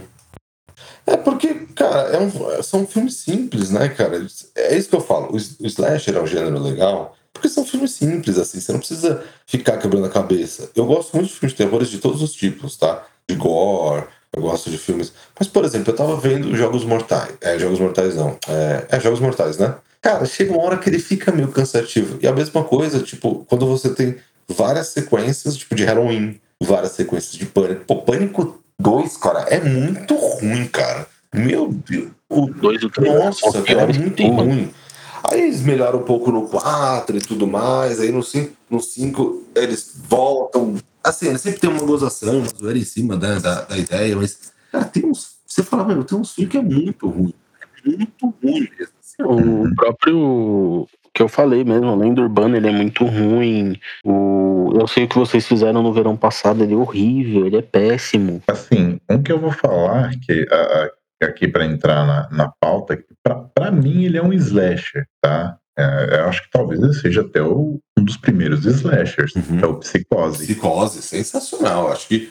É 1.07 1.17
porque, 1.17 1.53
cara, 1.75 2.09
é 2.09 2.19
um- 2.19 2.63
são 2.63 2.87
filmes 2.87 3.15
simples, 3.15 3.69
né, 3.69 3.89
cara? 3.89 4.25
É 4.55 4.77
isso 4.77 4.89
que 4.89 4.95
eu 4.95 5.01
falo. 5.01 5.27
O, 5.31 5.35
o 5.35 5.67
slasher 5.67 6.15
é 6.15 6.21
um 6.21 6.27
gênero 6.27 6.59
legal 6.59 7.15
porque 7.35 7.49
são 7.49 7.65
filmes 7.65 7.91
simples, 7.91 8.37
assim. 8.39 8.59
Você 8.59 8.71
não 8.71 8.79
precisa 8.79 9.23
ficar 9.45 9.77
quebrando 9.77 10.05
a 10.05 10.09
cabeça. 10.09 10.71
Eu 10.75 10.85
gosto 10.85 11.13
muito 11.15 11.27
de 11.27 11.35
filmes 11.35 11.51
de 11.51 11.57
terrores 11.57 11.89
de 11.89 11.97
todos 11.97 12.21
os 12.21 12.31
tipos, 12.31 12.77
tá? 12.77 13.05
De 13.27 13.35
gore, 13.35 14.05
eu 14.35 14.41
gosto 14.41 14.69
de 14.69 14.77
filmes. 14.77 15.13
Mas, 15.37 15.47
por 15.47 15.63
exemplo, 15.63 15.91
eu 15.91 15.95
tava 15.95 16.15
vendo 16.17 16.55
Jogos 16.55 16.83
Mortais. 16.83 17.33
É, 17.41 17.57
Jogos 17.57 17.79
Mortais 17.79 18.15
não. 18.15 18.37
É, 18.47 18.85
é 18.89 18.99
Jogos 18.99 19.19
Mortais, 19.19 19.57
né? 19.57 19.75
Cara, 20.01 20.25
chega 20.25 20.53
uma 20.53 20.63
hora 20.63 20.77
que 20.77 20.89
ele 20.89 20.99
fica 20.99 21.31
meio 21.31 21.47
cansativo. 21.47 22.17
E 22.21 22.27
a 22.27 22.33
mesma 22.33 22.63
coisa, 22.63 22.99
tipo, 22.99 23.45
quando 23.47 23.65
você 23.65 23.89
tem 23.89 24.17
várias 24.47 24.87
sequências, 24.87 25.55
tipo, 25.55 25.73
de 25.73 25.85
Halloween, 25.85 26.39
várias 26.61 26.91
sequências 26.91 27.33
de 27.33 27.45
Pânico. 27.45 27.85
Pô, 27.85 28.01
Pânico 28.01 28.61
2, 28.79 29.17
cara, 29.17 29.39
é 29.49 29.59
muito 29.59 30.15
ruim, 30.15 30.67
cara. 30.67 31.07
Meu 31.33 31.73
Deus. 31.73 32.09
O 32.29 32.47
Dois 32.47 32.83
ou 32.83 32.89
três 32.89 33.13
nossa, 33.13 33.51
são 33.51 33.63
cara, 33.63 33.83
é 33.83 33.93
muito 33.93 34.27
ruim. 34.27 34.71
Aí 35.23 35.41
eles 35.41 35.61
melhoram 35.61 35.99
um 35.99 36.03
pouco 36.03 36.31
no 36.31 36.47
4 36.47 37.17
e 37.17 37.21
tudo 37.21 37.47
mais. 37.47 37.99
Aí 37.99 38.11
no 38.11 38.21
5, 38.21 38.53
no 38.69 38.79
5 38.79 39.43
eles 39.55 39.93
voltam. 40.07 40.75
Assim, 41.05 41.27
eles 41.29 41.41
sempre 41.41 41.59
tem 41.59 41.69
uma 41.69 41.85
gozação, 41.85 42.39
uma 42.39 42.47
zoeira 42.47 42.79
em 42.79 42.83
cima 42.83 43.15
da, 43.15 43.37
da, 43.39 43.61
da 43.61 43.77
ideia, 43.77 44.15
mas, 44.15 44.51
cara, 44.71 44.85
tem 44.85 45.05
uns. 45.05 45.35
Você 45.45 45.61
fala, 45.63 45.83
mano, 45.85 46.03
tem 46.03 46.17
uns 46.17 46.33
filmes 46.33 46.51
que 46.51 46.57
é 46.57 46.61
muito 46.61 47.07
ruim. 47.07 47.33
É 47.85 47.89
muito 47.89 48.33
ruim 48.43 48.67
mesmo. 48.77 48.93
assim. 48.99 49.23
O 49.23 49.75
próprio 49.75 50.87
que 51.13 51.21
eu 51.21 51.29
falei 51.29 51.63
mesmo, 51.63 51.87
a 51.87 51.95
lenda 51.95 52.21
urbana, 52.21 52.57
ele 52.57 52.67
é 52.67 52.71
muito 52.71 53.05
ruim. 53.05 53.79
O, 54.03 54.73
eu 54.79 54.87
sei 54.87 55.05
o 55.05 55.07
que 55.07 55.17
vocês 55.17 55.47
fizeram 55.47 55.81
no 55.81 55.93
verão 55.93 56.17
passado, 56.17 56.61
ele 56.63 56.73
é 56.73 56.77
horrível, 56.77 57.45
ele 57.45 57.55
é 57.57 57.61
péssimo. 57.61 58.41
Assim, 58.47 58.99
um 59.09 59.21
que 59.23 59.31
eu 59.31 59.39
vou 59.39 59.51
falar, 59.51 60.11
que 60.19 60.45
a- 60.51 60.89
a- 61.23 61.25
aqui 61.27 61.47
para 61.47 61.65
entrar 61.65 62.05
na, 62.05 62.29
na 62.31 62.51
pauta, 62.59 63.01
pra 63.53 63.71
mim 63.71 64.03
ele 64.03 64.17
é 64.17 64.21
um 64.23 64.33
slasher, 64.33 65.07
tá? 65.21 65.57
É, 65.77 66.19
eu 66.19 66.25
acho 66.25 66.43
que 66.43 66.49
talvez 66.51 66.81
ele 66.81 66.93
seja 66.93 67.21
até 67.21 67.41
o- 67.41 67.79
um 67.97 68.03
dos 68.03 68.17
primeiros 68.17 68.65
slashers, 68.65 69.33
Uhum. 69.35 69.59
é 69.61 69.65
o 69.65 69.75
Psicose. 69.75 70.45
Psicose, 70.45 71.01
sensacional. 71.01 71.91
Acho 71.91 72.07
que. 72.07 72.29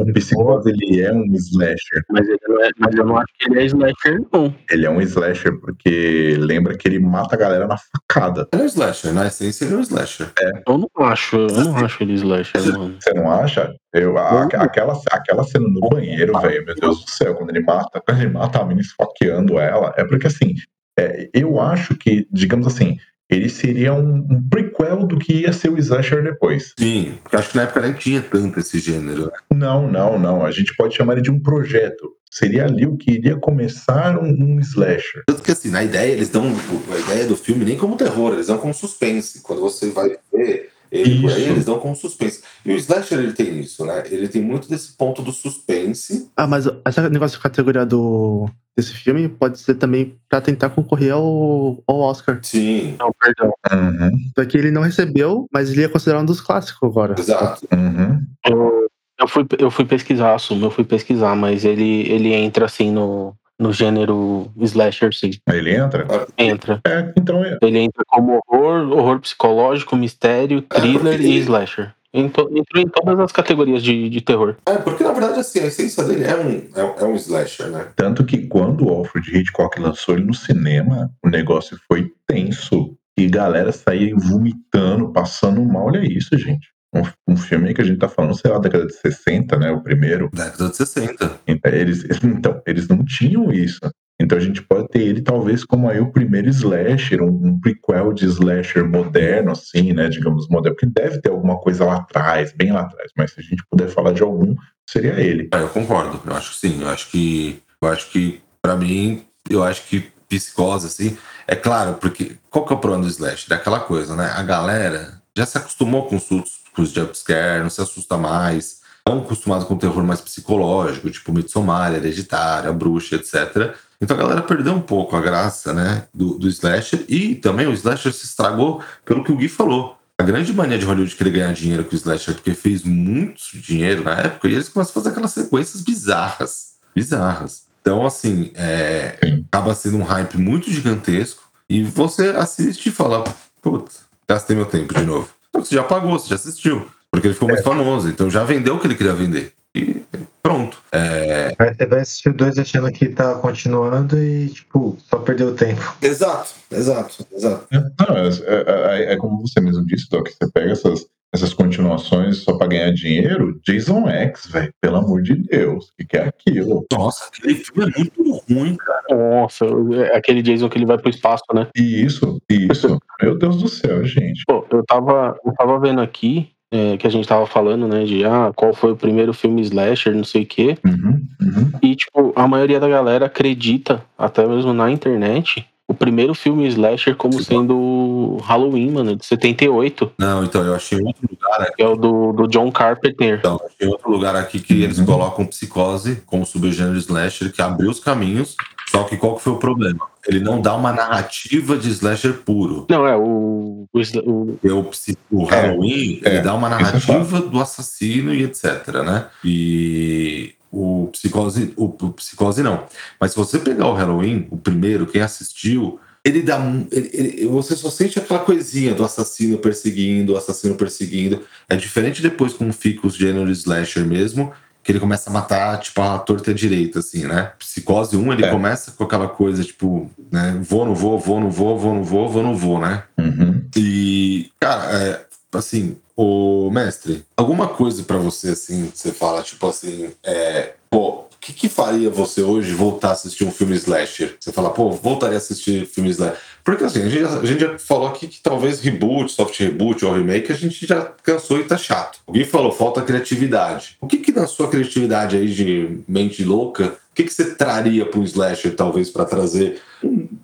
O 0.00 0.12
Psicose, 0.12 0.70
ele 0.70 1.00
é 1.02 1.12
um 1.12 1.24
slasher. 1.34 2.04
Mas, 2.08 2.28
ele 2.28 2.38
não 2.46 2.62
é, 2.64 2.68
mas 2.78 2.94
eu 2.94 3.04
não 3.04 3.16
acho 3.16 3.26
que 3.36 3.50
ele 3.50 3.60
é 3.60 3.64
slasher, 3.64 4.22
não. 4.32 4.54
Ele 4.70 4.86
é 4.86 4.90
um 4.90 5.00
slasher 5.00 5.58
porque 5.60 6.36
lembra 6.38 6.76
que 6.76 6.86
ele 6.86 7.00
mata 7.00 7.34
a 7.34 7.38
galera 7.38 7.66
na 7.66 7.76
facada. 7.76 8.46
Ele 8.52 8.62
é 8.62 8.64
um 8.64 8.68
slasher, 8.68 9.12
na 9.12 9.26
essência 9.26 9.64
ele 9.64 9.74
é 9.74 9.76
um 9.78 9.80
slasher. 9.80 10.28
Eu 10.68 10.78
não 10.78 10.90
acho, 11.04 11.36
eu 11.36 11.64
não 11.64 11.76
acho 11.78 12.02
ele 12.04 12.12
slasher, 12.14 12.62
mano. 12.78 12.96
Você 13.00 13.12
não 13.12 13.28
acha? 13.32 13.74
Eu, 13.92 14.16
a- 14.18 14.44
aquela, 14.44 14.96
aquela 15.10 15.42
cena 15.42 15.66
no 15.68 15.80
banheiro, 15.88 16.38
velho, 16.42 16.64
meu 16.64 16.74
Deus 16.76 17.04
do 17.04 17.10
céu, 17.10 17.34
quando 17.34 17.50
ele 17.50 17.60
mata, 17.64 18.00
quando 18.06 18.20
ele 18.20 18.30
mata 18.30 18.60
a 18.60 18.62
menina 18.64 18.82
esfaqueando 18.82 19.58
ela, 19.58 19.92
é 19.96 20.04
porque 20.04 20.28
assim, 20.28 20.54
é, 20.98 21.30
eu 21.32 21.60
acho 21.60 21.96
que, 21.96 22.26
digamos 22.30 22.66
assim, 22.66 22.98
ele 23.30 23.48
seria 23.48 23.92
um, 23.92 24.16
um 24.16 24.48
prequel 24.48 25.06
do 25.06 25.18
que 25.18 25.42
ia 25.42 25.52
ser 25.52 25.70
o 25.70 25.78
slasher 25.78 26.22
depois. 26.22 26.72
Sim, 26.78 27.18
porque 27.22 27.36
acho 27.36 27.50
que 27.50 27.56
na 27.56 27.64
época 27.64 27.80
nem 27.80 27.92
tinha 27.92 28.22
tanto 28.22 28.58
esse 28.58 28.78
gênero. 28.78 29.26
né? 29.26 29.30
Não, 29.54 29.90
não, 29.90 30.18
não. 30.18 30.46
A 30.46 30.50
gente 30.50 30.74
pode 30.74 30.96
chamar 30.96 31.14
ele 31.14 31.22
de 31.22 31.30
um 31.30 31.38
projeto. 31.38 32.10
Seria 32.30 32.64
ali 32.64 32.86
o 32.86 32.96
que 32.96 33.12
iria 33.12 33.36
começar 33.36 34.18
um, 34.18 34.28
um 34.28 34.60
slasher. 34.60 35.24
Tanto 35.26 35.42
que 35.42 35.50
assim, 35.50 35.70
na 35.70 35.84
ideia, 35.84 36.12
eles 36.12 36.28
dão 36.28 36.44
a 36.44 36.98
ideia 36.98 37.26
do 37.26 37.36
filme 37.36 37.64
nem 37.64 37.76
como 37.76 37.96
terror, 37.96 38.34
eles 38.34 38.46
dão 38.46 38.58
como 38.58 38.74
suspense. 38.74 39.42
Quando 39.42 39.60
você 39.60 39.90
vai 39.90 40.16
ver 40.32 40.70
ele 40.90 41.26
Isso. 41.26 41.38
eles 41.38 41.64
dão 41.64 41.78
como 41.78 41.94
suspense. 41.94 42.42
E 42.64 42.72
o 42.72 42.76
slasher 42.76 43.18
ele 43.18 43.32
tem 43.32 43.60
isso, 43.60 43.84
né? 43.84 44.02
Ele 44.10 44.28
tem 44.28 44.42
muito 44.42 44.68
desse 44.68 44.96
ponto 44.96 45.22
do 45.22 45.32
suspense. 45.32 46.30
Ah, 46.36 46.46
mas 46.46 46.66
esse 46.66 47.00
negócio 47.10 47.36
de 47.36 47.42
categoria 47.42 47.84
do, 47.84 48.48
desse 48.76 48.92
filme 48.94 49.28
pode 49.28 49.58
ser 49.58 49.74
também 49.74 50.16
pra 50.28 50.40
tentar 50.40 50.70
concorrer 50.70 51.12
ao, 51.12 51.82
ao 51.86 51.98
Oscar. 52.00 52.38
Sim, 52.42 52.96
Não, 52.98 53.12
perdão. 53.20 53.52
Uhum, 53.72 54.10
Só 54.36 54.44
que 54.44 54.56
ele 54.56 54.70
não 54.70 54.82
recebeu, 54.82 55.46
mas 55.52 55.70
ele 55.70 55.84
é 55.84 55.88
considerado 55.88 56.22
um 56.22 56.26
dos 56.26 56.40
clássicos 56.40 56.88
agora. 56.88 57.14
exato. 57.18 57.66
uhum. 57.72 58.20
Eu, 58.46 58.88
eu, 59.20 59.28
fui, 59.28 59.46
eu 59.58 59.70
fui 59.70 59.84
pesquisar, 59.84 60.34
assumo, 60.34 60.66
eu 60.66 60.70
fui 60.70 60.84
pesquisar, 60.84 61.34
mas 61.34 61.64
ele, 61.64 62.08
ele 62.10 62.32
entra 62.32 62.64
assim 62.66 62.90
no, 62.90 63.34
no 63.58 63.72
gênero 63.72 64.50
slasher, 64.60 65.12
sim. 65.14 65.30
Ele 65.48 65.74
entra? 65.74 66.06
Entra. 66.36 66.80
É, 66.86 67.12
então 67.16 67.44
é. 67.44 67.58
Ele 67.62 67.78
entra 67.78 68.04
como 68.06 68.40
horror, 68.48 68.92
horror 68.92 69.20
psicológico, 69.20 69.96
mistério, 69.96 70.62
thriller 70.62 71.16
porque- 71.16 71.26
e 71.26 71.38
slasher. 71.38 71.94
Entrou, 72.10 72.48
entrou 72.56 72.82
em 72.82 72.88
todas 72.88 73.20
as 73.20 73.32
categorias 73.32 73.82
de, 73.82 74.08
de 74.08 74.20
terror. 74.22 74.56
É, 74.64 74.76
porque 74.76 75.04
na 75.04 75.12
verdade, 75.12 75.40
assim, 75.40 75.60
a 75.60 75.66
essência 75.66 76.02
dele 76.04 76.24
é 76.24 76.34
um, 76.34 76.50
é, 76.74 77.02
é 77.02 77.04
um 77.04 77.14
slasher, 77.16 77.68
né? 77.68 77.88
Tanto 77.94 78.24
que 78.24 78.46
quando 78.46 78.86
o 78.86 78.90
Alfred 78.90 79.36
Hitchcock 79.36 79.78
lançou 79.78 80.14
ele 80.14 80.24
no 80.24 80.32
cinema, 80.34 81.10
o 81.22 81.28
negócio 81.28 81.78
foi 81.86 82.10
tenso. 82.26 82.96
E 83.16 83.26
galera 83.26 83.72
saía 83.72 84.14
vomitando, 84.16 85.12
passando 85.12 85.60
mal. 85.62 85.86
Olha 85.86 86.00
isso, 86.00 86.38
gente. 86.38 86.68
Um, 86.94 87.32
um 87.32 87.36
filme 87.36 87.74
que 87.74 87.82
a 87.82 87.84
gente 87.84 87.98
tá 87.98 88.08
falando, 88.08 88.34
sei 88.34 88.50
lá, 88.50 88.58
década 88.58 88.86
de 88.86 88.94
60, 88.94 89.56
né? 89.58 89.70
O 89.70 89.82
primeiro. 89.82 90.30
Década 90.32 90.70
de 90.70 90.76
60. 90.76 91.40
Então 91.46 91.72
eles, 91.72 92.04
então, 92.24 92.62
eles 92.66 92.88
não 92.88 93.04
tinham 93.04 93.52
isso. 93.52 93.80
Então 94.20 94.36
a 94.36 94.40
gente 94.40 94.62
pode 94.62 94.88
ter 94.88 95.02
ele 95.02 95.22
talvez 95.22 95.64
como 95.64 95.88
aí 95.88 96.00
o 96.00 96.10
primeiro 96.10 96.48
slasher, 96.48 97.22
um, 97.22 97.28
um 97.28 97.60
prequel 97.60 98.12
de 98.12 98.26
slasher 98.26 98.84
moderno, 98.84 99.52
assim, 99.52 99.92
né? 99.92 100.08
Digamos, 100.08 100.48
moderno, 100.48 100.76
porque 100.76 100.92
deve 100.92 101.20
ter 101.20 101.30
alguma 101.30 101.56
coisa 101.58 101.84
lá 101.84 101.96
atrás, 101.96 102.52
bem 102.52 102.72
lá 102.72 102.80
atrás, 102.80 103.12
mas 103.16 103.32
se 103.32 103.40
a 103.40 103.42
gente 103.42 103.62
puder 103.70 103.88
falar 103.88 104.12
de 104.12 104.22
algum, 104.22 104.56
seria 104.88 105.20
ele. 105.20 105.48
É, 105.52 105.60
eu 105.60 105.68
concordo. 105.68 106.20
Eu 106.26 106.34
acho 106.34 106.50
que 106.50 106.56
sim. 106.56 106.82
Eu 106.82 106.88
acho 106.88 107.10
que. 107.10 107.62
Eu 107.80 107.88
acho 107.88 108.10
que, 108.10 108.40
pra 108.60 108.76
mim, 108.76 109.24
eu 109.48 109.62
acho 109.62 109.86
que 109.86 110.10
psicose, 110.28 110.86
assim. 110.86 111.16
É 111.46 111.54
claro, 111.54 111.94
porque 111.94 112.36
qual 112.50 112.66
que 112.66 112.72
é 112.72 112.76
o 112.76 112.80
problema 112.80 113.04
do 113.04 113.10
slasher? 113.10 113.52
É 113.52 113.54
aquela 113.54 113.80
coisa, 113.80 114.16
né? 114.16 114.32
A 114.34 114.42
galera 114.42 115.22
já 115.36 115.46
se 115.46 115.56
acostumou 115.56 116.06
com 116.06 116.16
os, 116.16 116.24
sustos, 116.24 116.60
com 116.78 116.82
os 116.82 116.92
jumpscare, 116.92 117.62
não 117.62 117.70
se 117.70 117.80
assusta 117.80 118.16
mais. 118.16 118.78
Estão 118.98 119.18
acostumados 119.18 119.66
com 119.66 119.76
terror 119.76 120.04
mais 120.04 120.20
psicológico, 120.20 121.10
tipo 121.10 121.32
Midsommar, 121.32 121.92
Hereditário, 121.92 122.70
a 122.70 122.72
Bruxa, 122.72 123.16
etc. 123.16 123.74
Então 124.00 124.16
a 124.16 124.20
galera 124.20 124.42
perdeu 124.42 124.74
um 124.74 124.80
pouco 124.80 125.16
a 125.16 125.20
graça, 125.20 125.72
né? 125.72 126.06
Do, 126.14 126.38
do 126.38 126.46
slasher. 126.48 127.04
E 127.08 127.34
também 127.34 127.66
o 127.66 127.72
slasher 127.72 128.12
se 128.12 128.26
estragou 128.26 128.80
pelo 129.04 129.24
que 129.24 129.32
o 129.32 129.36
Gui 129.36 129.48
falou. 129.48 129.98
A 130.16 130.22
grande 130.22 130.52
mania 130.52 130.78
de 130.78 130.84
Hollywood 130.84 131.16
querer 131.16 131.30
ganhar 131.30 131.52
dinheiro 131.52 131.84
com 131.84 131.94
o 131.94 131.98
slasher, 131.98 132.34
porque 132.34 132.54
fez 132.54 132.84
muito 132.84 133.40
dinheiro 133.54 134.04
na 134.04 134.14
época, 134.14 134.48
e 134.48 134.54
eles 134.54 134.68
começam 134.68 134.90
a 134.90 134.94
fazer 134.94 135.08
aquelas 135.10 135.32
sequências 135.32 135.82
bizarras. 135.82 136.74
Bizarras. 136.94 137.62
Então, 137.80 138.04
assim, 138.04 138.50
é, 138.54 139.16
acaba 139.50 139.74
sendo 139.74 139.96
um 139.96 140.02
hype 140.02 140.36
muito 140.36 140.70
gigantesco, 140.70 141.42
e 141.68 141.82
você 141.82 142.30
assiste 142.30 142.88
e 142.88 142.92
fala, 142.92 143.24
putz, 143.62 144.00
gastei 144.28 144.56
meu 144.56 144.66
tempo 144.66 144.92
de 144.92 145.04
novo. 145.04 145.37
Você 145.60 145.74
já 145.74 145.82
pagou, 145.84 146.18
você 146.18 146.28
já 146.28 146.34
assistiu, 146.36 146.88
porque 147.10 147.26
ele 147.28 147.34
ficou 147.34 147.48
mais 147.48 147.62
famoso, 147.62 148.08
então 148.08 148.30
já 148.30 148.44
vendeu 148.44 148.76
o 148.76 148.80
que 148.80 148.86
ele 148.86 148.94
queria 148.94 149.14
vender. 149.14 149.52
E 149.74 150.02
pronto. 150.42 150.78
É, 150.90 151.54
Vai, 151.58 151.74
vai 151.74 152.00
assistir 152.00 152.32
dois 152.32 152.58
achando 152.58 152.90
que 152.90 153.08
tá 153.10 153.34
continuando 153.34 154.18
e, 154.18 154.48
tipo, 154.48 154.96
só 155.08 155.18
perdeu 155.18 155.48
o 155.48 155.54
tempo. 155.54 155.80
Exato, 156.00 156.50
exato, 156.70 157.26
exato. 157.32 157.66
Não, 157.70 158.16
é, 158.16 158.28
é- 158.28 159.02
é- 159.10 159.12
é 159.12 159.16
como 159.16 159.40
você 159.46 159.60
mesmo 159.60 159.84
disse, 159.84 160.08
Doc, 160.08 160.26
você 160.28 160.50
pega 160.50 160.72
essas, 160.72 161.06
essas 161.32 161.52
continuações 161.52 162.38
só 162.38 162.56
pra 162.56 162.66
ganhar 162.66 162.90
dinheiro, 162.92 163.60
Jason 163.64 164.08
X, 164.08 164.46
velho, 164.46 164.72
pelo 164.80 164.96
amor 164.96 165.22
de 165.22 165.34
Deus, 165.34 165.88
o 165.88 165.96
que, 165.98 166.06
que 166.06 166.16
é 166.16 166.28
aquilo? 166.28 166.86
Nossa, 166.92 167.28
aquele 167.28 167.54
filme 167.54 167.92
é 167.94 167.98
muito 167.98 168.42
ruim, 168.48 168.76
cara. 168.76 169.02
Nossa, 169.10 169.66
é 170.10 170.16
aquele 170.16 170.42
Jason 170.42 170.68
que 170.68 170.78
ele 170.78 170.86
vai 170.86 170.98
pro 170.98 171.10
espaço, 171.10 171.44
né? 171.52 171.68
E 171.76 172.04
isso, 172.04 172.40
isso, 172.48 172.98
meu 173.20 173.36
Deus 173.36 173.60
do 173.60 173.68
céu, 173.68 174.04
gente. 174.04 174.42
Pô, 174.46 174.66
eu 174.70 174.84
tava, 174.84 175.36
eu 175.44 175.52
tava 175.54 175.78
vendo 175.78 176.00
aqui 176.00 176.50
é, 176.70 176.96
que 176.96 177.06
a 177.06 177.10
gente 177.10 177.26
tava 177.26 177.46
falando, 177.46 177.88
né, 177.88 178.04
de 178.04 178.24
ah, 178.24 178.52
qual 178.54 178.74
foi 178.74 178.92
o 178.92 178.96
primeiro 178.96 179.32
filme 179.32 179.62
slasher, 179.62 180.14
não 180.14 180.24
sei 180.24 180.42
o 180.42 180.46
quê. 180.46 180.78
Uhum, 180.84 181.26
uhum. 181.40 181.72
E, 181.82 181.96
tipo, 181.96 182.32
a 182.36 182.46
maioria 182.46 182.78
da 182.78 182.88
galera 182.88 183.26
acredita, 183.26 184.02
até 184.16 184.46
mesmo 184.46 184.72
na 184.72 184.90
internet, 184.90 185.66
o 185.88 185.94
primeiro 185.94 186.34
filme 186.34 186.66
slasher 186.68 187.16
como 187.16 187.42
sendo 187.42 188.36
Halloween, 188.44 188.90
mano, 188.90 189.16
de 189.16 189.24
78. 189.24 190.12
Não, 190.18 190.44
então 190.44 190.62
eu 190.62 190.74
achei 190.74 191.00
outro 191.00 191.26
lugar 191.30 191.62
aqui. 191.62 191.76
Que 191.76 191.82
é 191.82 191.88
o 191.88 191.96
do, 191.96 192.32
do 192.34 192.46
John 192.46 192.70
Carpenter. 192.70 193.38
Então, 193.38 193.58
achei 193.64 193.88
outro 193.88 194.10
lugar 194.10 194.36
aqui 194.36 194.60
que 194.60 194.82
eles 194.82 195.00
colocam 195.00 195.46
psicose 195.46 196.22
como 196.26 196.44
subgênero 196.44 196.98
slasher, 196.98 197.50
que 197.50 197.62
abriu 197.62 197.90
os 197.90 197.98
caminhos. 198.00 198.54
Só 198.90 199.04
que 199.04 199.16
qual 199.16 199.36
que 199.36 199.42
foi 199.42 199.54
o 199.54 199.56
problema? 199.58 200.06
Ele 200.26 200.40
não 200.40 200.60
dá 200.60 200.74
uma 200.74 200.92
narrativa 200.92 201.76
de 201.76 201.88
slasher 201.90 202.34
puro. 202.44 202.86
Não, 202.90 203.06
é 203.06 203.16
o. 203.16 203.86
O, 203.90 203.98
o- 203.98 204.58
o, 204.62 204.90
o 205.30 205.44
Halloween, 205.44 206.20
é, 206.22 206.28
ele 206.34 206.40
dá 206.42 206.54
uma 206.54 206.68
é 206.68 206.70
narrativa 206.70 207.40
do 207.40 207.58
assassino 207.60 208.34
e 208.34 208.42
etc, 208.44 208.88
né? 209.06 209.26
E 209.42 210.54
o 210.70 211.08
Psicose, 211.12 211.72
o, 211.76 211.84
o 211.86 212.12
Psicose 212.12 212.62
não. 212.62 212.84
Mas 213.20 213.32
se 213.32 213.36
você 213.36 213.58
pegar 213.58 213.86
o 213.88 213.94
Halloween, 213.94 214.46
o 214.50 214.56
primeiro, 214.56 215.06
quem 215.06 215.20
assistiu, 215.22 215.98
ele 216.24 216.42
dá. 216.42 216.58
ele- 216.92 217.10
ele- 217.12 217.46
você 217.46 217.74
só 217.76 217.90
sente 217.90 218.18
aquela 218.18 218.40
coisinha 218.40 218.94
do 218.94 219.04
assassino 219.04 219.56
perseguindo, 219.58 220.34
o 220.34 220.36
assassino 220.36 220.74
perseguindo. 220.74 221.42
É 221.68 221.76
diferente 221.76 222.20
depois 222.20 222.52
como 222.52 222.72
fica 222.72 223.06
os 223.06 223.14
gêneros 223.14 223.58
slasher 223.60 224.04
mesmo, 224.04 224.52
que 224.82 224.92
ele 224.92 225.00
começa 225.00 225.28
a 225.30 225.32
matar, 225.32 225.78
tipo, 225.80 226.00
a 226.00 226.18
torta 226.18 226.52
direita, 226.54 226.98
assim, 227.00 227.26
né? 227.26 227.52
Psicose 227.58 228.16
1, 228.16 228.32
ele 228.32 228.44
É. 228.44 228.50
começa 228.50 228.90
com 228.92 229.04
aquela 229.04 229.28
coisa, 229.28 229.62
tipo, 229.64 230.10
né? 230.30 230.58
Vou, 230.62 230.84
não 230.86 230.94
vou, 230.94 231.18
vou, 231.18 231.40
não 231.40 231.50
vou, 231.50 231.78
vou, 231.78 231.94
não 231.94 232.04
vou, 232.04 232.28
vou, 232.30 232.42
não 232.42 232.56
vou, 232.56 232.78
né? 232.78 233.02
Uhum. 233.18 233.62
E, 233.76 234.50
cara, 234.60 234.84
é, 234.92 235.26
assim, 235.52 235.96
o 236.16 236.70
mestre, 236.70 237.24
alguma 237.36 237.68
coisa 237.68 238.02
pra 238.02 238.18
você, 238.18 238.50
assim, 238.50 238.90
você 238.92 239.12
fala, 239.12 239.42
tipo 239.42 239.66
assim, 239.66 240.10
é, 240.22 240.74
pô, 240.90 241.20
o 241.20 241.26
que, 241.40 241.52
que 241.52 241.68
faria 241.68 242.10
você 242.10 242.42
hoje 242.42 242.74
voltar 242.74 243.10
a 243.10 243.12
assistir 243.12 243.44
um 243.44 243.52
filme 243.52 243.76
slasher? 243.76 244.36
Você 244.38 244.52
fala, 244.52 244.70
pô, 244.70 244.90
voltaria 244.90 245.36
a 245.36 245.38
assistir 245.38 245.86
filme 245.86 246.10
slasher. 246.10 246.36
Porque 246.64 246.84
assim, 246.84 247.02
a 247.02 247.08
gente, 247.08 247.24
a 247.24 247.46
gente 247.46 247.60
já 247.60 247.78
falou 247.78 248.08
aqui 248.08 248.26
que 248.26 248.40
talvez 248.42 248.80
reboot, 248.80 249.30
soft 249.32 249.58
reboot 249.58 250.04
ou 250.04 250.12
remake, 250.12 250.52
a 250.52 250.56
gente 250.56 250.86
já 250.86 251.02
cansou 251.22 251.60
e 251.60 251.64
tá 251.64 251.78
chato. 251.78 252.18
Gui 252.30 252.44
falou, 252.44 252.72
falta 252.72 253.00
criatividade. 253.00 253.96
O 254.00 254.06
que 254.06 254.18
que 254.18 254.32
na 254.32 254.46
sua 254.46 254.68
criatividade 254.68 255.36
aí 255.36 255.48
de 255.48 256.00
mente 256.06 256.44
louca, 256.44 256.98
o 257.10 257.14
que 257.14 257.24
que 257.24 257.32
você 257.32 257.54
traria 257.54 258.04
para 258.04 258.20
slasher, 258.20 258.74
talvez, 258.74 259.08
pra 259.08 259.24
trazer 259.24 259.80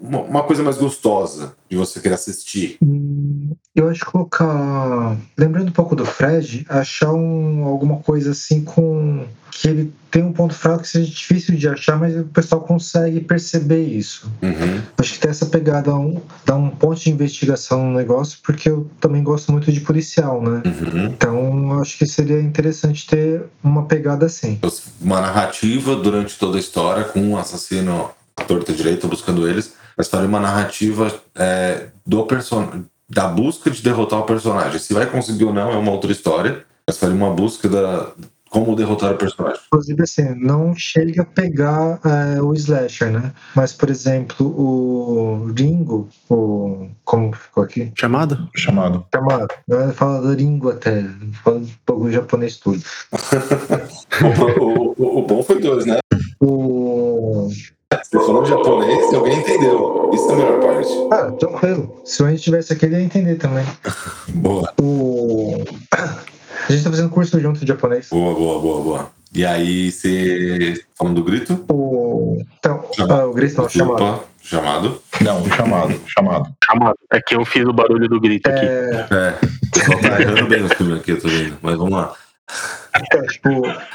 uma, 0.01 0.43
coisa 0.43 0.63
mais 0.63 0.77
gostosa 0.77 1.55
de 1.69 1.77
você 1.77 2.01
querer 2.01 2.15
assistir? 2.15 2.77
Hum, 2.83 3.53
Eu 3.75 3.89
acho 3.89 4.05
que 4.05 4.11
colocar. 4.11 5.17
Lembrando 5.37 5.69
um 5.69 5.73
pouco 5.73 5.97
do 5.97 6.05
Fred, 6.05 6.65
achar 6.69 7.13
um, 7.13 7.65
alguma 7.65 7.99
coisa 7.99 8.33
assim 8.33 8.63
com. 8.63 9.25
que 9.51 9.69
ele 9.69 9.93
tem 10.11 10.23
um 10.23 10.33
ponto 10.33 10.55
fraco 10.55 10.83
que 10.83 10.89
seja 10.89 11.11
difícil 11.11 11.57
de 11.57 11.69
achar, 11.69 11.99
mas 11.99 12.17
o 12.17 12.25
pessoal 12.25 12.61
consegue 12.61 13.21
perceber 13.21 13.83
isso. 13.83 14.31
Uhum. 14.43 14.81
Acho 14.99 15.15
que 15.15 15.19
tem 15.19 15.31
essa 15.31 15.47
pegada, 15.47 15.95
um, 15.95 16.21
dá 16.45 16.55
um 16.55 16.71
ponto 16.71 17.01
de 17.01 17.11
investigação 17.11 17.85
no 17.87 17.97
negócio, 17.97 18.39
porque 18.43 18.69
eu 18.69 18.89
também 19.01 19.25
gosto 19.25 19.51
muito 19.51 19.73
de 19.73 19.81
policial, 19.81 20.41
né? 20.41 20.63
Uhum. 20.65 21.07
Então 21.07 21.81
acho 21.81 21.99
que 21.99 22.07
seria 22.07 22.41
interessante 22.41 23.07
ter 23.07 23.43
uma 23.63 23.87
pegada 23.87 24.27
assim. 24.27 24.59
Uma 25.01 25.21
narrativa 25.21 25.97
durante 25.97 26.39
toda 26.39 26.59
a 26.59 26.61
história 26.61 27.05
com 27.05 27.21
um 27.21 27.37
assassino 27.37 28.11
torta 28.43 28.73
direita 28.73 29.07
buscando 29.07 29.49
eles, 29.49 29.75
mas 29.97 30.09
faria 30.09 30.29
uma 30.29 30.41
narrativa 30.41 31.13
é, 31.35 31.89
do 32.07 32.25
person... 32.27 32.83
da 33.09 33.29
busca 33.29 33.71
de 33.71 33.81
derrotar 33.83 34.19
o 34.21 34.25
personagem. 34.25 34.79
Se 34.79 34.93
vai 34.93 35.07
conseguir 35.07 35.45
ou 35.45 35.53
não 35.53 35.71
é 35.71 35.77
uma 35.77 35.93
outra 35.93 36.11
história, 36.13 36.65
mas 36.87 36.99
faria 36.99 37.15
uma 37.15 37.31
busca 37.33 37.69
da 37.69 38.11
como 38.51 38.77
derrotar 38.77 39.13
o 39.13 39.17
personagem. 39.17 39.61
Inclusive, 39.67 40.01
assim, 40.05 40.33
não 40.37 40.77
chega 40.77 41.23
a 41.23 41.25
pegar 41.25 41.99
é, 42.05 42.41
o 42.41 42.55
slasher, 42.55 43.11
né? 43.11 43.33
Mas, 43.53 43.73
por 43.73 43.91
exemplo, 43.91 44.47
o 44.47 45.53
Ringo, 45.59 46.09
o. 46.31 46.89
Como 47.05 47.33
ficou 47.35 47.65
aqui? 47.65 47.91
Chamado? 47.99 48.49
Chamado. 48.55 49.05
Chamado. 49.13 49.49
Eu 49.67 49.93
falo 49.93 50.23
do 50.29 50.35
Ringo 50.35 50.71
até. 50.71 51.05
Fala 51.43 51.57
um 51.57 51.67
pouco 51.85 52.13
japonês 52.13 52.57
tudo. 52.59 52.81
o, 54.23 54.63
o- 54.63 54.95
o- 54.99 55.19
o 55.19 55.27
bom 55.27 55.43
foi 55.43 55.61
dois, 55.61 55.85
né? 55.85 55.99
O. 56.41 57.49
Você 58.03 58.19
falou 58.19 58.45
japonês 58.45 59.13
e 59.13 59.17
alguém 59.17 59.39
entendeu. 59.39 60.11
Isso 60.13 60.31
é 60.31 60.33
a 60.33 60.37
melhor 60.37 60.61
parte. 60.61 60.89
Ah, 61.13 61.33
tranquilo. 61.33 62.03
Se 62.05 62.23
o 62.23 62.29
gente 62.29 62.43
tivesse 62.43 62.73
aqui, 62.73 62.87
ele 62.87 62.97
ia 62.97 63.03
entender 63.03 63.37
também. 63.37 63.65
Boa, 64.35 64.73
O. 64.81 65.63
A 65.93 66.73
gente 66.73 66.85
tá 66.85 66.91
fazendo 66.91 67.11
curso 67.11 67.39
junto 67.41 67.61
de 67.61 67.67
japonês. 67.67 68.09
boa, 68.11 68.35
boa, 68.35 68.59
boa, 68.61 68.83
boa. 68.83 69.11
E 69.35 69.45
aí, 69.45 69.91
você. 69.91 70.83
Falando 70.97 71.17
do 71.17 71.25
grito? 71.25 71.65
O. 71.69 72.41
Então, 72.59 72.85
ah, 73.01 73.27
o 73.27 73.35
Grace 73.35 73.57
não, 73.57 73.69
chamado. 73.69 74.05
Opa, 74.05 74.25
chamado. 74.43 75.03
Não, 75.21 75.45
chamado. 75.51 76.01
Chamado. 76.07 76.55
Chamado. 76.65 76.99
É 77.13 77.21
que 77.21 77.35
eu 77.35 77.45
fiz 77.45 77.65
o 77.67 77.73
barulho 77.73 78.09
do 78.09 78.21
grito 78.21 78.49
aqui. 78.49 78.65
É, 78.65 79.07
É, 79.11 79.85
só 79.85 79.97
tá 79.99 80.21
errando 80.23 80.47
bem 80.47 80.63
os 80.63 80.73
filmes 80.73 80.99
aqui, 80.99 81.11
eu 81.11 81.21
tô 81.21 81.29
vendo. 81.29 81.59
Mas 81.61 81.77
vamos 81.77 81.93
lá. 81.93 82.15
É, 83.13 83.23
tipo, 83.27 83.49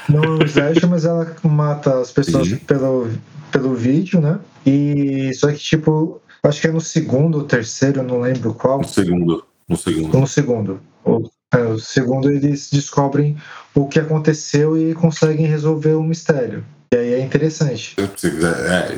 não 0.08 0.40
é 0.40 0.44
slasher, 0.44 0.88
mas 0.88 1.04
ela 1.04 1.34
mata 1.42 2.00
as 2.00 2.12
pessoas 2.12 2.48
Sim. 2.48 2.56
pelo, 2.56 3.10
pelo 3.50 3.74
vídeo, 3.74 4.20
né? 4.20 4.38
E 4.66 5.32
só 5.34 5.50
que, 5.50 5.58
tipo, 5.58 6.20
acho 6.42 6.60
que 6.60 6.66
é 6.66 6.72
no 6.72 6.80
segundo 6.80 7.38
ou 7.38 7.44
terceiro, 7.44 8.02
não 8.02 8.20
lembro 8.20 8.54
qual. 8.54 8.78
No 8.78 8.88
segundo. 8.88 9.44
No 9.68 9.76
segundo. 9.76 10.18
No 10.18 10.26
segundo. 10.26 10.80
O, 11.04 11.30
é, 11.52 11.58
o 11.58 11.78
segundo 11.78 12.30
eles 12.30 12.70
descobrem 12.70 13.36
o 13.74 13.86
que 13.86 13.98
aconteceu 13.98 14.76
e 14.76 14.94
conseguem 14.94 15.46
resolver 15.46 15.94
o 15.94 16.02
mistério. 16.02 16.64
E 16.92 16.96
aí 16.96 17.14
é 17.14 17.20
interessante. 17.20 17.96
É, 17.98 18.96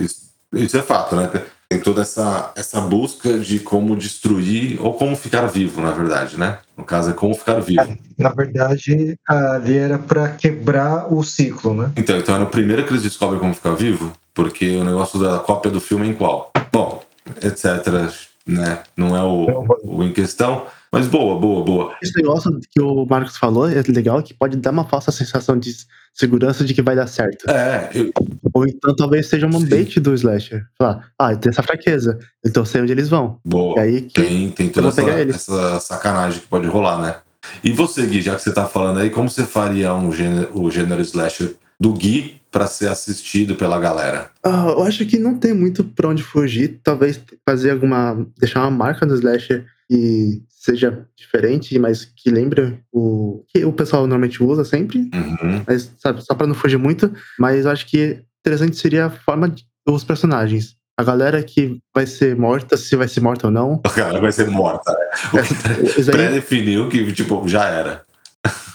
isso 0.58 0.76
é 0.76 0.82
fato, 0.82 1.14
né? 1.14 1.30
Tem 1.72 1.80
toda 1.80 2.02
essa, 2.02 2.52
essa 2.54 2.80
busca 2.80 3.38
de 3.38 3.58
como 3.58 3.96
destruir 3.96 4.78
ou 4.80 4.92
como 4.92 5.16
ficar 5.16 5.46
vivo, 5.46 5.80
na 5.80 5.90
verdade, 5.90 6.38
né? 6.38 6.58
No 6.76 6.84
caso, 6.84 7.10
é 7.10 7.12
como 7.14 7.34
ficar 7.34 7.60
vivo. 7.60 7.96
Na 8.18 8.28
verdade, 8.28 9.18
ali 9.26 9.78
era 9.78 9.98
pra 9.98 10.28
quebrar 10.28 11.12
o 11.12 11.22
ciclo, 11.22 11.74
né? 11.74 11.92
Então, 11.96 12.18
então 12.18 12.36
é 12.36 12.38
no 12.38 12.46
primeiro 12.46 12.84
que 12.84 12.92
eles 12.92 13.02
descobrem 13.02 13.40
como 13.40 13.54
ficar 13.54 13.74
vivo, 13.74 14.12
porque 14.34 14.76
o 14.76 14.84
negócio 14.84 15.18
da 15.18 15.38
cópia 15.38 15.70
do 15.70 15.80
filme 15.80 16.06
é 16.06 16.10
em 16.10 16.14
qual? 16.14 16.52
Bom, 16.70 17.02
etc, 17.40 18.12
né? 18.46 18.80
Não 18.94 19.16
é 19.16 19.22
o, 19.22 19.66
o 19.82 20.02
em 20.02 20.12
questão, 20.12 20.66
mas 20.92 21.06
boa, 21.08 21.38
boa, 21.40 21.64
boa. 21.64 21.96
Esse 22.02 22.14
negócio 22.16 22.58
que 22.70 22.80
o 22.80 23.06
Marcos 23.06 23.36
falou 23.36 23.68
é 23.68 23.82
legal, 23.88 24.22
que 24.22 24.34
pode 24.34 24.56
dar 24.58 24.70
uma 24.70 24.84
falsa 24.84 25.10
sensação 25.10 25.58
de 25.58 25.72
segurança 26.14 26.62
de 26.64 26.74
que 26.74 26.82
vai 26.82 26.94
dar 26.94 27.06
certo. 27.06 27.48
É, 27.50 27.88
eu- 27.94 28.10
Ou 28.52 28.66
então 28.66 28.94
talvez 28.94 29.26
seja 29.26 29.46
um 29.46 29.52
Sim. 29.60 29.66
bait 29.66 29.98
do 29.98 30.12
slasher. 30.14 30.66
Falar, 30.78 31.08
ah, 31.18 31.34
tem 31.34 31.48
essa 31.50 31.62
fraqueza, 31.62 32.18
então 32.44 32.64
sei 32.64 32.82
onde 32.82 32.92
eles 32.92 33.08
vão. 33.08 33.38
boa. 33.44 33.78
E 33.78 33.80
aí 33.80 34.02
que 34.02 34.20
Tem, 34.22 34.50
tem 34.50 34.68
toda 34.68 34.88
essa, 34.88 35.02
essa 35.02 35.80
sacanagem 35.80 36.40
que 36.40 36.46
pode 36.46 36.66
rolar, 36.66 37.00
né? 37.00 37.16
E 37.64 37.72
você, 37.72 38.06
Gui, 38.06 38.20
já 38.20 38.36
que 38.36 38.42
você 38.42 38.52
tá 38.52 38.66
falando 38.66 39.00
aí, 39.00 39.10
como 39.10 39.28
você 39.30 39.44
faria 39.44 39.94
um 39.94 40.12
gênero, 40.12 40.50
o 40.52 40.70
gênero 40.70 41.00
slasher 41.02 41.54
do 41.80 41.92
Gui 41.92 42.40
pra 42.52 42.66
ser 42.66 42.88
assistido 42.88 43.56
pela 43.56 43.80
galera? 43.80 44.30
Ah, 44.44 44.66
eu 44.68 44.82
acho 44.84 45.04
que 45.06 45.18
não 45.18 45.36
tem 45.38 45.52
muito 45.54 45.82
pra 45.82 46.08
onde 46.08 46.22
fugir. 46.22 46.78
Talvez 46.84 47.18
fazer 47.48 47.70
alguma. 47.70 48.24
deixar 48.38 48.60
uma 48.60 48.70
marca 48.70 49.04
no 49.06 49.14
slasher 49.14 49.64
que 49.88 50.42
seja 50.62 51.06
diferente, 51.16 51.76
mas 51.78 52.04
que 52.04 52.30
lembre 52.30 52.78
o 52.92 53.44
que 53.48 53.64
o 53.64 53.72
pessoal 53.72 54.02
normalmente 54.02 54.42
usa 54.42 54.64
sempre. 54.64 55.10
Uhum. 55.14 55.62
Mas, 55.66 55.92
sabe, 55.98 56.22
só 56.24 56.34
pra 56.34 56.46
não 56.46 56.54
fugir 56.54 56.78
muito. 56.78 57.12
Mas 57.38 57.64
eu 57.64 57.70
acho 57.70 57.86
que 57.86 58.22
interessante 58.40 58.76
seria 58.76 59.06
a 59.06 59.10
forma 59.10 59.52
dos 59.86 60.04
personagens. 60.04 60.76
A 60.96 61.02
galera 61.02 61.42
que 61.42 61.80
vai 61.94 62.06
ser 62.06 62.36
morta, 62.36 62.76
se 62.76 62.94
vai 62.94 63.08
ser 63.08 63.20
morta 63.20 63.46
ou 63.48 63.52
não. 63.52 63.74
O 63.74 63.90
cara 63.90 64.20
vai 64.20 64.30
ser 64.30 64.48
morta. 64.48 64.92
né? 64.92 65.42
Aí- 65.98 66.04
Pré-definiu 66.04 66.88
que, 66.88 67.12
tipo, 67.12 67.48
já 67.48 67.64
era. 67.66 68.02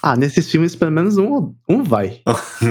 ah, 0.02 0.16
nesses 0.16 0.50
filmes, 0.50 0.76
pelo 0.76 0.92
menos 0.92 1.18
um, 1.18 1.54
um 1.70 1.84
vai. 1.84 2.22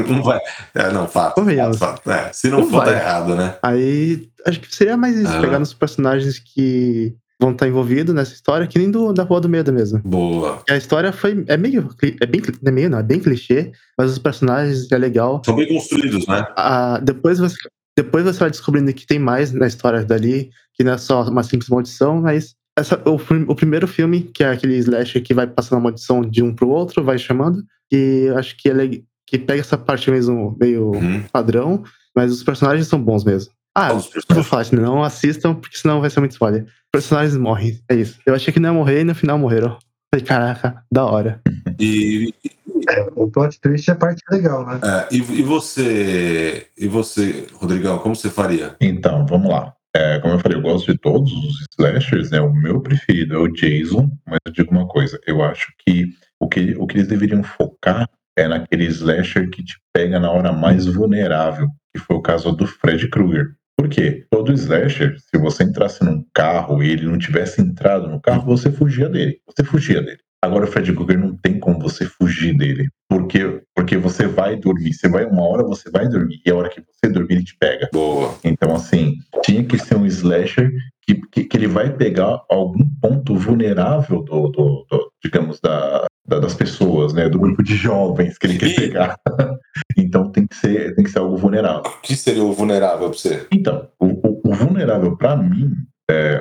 Não 0.09 0.23
vai. 0.25 0.41
É, 0.75 0.93
não, 0.93 1.07
fato. 1.09 1.43
Fato. 1.79 2.11
É, 2.11 2.33
se 2.33 2.49
não 2.51 2.61
Não 2.61 2.71
for, 2.71 2.85
vai. 2.85 2.95
tá 2.95 3.01
errado, 3.01 3.35
né? 3.35 3.57
Aí 3.63 4.29
acho 4.47 4.61
que 4.61 4.75
seria 4.75 4.97
mais 4.97 5.17
isso, 5.17 5.33
Ah. 5.33 5.41
pegar 5.41 5.59
nos 5.59 5.73
personagens 5.73 6.39
que 6.39 7.15
vão 7.41 7.53
estar 7.53 7.69
envolvidos 7.69 8.15
nessa 8.15 8.33
história, 8.35 8.67
que 8.67 8.79
nem 8.79 8.91
do, 8.91 9.13
da 9.13 9.23
Rua 9.23 9.41
do 9.41 9.49
Medo 9.49 9.73
mesmo. 9.73 10.01
Boa. 10.05 10.63
E 10.69 10.73
a 10.73 10.77
história 10.77 11.13
foi. 11.13 11.45
É 11.49 11.57
meio. 11.57 11.89
É 12.21 12.27
bem, 12.27 12.41
não 12.63 12.69
é 12.69 12.75
meio, 12.75 12.91
não, 12.91 12.99
é 12.99 13.03
bem 13.03 13.21
clichê, 13.21 13.73
mas 13.99 14.11
os 14.13 14.19
personagens 14.19 14.91
é 14.91 14.99
legal. 14.99 15.43
São 15.45 15.57
bem 15.57 15.69
construídos, 15.69 16.27
né? 16.27 16.47
Ah, 16.57 16.99
depois, 17.03 17.39
você, 17.39 17.57
depois 17.97 18.25
você 18.25 18.39
vai 18.39 18.51
descobrindo 18.51 18.93
que 18.93 19.07
tem 19.07 19.19
mais 19.19 19.53
na 19.53 19.67
história 19.67 20.05
dali, 20.05 20.51
que 20.75 20.83
não 20.85 20.93
é 20.93 20.99
só 20.99 21.23
uma 21.25 21.43
simples 21.43 21.69
maldição, 21.69 22.21
mas. 22.23 22.55
Essa, 22.79 23.01
o, 23.09 23.15
o 23.51 23.55
primeiro 23.55 23.89
filme, 23.89 24.21
que 24.35 24.45
é 24.45 24.51
aquele 24.51 24.77
slasher 24.77 25.23
que 25.23 25.33
vai 25.33 25.47
passando 25.47 25.79
a 25.79 25.83
maldição 25.83 26.21
de 26.21 26.43
um 26.43 26.55
pro 26.55 26.69
outro, 26.69 27.03
vai 27.03 27.17
chamando, 27.19 27.65
e 27.91 28.31
acho 28.37 28.55
que 28.59 28.69
ele 28.69 29.05
que 29.27 29.39
pega 29.39 29.61
essa 29.61 29.77
parte 29.77 30.11
mesmo 30.11 30.57
meio 30.61 30.93
Uhum. 30.93 31.23
padrão, 31.33 31.83
mas 32.15 32.31
os 32.31 32.45
personagens 32.45 32.87
são 32.87 33.03
bons 33.03 33.25
mesmo. 33.25 33.51
Ah, 33.77 33.91
falar 34.43 34.63
isso, 34.63 34.75
não 34.75 35.03
assistam, 35.03 35.55
porque 35.55 35.77
senão 35.77 36.01
vai 36.01 36.09
ser 36.09 36.21
muito 36.21 36.33
spoiler. 36.33 36.63
Os 36.65 36.91
personagens 36.93 37.37
morrem, 37.37 37.79
é 37.91 37.95
isso. 37.95 38.19
Eu 38.25 38.35
achei 38.35 38.51
que 38.53 38.59
não 38.59 38.71
ia 38.71 38.75
morrer 38.75 39.01
e 39.03 39.05
no 39.05 39.15
final 39.15 39.39
morreram. 39.39 39.79
Falei, 40.13 40.25
caraca, 40.27 40.83
da 40.91 41.05
hora. 41.05 41.41
E, 41.79 42.33
O 43.15 43.31
plot 43.31 43.61
twist 43.61 43.91
é 43.91 43.93
a 43.93 43.97
parte 43.97 44.23
legal, 44.31 44.65
né? 44.65 44.81
é, 44.83 45.15
e, 45.15 45.19
e 45.19 45.43
você, 45.43 46.69
e 46.79 46.89
você, 46.89 47.47
Rodrigão, 47.53 47.99
como 47.99 48.17
você 48.17 48.31
faria? 48.31 48.75
Então, 48.81 49.27
vamos 49.27 49.51
lá. 49.51 49.75
é, 49.95 50.19
como 50.21 50.33
eu 50.35 50.39
falei, 50.39 50.57
eu 50.57 50.63
gosto 50.63 50.91
de 50.91 50.99
todos 50.99 51.31
os 51.33 51.67
slashers, 51.79 52.31
né? 52.31 52.41
O 52.41 52.51
meu 52.51 52.81
preferido 52.81 53.35
é 53.35 53.39
o 53.39 53.49
Jason, 53.49 54.11
mas 54.27 54.39
eu 54.47 54.53
digo 54.53 54.71
uma 54.71 54.89
coisa, 54.89 55.21
eu 55.27 55.43
acho 55.43 55.67
que 55.87 56.07
o 56.41 56.49
que, 56.49 56.75
o 56.79 56.87
que 56.87 56.97
eles 56.97 57.09
deveriam 57.09 57.43
focar 57.43 58.09
é 58.39 58.49
naquele 58.49 58.85
slasher 58.87 59.51
que 59.51 59.63
te 59.63 59.75
pega 59.93 60.19
na 60.19 60.31
hora 60.31 60.51
mais 60.53 60.87
vulnerável, 60.87 61.69
que 61.95 62.03
foi 62.03 62.17
o 62.17 62.23
caso 62.23 62.53
do 62.53 62.67
Fred 62.67 63.09
Krueger. 63.09 63.55
Por 63.77 63.89
quê? 63.89 64.25
Todo 64.31 64.53
slasher, 64.53 65.17
se 65.19 65.39
você 65.39 65.65
entrasse 65.65 66.03
num 66.03 66.25
carro 66.35 66.83
e 66.83 66.91
ele 66.91 67.07
não 67.07 67.19
tivesse 67.19 67.61
entrado 67.61 68.09
no 68.09 68.21
carro, 68.21 68.47
você 68.47 68.71
fugia 68.71 69.09
dele. 69.09 69.39
Você 69.47 69.63
fugia 69.63 70.03
dele. 70.03 70.19
Agora 70.43 70.65
o 70.65 70.69
Fred 70.69 70.93
Krueger 70.93 71.19
não 71.19 71.37
tem 71.37 71.59
como 71.59 71.81
você 71.81 72.05
fugir 72.07 72.57
dele. 72.57 72.89
Porque, 73.09 73.61
porque 73.75 73.97
você 73.97 74.27
vai 74.27 74.57
dormir. 74.57 74.93
Você 74.93 75.09
vai, 75.09 75.25
uma 75.25 75.43
hora 75.43 75.63
você 75.63 75.91
vai 75.91 76.09
dormir. 76.09 76.41
E 76.45 76.51
a 76.51 76.55
hora 76.55 76.69
que 76.69 76.81
você 76.81 77.13
dormir, 77.13 77.35
ele 77.35 77.45
te 77.45 77.57
pega. 77.59 77.89
Boa. 77.93 78.35
Então, 78.45 78.75
assim, 78.75 79.15
tinha 79.43 79.65
que 79.65 79.79
ser 79.79 79.97
um 79.97 80.07
slasher 80.07 80.73
que, 81.07 81.15
que, 81.31 81.45
que 81.45 81.57
ele 81.57 81.67
vai 81.69 81.95
pegar 81.97 82.43
algum 82.51 82.85
ponto 83.01 83.35
vulnerável 83.37 84.23
do, 84.23 84.49
do, 84.49 84.87
do 84.91 85.13
digamos, 85.25 85.61
da, 85.61 86.07
da- 86.27 86.41
das 86.41 86.55
pessoas, 86.55 87.13
né? 87.13 87.29
Do 87.29 87.39
grupo 87.39 87.63
de 87.63 87.77
jovens 87.77 88.37
que 88.39 88.47
ele 88.47 88.59
quer 88.59 88.71
E- 88.71 88.75
pegar. 88.75 89.17
então 89.97 90.31
tem 90.33 90.47
que 90.47 90.57
ser, 90.57 90.95
tem 90.95 91.05
que 91.05 91.11
ser 91.11 91.19
algo 91.21 91.37
vulnerável. 91.37 91.91
O 91.91 92.01
que 92.03 92.17
seria 92.17 92.43
o 92.45 92.53
vulnerável 92.53 93.09
pra 93.11 93.19
você? 93.19 93.47
Então, 93.53 93.89
o, 94.01 94.07
o- 94.07 94.41
o 94.45 94.53
vulnerável 94.55 95.17
pra 95.17 95.37
mim, 95.37 95.73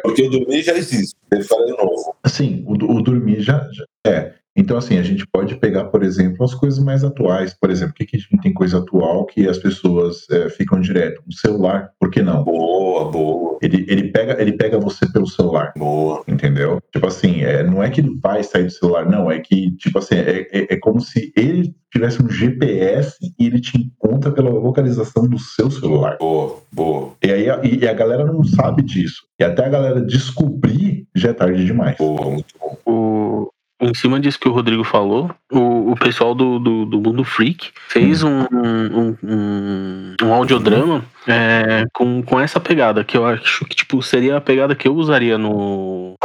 Porque 0.04 0.24
o 0.24 0.30
dormir 0.30 0.62
já 0.64 0.74
existe. 0.76 1.16
Ele 1.32 1.44
fala 1.44 1.66
de 1.66 1.72
novo. 1.72 2.16
assim, 2.24 2.64
o, 2.68 2.74
o 2.74 3.02
dormir 3.02 3.42
já, 3.42 3.68
já 3.72 3.86
é. 4.08 4.34
Então, 4.56 4.78
assim, 4.78 4.98
a 4.98 5.04
gente 5.04 5.28
pode 5.28 5.56
pegar, 5.56 5.86
por 5.86 6.02
exemplo, 6.04 6.44
as 6.44 6.54
coisas 6.54 6.82
mais 6.84 7.04
atuais. 7.04 7.54
Por 7.54 7.70
exemplo, 7.70 7.92
o 7.92 7.96
que, 7.96 8.06
que 8.06 8.16
a 8.16 8.20
gente 8.20 8.38
tem 8.42 8.54
coisa 8.54 8.78
atual 8.80 9.26
que 9.26 9.48
as 9.48 9.58
pessoas 9.58 10.26
é, 10.32 10.50
ficam 10.50 10.80
direto? 10.80 11.22
O 11.28 11.34
celular, 11.34 11.92
por 12.00 12.10
que 12.10 12.22
não? 12.22 12.44
Boa, 12.44 13.12
boa, 13.12 13.58
Ele, 13.62 13.86
ele, 13.88 14.12
pega, 14.12 14.42
ele 14.42 14.54
pega 14.54 14.80
você 14.80 15.12
pelo 15.12 15.28
celular. 15.28 15.74
boa. 15.76 16.24
Entendeu? 16.28 16.80
Tipo 16.92 17.08
assim, 17.08 17.42
é, 17.42 17.64
não 17.64 17.84
é 17.84 17.90
que 17.90 18.00
ele 18.02 18.18
vai 18.22 18.44
sair 18.44 18.64
do 18.64 18.72
celular, 18.72 19.06
não. 19.10 19.30
É 19.30 19.40
que, 19.40 19.72
tipo 19.76 20.00
assim, 20.00 20.16
é, 20.16 20.48
é, 20.52 20.74
é 20.74 20.78
como 20.78 21.02
se 21.02 21.34
ele 21.36 21.76
tivesse 21.92 22.22
um 22.24 22.30
GPS 22.30 23.18
e 23.40 23.46
ele 23.46 23.60
te 23.60 23.78
encontra 23.78 24.32
pela 24.32 24.50
localização 24.50 25.28
do 25.28 25.40
seu 25.40 25.70
celular. 25.72 26.18
Boa, 26.20 26.58
boa, 26.72 27.12
E 27.24 27.32
aí 27.32 27.50
a, 27.50 27.62
e 27.64 27.88
a 27.88 27.94
galera 27.94 28.26
não 28.26 28.44
sabe 28.44 28.84
disso. 28.84 29.24
E 29.40 29.44
até 29.44 29.66
a 29.66 29.70
galera 29.70 30.02
descobrir 30.02 31.08
já 31.16 31.30
é 31.30 31.34
tarde 31.34 31.66
demais. 31.66 31.98
boa, 31.98 32.32
muito 32.32 32.54
bom. 32.60 32.78
O, 32.86 33.50
em 33.82 33.94
cima 33.94 34.20
disso 34.20 34.40
que 34.40 34.48
o 34.48 34.52
Rodrigo 34.52 34.84
falou, 34.84 35.30
o, 35.52 35.92
o 35.92 35.96
pessoal 35.96 36.34
do, 36.34 36.60
do, 36.60 36.86
do 36.86 37.02
Mundo 37.02 37.24
Freak 37.24 37.72
fez 37.90 38.24
um, 38.24 38.42
um, 38.52 39.18
um, 39.24 40.16
um 40.24 40.34
audiodrama 40.34 41.04
é, 41.28 41.86
com, 41.94 42.22
com 42.22 42.40
essa 42.40 42.60
pegada, 42.60 43.04
que 43.04 43.18
eu 43.18 43.26
acho 43.26 43.66
que 43.66 43.76
tipo, 43.76 44.02
seria 44.02 44.38
a 44.38 44.42
pegada 44.42 44.76
que 44.76 44.88
eu 44.88 44.96
usaria 44.96 45.38
no. 45.38 46.16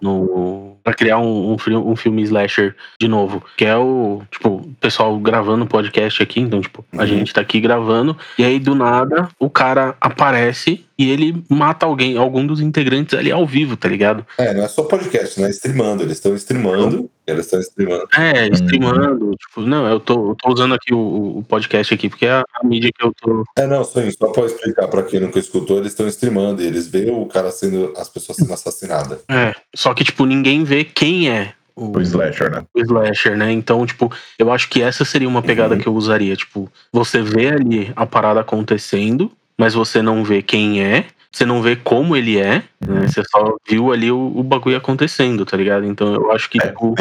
no 0.00 0.76
pra 0.82 0.94
criar 0.94 1.18
um, 1.18 1.52
um, 1.52 1.90
um 1.90 1.96
filme 1.96 2.22
slasher 2.22 2.74
de 2.98 3.06
novo. 3.06 3.42
Que 3.56 3.64
é 3.66 3.76
o, 3.76 4.22
tipo, 4.30 4.48
o 4.48 4.74
pessoal 4.80 5.16
gravando 5.18 5.66
podcast 5.66 6.22
aqui, 6.22 6.40
então, 6.40 6.60
tipo, 6.60 6.84
a 6.96 7.02
Uhum. 7.02 7.06
gente 7.06 7.32
tá 7.32 7.40
aqui 7.40 7.60
gravando, 7.60 8.16
e 8.38 8.44
aí 8.44 8.58
do 8.58 8.74
nada 8.74 9.28
o 9.38 9.50
cara 9.50 9.94
aparece 10.00 10.84
e 11.00 11.10
ele 11.10 11.42
mata 11.48 11.86
alguém, 11.86 12.16
algum 12.18 12.46
dos 12.46 12.60
integrantes 12.60 13.18
ali 13.18 13.32
ao 13.32 13.46
vivo, 13.46 13.76
tá 13.76 13.88
ligado? 13.88 14.26
É, 14.36 14.52
não 14.52 14.64
é 14.64 14.68
só 14.68 14.82
podcast, 14.84 15.40
não 15.40 15.46
é 15.46 15.50
streamando. 15.50 16.02
Eles 16.02 16.18
estão 16.18 16.34
streamando. 16.34 17.10
Eles 17.26 17.46
estão 17.46 17.58
streamando. 17.60 18.06
É, 18.16 18.48
streamando. 18.48 19.30
Tipo, 19.36 19.60
não, 19.62 19.86
eu 19.88 19.98
tô, 19.98 20.30
eu 20.30 20.34
tô 20.36 20.52
usando 20.52 20.74
aqui 20.74 20.92
o, 20.92 21.38
o 21.38 21.42
podcast 21.48 21.94
aqui, 21.94 22.08
porque 22.08 22.26
é 22.26 22.32
a, 22.32 22.44
a 22.60 22.66
mídia 22.66 22.90
que 22.96 23.04
eu 23.04 23.12
tô. 23.20 23.44
É, 23.56 23.66
não, 23.66 23.82
só 23.84 24.00
isso. 24.02 24.18
Só 24.18 24.28
pra 24.30 24.44
explicar 24.44 24.88
pra 24.88 25.02
quem 25.04 25.20
nunca 25.20 25.38
escutou, 25.38 25.78
eles 25.78 25.92
estão 25.92 26.06
streamando. 26.08 26.62
E 26.62 26.66
eles 26.66 26.86
veem 26.88 27.10
o 27.10 27.24
cara 27.26 27.50
sendo. 27.50 27.94
as 27.96 28.08
pessoas 28.08 28.36
sendo 28.36 28.52
assassinadas. 28.52 29.20
É. 29.30 29.54
Só 29.74 29.94
que, 29.94 30.04
tipo, 30.04 30.26
ninguém 30.26 30.64
vê 30.64 30.84
quem 30.84 31.30
é 31.30 31.54
o, 31.76 31.96
O 31.96 32.00
slasher, 32.02 32.50
né? 32.50 32.62
o 32.74 32.80
slasher, 32.80 33.36
né? 33.38 33.50
Então, 33.52 33.86
tipo, 33.86 34.12
eu 34.38 34.52
acho 34.52 34.68
que 34.68 34.82
essa 34.82 35.04
seria 35.04 35.28
uma 35.28 35.40
pegada 35.40 35.74
Uhum. 35.76 35.80
que 35.80 35.86
eu 35.86 35.94
usaria. 35.94 36.36
Tipo, 36.36 36.70
você 36.92 37.22
vê 37.22 37.48
ali 37.48 37.90
a 37.96 38.04
parada 38.04 38.40
acontecendo, 38.40 39.30
mas 39.60 39.74
você 39.74 40.00
não 40.00 40.24
vê 40.24 40.40
quem 40.40 40.82
é. 40.82 41.04
Você 41.30 41.44
não 41.44 41.62
vê 41.62 41.76
como 41.76 42.16
ele 42.16 42.38
é, 42.38 42.64
né? 42.84 43.06
Você 43.06 43.22
só 43.30 43.54
viu 43.68 43.92
ali 43.92 44.10
o, 44.10 44.32
o 44.34 44.42
bagulho 44.42 44.76
acontecendo, 44.76 45.46
tá 45.46 45.56
ligado? 45.56 45.86
Então 45.86 46.12
eu 46.12 46.32
acho 46.32 46.50
que, 46.50 46.58
É, 46.60 46.66
tipo, 46.66 46.92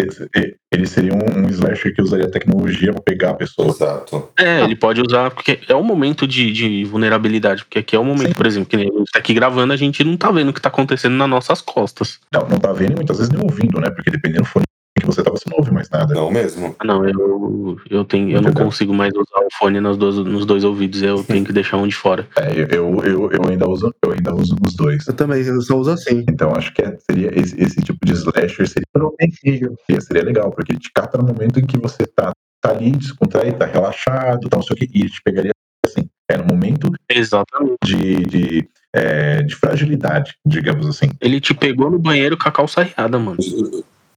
ele- 0.72 0.86
seria 0.86 1.14
um, 1.14 1.45
um 1.45 1.49
slasher 1.49 1.95
que 1.95 2.01
usaria 2.01 2.30
tecnologia 2.30 2.91
pra 2.93 3.01
pegar 3.01 3.32
a 3.32 3.34
pessoa. 3.34 3.70
Exato. 3.70 4.30
É, 4.38 4.62
ele 4.62 4.76
pode 4.76 5.01
usar, 5.01 5.32
porque 5.32 5.60
é 5.68 5.76
um 5.76 5.82
momento 5.84 6.28
de, 6.28 6.51
de 6.51 6.84
vulnerabilidade, 6.84 7.64
porque 7.64 7.80
aqui 7.80 7.95
é 7.95 7.99
um 7.99 8.03
momento, 8.03 8.36
por 8.36 8.45
exemplo, 8.45 8.70
que 8.70 8.78
nem 8.78 8.89
a 8.89 8.99
gente 8.99 9.12
tá 9.12 9.18
aqui 9.18 9.34
gravando, 9.34 9.74
a 9.74 9.78
gente 9.78 10.03
não 10.03 10.16
tá 10.16 10.30
vendo 10.30 10.49
o 10.49 10.53
que 10.53 10.62
tá 10.62 10.70
acontecendo 10.70 11.16
nas 11.16 11.30
nossas 11.30 11.62
costas. 11.62 12.20
Não, 12.32 12.47
não 12.47 12.60
tá 12.60 12.72
vendo 12.72 12.91
e 12.91 12.95
muitas 12.95 13.18
vezes 13.18 13.32
nem 13.34 13.41
ouvindo, 13.41 13.80
né? 13.80 13.89
Porque 13.89 14.12
dependendo 14.12 14.43
do 14.43 14.47
fone 14.47 14.66
você 15.12 15.24
você 15.24 15.49
não 15.49 15.57
ouve 15.57 15.72
mais 15.72 15.89
nada. 15.89 16.14
Não 16.14 16.32
mesmo. 16.32 16.76
Ah, 16.80 16.86
Não, 16.86 17.07
eu, 17.07 17.78
eu, 17.89 18.05
tenho, 18.05 18.32
eu 18.32 18.41
não 18.41 18.53
consigo 18.53 18.93
mais 18.93 19.12
usar 19.14 19.39
o 19.45 19.47
fone 19.57 19.80
nos 19.80 19.97
dois, 19.97 20.16
nos 20.18 20.45
dois 20.45 20.64
ouvidos, 20.64 21.01
eu 21.01 21.24
tenho 21.24 21.45
que 21.45 21.53
deixar 21.53 21.78
um 21.78 21.88
de 21.88 21.95
fora. 21.95 22.28
É, 22.39 22.62
eu, 22.76 22.95
eu, 23.03 23.32
eu, 23.32 23.49
ainda 23.49 23.68
uso, 23.68 23.93
eu 24.03 24.12
ainda 24.14 24.34
uso 24.34 24.55
nos 24.64 24.74
dois. 24.76 25.05
Eu 25.07 25.14
também, 25.14 25.43
eu 25.43 25.62
só 25.62 25.78
uso 25.78 25.91
assim. 25.91 26.24
Então 26.30 26.51
acho 26.55 26.74
que 26.74 26.82
é- 26.82 26.97
seria 27.10 27.38
esse, 27.38 27.60
esse 27.62 27.82
tipo 27.82 27.99
de 28.05 28.14
slasher 28.14 28.68
seria, 28.68 28.88
Prometido. 28.93 29.76
seria 29.99 30.24
legal, 30.24 30.51
porque 30.51 30.72
ele 30.72 30.80
te 30.80 30.91
capta 30.93 31.18
no 31.18 31.26
momento 31.26 31.60
em 31.60 31.66
que 31.66 31.78
você 31.78 32.05
tá, 32.05 32.32
tá 32.62 32.72
ali, 32.72 32.91
descontraído, 32.91 33.57
tá 33.57 33.66
relaxado, 33.66 34.47
tá 34.47 34.57
não 34.57 34.64
sei 34.64 34.76
o 34.76 34.80
que, 34.80 34.89
e 34.97 35.01
ele 35.01 35.10
te 35.10 35.22
pegaria 35.22 35.51
assim. 35.86 36.10
É 36.30 36.38
no 36.38 36.45
momento 36.45 36.91
Exatamente. 37.10 37.78
de, 37.84 38.16
de, 38.24 38.70
é, 38.93 39.41
de 39.43 39.55
fragilidade, 39.55 40.36
digamos 40.45 40.88
assim. 40.88 41.10
Ele 41.20 41.41
te 41.41 41.53
pegou 41.53 41.89
no 41.89 41.99
banheiro 41.99 42.38
com 42.38 42.47
a 42.47 42.51
calça 42.51 42.82
arriada, 42.82 43.18
mano. 43.20 43.38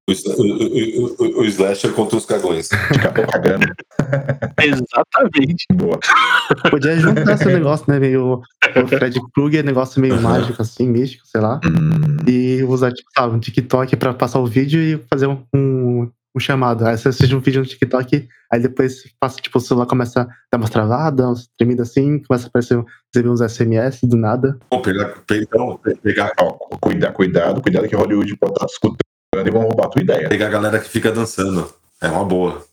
O, 0.09 0.13
o, 0.13 1.07
o, 1.19 1.41
o, 1.41 1.45
slasher 1.45 1.93
contra 1.93 2.17
os 2.17 2.27
cagões. 2.27 2.69
De 2.69 2.99
capa 2.99 3.25
cagando. 3.25 3.67
Exatamente. 4.61 5.65
Boa. 5.73 6.01
Podia 6.71 6.97
juntar 6.99 7.35
esse 7.35 7.47
negócio, 7.47 7.85
né? 7.89 8.01
Meio 8.01 8.43
o 8.77 8.87
Fred 8.89 9.21
Krueger, 9.33 9.65
negócio 9.65 10.01
meio 10.01 10.21
mágico, 10.21 10.61
assim, 10.61 10.89
místico, 10.89 11.25
sei 11.27 11.41
lá. 11.41 11.61
Hum, 11.65 12.17
E 12.27 12.65
usar, 12.65 12.93
tipo, 12.93 13.09
sabe, 13.15 13.37
um 13.37 13.39
TikTok 13.39 13.95
pra 13.97 14.13
passar 14.13 14.41
o 14.41 14.47
vídeo 14.47 14.81
e 14.81 15.01
fazer 15.09 15.29
um, 15.29 15.45
um, 15.55 16.11
um 16.35 16.41
chamado. 16.41 16.85
Aí 16.85 16.99
você 16.99 17.09
assiste 17.09 17.35
um 17.35 17.41
vídeo 17.41 17.61
no 17.61 17.67
TikTok, 17.67 18.29
aí 18.51 18.61
depois 18.61 19.05
passa, 19.21 19.41
tipo, 19.41 19.59
o 19.59 19.61
celular 19.61 19.87
começa 19.87 20.23
a 20.23 20.25
dar 20.25 20.59
umas 20.59 20.71
travadas, 20.71 21.25
umas 21.25 21.49
tremidas 21.57 21.91
assim, 21.91 22.19
começa 22.25 22.47
a 22.47 22.49
aparecer, 22.49 22.83
receber 23.15 23.29
uns 23.29 23.41
SMS 23.41 24.01
do 24.03 24.17
nada. 24.17 24.59
Bom, 24.69 24.83
pegar, 24.83 25.15
então, 25.31 25.79
pegar, 26.03 26.33
ó, 26.41 26.51
cuida, 26.81 27.13
cuidado, 27.13 27.63
cuidado 27.63 27.89
que 27.89 27.95
Hollywood 27.95 28.37
pode 28.37 28.55
estar 28.55 28.67
escutando 28.67 29.12
e 29.35 29.51
vão 29.51 29.62
roubar 29.62 29.87
a 29.87 29.89
tua 29.89 30.03
ideia. 30.03 30.28
pegar 30.28 30.47
a 30.49 30.51
galera 30.51 30.78
que 30.78 30.89
fica 30.91 31.11
dançando. 31.11 31.72
É 32.01 32.09
uma 32.09 32.24
boa. 32.24 32.64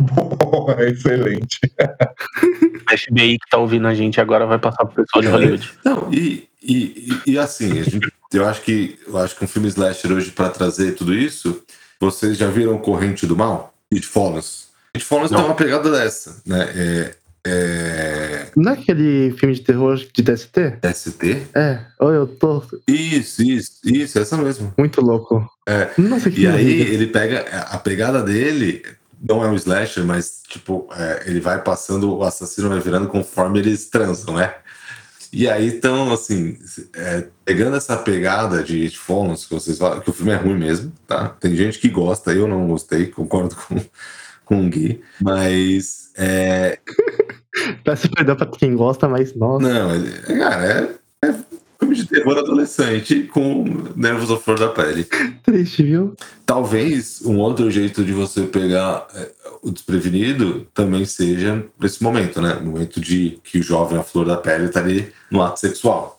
Boa, 0.00 0.76
excelente. 0.88 1.58
A 2.86 2.96
FBI 2.96 3.38
que 3.38 3.50
tá 3.50 3.58
ouvindo 3.58 3.86
a 3.86 3.94
gente 3.94 4.18
agora 4.18 4.46
vai 4.46 4.58
passar 4.58 4.86
pro 4.86 5.04
pessoal 5.04 5.20
de 5.20 5.28
É. 5.28 5.30
Hollywood. 5.30 5.70
Não, 5.84 6.08
e, 6.10 6.48
e, 6.62 7.20
e, 7.26 7.32
e 7.32 7.38
assim, 7.38 7.78
a 7.80 7.82
gente, 7.84 8.10
eu 8.32 8.48
acho 8.48 8.62
que 8.62 8.98
eu 9.06 9.18
acho 9.18 9.36
que 9.36 9.44
um 9.44 9.48
filme 9.48 9.68
slasher 9.68 10.10
hoje 10.10 10.30
pra 10.30 10.48
trazer 10.48 10.92
tudo 10.92 11.12
isso, 11.12 11.62
vocês 12.00 12.38
já 12.38 12.48
viram 12.48 12.78
Corrente 12.78 13.26
do 13.26 13.36
Mal? 13.36 13.74
It 13.92 14.06
Follows. 14.06 14.68
It 14.94 15.04
Follows 15.04 15.30
Não. 15.30 15.38
tem 15.40 15.48
uma 15.48 15.54
pegada 15.54 15.90
dessa, 15.90 16.40
né? 16.46 16.66
É, 16.74 17.14
é, 17.46 18.17
Não 18.56 18.72
é 18.72 18.74
aquele 18.74 19.32
filme 19.32 19.54
de 19.54 19.60
terror 19.62 19.96
de 19.96 20.22
DST? 20.22 20.78
ST? 20.94 21.46
É, 21.54 21.80
ou 21.98 22.10
eu 22.12 22.26
tô 22.26 22.62
Isso, 22.86 23.42
isso, 23.42 23.72
isso, 23.84 24.18
essa 24.18 24.36
mesmo. 24.36 24.72
muito 24.78 25.00
louco. 25.00 25.48
É. 25.66 25.90
Nossa, 25.98 26.30
que 26.30 26.42
E 26.42 26.46
aí 26.46 26.52
horrível. 26.54 26.94
ele 26.94 27.06
pega 27.08 27.40
a 27.40 27.78
pegada 27.78 28.22
dele, 28.22 28.82
não 29.20 29.44
é 29.44 29.48
um 29.48 29.54
slasher, 29.54 30.04
mas 30.04 30.42
tipo, 30.48 30.88
é, 30.92 31.24
ele 31.26 31.40
vai 31.40 31.62
passando, 31.62 32.14
o 32.16 32.22
assassino 32.24 32.68
vai 32.68 32.80
virando 32.80 33.08
conforme 33.08 33.58
eles 33.58 33.86
transam, 33.88 34.34
né? 34.34 34.54
E 35.30 35.46
aí 35.46 35.66
então, 35.68 36.10
assim, 36.10 36.56
é, 36.94 37.26
pegando 37.44 37.76
essa 37.76 37.96
pegada 37.98 38.62
de 38.62 38.84
It 38.84 38.98
Follows, 38.98 39.44
que 39.44 39.52
vocês 39.52 39.76
falam, 39.76 40.00
que 40.00 40.08
o 40.08 40.12
filme 40.12 40.32
é 40.32 40.36
ruim 40.36 40.56
mesmo, 40.56 40.90
tá? 41.06 41.28
Tem 41.40 41.54
gente 41.54 41.78
que 41.78 41.90
gosta, 41.90 42.32
eu 42.32 42.48
não 42.48 42.66
gostei, 42.66 43.06
concordo 43.08 43.54
com, 43.54 43.76
com 44.46 44.66
o 44.66 44.70
Gui, 44.70 45.02
mas 45.20 46.10
é, 46.16 46.78
Peço 47.84 48.10
perdão 48.10 48.36
pra 48.36 48.46
quem 48.46 48.74
gosta, 48.74 49.08
mas 49.08 49.34
nossa. 49.34 49.66
não, 49.66 50.38
cara, 50.38 50.98
é, 51.22 51.28
é 51.28 51.34
filme 51.78 51.94
de 51.94 52.06
terror 52.06 52.38
adolescente 52.38 53.22
com 53.24 53.64
nervos 53.94 54.30
à 54.30 54.36
flor 54.36 54.58
da 54.58 54.68
pele. 54.68 55.06
Triste, 55.44 55.82
viu? 55.82 56.14
Talvez 56.44 57.22
um 57.24 57.38
outro 57.38 57.70
jeito 57.70 58.04
de 58.04 58.12
você 58.12 58.42
pegar 58.42 59.06
é, 59.14 59.30
o 59.62 59.70
desprevenido 59.70 60.66
também 60.74 61.04
seja 61.04 61.64
nesse 61.80 62.02
momento, 62.02 62.40
né? 62.40 62.54
No 62.60 62.72
momento 62.72 63.00
de 63.00 63.38
que 63.44 63.58
o 63.58 63.62
jovem, 63.62 63.98
a 63.98 64.02
flor 64.02 64.26
da 64.26 64.36
pele, 64.36 64.66
está 64.66 64.80
ali 64.80 65.12
no 65.30 65.42
ato 65.42 65.60
sexual. 65.60 66.17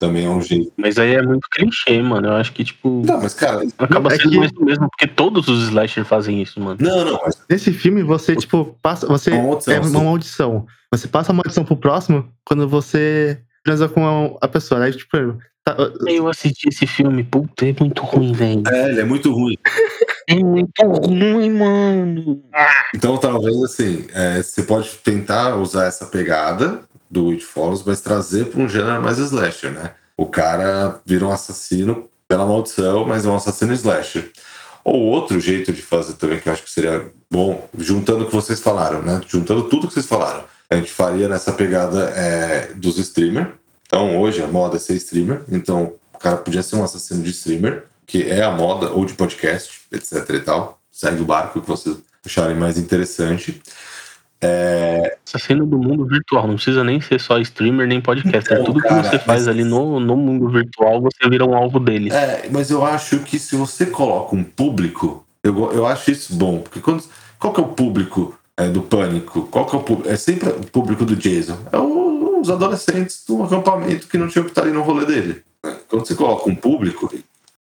Também 0.00 0.24
é 0.24 0.30
um 0.30 0.40
jeito. 0.40 0.72
Mas 0.78 0.98
aí 0.98 1.14
é 1.14 1.22
muito 1.22 1.46
clichê, 1.50 2.00
mano. 2.02 2.28
Eu 2.28 2.32
acho 2.32 2.52
que, 2.54 2.64
tipo, 2.64 3.02
Não, 3.06 3.20
mas 3.20 3.34
cara. 3.34 3.60
acaba 3.78 4.10
É 4.10 4.16
sendo 4.16 4.30
que- 4.30 4.38
mais 4.38 4.50
do 4.50 4.64
mesmo, 4.64 4.88
porque 4.88 5.06
todos 5.06 5.46
os 5.46 5.64
slasher 5.68 6.06
fazem 6.06 6.40
isso, 6.40 6.58
mano. 6.58 6.78
Não, 6.80 7.04
não, 7.04 7.20
mas 7.22 7.38
Nesse 7.50 7.70
filme, 7.70 8.02
você, 8.02 8.34
tipo, 8.34 8.74
passa. 8.80 9.06
Você 9.06 9.30
Uma 9.30 9.42
maldição, 9.42 9.74
é 9.74 9.78
uma 9.78 9.88
sim. 9.90 10.04
maldição. 10.04 10.66
Você 10.90 11.06
passa 11.06 11.32
a 11.32 11.34
maldição 11.34 11.64
pro 11.66 11.76
próximo 11.76 12.26
quando 12.46 12.66
você 12.66 13.38
transa 13.62 13.90
com 13.90 14.06
a, 14.40 14.46
a 14.46 14.48
pessoa. 14.48 14.82
Aí, 14.82 14.90
tipo, 14.92 15.36
tá- 15.62 15.76
Eu 16.08 16.28
assisti 16.28 16.70
esse 16.70 16.86
filme, 16.86 17.22
puta, 17.22 17.66
é 17.68 17.74
muito 17.78 18.02
ruim, 18.02 18.32
velho. 18.32 18.62
É, 18.68 18.88
ele 18.88 19.00
é 19.02 19.04
muito 19.04 19.30
ruim. 19.30 19.54
É 20.26 20.34
muito 20.36 20.82
ruim, 20.82 21.50
mano. 21.50 22.42
Então, 22.94 23.18
talvez 23.18 23.62
assim, 23.64 24.06
é, 24.14 24.42
você 24.42 24.62
pode 24.62 24.88
tentar 25.04 25.56
usar 25.56 25.84
essa 25.84 26.06
pegada 26.06 26.80
do 27.10 27.30
It 27.30 27.44
Follows, 27.44 27.82
mas 27.84 28.00
trazer 28.00 28.46
para 28.46 28.60
um 28.60 28.68
gênero 28.68 29.02
mais 29.02 29.18
slasher, 29.18 29.72
né? 29.72 29.92
O 30.16 30.26
cara 30.26 31.00
vira 31.04 31.26
um 31.26 31.32
assassino 31.32 32.08
pela 32.28 32.46
maldição, 32.46 33.04
mas 33.04 33.24
é 33.24 33.28
um 33.28 33.36
assassino 33.36 33.72
slasher. 33.72 34.30
Ou 34.84 35.00
outro 35.02 35.40
jeito 35.40 35.72
de 35.72 35.82
fazer 35.82 36.14
também, 36.14 36.38
que 36.38 36.48
eu 36.48 36.52
acho 36.52 36.62
que 36.62 36.70
seria 36.70 37.10
bom, 37.30 37.68
juntando 37.76 38.24
o 38.24 38.26
que 38.26 38.34
vocês 38.34 38.60
falaram, 38.60 39.02
né? 39.02 39.20
Juntando 39.26 39.64
tudo 39.64 39.88
que 39.88 39.94
vocês 39.94 40.06
falaram. 40.06 40.44
A 40.70 40.76
gente 40.76 40.90
faria 40.90 41.28
nessa 41.28 41.52
pegada 41.52 42.10
é, 42.10 42.72
dos 42.74 42.98
streamers. 42.98 43.48
Então, 43.86 44.20
hoje 44.20 44.42
a 44.42 44.46
moda 44.46 44.76
é 44.76 44.78
ser 44.78 44.94
streamer. 44.94 45.42
Então, 45.50 45.94
o 46.14 46.18
cara 46.18 46.36
podia 46.36 46.62
ser 46.62 46.76
um 46.76 46.84
assassino 46.84 47.22
de 47.22 47.30
streamer, 47.30 47.84
que 48.06 48.22
é 48.22 48.42
a 48.42 48.50
moda, 48.50 48.90
ou 48.90 49.04
de 49.04 49.14
podcast, 49.14 49.80
etc 49.90 50.30
e 50.30 50.40
tal. 50.40 50.80
Segue 50.92 51.22
o 51.22 51.24
barco 51.24 51.60
que 51.60 51.66
vocês 51.66 51.96
acharem 52.24 52.56
mais 52.56 52.78
interessante. 52.78 53.60
É, 54.42 55.16
Assassino 55.26 55.66
do 55.66 55.78
mundo 55.78 56.06
virtual, 56.06 56.46
não 56.46 56.54
precisa 56.54 56.82
nem 56.82 57.00
ser 57.00 57.20
só 57.20 57.38
streamer 57.38 57.86
nem 57.86 58.00
podcaster. 58.00 58.52
Então, 58.58 58.64
Tudo 58.64 58.80
cara, 58.80 59.02
que 59.02 59.08
você 59.10 59.18
faz 59.18 59.40
mas- 59.46 59.48
ali 59.48 59.64
no, 59.64 60.00
no 60.00 60.16
mundo 60.16 60.48
virtual, 60.48 61.00
você 61.00 61.28
vira 61.28 61.44
um 61.44 61.54
alvo 61.54 61.78
deles. 61.78 62.12
É, 62.12 62.48
mas 62.50 62.70
eu 62.70 62.84
acho 62.84 63.18
que 63.20 63.38
se 63.38 63.54
você 63.54 63.86
coloca 63.86 64.34
um 64.34 64.42
público, 64.42 65.24
eu, 65.44 65.72
eu 65.72 65.86
acho 65.86 66.10
isso 66.10 66.34
bom. 66.34 66.58
Porque 66.60 66.80
quando, 66.80 67.04
qual 67.38 67.52
que 67.52 67.60
é 67.60 67.64
o 67.64 67.68
público 67.68 68.34
é, 68.56 68.66
do 68.68 68.80
Pânico? 68.82 69.42
Qual 69.50 69.66
que 69.66 69.76
é 69.76 69.78
o 69.78 69.82
público? 69.82 70.08
É 70.10 70.16
sempre 70.16 70.48
o 70.48 70.66
público 70.66 71.04
do 71.04 71.14
Jason. 71.14 71.58
É 71.70 71.78
o- 71.78 72.40
os 72.40 72.48
adolescentes 72.48 73.22
do 73.28 73.42
acampamento 73.42 74.08
que 74.08 74.16
não 74.16 74.26
tinham 74.26 74.44
que 74.44 74.50
estar 74.52 74.62
ali 74.62 74.72
no 74.72 74.80
rolê 74.82 75.04
dele. 75.04 75.42
Quando 75.88 76.06
você 76.06 76.14
coloca 76.14 76.48
um 76.48 76.54
público, 76.54 77.12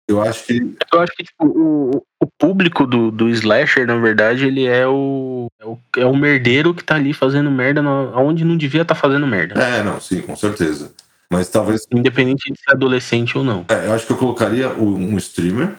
eu 0.10 0.22
acho 0.22 0.44
que. 0.46 0.76
Eu 0.94 1.00
acho 1.02 1.14
que 1.16 1.24
tipo, 1.24 1.46
o, 1.46 2.04
o 2.22 2.28
público 2.38 2.86
do, 2.88 3.12
do 3.12 3.30
slasher, 3.30 3.86
na 3.88 3.98
verdade, 3.98 4.46
ele 4.46 4.66
é 4.66 4.88
o, 4.88 5.48
é 5.60 5.66
o, 5.66 5.78
é 5.98 6.06
o 6.06 6.16
merdeiro 6.16 6.74
que 6.74 6.84
tá 6.84 6.96
ali 6.96 7.14
fazendo 7.14 7.50
merda 7.52 7.82
no- 7.82 8.12
onde 8.18 8.44
não 8.44 8.58
devia 8.58 8.82
estar 8.82 8.96
fazendo 8.96 9.26
merda. 9.28 9.62
É, 9.62 9.84
não, 9.84 10.00
sim, 10.02 10.22
com 10.22 10.36
certeza. 10.36 10.92
Mas 11.32 11.48
talvez. 11.48 11.86
Independente 11.92 12.52
de 12.52 12.60
ser 12.60 12.72
adolescente 12.72 13.38
ou 13.38 13.44
não. 13.44 13.66
É, 13.70 13.86
eu 13.86 13.94
acho 13.94 14.06
que 14.08 14.14
eu 14.14 14.18
colocaria 14.18 14.70
um 14.74 15.16
streamer, 15.18 15.76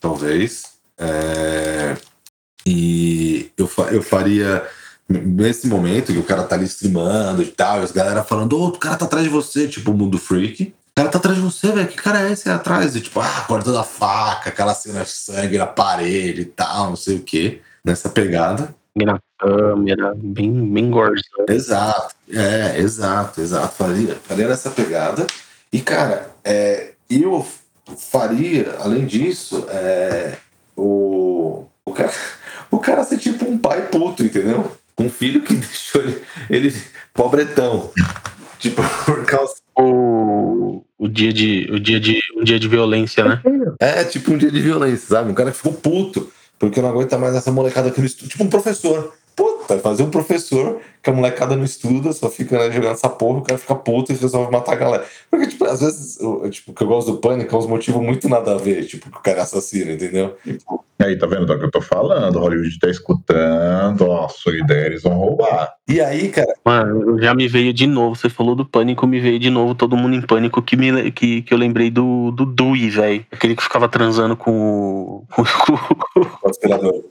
talvez. 0.00 0.64
É, 0.98 1.96
e 2.66 3.50
eu, 3.56 3.66
fa- 3.66 3.90
eu 3.90 4.02
faria. 4.02 4.62
Nesse 5.08 5.66
momento 5.66 6.12
que 6.12 6.18
o 6.18 6.22
cara 6.22 6.44
tá 6.44 6.54
ali 6.54 6.64
streamando 6.64 7.42
e 7.42 7.46
tal, 7.46 7.80
e 7.80 7.84
as 7.84 7.92
galera 7.92 8.22
falando, 8.22 8.56
ô, 8.58 8.68
o 8.68 8.78
cara 8.78 8.96
tá 8.96 9.04
atrás 9.04 9.24
de 9.24 9.30
você, 9.30 9.66
tipo 9.68 9.90
o 9.90 9.94
mundo 9.94 10.16
freak. 10.16 10.72
O 10.92 11.00
cara 11.00 11.08
tá 11.08 11.18
atrás 11.18 11.36
de 11.36 11.42
você, 11.42 11.72
velho. 11.72 11.88
Que 11.88 11.96
cara 11.96 12.28
é 12.28 12.32
esse 12.32 12.48
aí 12.48 12.54
atrás? 12.54 12.94
E 12.94 13.00
tipo, 13.00 13.18
ah, 13.18 13.44
cortando 13.48 13.78
a 13.78 13.84
faca, 13.84 14.50
aquela 14.50 14.74
cena 14.74 15.02
de 15.02 15.10
sangue 15.10 15.56
na 15.56 15.66
parede 15.66 16.42
e 16.42 16.44
tal, 16.44 16.90
não 16.90 16.96
sei 16.96 17.16
o 17.16 17.22
quê. 17.22 17.62
Nessa 17.82 18.10
pegada. 18.10 18.74
Na 18.94 19.18
câmera, 19.38 20.12
bem, 20.14 20.70
bem 20.70 20.90
gorzão. 20.90 21.46
Exato, 21.48 22.14
é, 22.30 22.78
exato, 22.78 23.40
exato. 23.40 23.74
Faria, 23.74 24.14
faria 24.16 24.48
nessa 24.48 24.70
pegada. 24.70 25.26
E, 25.72 25.80
cara, 25.80 26.30
é, 26.44 26.92
eu 27.08 27.46
faria, 27.96 28.76
além 28.78 29.06
disso, 29.06 29.66
é, 29.70 30.36
o, 30.76 31.64
o, 31.86 31.92
cara, 31.92 32.12
o 32.70 32.78
cara 32.78 33.04
ser 33.04 33.16
tipo 33.16 33.46
um 33.46 33.56
pai 33.56 33.88
puto, 33.88 34.22
entendeu? 34.22 34.76
Um 34.98 35.08
filho 35.08 35.40
que 35.40 35.54
deixou 35.56 36.02
ele, 36.02 36.22
ele 36.50 36.82
pobretão. 37.14 37.90
Tipo, 38.58 38.82
por 39.06 39.24
causa. 39.24 39.54
O, 40.42 40.84
o 40.98 41.08
dia 41.08 41.32
de 41.32 41.68
o 41.70 41.78
dia 41.78 42.00
de 42.00 42.20
um 42.36 42.42
dia 42.42 42.58
de 42.58 42.68
violência, 42.68 43.24
né? 43.24 43.40
É, 43.78 44.04
tipo 44.04 44.32
um 44.32 44.38
dia 44.38 44.50
de 44.50 44.60
violência, 44.60 45.08
sabe? 45.08 45.30
Um 45.30 45.34
cara 45.34 45.50
que 45.50 45.56
ficou 45.56 45.72
puto, 45.72 46.30
porque 46.58 46.80
não 46.82 46.88
aguenta 46.88 47.16
mais 47.16 47.34
essa 47.34 47.52
molecada 47.52 47.88
aqui 47.88 48.00
no 48.00 48.06
estúdio. 48.06 48.30
Tipo 48.30 48.44
um 48.44 48.48
professor. 48.50 49.12
Puta, 49.34 49.78
fazer 49.78 50.02
um 50.02 50.10
professor 50.10 50.80
que 51.02 51.08
a 51.08 51.12
molecada 51.12 51.56
não 51.56 51.64
estuda, 51.64 52.12
só 52.12 52.28
fica 52.28 52.58
né, 52.58 52.70
jogando 52.70 52.92
essa 52.92 53.08
porra, 53.08 53.38
o 53.38 53.42
cara 53.42 53.58
fica 53.58 53.74
puto 53.74 54.12
e 54.12 54.14
resolve 54.14 54.52
matar 54.52 54.72
a 54.72 54.76
galera. 54.76 55.06
Porque, 55.30 55.46
tipo, 55.46 55.64
às 55.64 55.80
vezes, 55.80 56.20
o 56.20 56.48
tipo, 56.50 56.72
o 56.72 56.74
que 56.74 56.82
eu 56.82 56.86
gosto 56.86 57.12
do 57.12 57.18
pânico 57.18 57.54
é 57.54 57.58
uns 57.58 57.66
motivos 57.66 58.02
muito 58.02 58.28
nada 58.28 58.54
a 58.54 58.58
ver, 58.58 58.84
tipo, 58.84 59.10
que 59.10 59.16
o 59.16 59.22
cara 59.22 59.38
é 59.38 59.40
assassino, 59.40 59.92
entendeu? 59.92 60.36
Aí, 61.04 61.16
tá 61.16 61.26
vendo 61.26 61.46
do 61.46 61.58
que 61.58 61.64
eu 61.64 61.70
tô 61.70 61.80
falando? 61.80 62.38
Hollywood 62.38 62.78
tá 62.78 62.88
escutando, 62.88 64.02
ó, 64.08 64.28
sua 64.28 64.56
ideia, 64.56 64.86
eles 64.86 65.02
vão 65.02 65.14
roubar. 65.14 65.72
E 65.88 66.00
aí, 66.00 66.28
cara, 66.28 66.52
Mano, 66.64 67.20
já 67.20 67.34
me 67.34 67.48
veio 67.48 67.72
de 67.72 67.86
novo. 67.86 68.14
Você 68.16 68.28
falou 68.28 68.54
do 68.54 68.64
pânico, 68.64 69.06
me 69.06 69.20
veio 69.20 69.38
de 69.38 69.50
novo 69.50 69.74
todo 69.74 69.96
mundo 69.96 70.14
em 70.14 70.22
pânico 70.22 70.62
que, 70.62 70.76
me, 70.76 71.10
que, 71.10 71.42
que 71.42 71.52
eu 71.52 71.58
lembrei 71.58 71.90
do, 71.90 72.30
do 72.30 72.46
Dewey, 72.46 72.88
velho. 72.90 73.26
Aquele 73.32 73.56
que 73.56 73.62
ficava 73.62 73.88
transando 73.88 74.36
com 74.36 74.52
o. 74.52 75.26
com 75.34 76.20
o- 76.20 76.26
conspirador. 76.42 77.02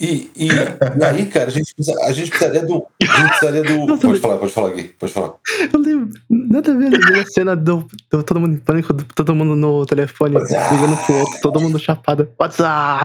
E, 0.00 0.30
e, 0.36 0.48
e 0.48 1.04
aí, 1.04 1.26
cara, 1.26 1.46
a 1.46 1.50
gente, 1.50 1.74
precisa- 1.74 2.00
a 2.04 2.12
gente 2.12 2.30
precisaria 2.30 2.64
do. 2.64 2.86
A 3.02 3.04
gente 3.16 3.28
precisaria 3.30 3.62
do. 3.62 3.98
Pode 3.98 4.20
falar, 4.20 4.38
pode 4.38 4.52
falar 4.52 4.68
aqui, 4.70 4.84
pode 4.98 5.12
falar. 5.12 5.34
Eu 5.72 5.80
lembro, 5.80 6.10
nada 6.48 6.72
a 6.72 6.74
ver, 6.76 6.90
da 6.90 7.24
cena 7.26 7.54
do, 7.56 7.86
do 8.10 8.22
todo 8.22 8.40
mundo 8.40 8.54
em 8.54 8.58
pânico, 8.58 8.92
do, 8.92 9.04
todo 9.04 9.34
mundo 9.34 9.54
no 9.54 9.84
telefone, 9.86 10.36
WhatsApp. 10.36 10.74
ligando 10.74 10.96
pro 11.04 11.14
outro, 11.16 11.40
todo 11.40 11.60
mundo 11.60 11.78
chapado. 11.78 12.28
WhatsApp! 12.38 13.04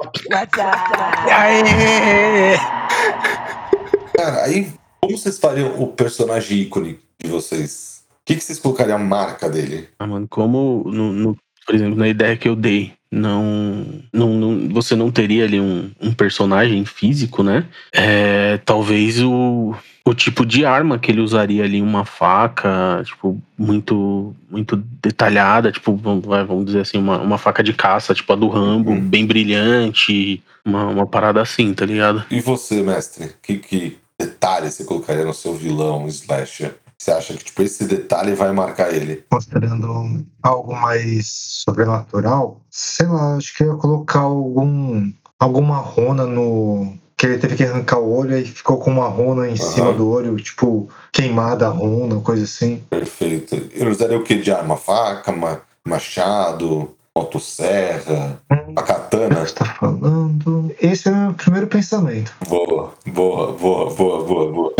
Cara, 4.15 4.43
aí, 4.43 4.71
como 5.01 5.17
vocês 5.17 5.37
fariam 5.39 5.79
o 5.81 5.87
personagem 5.87 6.59
ícone 6.61 6.99
de 7.21 7.29
vocês? 7.29 8.03
O 8.11 8.25
que, 8.25 8.35
que 8.35 8.43
vocês 8.43 8.59
colocariam 8.59 8.95
a 8.97 8.99
marca 8.99 9.49
dele? 9.49 9.89
Ah, 9.99 10.07
mano, 10.07 10.27
como, 10.29 10.83
no, 10.85 11.11
no- 11.11 11.37
por 11.65 11.75
exemplo, 11.75 11.97
na 11.97 12.07
ideia 12.07 12.37
que 12.37 12.47
eu 12.47 12.55
dei, 12.55 12.93
não, 13.11 13.85
não, 14.13 14.33
não- 14.33 14.69
você 14.69 14.95
não 14.95 15.11
teria 15.11 15.43
ali 15.45 15.59
um, 15.59 15.91
um 15.99 16.13
personagem 16.13 16.85
físico, 16.85 17.43
né? 17.43 17.65
É, 17.91 18.57
talvez 18.65 19.21
o, 19.21 19.75
o 20.05 20.13
tipo 20.13 20.45
de 20.45 20.65
arma 20.65 20.99
que 20.99 21.11
ele 21.11 21.21
usaria 21.21 21.63
ali, 21.63 21.81
uma 21.81 22.03
faca, 22.03 23.01
tipo, 23.05 23.41
muito, 23.57 24.35
muito 24.49 24.75
detalhada, 24.75 25.71
tipo, 25.71 25.95
vamos, 25.95 26.65
dizer 26.65 26.81
assim, 26.81 26.97
uma, 26.97 27.19
uma 27.19 27.37
faca 27.37 27.63
de 27.63 27.73
caça, 27.73 28.13
tipo 28.13 28.33
a 28.33 28.35
do 28.35 28.49
Rambo, 28.49 28.91
Uhum. 28.91 28.99
bem 29.09 29.25
brilhante, 29.25 30.43
uma, 30.65 30.87
uma 30.87 31.07
parada 31.07 31.41
assim, 31.41 31.73
tá 31.73 31.85
ligado? 31.85 32.25
E 32.29 32.41
você, 32.41 32.81
mestre? 32.83 33.31
Que, 33.41 33.57
que 33.57 33.97
detalhe 34.19 34.69
você 34.69 34.83
colocaria 34.83 35.23
no 35.23 35.33
seu 35.33 35.53
vilão 35.55 36.05
slasher? 36.07 36.75
Você 36.97 37.11
acha 37.11 37.33
que 37.33 37.43
tipo, 37.45 37.61
esse 37.61 37.85
detalhe 37.85 38.33
vai 38.33 38.51
marcar 38.53 38.93
ele? 38.93 39.23
Considerando 39.29 40.25
algo 40.41 40.73
mais 40.73 41.63
sobrenatural, 41.65 42.61
sei 42.69 43.07
lá, 43.07 43.35
acho 43.35 43.55
que 43.55 43.63
eu 43.63 43.73
ia 43.73 43.77
colocar 43.77 44.19
algum, 44.19 45.11
alguma 45.39 45.77
rona 45.77 46.25
no. 46.25 46.97
Que 47.23 47.27
ele 47.27 47.37
teve 47.37 47.55
que 47.55 47.63
arrancar 47.63 47.99
o 47.99 48.13
olho 48.17 48.37
e 48.37 48.43
ficou 48.43 48.77
com 48.79 48.91
uma 48.91 49.07
rona 49.07 49.47
em 49.47 49.55
cima 49.55 49.93
do 49.93 50.09
olho, 50.09 50.35
tipo, 50.35 50.89
queimada 51.09 51.67
a 51.67 51.69
rona, 51.69 52.19
coisa 52.19 52.43
assim. 52.43 52.83
Perfeito. 52.89 53.55
Ele 53.55 53.89
usaria 53.89 54.17
o 54.17 54.23
que 54.25 54.35
de 54.35 54.51
arma? 54.51 54.75
Faca, 54.75 55.31
ma- 55.31 55.61
machado, 55.87 56.93
motosserra, 57.15 58.41
Hum, 58.51 58.73
a 58.75 58.81
katana? 58.81 59.39
Você 59.39 59.53
tá 59.55 59.63
falando. 59.63 60.75
Esse 60.81 61.07
é 61.07 61.11
o 61.13 61.15
meu 61.15 61.33
primeiro 61.33 61.67
pensamento. 61.67 62.33
Boa, 62.45 62.93
boa, 63.07 63.53
boa, 63.53 63.89
boa, 63.95 64.23
boa, 64.25 64.51
boa. 64.51 64.73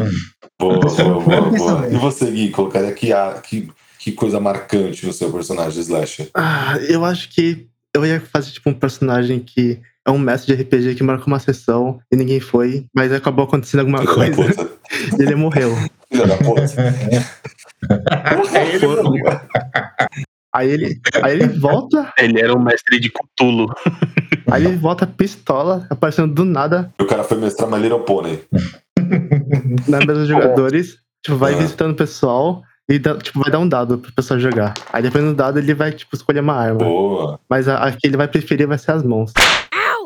Boa, 0.60 0.86
Esse 0.86 1.00
é 1.00 1.06
o 1.06 1.22
boa, 1.22 1.42
boa, 1.44 1.58
boa. 1.76 1.88
E 1.88 1.96
você, 1.96 2.30
Gui, 2.30 2.50
colocaria 2.50 2.92
que, 2.92 3.14
a- 3.14 3.40
que, 3.42 3.70
que 3.98 4.12
coisa 4.12 4.42
marcante 4.42 5.06
no 5.06 5.14
seu 5.14 5.32
personagem 5.32 5.80
slasher? 5.82 6.30
Ah, 6.34 6.76
eu 6.90 7.06
acho 7.06 7.30
que 7.30 7.70
eu 7.94 8.06
ia 8.06 8.20
fazer 8.20 8.52
tipo 8.52 8.70
um 8.70 8.74
personagem 8.74 9.40
que 9.40 9.80
é 10.06 10.12
um 10.12 10.18
mestre 10.18 10.56
de 10.56 10.62
RPG 10.64 10.96
que 10.96 11.04
marcou 11.04 11.28
uma 11.28 11.40
sessão 11.40 12.00
e 12.12 12.16
ninguém 12.16 12.40
foi, 12.40 12.86
mas 12.94 13.12
acabou 13.14 13.46
acontecendo 13.46 13.80
alguma 13.82 14.06
coisa 14.06 14.70
e 15.18 15.22
ele 15.24 15.36
morreu. 15.36 15.74
Filho 16.12 16.28
da 16.28 16.38
puta. 16.38 16.68
Aí 20.56 20.70
ele, 20.70 21.00
aí 21.24 21.34
ele 21.34 21.48
volta, 21.48 22.14
Ele 22.18 22.40
era 22.40 22.54
um 22.56 22.62
mestre 22.62 23.00
de 23.00 23.10
Cthulhu. 23.10 23.68
aí 24.52 24.66
ele 24.66 24.76
volta 24.78 25.08
pistola, 25.08 25.88
aparecendo 25.90 26.32
do 26.34 26.46
nada 26.46 26.94
o 27.00 27.06
cara 27.06 27.24
foi 27.24 27.38
mestrar 27.38 27.70
My 27.70 27.80
Little 27.80 28.02
Pony. 28.02 28.40
na 29.88 29.98
mesa 30.00 30.14
dos 30.14 30.28
jogadores, 30.28 30.98
tipo, 31.26 31.38
vai 31.38 31.54
Ah. 31.56 31.58
visitando 31.58 31.92
o 31.94 31.96
pessoal 31.96 32.62
e 32.90 33.00
dá- 33.00 33.18
tipo, 33.18 33.40
vai 33.40 33.50
dar 33.52 33.60
um 33.60 33.68
dado 33.68 33.98
pro 33.98 34.14
pessoal 34.14 34.40
jogar. 34.40 34.74
Aí 34.92 35.02
dependendo 35.02 35.32
do 35.32 35.38
dado, 35.38 35.58
ele 35.58 35.74
vai 35.74 35.92
tipo, 35.92 36.16
escolher 36.16 36.42
uma 36.42 36.54
arma. 36.54 36.80
Boa. 36.80 37.40
Mas 37.50 37.68
a, 37.68 37.78
a 37.78 37.92
que 37.92 38.06
ele 38.06 38.18
vai 38.18 38.28
preferir 38.28 38.68
vai 38.68 38.78
ser 38.78 38.92
as 38.92 39.02
mãos. 39.04 39.32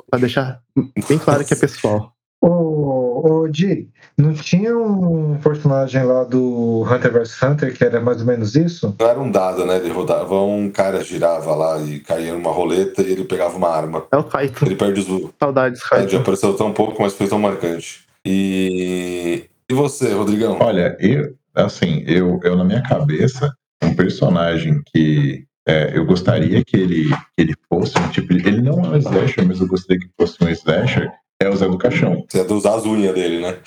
Pra 0.09 0.19
deixar 0.19 0.61
bem 1.07 1.17
claro 1.17 1.43
que 1.45 1.53
é 1.53 1.57
pessoal. 1.57 2.13
Ô, 2.39 3.41
ô, 3.41 3.47
Di, 3.47 3.89
não 4.15 4.31
tinha 4.31 4.77
um 4.77 5.39
personagem 5.39 6.03
lá 6.03 6.23
do 6.23 6.83
Hunter 6.83 7.11
vs 7.11 7.41
Hunter 7.41 7.75
que 7.75 7.83
era 7.83 7.99
mais 7.99 8.19
ou 8.21 8.27
menos 8.27 8.55
isso? 8.55 8.95
Não 8.99 9.07
era 9.07 9.19
um 9.19 9.31
dado, 9.31 9.65
né? 9.65 9.77
Ele 9.77 9.89
rodava, 9.89 10.39
um 10.41 10.69
cara 10.69 11.03
girava 11.03 11.55
lá 11.55 11.81
e 11.81 11.99
caía 11.99 12.33
numa 12.33 12.51
roleta 12.51 13.01
e 13.01 13.11
ele 13.11 13.23
pegava 13.23 13.57
uma 13.57 13.69
arma. 13.69 14.05
É 14.11 14.17
o 14.17 14.23
Kaito. 14.23 14.65
Ele 14.65 14.75
perde 14.75 15.01
os. 15.01 15.29
Saudades, 15.39 15.81
Já 15.81 15.89
Kaito. 15.89 16.17
apareceu 16.17 16.53
tão 16.53 16.71
pouco, 16.71 17.01
mas 17.01 17.13
foi 17.13 17.27
tão 17.27 17.39
marcante. 17.39 18.05
E. 18.23 19.45
E 19.69 19.73
você, 19.73 20.13
Rodrigão? 20.13 20.57
Olha, 20.61 20.95
eu, 20.99 21.35
assim, 21.55 22.03
eu, 22.07 22.39
eu 22.43 22.55
na 22.55 22.63
minha 22.63 22.83
cabeça, 22.83 23.51
um 23.83 23.93
personagem 23.95 24.81
que 24.85 25.43
é, 25.67 25.97
eu 25.97 26.05
gostaria 26.05 26.63
que 26.63 26.77
ele, 26.77 27.09
que 27.09 27.15
ele 27.37 27.53
fosse 27.69 27.97
um 27.99 28.07
tipo. 28.09 28.33
Ele 28.33 28.61
não 28.61 28.79
é 28.85 28.89
um 28.89 28.97
slasher, 28.97 29.45
mas 29.45 29.59
eu 29.59 29.67
gostaria 29.67 29.99
que 29.99 30.09
fosse 30.19 30.37
um 30.43 30.49
slasher, 30.49 31.11
é 31.41 31.49
o 31.49 31.55
Zé 31.55 31.67
do 31.67 31.77
Caixão. 31.77 32.25
Você 32.29 32.39
é 32.39 32.53
usar 32.53 32.75
as 32.75 32.85
unhas 32.85 33.13
dele, 33.13 33.41
né? 33.41 33.57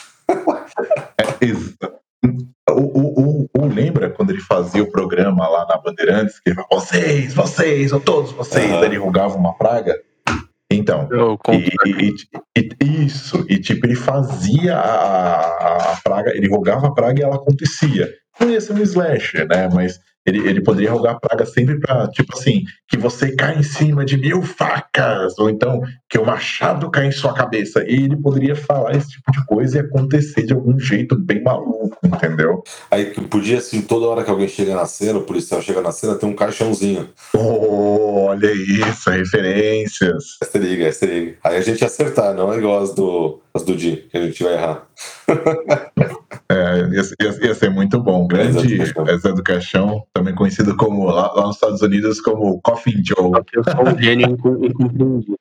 É, 1.19 1.45
exa- 1.45 1.77
o, 2.71 2.73
o, 2.73 3.21
o, 3.45 3.49
o 3.59 3.67
lembra 3.67 4.11
quando 4.11 4.31
ele 4.31 4.41
fazia 4.41 4.83
o 4.83 4.91
programa 4.91 5.49
lá 5.49 5.67
na 5.67 5.77
Bandeirantes, 5.79 6.39
que 6.41 6.51
ele 6.51 6.57
falava, 6.57 6.75
vocês, 6.75 7.35
vocês, 7.35 7.93
ou 7.93 8.01
todos 8.01 8.33
vocês, 8.33 8.71
daí 8.81 8.85
ele 8.91 8.97
rugava 8.99 9.37
uma 9.37 9.55
praga? 9.55 9.99
Então, 10.73 11.09
e, 11.53 11.69
e- 12.07 12.15
e- 12.57 13.05
isso, 13.05 13.45
e 13.49 13.59
tipo, 13.59 13.87
ele 13.87 13.97
fazia 13.97 14.77
a, 14.77 15.41
a- 15.41 15.93
a 15.93 15.97
praga, 16.03 16.31
ele 16.37 16.49
rogava 16.49 16.87
a 16.87 16.93
praga 16.95 17.21
e 17.21 17.25
ela 17.25 17.35
acontecia. 17.37 18.09
Não 18.39 18.49
ia 18.51 18.61
ser 18.61 18.73
um 18.75 18.79
slasher, 18.83 19.49
né? 19.49 19.69
Mas 19.73 19.99
ele, 20.27 20.47
ele 20.49 20.63
poderia 20.63 20.91
rogar 20.93 21.19
praga 21.21 21.47
sempre 21.47 21.79
pra, 21.79 22.09
tipo 22.09 22.37
assim, 22.37 22.63
que 22.91 22.97
você 22.97 23.31
cai 23.37 23.57
em 23.57 23.63
cima 23.63 24.05
de 24.05 24.17
mil 24.17 24.43
facas, 24.43 25.39
ou 25.39 25.49
então 25.49 25.81
que 26.09 26.19
o 26.19 26.27
machado 26.27 26.91
cai 26.91 27.07
em 27.07 27.13
sua 27.13 27.33
cabeça. 27.33 27.85
E 27.87 27.95
ele 28.05 28.17
poderia 28.17 28.57
falar 28.57 28.97
esse 28.97 29.11
tipo 29.11 29.31
de 29.31 29.47
coisa 29.47 29.77
e 29.77 29.81
acontecer 29.81 30.43
de 30.43 30.53
algum 30.53 30.77
jeito 30.79 31.17
bem 31.17 31.41
maluco, 31.41 31.97
entendeu? 32.05 32.65
Aí 32.91 33.07
que 33.13 33.21
podia, 33.21 33.59
assim, 33.59 33.81
toda 33.81 34.07
hora 34.07 34.25
que 34.25 34.31
alguém 34.31 34.49
chega 34.49 34.75
na 34.75 34.87
cena, 34.87 35.21
o 35.21 35.23
policial 35.23 35.63
chega 35.63 35.81
na 35.81 35.93
cena, 35.93 36.17
tem 36.17 36.29
um 36.29 36.35
caixãozinho. 36.35 37.09
Oh, 37.33 38.25
olha 38.27 38.51
isso, 38.53 39.09
referências. 39.09 40.25
Se 40.43 40.59
liga, 40.59 40.91
se 40.93 41.07
liga. 41.07 41.37
Aí 41.45 41.57
a 41.59 41.61
gente 41.63 41.85
acertar, 41.85 42.35
não 42.35 42.53
é 42.53 42.59
igual 42.59 42.83
as 42.83 42.93
do, 42.93 43.41
as 43.55 43.63
do 43.63 43.77
Di, 43.77 44.09
que 44.11 44.19
a 44.19 44.23
gente 44.23 44.43
vai 44.43 44.55
errar. 44.55 44.85
É, 46.49 46.81
ia, 46.93 47.03
ia- 47.29 47.47
ia 47.47 47.55
ser 47.55 47.71
muito 47.71 48.01
bom. 48.01 48.27
Grande 48.27 48.77
do 48.77 48.95
Caixão. 48.95 49.19
Zé 49.19 49.33
do 49.33 49.43
Caixão, 49.43 50.03
também 50.13 50.35
conhecido 50.35 50.77
como 50.77 51.05
lá, 51.05 51.33
lá 51.33 51.47
nos 51.47 51.55
Estados 51.57 51.81
Unidos 51.81 52.21
como 52.21 52.61
Joe. 53.05 53.31
Só 53.31 53.43
que 53.43 53.59
eu 53.59 53.65
sou 53.65 53.89
um 53.89 53.99
gênio 54.03 54.31
incom- 54.31 54.65
incompreendido. 54.65 55.37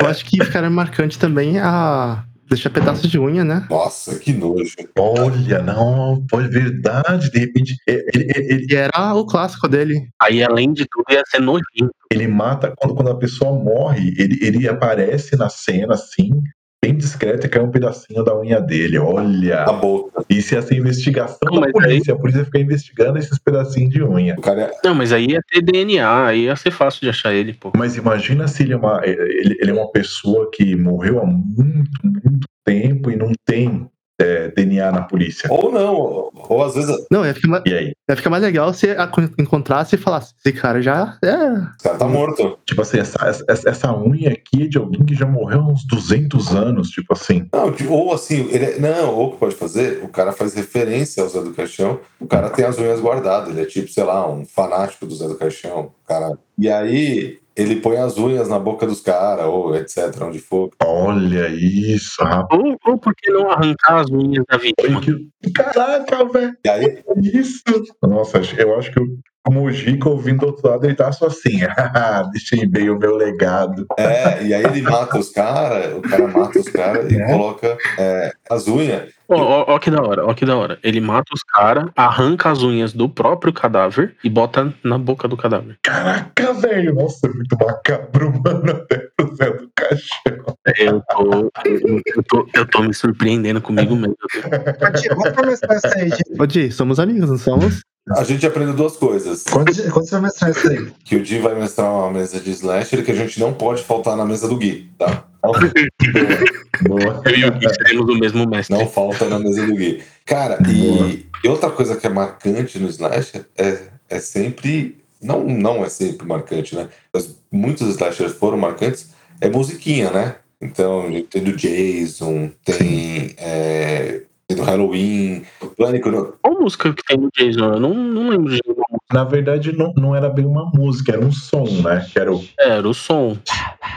Eu 0.00 0.06
acho 0.08 0.24
que 0.24 0.42
ficaria 0.44 0.70
marcante 0.70 1.18
também 1.18 1.58
a. 1.58 2.24
Deixar 2.48 2.68
pedaços 2.68 3.10
de 3.10 3.18
unha, 3.18 3.42
né? 3.44 3.66
Nossa, 3.70 4.18
que 4.18 4.30
nojo. 4.30 4.74
Olha, 4.98 5.62
não, 5.62 6.22
foi 6.28 6.48
verdade. 6.48 7.30
De 7.30 7.38
repente, 7.38 7.76
ele, 7.86 8.04
ele, 8.12 8.32
ele, 8.52 8.66
E 8.68 8.74
era 8.74 9.14
o 9.14 9.24
clássico 9.24 9.66
dele. 9.66 10.06
Aí, 10.20 10.42
além 10.44 10.70
de 10.70 10.84
tudo, 10.90 11.06
ia 11.10 11.22
ser 11.30 11.40
nojento. 11.40 11.94
ele 12.10 12.28
mata 12.28 12.74
quando, 12.76 12.94
quando 12.94 13.08
a 13.10 13.16
pessoa 13.16 13.52
morre, 13.52 14.12
ele, 14.18 14.38
ele 14.42 14.68
aparece 14.68 15.34
na 15.34 15.48
cena 15.48 15.94
assim, 15.94 16.42
bem 16.84 16.96
discreto, 16.96 17.46
e 17.46 17.48
cai 17.48 17.62
um 17.62 17.70
pedacinho 17.70 18.24
da 18.24 18.36
unha 18.36 18.60
dele. 18.60 18.98
Olha, 18.98 19.64
Na 19.64 19.72
boca. 19.72 20.24
isso 20.28 20.54
ia 20.54 20.62
ser 20.62 20.76
investigação 20.76 21.38
Não, 21.44 21.60
da 21.60 21.70
polícia. 21.70 22.12
A 22.12 22.18
polícia 22.18 22.44
fica 22.44 22.58
investigando 22.58 23.18
esses 23.18 23.38
pedacinhos 23.38 23.90
de 23.90 24.02
unha. 24.02 24.34
O 24.36 24.40
cara 24.40 24.62
é 24.62 24.70
Não, 24.84 24.94
mas 24.94 25.12
aí 25.12 25.26
ia 25.30 25.40
ter 25.48 25.62
DNA, 25.62 26.26
aí 26.26 26.44
ia 26.46 26.56
ser 26.56 26.72
fácil 26.72 27.02
de 27.02 27.08
achar 27.10 27.32
ele, 27.32 27.52
pô. 27.52 27.70
Mas 27.76 27.96
imagina 27.96 28.48
se 28.48 28.64
ele 28.64 28.72
é 28.72 28.76
uma, 28.76 29.00
ele, 29.04 29.56
ele 29.60 29.70
é 29.70 29.74
uma 29.74 29.90
pessoa 29.92 30.50
que 30.52 30.74
morreu 30.74 31.20
há 31.20 31.26
muito, 31.26 31.90
muito 32.02 32.48
tempo 32.64 33.10
e 33.10 33.16
não 33.16 33.30
tem 33.46 33.88
é, 34.22 34.48
DNA 34.48 34.92
na 34.92 35.02
polícia. 35.02 35.48
Ou 35.52 35.70
não, 35.72 35.94
ou, 35.94 36.32
ou 36.48 36.64
às 36.64 36.74
vezes 36.74 37.06
Não, 37.10 37.24
ia 37.26 37.34
ficar, 37.34 37.48
ma- 37.48 37.62
E 37.66 37.74
aí? 37.74 37.92
ia 38.08 38.16
ficar 38.16 38.30
mais 38.30 38.42
legal 38.42 38.72
se 38.72 38.90
a- 38.90 39.10
encontrasse 39.38 39.94
e 39.96 39.98
falasse: 39.98 40.34
esse 40.44 40.52
cara 40.56 40.80
já 40.80 41.18
é. 41.22 41.36
o 41.52 41.82
cara 41.82 41.98
tá 41.98 42.06
morto. 42.06 42.58
Tipo 42.66 42.82
assim, 42.82 42.98
essa, 42.98 43.18
essa, 43.48 43.68
essa 43.68 43.96
unha 43.96 44.30
aqui 44.30 44.64
é 44.64 44.66
de 44.68 44.78
alguém 44.78 45.04
que 45.04 45.14
já 45.14 45.26
morreu 45.26 45.60
há 45.60 45.66
uns 45.68 45.84
200 45.86 46.54
anos, 46.54 46.88
tipo 46.90 47.12
assim. 47.12 47.48
Não, 47.52 47.72
tipo, 47.72 47.92
ou 47.92 48.12
assim, 48.12 48.48
ele 48.50 48.64
é- 48.64 48.78
não, 48.78 49.14
ou 49.14 49.28
o 49.28 49.32
que 49.32 49.38
pode 49.38 49.54
fazer, 49.54 50.00
o 50.02 50.08
cara 50.08 50.32
faz 50.32 50.54
referência 50.54 51.22
ao 51.22 51.28
Zé 51.28 51.40
do 51.42 51.52
Caixão, 51.52 52.00
o 52.20 52.26
cara 52.26 52.50
tem 52.50 52.64
as 52.64 52.78
unhas 52.78 53.00
guardadas, 53.00 53.50
ele 53.50 53.62
é 53.62 53.66
tipo, 53.66 53.88
sei 53.90 54.04
lá, 54.04 54.28
um 54.30 54.44
fanático 54.46 55.06
do 55.06 55.14
Zé 55.14 55.26
do 55.28 55.34
Caixão, 55.36 55.92
cara. 56.06 56.38
E 56.58 56.68
aí 56.70 57.38
ele 57.56 57.76
põe 57.76 57.96
as 57.98 58.16
unhas 58.18 58.48
na 58.48 58.58
boca 58.58 58.86
dos 58.86 59.00
caras, 59.00 59.46
ou 59.46 59.74
etc, 59.76 59.98
onde 60.22 60.38
for. 60.38 60.70
Olha 60.84 61.48
isso, 61.48 62.22
rapaz. 62.22 62.60
Ou, 62.60 62.76
ou 62.86 62.98
por 62.98 63.14
que 63.14 63.30
não 63.30 63.50
arrancar 63.50 64.00
as 64.00 64.10
unhas 64.10 64.44
da 64.48 64.56
vítima? 64.56 65.00
Que- 65.00 65.50
Caraca, 65.52 66.24
velho. 66.26 66.56
E 66.64 66.68
aí, 66.68 67.02
Isso. 67.22 67.62
Nossa, 68.02 68.40
eu 68.58 68.78
acho 68.78 68.92
que 68.92 69.00
o 69.00 69.18
o 69.46 69.52
Mujica 69.52 70.08
ouvindo 70.08 70.40
do 70.40 70.46
outro 70.46 70.68
lado, 70.68 70.84
ele 70.86 70.94
tá 70.94 71.10
só 71.12 71.26
assim. 71.26 71.60
"Ah, 71.76 72.22
Deixei 72.32 72.66
bem 72.66 72.90
o 72.90 72.98
meu 72.98 73.16
legado. 73.16 73.86
é, 73.98 74.42
e 74.44 74.54
aí 74.54 74.64
ele 74.64 74.82
mata 74.82 75.18
os 75.18 75.30
caras, 75.30 75.92
o 75.96 76.00
cara 76.02 76.28
mata 76.28 76.58
os 76.58 76.68
caras 76.68 77.10
e 77.10 77.20
É. 77.20 77.26
coloca 77.26 77.76
é, 77.98 78.32
as 78.50 78.68
unhas. 78.68 79.10
Ó, 79.28 79.36
ó, 79.36 79.64
ó 79.74 79.78
que 79.78 79.90
da 79.90 80.02
hora, 80.02 80.26
ó 80.26 80.34
que 80.34 80.44
da 80.44 80.54
hora. 80.56 80.78
Ele 80.82 81.00
mata 81.00 81.32
os 81.34 81.42
caras, 81.42 81.88
arranca 81.96 82.50
as 82.50 82.62
unhas 82.62 82.92
do 82.92 83.08
próprio 83.08 83.50
cadáver 83.52 84.14
e 84.22 84.28
bota 84.28 84.74
na 84.84 84.98
boca 84.98 85.26
do 85.26 85.36
cadáver. 85.38 85.78
Caraca, 85.82 86.52
velho. 86.52 86.94
Nossa, 86.94 87.26
é 87.26 87.30
muito 87.30 87.56
macabro, 87.58 88.30
mano. 88.44 88.70
Até 88.72 89.08
pro 89.16 89.34
Zé 89.34 89.50
do 89.50 89.70
Caixão. 89.74 90.56
Eu 90.78 91.02
tô, 91.08 91.50
eu, 91.64 92.22
tô, 92.24 92.48
eu 92.54 92.66
tô 92.68 92.82
me 92.82 92.92
surpreendendo 92.92 93.60
comigo 93.62 93.96
mesmo. 93.96 94.16
Vamos 94.44 95.32
começar 95.32 95.76
isso 95.76 95.86
aí, 95.98 96.08
gente. 96.10 96.46
Di, 96.48 96.70
somos 96.70 97.00
amigos, 97.00 97.30
não 97.30 97.38
somos? 97.38 97.82
A 98.10 98.24
gente 98.24 98.44
aprendeu 98.44 98.74
duas 98.74 98.96
coisas. 98.96 99.44
Quando, 99.44 99.72
quando 99.92 100.04
você 100.04 100.10
vai 100.12 100.22
mestrar 100.22 100.50
isso 100.50 100.68
aí? 100.68 100.92
Que 101.04 101.16
o 101.16 101.22
Di 101.22 101.38
vai 101.38 101.54
mestrar 101.54 101.88
uma 101.92 102.10
mesa 102.10 102.40
de 102.40 102.50
slasher 102.50 103.04
que 103.04 103.12
a 103.12 103.14
gente 103.14 103.38
não 103.38 103.54
pode 103.54 103.84
faltar 103.84 104.16
na 104.16 104.24
mesa 104.24 104.48
do 104.48 104.56
Gui, 104.56 104.90
tá? 104.98 105.24
Boa. 106.82 107.22
Eu 107.24 107.36
e 107.36 107.44
o 107.44 107.52
Gui 107.52 107.68
seremos 107.68 108.08
o 108.08 108.18
mesmo 108.18 108.48
mestre. 108.48 108.76
Não 108.76 108.88
falta 108.88 109.28
na 109.28 109.38
mesa 109.38 109.64
do 109.64 109.74
Gui. 109.74 110.02
Cara, 110.26 110.58
e, 110.68 111.26
e 111.44 111.48
outra 111.48 111.70
coisa 111.70 111.94
que 111.94 112.06
é 112.06 112.10
marcante 112.10 112.78
no 112.80 112.88
slasher 112.88 113.46
é, 113.56 113.78
é 114.08 114.18
sempre. 114.18 115.00
Não, 115.22 115.44
não 115.44 115.84
é 115.84 115.88
sempre 115.88 116.26
marcante, 116.26 116.74
né? 116.74 116.88
Mas 117.14 117.36
muitos 117.52 117.88
slashers 117.88 118.32
foram 118.32 118.58
marcantes, 118.58 119.10
é 119.40 119.48
musiquinha, 119.48 120.10
né? 120.10 120.36
Então, 120.60 121.08
tem 121.30 121.42
do 121.42 121.56
Jason, 121.56 122.50
tem, 122.64 123.34
é, 123.36 124.12
tem 124.12 124.26
do 124.54 124.62
Halloween, 124.62 125.42
o 125.60 125.66
Pânico. 125.66 126.10
no- 126.10 126.34
Qual 126.42 126.60
música 126.60 126.92
que 126.92 127.02
tem 127.04 127.16
no 127.18 127.30
Jason? 127.36 127.74
Eu 127.74 127.80
não, 127.80 127.94
não 127.94 128.28
lembro 128.28 128.52
de 128.52 128.60
nenhuma 128.64 128.84
música. 128.90 129.12
Na 129.12 129.24
verdade, 129.24 129.72
não, 129.76 129.92
não 129.96 130.14
era 130.16 130.28
bem 130.28 130.44
uma 130.46 130.70
música, 130.74 131.12
era 131.12 131.24
um 131.24 131.32
som, 131.32 131.64
né? 131.82 132.06
Que 132.12 132.18
era 132.18 132.32
o. 132.32 132.44
Era 132.58 132.88
o 132.88 132.94
som. 132.94 133.36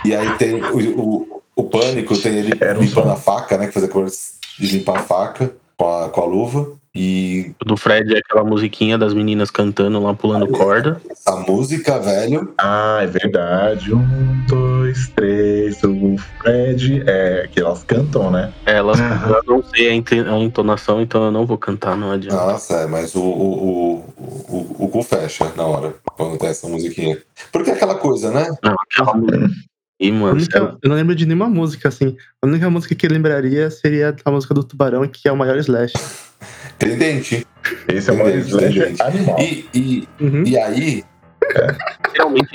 E 0.04 0.14
aí 0.16 0.30
tem 0.38 0.56
o, 0.56 1.00
o, 1.00 1.42
o 1.56 1.64
Pânico, 1.64 2.18
tem 2.18 2.36
ele 2.38 2.54
Era 2.60 2.78
um 2.80 2.82
limpando 2.82 3.06
som. 3.08 3.12
a 3.14 3.16
faca, 3.16 3.58
né? 3.58 3.68
Que 3.68 3.74
fazia 3.74 3.90
coisa 3.90 4.16
de 4.60 4.78
limpar 4.78 4.98
a 4.98 5.04
faca 5.04 5.54
com 5.78 5.88
a, 5.88 6.10
com 6.10 6.22
a 6.22 6.26
luva. 6.26 6.68
E 6.96 7.54
O 7.62 7.66
do 7.66 7.76
Fred 7.76 8.16
é 8.16 8.20
aquela 8.20 8.44
musiquinha 8.44 8.98
das 8.98 9.14
meninas 9.14 9.52
cantando 9.52 10.02
lá, 10.02 10.14
pulando 10.14 10.48
corda. 10.48 11.02
essa 11.10 11.36
música, 11.36 12.00
velho, 12.00 12.54
Ah, 12.58 13.00
é 13.02 13.08
verdade. 13.08 13.94
Um, 13.94 14.46
dois, 14.48 15.10
três. 15.10 15.84
O 15.84 16.16
Fred. 16.40 17.04
É, 17.06 17.50
que 17.52 17.60
elas 17.60 17.84
cantam, 17.84 18.32
né? 18.32 18.54
Elas, 18.66 18.98
Aham. 19.02 19.36
eu 19.36 19.44
não 19.46 19.64
sei 19.64 19.90
a, 19.90 19.92
a 20.34 20.40
entonação, 20.40 21.02
então 21.02 21.26
eu 21.26 21.32
não 21.32 21.46
vou 21.46 21.58
cantar, 21.58 21.98
não 21.98 22.12
adianta. 22.12 22.38
Nossa, 22.38 22.76
é, 22.76 22.88
mas 22.88 23.14
o, 23.14 23.22
o, 23.22 23.96
o, 24.18 24.56
o, 24.80 24.86
o 24.86 24.88
cu 24.90 25.04
fecha 25.04 25.52
na 25.58 25.64
hora, 25.66 25.94
quando 26.16 26.38
tem 26.38 26.48
essa 26.50 26.68
musiquinha. 26.68 27.18
Porque 27.52 27.72
é 27.72 27.74
aquela 27.74 27.96
coisa, 27.96 28.32
né? 28.32 28.48
Não, 28.64 28.74
aquela 28.90 29.14
música. 29.18 29.50
E, 30.00 30.10
A 30.10 30.14
mano, 30.14 30.36
única- 30.36 30.78
eu 30.82 30.90
não 30.90 30.96
lembro 30.96 31.16
de 31.16 31.26
nenhuma 31.26 31.48
música, 31.50 31.88
assim. 31.90 32.16
A 32.42 32.48
única 32.48 32.70
música 32.70 32.94
que 32.96 33.06
eu 33.06 33.12
lembraria 33.12 33.70
seria 33.70 34.16
a 34.26 34.32
música 34.32 34.54
do 34.54 34.64
Tubarão, 34.64 35.06
que 35.08 35.28
é 35.28 35.32
o 35.32 35.38
maior 35.38 35.58
slash. 35.58 35.94
Tem 36.78 36.98
dente. 36.98 37.46
Esse 37.88 38.12
é 38.12 38.14
Entendi, 38.14 38.38
slasher 38.48 38.84
entendi. 38.92 39.02
animal. 39.02 39.40
E, 39.40 39.70
e, 39.74 40.08
Uhum. 40.20 40.44
e 40.46 40.58
aí, 40.58 41.04
realmente 42.14 42.50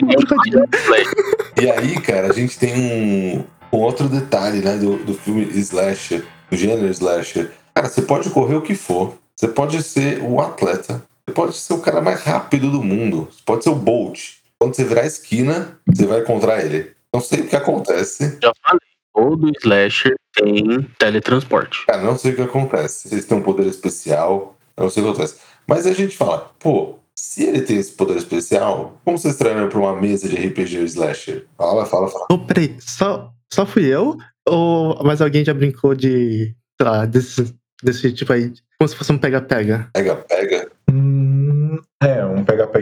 Flash. 0.85 1.09
e 1.61 1.71
aí, 1.71 2.01
cara, 2.01 2.29
a 2.29 2.33
gente 2.33 2.59
tem 2.59 2.75
um, 2.75 3.45
um 3.73 3.79
outro 3.81 4.09
detalhe, 4.09 4.61
né, 4.61 4.77
do, 4.77 4.97
do 4.99 5.15
filme 5.15 5.45
Slasher, 5.59 6.25
do 6.51 6.57
gênero 6.57 6.87
Slasher. 6.89 7.51
Cara, 7.75 7.89
você 7.89 8.03
pode 8.03 8.31
correr 8.31 8.57
o 8.57 8.63
que 8.63 8.75
for. 8.75 9.15
Você 9.37 9.49
pode 9.49 9.83
ser 9.83 10.21
o 10.23 10.41
atleta. 10.41 11.03
Você 11.27 11.35
pode 11.35 11.57
ser 11.57 11.73
o 11.73 11.79
cara 11.79 12.01
mais 12.01 12.23
rápido 12.23 12.71
do 12.71 12.83
mundo. 12.83 13.29
Você 13.31 13.41
pode 13.45 13.65
ser 13.65 13.71
o 13.71 13.75
Bolt. 13.75 14.35
Quando 14.59 14.75
você 14.75 14.85
virar 14.85 15.03
a 15.03 15.07
esquina, 15.07 15.79
você 15.87 16.07
vai 16.07 16.21
encontrar 16.21 16.65
ele. 16.65 16.91
Não 17.13 17.21
sei 17.21 17.41
o 17.41 17.47
que 17.47 17.57
acontece. 17.57 18.39
Já 18.43 18.53
falei. 18.63 18.81
Todo 19.15 19.51
slasher 19.61 20.15
tem 20.35 20.83
teletransporte. 20.99 21.87
Cara, 21.87 22.03
não 22.03 22.17
sei 22.17 22.33
o 22.33 22.37
que 22.37 22.43
acontece. 22.43 23.09
Vocês 23.09 23.25
têm 23.25 23.39
um 23.39 23.43
poder 23.43 23.67
especial, 23.67 24.57
eu 24.77 24.85
não 24.85 24.91
sei 24.91 25.03
o 25.03 25.07
que 25.07 25.13
acontece. 25.13 25.37
Mas 25.67 25.87
a 25.87 25.93
gente 25.93 26.17
fala, 26.17 26.51
pô, 26.59 26.99
se 27.15 27.45
ele 27.45 27.63
tem 27.63 27.77
esse 27.77 27.93
poder 27.93 28.17
especial, 28.17 28.99
como 29.05 29.19
vocês 29.19 29.37
treinam 29.37 29.69
pra 29.69 29.79
uma 29.79 30.01
mesa 30.01 30.29
de 30.29 30.37
RPG 30.37 30.85
slasher? 30.85 31.47
Fala, 31.57 31.85
fala, 31.85 32.09
fala. 32.09 32.27
Ô, 32.31 32.39
peraí, 32.39 32.77
só, 32.81 33.33
só 33.53 33.67
fui 33.67 33.87
eu? 33.87 34.17
Ou 34.49 35.03
mais 35.05 35.21
alguém 35.21 35.45
já 35.45 35.53
brincou 35.53 35.95
de. 35.95 36.55
sei 36.81 36.89
lá, 36.89 37.05
desse, 37.05 37.55
desse 37.83 38.13
tipo 38.13 38.33
aí? 38.33 38.53
Como 38.79 38.89
se 38.89 38.97
fosse 38.97 39.13
um 39.13 39.19
pega-pega. 39.19 39.91
Pega, 39.93 40.17
pega. 40.17 40.71
Hum, 40.91 41.79
é, 42.03 42.17
pega-pega 42.17 42.30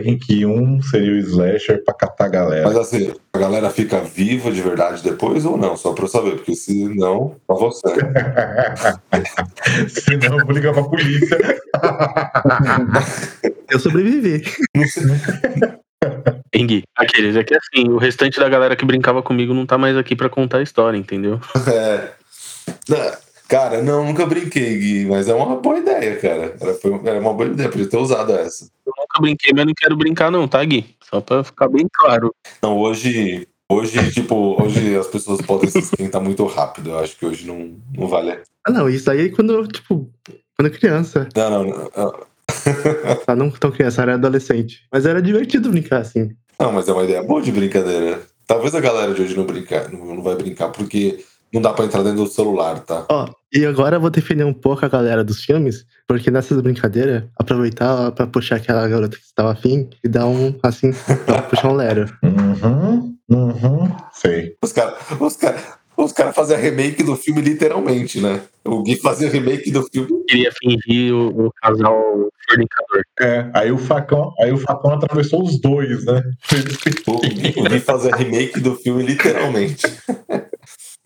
em 0.08 0.18
que 0.18 0.46
um 0.46 0.80
seria 0.80 1.12
o 1.12 1.18
slasher 1.18 1.84
pra 1.84 1.92
catar 1.92 2.24
a 2.24 2.28
galera. 2.28 2.66
Mas 2.66 2.78
assim, 2.78 3.12
a 3.30 3.38
galera 3.38 3.68
fica 3.68 4.00
viva 4.00 4.50
de 4.50 4.62
verdade 4.62 5.02
depois 5.02 5.44
ou 5.44 5.58
não? 5.58 5.76
Só 5.76 5.92
pra 5.92 6.04
eu 6.04 6.08
saber, 6.08 6.36
porque 6.36 6.54
se 6.54 6.88
não, 6.94 7.36
pra 7.46 7.56
você. 7.56 7.86
Senão 9.88 10.38
eu 10.38 10.46
vou 10.46 10.54
ligar 10.54 10.72
pra 10.72 10.82
polícia. 10.82 11.36
Eu 13.70 13.78
sobrevivi. 13.78 14.42
Engui. 16.54 16.84
Aqueles, 16.96 17.36
é 17.36 17.44
que 17.44 17.54
assim, 17.54 17.86
o 17.90 17.98
restante 17.98 18.40
da 18.40 18.48
galera 18.48 18.74
que 18.74 18.86
brincava 18.86 19.22
comigo 19.22 19.52
não 19.52 19.66
tá 19.66 19.76
mais 19.76 19.94
aqui 19.94 20.16
pra 20.16 20.30
contar 20.30 20.58
a 20.58 20.62
história, 20.62 20.96
entendeu? 20.96 21.38
É. 21.70 23.18
Cara, 23.48 23.82
não, 23.82 24.04
nunca 24.04 24.26
brinquei, 24.26 24.78
Gui, 24.78 25.06
mas 25.06 25.26
é 25.26 25.34
uma 25.34 25.56
boa 25.56 25.78
ideia, 25.78 26.16
cara. 26.20 26.54
Era, 26.60 26.74
foi, 26.74 27.00
era 27.02 27.18
uma 27.18 27.32
boa 27.32 27.48
ideia, 27.48 27.70
podia 27.70 27.88
ter 27.88 27.96
usado 27.96 28.30
essa. 28.34 28.70
Eu 28.84 28.92
nunca 28.94 29.22
brinquei, 29.22 29.54
mas 29.54 29.64
não 29.64 29.72
quero 29.74 29.96
brincar, 29.96 30.30
não, 30.30 30.46
tá, 30.46 30.62
Gui? 30.62 30.94
Só 31.08 31.22
pra 31.22 31.42
ficar 31.42 31.66
bem 31.68 31.86
claro. 31.90 32.34
Não, 32.62 32.76
hoje, 32.76 33.48
hoje, 33.66 34.12
tipo, 34.12 34.62
hoje 34.62 34.94
as 34.94 35.06
pessoas 35.06 35.40
podem 35.40 35.70
se 35.70 35.78
esquentar 35.78 36.20
muito 36.20 36.44
rápido. 36.44 36.90
Eu 36.90 36.98
acho 36.98 37.16
que 37.16 37.24
hoje 37.24 37.46
não, 37.46 37.74
não 37.96 38.06
vale. 38.06 38.38
Ah, 38.66 38.70
não, 38.70 38.86
isso 38.86 39.10
aí 39.10 39.30
quando, 39.30 39.66
tipo, 39.66 40.10
quando 40.54 40.70
criança. 40.70 41.26
Não, 41.34 41.50
não, 41.50 41.64
não. 41.64 41.90
não. 41.96 42.28
Tá, 43.24 43.32
não 43.34 43.50
tão 43.50 43.70
criança, 43.70 44.02
era 44.02 44.14
adolescente. 44.14 44.84
Mas 44.92 45.06
era 45.06 45.22
divertido 45.22 45.70
brincar 45.70 46.02
assim. 46.02 46.36
Não, 46.60 46.70
mas 46.70 46.86
é 46.86 46.92
uma 46.92 47.04
ideia 47.04 47.22
boa 47.22 47.40
de 47.40 47.50
brincadeira. 47.50 48.20
Talvez 48.46 48.74
a 48.74 48.80
galera 48.80 49.14
de 49.14 49.22
hoje 49.22 49.36
não 49.36 49.44
brincar, 49.44 49.90
não, 49.90 50.16
não 50.16 50.22
vai 50.22 50.34
brincar 50.34 50.68
porque 50.68 51.24
não 51.52 51.62
dá 51.62 51.72
pra 51.72 51.84
entrar 51.84 52.02
dentro 52.02 52.24
do 52.24 52.30
celular, 52.30 52.80
tá? 52.80 53.06
Ó, 53.10 53.28
e 53.52 53.64
agora 53.64 53.96
eu 53.96 54.00
vou 54.00 54.10
defender 54.10 54.44
um 54.44 54.52
pouco 54.52 54.84
a 54.84 54.88
galera 54.88 55.24
dos 55.24 55.42
filmes, 55.42 55.86
porque 56.06 56.30
nessas 56.30 56.60
brincadeiras, 56.60 57.24
aproveitar 57.38 58.12
pra 58.12 58.26
puxar 58.26 58.56
aquela 58.56 58.86
garota 58.86 59.16
que 59.16 59.24
estava 59.24 59.52
afim 59.52 59.88
e 60.04 60.08
dar 60.08 60.26
um, 60.26 60.54
assim, 60.62 60.92
pra 61.24 61.42
puxar 61.42 61.68
um 61.68 61.74
lero. 61.74 62.06
Uhum, 62.60 63.16
uhum, 63.30 63.96
sei. 64.12 64.56
Os 64.62 64.72
caras 64.72 64.94
os 65.20 65.36
cara, 65.36 65.78
os 65.96 66.12
cara 66.12 66.32
faziam 66.32 66.60
remake 66.60 67.02
do 67.02 67.16
filme 67.16 67.40
literalmente, 67.40 68.20
né? 68.20 68.40
O 68.64 68.82
Gui 68.82 68.96
fazia 68.96 69.28
remake 69.28 69.70
do 69.70 69.82
filme. 69.90 70.24
Queria 70.28 70.50
fingir 70.52 71.14
o, 71.14 71.46
o 71.46 71.52
casal 71.52 72.28
fornicador. 72.48 73.02
É, 73.20 73.50
aí 73.54 73.72
o 73.72 73.78
facão, 73.78 74.32
aí 74.40 74.52
o 74.52 74.58
facão 74.58 74.92
atravessou 74.92 75.42
os 75.42 75.60
dois, 75.60 76.04
né? 76.04 76.22
O 77.06 77.18
Gui, 77.26 77.54
o 77.56 77.64
Gui 77.64 77.80
fazia 77.80 78.14
remake 78.14 78.60
do 78.60 78.74
filme 78.76 79.02
literalmente. 79.02 79.82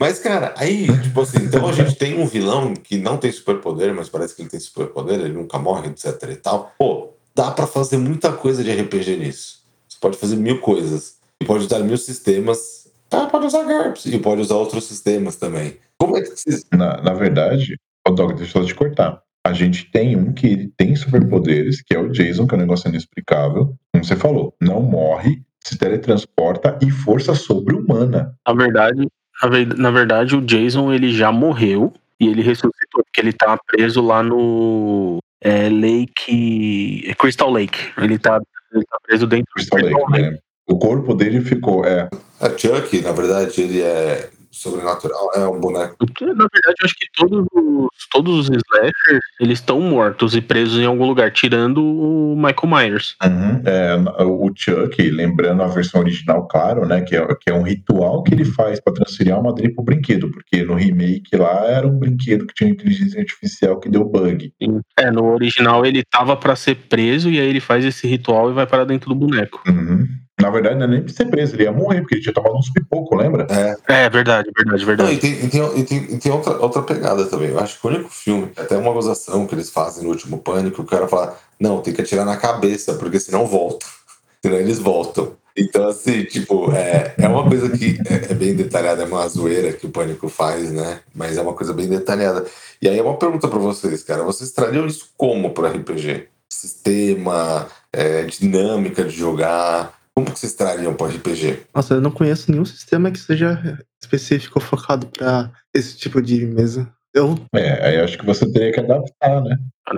Mas, 0.03 0.19
cara, 0.19 0.53
aí, 0.57 0.89
tipo 1.01 1.21
assim, 1.21 1.45
então 1.45 1.65
a 1.69 1.71
gente 1.71 1.95
tem 1.95 2.21
um 2.21 2.27
vilão 2.27 2.75
que 2.75 2.99
não 2.99 3.17
tem 3.17 3.31
superpoder, 3.31 3.95
mas 3.95 4.09
parece 4.09 4.35
que 4.35 4.43
ele 4.43 4.49
tem 4.49 4.59
superpoder, 4.59 5.21
ele 5.21 5.33
nunca 5.33 5.61
morre, 5.61 5.91
etc 5.91 6.29
e 6.29 6.35
tal. 6.35 6.73
Pô, 6.77 7.11
dá 7.33 7.53
pra 7.53 7.69
fazer 7.69 7.99
muita 7.99 8.33
coisa 8.33 8.65
de 8.65 8.73
RPG 8.73 9.17
nisso. 9.19 9.61
Você 9.89 9.99
pode 10.01 10.17
fazer 10.17 10.35
mil 10.35 10.61
coisas. 10.61 11.19
E 11.41 11.45
pode 11.45 11.67
usar 11.67 11.79
mil 11.79 11.97
sistemas. 11.97 12.91
Ah, 13.13 13.27
pode 13.27 13.47
usar 13.47 13.63
GURPS. 13.63 14.07
E 14.07 14.19
pode 14.19 14.41
usar 14.41 14.57
outros 14.57 14.87
sistemas 14.87 15.37
também. 15.37 15.77
Como 15.97 16.17
é 16.17 16.23
que 16.23 16.31
vocês. 16.31 16.67
Na, 16.73 17.01
na 17.01 17.15
verdade, 17.15 17.77
o 18.05 18.11
Dog, 18.11 18.35
deixa 18.35 18.59
eu 18.59 18.67
te 18.67 18.75
cortar. 18.75 19.23
A 19.47 19.53
gente 19.53 19.89
tem 19.93 20.17
um 20.17 20.33
que 20.33 20.49
ele 20.49 20.73
tem 20.77 20.97
superpoderes, 20.97 21.81
que 21.81 21.95
é 21.95 22.01
o 22.01 22.11
Jason, 22.11 22.49
que 22.49 22.57
é 22.57 22.59
um 22.59 22.63
negócio 22.63 22.89
inexplicável. 22.89 23.77
Como 23.93 24.05
você 24.05 24.17
falou, 24.17 24.53
não 24.61 24.83
morre, 24.83 25.45
se 25.65 25.79
teletransporta 25.79 26.77
e 26.83 26.91
força 26.91 27.37
sobre-humana. 27.37 28.37
Na 28.45 28.53
verdade, 28.53 29.07
na, 29.43 29.49
ve- 29.49 29.65
na 29.77 29.91
verdade, 29.91 30.37
o 30.37 30.41
Jason 30.41 30.93
ele 30.93 31.13
já 31.13 31.33
morreu 31.33 31.93
e 32.21 32.29
ele 32.29 32.43
ressuscitou, 32.43 33.03
porque 33.05 33.21
ele 33.21 33.33
tá 33.33 33.59
preso 33.67 34.01
lá 34.01 34.23
no 34.23 35.19
é, 35.41 35.69
Lake. 35.69 37.05
é 37.09 37.15
Crystal 37.15 37.51
Lake. 37.51 37.79
Ele 37.99 38.19
tá, 38.19 38.41
ele 38.73 38.85
tá 38.85 38.99
preso 39.03 39.27
dentro 39.27 39.47
do 39.47 39.55
Crystal 39.55 39.81
Lake, 39.81 40.13
né? 40.13 40.39
O 40.67 40.79
corpo 40.79 41.15
dele 41.15 41.41
ficou. 41.41 41.85
É, 41.85 42.09
A 42.41 42.49
Chuck, 42.57 43.01
na 43.03 43.13
verdade, 43.13 43.61
ele 43.61 43.83
é 43.83 44.31
sobrenatural, 44.53 45.31
é 45.35 45.47
um 45.47 45.59
boneco. 45.59 45.97
Na 46.21 46.47
verdade, 46.53 46.77
eu 46.81 46.85
acho 46.85 46.95
que 46.95 47.07
todos 47.17 47.47
os, 47.53 47.89
todos 48.11 48.39
os 48.39 48.51
slashers 48.51 49.25
eles 49.41 49.59
estão 49.59 49.81
mortos 49.81 50.37
e 50.37 50.43
presos 50.43 50.79
em 50.79 50.85
algum 50.85 51.07
lugar, 51.07 51.33
tirando 51.33 51.83
o 51.83 52.37
Michael 52.37 52.69
Myers. 52.69 53.17
Uhum. 53.25 53.63
É, 53.65 53.97
o 54.23 54.53
Chuck, 54.55 55.11
lembrando 55.11 55.63
a 55.63 55.69
versão 55.69 56.03
original, 56.03 56.47
claro, 56.47 56.87
né? 56.87 57.01
Que 57.01 57.17
é, 57.17 57.27
que 57.35 57.51
é 57.51 57.55
um 57.55 57.63
ritual 57.63 58.23
que 58.23 58.35
ele 58.35 58.45
faz 58.45 58.79
para 58.79 58.93
transferir 58.93 59.33
a 59.33 59.37
alma 59.37 59.55
dele 59.55 59.71
pro 59.71 59.83
brinquedo, 59.83 60.31
porque 60.31 60.63
no 60.63 60.75
remake 60.75 61.35
lá 61.37 61.65
era 61.67 61.87
um 61.87 61.99
brinquedo 61.99 62.47
que 62.47 62.55
tinha 62.55 62.71
inteligência 62.71 63.21
artificial 63.21 63.81
que 63.81 63.89
deu 63.89 64.05
bug. 64.05 64.53
É, 64.99 65.11
no 65.11 65.33
original 65.33 65.87
ele 65.87 66.05
tava 66.05 66.37
pra 66.37 66.55
ser 66.55 66.75
preso 66.75 67.31
e 67.31 67.41
aí 67.41 67.49
ele 67.49 67.61
faz 67.61 67.85
esse 67.85 68.07
ritual 68.07 68.51
e 68.51 68.55
vai 68.55 68.67
para 68.67 68.85
dentro 68.85 69.09
do 69.09 69.15
boneco. 69.15 69.63
Uhum. 69.67 70.07
Na 70.43 70.51
verdade, 70.51 70.75
não 70.75 70.85
é 70.85 70.89
nem 70.89 71.03
pra 71.03 71.15
ser 71.15 71.27
preso, 71.27 71.55
ele 71.55 71.63
ia 71.63 71.73
morrer, 71.73 72.01
porque 72.01 72.17
ele 72.17 72.23
tinha 72.23 72.35
tomado 72.35 72.57
uns 72.57 72.69
pipoco, 72.69 73.15
lembra? 73.15 73.47
É. 73.49 74.05
É, 74.05 74.11
verdade, 74.11 74.51
verdade, 74.57 74.81
Não, 74.81 74.87
verdade. 74.87 75.13
e 75.13 75.19
tem, 75.19 75.33
e 75.33 75.49
tem, 75.49 75.79
e 75.79 75.85
tem, 75.85 75.99
e 76.15 76.19
tem 76.19 76.33
outra, 76.33 76.61
outra 76.61 76.83
pegada 76.83 77.25
também. 77.27 77.51
Eu 77.51 77.61
acho 77.61 77.81
que 77.81 77.87
o 77.87 77.91
único 77.91 78.11
filme, 78.11 78.51
até 78.57 78.77
uma 78.77 78.93
gozação 78.93 79.47
que 79.47 79.55
eles 79.55 79.71
fazem 79.71 80.03
no 80.03 80.11
último 80.11 80.39
Pânico, 80.39 80.83
o 80.83 80.87
cara 80.87 81.07
fala: 81.07 81.39
não, 81.61 81.81
tem 81.81 81.95
que 81.95 82.01
atirar 82.03 82.27
na 82.27 82.37
cabeça, 82.37 82.95
porque 82.95 83.21
senão 83.21 83.47
volta. 83.47 83.87
Senão 84.45 84.59
eles 84.59 84.81
voltam. 84.81 85.37
Então, 85.57 85.87
assim, 85.87 86.25
tipo, 86.25 86.73
é, 86.73 87.15
é 87.17 87.29
uma 87.29 87.49
coisa 87.49 87.69
que 87.69 87.97
é, 88.09 88.33
é 88.33 88.35
bem 88.35 88.57
detalhada, 88.57 89.03
é 89.03 89.07
uma 89.07 89.29
zoeira 89.29 89.73
que 89.73 89.87
o 89.87 89.91
Pânico 89.91 90.29
faz, 90.29 90.73
né? 90.73 91.01
Mas 91.15 91.37
é 91.37 91.43
uma 91.43 91.53
coisa 91.53 91.73
bem 91.73 91.87
detalhada. 91.89 92.45
E 92.81 92.89
aí 92.89 92.99
é 92.99 93.03
uma 93.03 93.17
pergunta 93.17 93.47
pra 93.47 93.59
vocês, 93.61 94.03
cara. 94.03 94.25
Vocês 94.25 94.51
trariam 94.51 94.85
isso 94.85 95.11
como 95.17 95.51
pro 95.51 95.69
RPG? 95.69 96.27
Sistema, 96.49 97.69
é, 97.93 98.23
dinâmica 98.25 99.05
de 99.05 99.15
jogar. 99.15 100.02
Como 100.15 100.31
que 100.31 100.39
vocês 100.39 100.55
trariam 100.55 100.95
pro 100.95 101.07
RPG? 101.07 101.63
Nossa, 101.75 101.95
eu 101.95 102.01
não 102.01 102.11
conheço 102.11 102.51
nenhum 102.51 102.65
sistema 102.65 103.11
que 103.11 103.19
seja 103.19 103.79
específico 104.01 104.59
ou 104.59 104.65
focado 104.65 105.07
pra 105.07 105.51
esse 105.75 105.97
tipo 105.97 106.21
de 106.21 106.45
mesa. 106.47 106.93
Eu, 107.15 107.39
É, 107.55 107.87
aí 107.87 107.97
eu 107.97 108.05
acho 108.05 108.17
que 108.17 108.25
você 108.25 108.51
teria 108.51 108.73
que 108.73 108.81
adaptar, 108.81 109.43
né? 109.43 109.57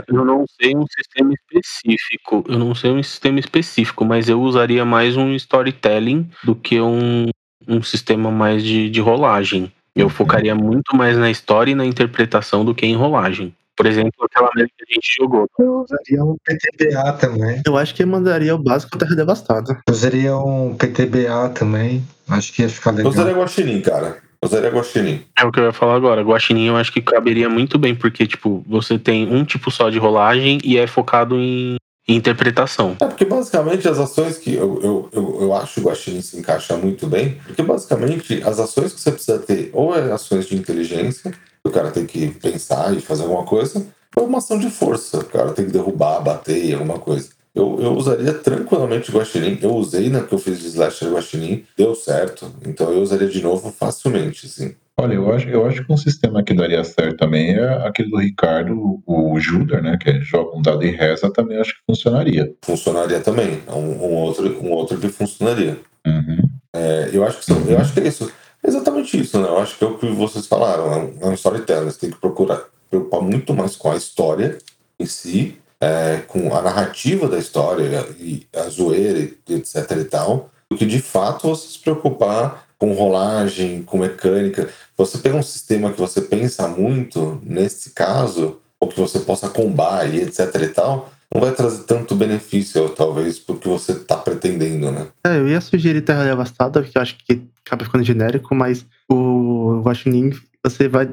Eu 0.09 0.25
não 0.25 0.45
sei 0.61 0.75
um 0.75 0.85
sistema 0.87 1.33
específico. 1.33 2.45
Eu 2.49 2.59
não 2.59 2.75
sei 2.75 2.91
um 2.91 3.03
sistema 3.03 3.39
específico, 3.39 4.05
mas 4.05 4.29
eu 4.29 4.41
usaria 4.41 4.85
mais 4.85 5.17
um 5.17 5.33
storytelling 5.35 6.29
do 6.43 6.57
que 6.57 6.81
um, 6.81 7.29
um 7.69 7.83
sistema 7.83 8.31
mais 8.31 8.65
de, 8.65 8.91
de 8.91 9.01
rolagem. 9.01 9.73
Eu 9.95 10.09
focaria 10.09 10.57
muito 10.57 10.97
mais 10.97 11.17
na 11.17 11.31
história 11.31 11.71
e 11.71 11.75
na 11.75 11.87
interpretação 11.87 12.65
do 12.65 12.75
que 12.75 12.85
em 12.85 12.97
rolagem. 12.97 13.55
Por 13.77 13.87
exemplo, 13.87 14.13
aquela 14.25 14.51
mesa 14.55 14.69
que 14.77 14.85
a 14.89 14.95
gente 14.95 15.15
jogou. 15.19 15.49
Eu 15.59 15.83
usaria 15.85 16.25
um 16.25 16.37
PTBA 16.45 17.13
também. 17.15 17.63
eu 17.67 17.77
acho 17.77 17.95
que 17.95 18.03
eu 18.03 18.07
mandaria 18.07 18.55
o 18.55 18.59
básico 18.59 18.97
Terra 18.97 19.17
Devastada. 19.17 19.83
Eu 19.89 19.93
usaria 19.95 20.37
um 20.37 20.75
PTBA 20.77 21.49
também. 21.51 22.05
Acho 22.29 22.53
que 22.53 22.63
ia 22.63 22.69
ficar 22.69 22.91
Eu 22.91 22.97
legal. 22.99 23.13
usaria 23.13 23.35
Guaxinim, 23.35 23.81
cara. 23.81 24.19
Eu 24.41 24.47
usaria 24.49 24.71
Guaxinim. 24.71 25.25
É 25.39 25.45
o 25.45 25.51
que 25.51 25.59
eu 25.59 25.65
ia 25.65 25.73
falar 25.73 25.97
agora. 25.97 26.23
Guaxinim 26.23 26.67
eu 26.67 26.77
acho 26.77 26.93
que 26.93 27.03
caberia 27.03 27.49
muito 27.49 27.79
bem, 27.79 27.95
porque, 27.95 28.27
tipo, 28.27 28.65
você 28.69 28.99
tem 28.99 29.27
um 29.33 29.45
tipo 29.45 29.71
só 29.71 29.91
de 29.91 29.99
rolagem 29.99 30.59
e 30.63 30.79
é 30.79 30.87
focado 30.87 31.35
em, 31.37 31.77
em 32.07 32.15
interpretação. 32.17 32.97
É 33.01 33.07
porque 33.07 33.25
basicamente 33.25 33.89
as 33.89 33.99
ações 33.99 34.39
que 34.39 34.55
eu, 34.55 34.81
eu, 34.83 35.09
eu, 35.13 35.39
eu 35.43 35.55
acho 35.55 35.75
que 35.75 35.81
o 35.81 35.85
Guaxinim 35.85 36.23
se 36.23 36.39
encaixa 36.39 36.77
muito 36.77 37.07
bem, 37.07 37.41
porque 37.47 37.63
basicamente 37.63 38.41
as 38.45 38.59
ações 38.61 38.93
que 38.93 39.01
você 39.01 39.11
precisa 39.11 39.39
ter 39.39 39.71
ou 39.73 39.97
é 39.97 40.13
ações 40.13 40.47
de 40.47 40.55
inteligência, 40.57 41.33
o 41.65 41.71
cara 41.71 41.91
tem 41.91 42.07
que 42.07 42.29
pensar 42.29 42.95
e 42.95 43.01
fazer 43.01 43.23
alguma 43.23 43.45
coisa, 43.45 43.87
ou 44.15 44.27
uma 44.27 44.39
ação 44.39 44.59
de 44.59 44.71
força, 44.71 45.19
o 45.19 45.25
cara 45.25 45.53
tem 45.53 45.67
que 45.67 45.73
derrubar, 45.73 46.21
bater 46.21 46.75
alguma 46.75 46.99
coisa. 46.99 47.31
Eu, 47.55 47.79
eu 47.81 47.93
usaria 47.93 48.35
tranquilamente 48.35 49.11
o 49.11 49.15
Guaxinim. 49.15 49.59
Eu 49.63 49.75
usei 49.77 50.11
na 50.11 50.23
que 50.23 50.33
eu 50.33 50.39
fiz 50.39 50.59
de 50.59 50.67
Slasher 50.67 51.13
Guaxinim, 51.13 51.65
deu 51.79 51.95
certo. 51.95 52.53
Então 52.67 52.93
eu 52.93 53.01
usaria 53.01 53.29
de 53.29 53.41
novo 53.41 53.71
facilmente, 53.71 54.47
assim. 54.47 54.75
Olha, 54.97 55.15
eu 55.15 55.33
acho, 55.33 55.49
eu 55.49 55.67
acho 55.67 55.85
que 55.85 55.93
um 55.93 55.97
sistema 55.97 56.43
que 56.43 56.55
daria 56.55 56.83
certo 56.83 57.17
também 57.17 57.55
é 57.55 57.87
aquele 57.87 58.11
do 58.11 58.19
Ricardo, 58.19 59.03
o 59.07 59.39
Judar, 59.39 59.83
né? 59.83 59.97
Que 60.01 60.11
é 60.11 60.21
joga 60.21 60.57
um 60.57 60.63
dado 60.63 60.85
e 60.85 60.91
reza, 60.91 61.31
também 61.31 61.59
acho 61.59 61.75
que 61.75 61.81
funcionaria. 61.87 62.53
Funcionaria 62.63 63.21
também. 63.21 63.61
É 63.67 63.73
um, 63.73 64.05
um 64.05 64.15
outro, 64.15 64.61
um 64.61 64.71
outro 64.71 64.99
que 64.99 65.09
funcionaria. 65.09 65.79
Uhum. 66.07 66.49
É, 66.75 67.11
eu, 67.13 67.25
acho 67.25 67.41
que, 67.41 67.53
eu 67.53 67.79
acho 67.79 67.93
que 67.93 68.01
é 68.01 68.09
isso. 68.09 68.31
É 68.65 68.69
exatamente 68.69 69.21
isso, 69.21 69.39
né? 69.41 69.47
Eu 69.47 69.59
acho 69.59 69.77
que 69.77 69.85
é 69.85 69.87
o 69.87 69.99
que 69.99 70.07
vocês 70.11 70.47
falaram. 70.47 70.93
É 70.93 70.97
um, 70.97 71.19
é 71.21 71.27
um 71.27 71.35
storytelling. 71.35 71.91
Você 71.91 72.01
tem 72.01 72.11
que 72.11 72.17
procurar 72.17 72.65
preocupar 72.89 73.21
muito 73.21 73.53
mais 73.53 73.75
com 73.77 73.91
a 73.91 73.97
história 73.97 74.59
em 74.99 75.07
si, 75.07 75.59
é, 75.81 76.23
com 76.29 76.55
a 76.55 76.63
narrativa 76.63 77.29
da 77.29 77.39
história 77.39 78.07
e 78.19 78.47
a 78.55 78.69
zoeira, 78.69 79.19
e 79.19 79.55
etc 79.55 79.91
e 80.01 80.05
tal, 80.05 80.51
do 80.71 80.77
que 80.77 80.87
de 80.87 81.01
fato 81.01 81.49
você 81.49 81.69
se 81.69 81.79
preocupar 81.79 82.67
com 82.79 82.93
rolagem, 82.93 83.83
com 83.83 83.99
mecânica. 83.99 84.69
Você 84.97 85.19
pegar 85.19 85.37
um 85.37 85.43
sistema 85.43 85.93
que 85.93 86.01
você 86.01 86.21
pensa 86.21 86.69
muito, 86.69 87.41
nesse 87.43 87.91
caso, 87.91 88.61
ou 88.79 88.89
que 88.89 89.01
você 89.01 89.19
possa 89.21 89.49
combar 89.49 90.13
e 90.13 90.21
etc 90.23 90.55
e 90.63 90.69
tal, 90.69 91.11
não 91.35 91.41
vai 91.41 91.53
trazer 91.53 91.83
tanto 91.85 92.15
benefício, 92.15 92.89
talvez, 92.91 93.39
porque 93.39 93.69
você 93.69 93.93
está 93.93 94.17
pretendendo, 94.17 94.93
né? 94.93 95.09
É, 95.27 95.37
eu 95.37 95.49
ia 95.49 95.61
sugerir 95.61 96.03
Terra 96.03 96.25
Devastada, 96.25 96.81
porque 96.81 96.97
eu 96.97 97.03
acho 97.03 97.17
que 97.17 97.43
acaba 97.67 97.85
ficando 97.85 98.05
genérico, 98.05 98.55
mas 98.55 98.87
o 99.11 99.81
Guaxinim, 99.85 100.31
você 100.65 100.89
vai. 100.89 101.09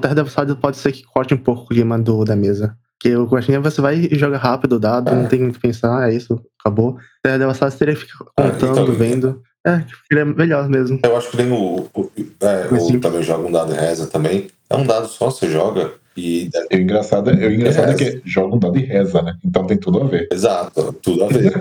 Terra 0.00 0.14
Devastada, 0.14 0.54
pode 0.54 0.76
ser 0.76 0.92
que 0.92 1.02
corte 1.02 1.34
um 1.34 1.38
pouco 1.38 1.62
o 1.64 1.66
clima 1.66 1.98
do, 1.98 2.24
da 2.24 2.36
mesa. 2.36 2.76
Porque 2.98 3.16
o 3.16 3.24
Guaxinim 3.24 3.58
você 3.60 3.80
vai 3.80 3.96
e 4.10 4.16
joga 4.16 4.38
rápido 4.38 4.74
o 4.76 4.78
dado, 4.78 5.10
É. 5.10 5.14
não 5.14 5.26
tem 5.26 5.40
muito 5.40 5.52
o 5.56 5.56
que 5.56 5.66
pensar, 5.66 6.08
é 6.08 6.14
isso, 6.14 6.40
acabou. 6.60 6.96
Terra 7.22 7.38
devastada 7.38 7.70
você 7.72 7.78
teria 7.78 7.94
que 7.96 8.02
ficar 8.02 8.24
Ah, 8.36 8.50
contando, 8.50 8.82
então- 8.82 8.94
vendo. 8.94 9.42
É, 9.64 9.84
ele 10.10 10.20
é 10.20 10.24
melhor 10.24 10.68
mesmo. 10.68 10.98
Eu 11.04 11.16
acho 11.16 11.30
que 11.30 11.36
nem 11.36 11.52
o. 11.52 11.88
o, 11.94 12.10
é, 12.40 12.66
o 12.72 13.00
também 13.00 13.22
joga 13.22 13.46
um 13.46 13.52
dado 13.52 13.72
e 13.72 13.76
reza 13.76 14.08
também. 14.08 14.48
É 14.68 14.74
um 14.76 14.84
dado 14.84 15.06
só, 15.06 15.30
você 15.30 15.48
joga. 15.48 15.92
E. 16.16 16.50
O 16.72 16.76
engraçado, 16.76 17.30
é- 17.30 17.46
o 17.46 17.52
engraçado 17.52 17.90
é, 17.92 17.94
que 17.94 18.22
joga 18.24 18.56
um 18.56 18.58
dado 18.58 18.78
e 18.78 18.84
reza, 18.84 19.22
né? 19.22 19.36
Então 19.44 19.66
tem 19.66 19.76
tudo 19.78 20.02
a 20.02 20.04
ver. 20.06 20.28
Exato, 20.32 20.92
tudo 21.02 21.24
a 21.24 21.28
ver. 21.28 21.52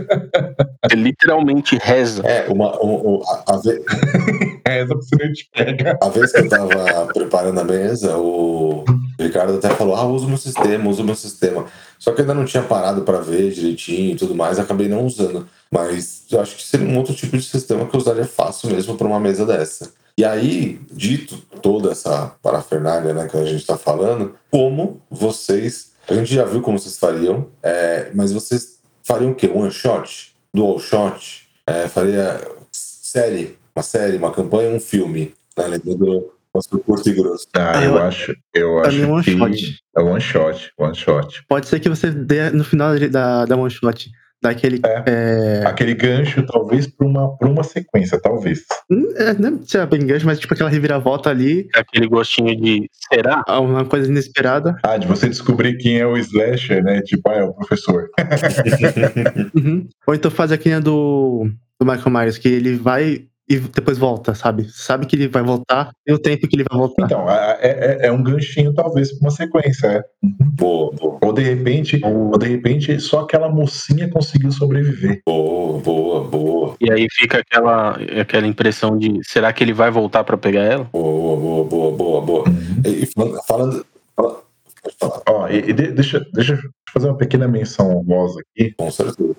Você 0.89 0.95
literalmente 0.95 1.77
reza. 1.81 2.21
É, 2.25 2.47
uma, 2.49 2.75
um- 2.83 3.15
um- 3.17 3.21
a, 3.25 3.53
a 3.53 3.57
ve- 3.57 3.81
Reza 4.67 4.87
pra 4.87 4.97
você 4.97 5.15
não 5.25 5.33
te 5.33 5.49
pega. 5.53 5.97
a 6.01 6.09
vez 6.09 6.31
que 6.31 6.39
eu 6.39 6.49
tava 6.49 7.05
preparando 7.13 7.59
a 7.59 7.63
mesa, 7.63 8.17
o 8.17 8.83
Ricardo 9.19 9.55
até 9.55 9.69
falou: 9.69 9.95
Ah, 9.95 10.05
usa 10.05 10.25
o 10.25 10.29
meu 10.29 10.37
sistema, 10.37 10.89
usa 10.89 11.01
o 11.01 11.05
meu 11.05 11.15
sistema. 11.15 11.65
Só 11.97 12.11
que 12.11 12.21
eu 12.21 12.23
ainda 12.23 12.33
não 12.33 12.45
tinha 12.45 12.63
parado 12.63 13.01
pra 13.03 13.19
ver 13.19 13.51
direitinho 13.51 14.11
e 14.11 14.15
tudo 14.15 14.33
mais, 14.35 14.57
acabei 14.59 14.87
não 14.87 15.05
usando. 15.05 15.47
Mas 15.71 16.25
eu 16.31 16.41
acho 16.41 16.55
que 16.57 16.63
seria 16.63 16.87
um 16.87 16.97
outro 16.97 17.13
tipo 17.13 17.37
de 17.37 17.43
sistema 17.43 17.85
que 17.85 17.95
eu 17.95 17.99
usaria 17.99 18.25
fácil 18.25 18.69
mesmo 18.71 18.97
pra 18.97 19.07
uma 19.07 19.19
mesa 19.19 19.45
dessa. 19.45 19.91
E 20.17 20.25
aí, 20.25 20.79
dito 20.91 21.37
toda 21.61 21.91
essa 21.91 22.35
parafernália 22.41 23.13
né, 23.13 23.27
que 23.27 23.37
a 23.37 23.45
gente 23.45 23.65
tá 23.65 23.77
falando, 23.77 24.35
como 24.49 25.01
vocês. 25.09 25.91
A 26.07 26.13
gente 26.13 26.33
já 26.33 26.43
viu 26.45 26.61
como 26.61 26.77
vocês 26.77 26.97
fariam, 26.97 27.47
é, 27.63 28.11
mas 28.13 28.31
vocês 28.33 28.79
fariam 29.03 29.31
o 29.31 29.35
quê? 29.35 29.47
One 29.53 29.71
shot? 29.71 30.33
Dual 30.53 30.79
shot? 30.79 31.47
É, 31.65 31.87
faria 31.87 32.41
série, 32.71 33.57
uma 33.75 33.83
série, 33.83 34.17
uma 34.17 34.31
campanha, 34.31 34.69
um 34.75 34.79
filme. 34.79 35.33
Né? 35.57 35.67
Lembrando 35.67 36.33
nosso 36.53 36.69
curto 36.79 37.07
e 37.09 37.13
grosso. 37.13 37.47
Ah, 37.53 37.77
Ah, 37.79 37.83
eu, 37.85 37.91
eu- 37.91 37.97
acho. 38.03 38.35
Eu 38.53 38.79
acho 38.79 39.01
é 39.01 39.05
one 39.05 39.23
que 39.23 39.31
shot. 39.37 39.79
é 39.97 40.01
one 40.01 40.21
shot, 40.21 40.71
one 40.77 40.95
shot. 40.95 41.45
Pode 41.47 41.67
ser 41.67 41.79
que 41.79 41.87
você 41.89 42.11
dê 42.11 42.49
no 42.49 42.63
final 42.65 42.97
da, 43.09 43.45
da 43.45 43.55
one 43.55 43.71
shot, 43.71 44.11
daquele. 44.41 44.81
É. 45.05 45.63
Aquele 45.65 45.93
gancho, 45.93 46.43
talvez, 46.45 46.87
pra 46.87 47.05
uma, 47.07 47.37
pra 47.37 47.47
uma 47.47 47.63
sequência, 47.63 48.19
talvez. 48.19 48.63
É, 49.17 49.33
não 49.33 49.49
é 49.49 49.65
se 49.65 49.77
é 49.77 49.85
bem 49.85 50.05
gancho, 50.05 50.25
mas 50.25 50.39
tipo 50.39 50.53
aquela 50.53 50.69
reviravolta 50.69 51.29
ali, 51.29 51.67
Aquele 51.75 52.07
gostinho 52.07 52.55
de 52.55 52.89
será? 53.13 53.43
uma 53.59 53.85
coisa 53.85 54.09
inesperada. 54.09 54.75
Ah, 54.83 54.97
de 54.97 55.07
você 55.07 55.27
descobrir 55.29 55.77
quem 55.77 55.99
é 55.99 56.05
o 56.05 56.17
slasher, 56.17 56.83
né? 56.83 57.01
Tipo, 57.01 57.29
ah, 57.29 57.35
é 57.35 57.43
o 57.43 57.53
professor. 57.53 58.09
Uhum. 59.53 59.87
Ou 60.07 60.15
então 60.15 60.31
faz 60.31 60.51
aquele 60.51 60.79
do, 60.79 61.49
do 61.79 61.85
Michael 61.85 62.09
Myers, 62.11 62.37
que 62.37 62.47
ele 62.47 62.75
vai 62.75 63.25
e 63.51 63.59
depois 63.59 63.97
volta, 63.97 64.33
sabe? 64.33 64.67
Sabe 64.69 65.05
que 65.05 65.15
ele 65.15 65.27
vai 65.27 65.43
voltar 65.43 65.91
e 66.07 66.13
o 66.13 66.19
tempo 66.19 66.47
que 66.47 66.55
ele 66.55 66.65
vai 66.69 66.77
voltar. 66.77 67.05
Então, 67.05 67.29
é, 67.29 67.57
é, 67.61 68.07
é 68.07 68.11
um 68.11 68.23
ganchinho, 68.23 68.73
talvez, 68.73 69.11
pra 69.11 69.27
uma 69.27 69.31
sequência, 69.31 69.87
é. 69.87 70.03
Boa, 70.23 70.91
boa, 70.93 71.19
Ou 71.21 71.33
de 71.33 71.41
repente, 71.41 71.99
ou 72.03 72.37
de 72.37 72.47
repente, 72.47 72.99
só 72.99 73.21
aquela 73.21 73.49
mocinha 73.49 74.09
conseguiu 74.09 74.51
sobreviver. 74.51 75.21
boa, 75.25 75.79
boa, 75.79 76.23
boa, 76.23 76.75
E 76.79 76.91
aí 76.91 77.07
fica 77.11 77.39
aquela, 77.39 77.97
aquela 78.19 78.47
impressão 78.47 78.97
de 78.97 79.19
será 79.23 79.51
que 79.51 79.63
ele 79.63 79.73
vai 79.73 79.91
voltar 79.91 80.23
pra 80.23 80.37
pegar 80.37 80.63
ela? 80.63 80.83
boa, 80.91 81.39
boa, 81.39 81.65
boa, 81.65 81.91
boa, 81.97 82.21
boa. 82.21 82.43
E, 82.85 83.03
e 83.03 83.05
falando. 83.05 83.41
falando 83.47 83.85
Ó, 85.27 85.47
e, 85.47 85.57
e 85.69 85.73
de- 85.73 85.91
deixa, 85.91 86.25
deixa 86.33 86.53
eu 86.53 86.59
fazer 86.93 87.07
uma 87.07 87.17
pequena 87.17 87.47
menção 87.47 87.97
honrosa 87.97 88.39
aqui 88.41 88.71
com 88.77 88.91
certeza. 88.91 89.33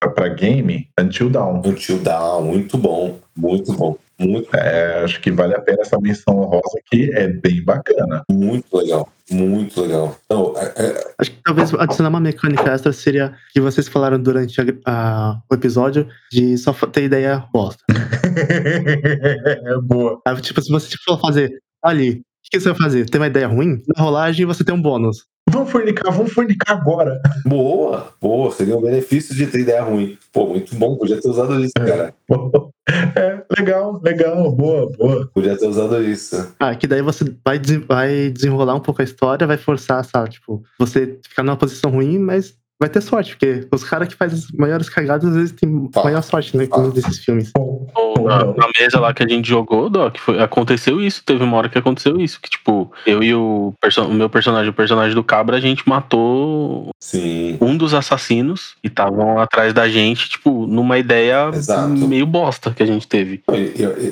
pra, 0.00 0.10
pra 0.10 0.28
game 0.28 0.88
Until 1.00 1.28
Dawn. 1.30 1.60
Until 1.64 1.98
Down, 1.98 2.42
muito 2.44 2.78
bom, 2.78 3.18
muito 3.36 3.72
bom, 3.72 3.96
muito, 4.18 4.48
É, 4.56 5.02
acho 5.04 5.20
que 5.20 5.30
vale 5.30 5.54
a 5.54 5.60
pena 5.60 5.82
essa 5.82 5.98
menção 6.00 6.38
honrosa 6.38 6.78
aqui, 6.86 7.10
é 7.14 7.26
bem 7.28 7.62
bacana. 7.64 8.22
muito 8.30 8.76
legal, 8.76 9.08
muito 9.30 9.80
legal. 9.82 10.16
Não, 10.30 10.54
é- 10.56 10.72
é- 10.76 11.14
Acho 11.18 11.30
que 11.32 11.38
talvez 11.42 11.74
adicionar 11.74 12.08
uma 12.10 12.20
mecânica 12.20 12.70
extra 12.70 12.92
seria 12.92 13.34
que 13.52 13.60
vocês 13.60 13.88
falaram 13.88 14.20
durante 14.20 14.60
a- 14.60 14.64
a- 14.86 15.40
o 15.50 15.54
episódio 15.54 16.06
de 16.30 16.56
só 16.58 16.72
ter 16.72 17.04
ideia 17.04 17.44
bosta. 17.52 17.82
é 17.90 17.94
boa. 19.82 20.20
Aí, 20.26 20.40
tipo, 20.40 20.60
se 20.62 20.70
você 20.70 20.88
for 21.04 21.20
fazer 21.20 21.50
ali, 21.82 22.22
o 22.46 22.50
que, 22.50 22.60
você 22.60 22.68
vai 22.70 22.78
fazer? 22.78 23.10
Tem 23.10 23.20
uma 23.20 23.26
ideia 23.26 23.48
ruim? 23.48 23.82
Na 23.96 24.04
rolagem 24.04 24.46
você 24.46 24.62
tem 24.62 24.74
um 24.74 24.80
bônus. 24.80 25.26
Vamos 25.50 25.70
fornicar, 25.70 26.12
vamos 26.12 26.32
fornicar 26.32 26.76
agora. 26.76 27.20
boa, 27.44 28.12
boa, 28.20 28.52
seria 28.52 28.76
um 28.76 28.82
benefício 28.82 29.34
de 29.34 29.46
ter 29.46 29.60
ideia 29.60 29.82
ruim. 29.82 30.16
Pô, 30.32 30.46
muito 30.46 30.74
bom, 30.76 30.96
podia 30.96 31.20
ter 31.20 31.28
usado 31.28 31.60
isso, 31.60 31.74
cara. 31.74 32.14
É, 33.16 33.42
legal, 33.58 34.00
legal, 34.00 34.52
boa, 34.52 34.88
boa. 34.96 35.28
Podia 35.34 35.58
ter 35.58 35.66
usado 35.66 36.00
isso. 36.04 36.54
Ah, 36.60 36.72
que 36.72 36.86
daí 36.86 37.02
você 37.02 37.24
vai, 37.44 37.58
vai 37.84 38.30
desenrolar 38.30 38.76
um 38.76 38.80
pouco 38.80 39.02
a 39.02 39.04
história, 39.04 39.44
vai 39.44 39.56
forçar, 39.56 40.04
sabe? 40.04 40.30
Tipo, 40.30 40.62
você 40.78 41.18
ficar 41.28 41.42
numa 41.42 41.56
posição 41.56 41.90
ruim, 41.90 42.16
mas 42.16 42.54
vai 42.78 42.88
ter 42.88 43.00
sorte, 43.00 43.32
porque 43.32 43.66
os 43.72 43.82
caras 43.82 44.06
que 44.06 44.14
fazem 44.14 44.38
as 44.38 44.52
maiores 44.52 44.88
cagadas, 44.88 45.28
às 45.28 45.34
vezes 45.34 45.52
têm 45.52 45.90
maior 45.96 46.22
sorte, 46.22 46.56
né? 46.56 46.66
Fato. 46.66 46.92
Desses 46.92 47.18
filmes. 47.18 47.50
Ou 47.58 47.88
na, 48.26 48.44
na 48.44 48.68
mesa 48.78 49.00
lá 49.00 49.14
que 49.14 49.22
a 49.22 49.28
gente 49.28 49.48
jogou, 49.48 49.88
Doc, 49.88 50.18
foi, 50.18 50.40
aconteceu 50.40 51.00
isso. 51.00 51.22
Teve 51.24 51.44
uma 51.44 51.56
hora 51.56 51.68
que 51.68 51.78
aconteceu 51.78 52.20
isso. 52.20 52.40
Que, 52.40 52.50
tipo, 52.50 52.90
eu 53.06 53.22
e 53.22 53.34
o, 53.34 53.72
o 53.72 54.14
meu 54.14 54.28
personagem, 54.28 54.70
o 54.70 54.74
personagem 54.74 55.14
do 55.14 55.24
Cabra, 55.24 55.56
a 55.56 55.60
gente 55.60 55.88
matou 55.88 56.90
Sim, 57.00 57.56
um 57.60 57.76
dos 57.76 57.94
assassinos 57.94 58.74
e 58.82 58.88
estavam 58.88 59.38
atrás 59.38 59.72
da 59.72 59.88
gente, 59.88 60.28
tipo, 60.28 60.66
numa 60.66 60.98
ideia 60.98 61.50
Exato. 61.52 61.88
meio 61.88 62.26
bosta 62.26 62.72
que 62.72 62.82
a 62.82 62.86
gente 62.86 63.06
teve. 63.06 63.42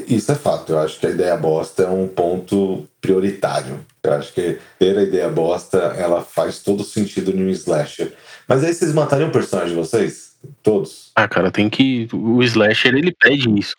Isso 0.08 0.32
é 0.32 0.34
fato. 0.34 0.72
Eu 0.72 0.78
acho 0.78 0.98
que 0.98 1.06
a 1.06 1.10
ideia 1.10 1.36
bosta 1.36 1.82
é 1.82 1.88
um 1.88 2.08
ponto 2.08 2.86
prioritário. 3.00 3.80
Eu 4.02 4.12
acho 4.12 4.32
que 4.32 4.58
ter 4.78 4.96
a 4.98 5.02
ideia 5.02 5.28
bosta, 5.28 5.78
ela 5.98 6.22
faz 6.22 6.58
todo 6.60 6.84
sentido 6.84 7.34
um 7.34 7.48
slasher. 7.48 8.12
Mas 8.46 8.62
aí 8.62 8.72
vocês 8.72 8.92
matariam 8.92 9.28
o 9.28 9.32
personagem 9.32 9.70
de 9.70 9.80
vocês? 9.80 10.34
Todos? 10.62 11.10
Ah, 11.14 11.26
cara, 11.26 11.50
tem 11.50 11.70
que. 11.70 12.08
O 12.12 12.42
slasher, 12.42 12.94
ele 12.94 13.14
pede 13.18 13.48
isso. 13.58 13.74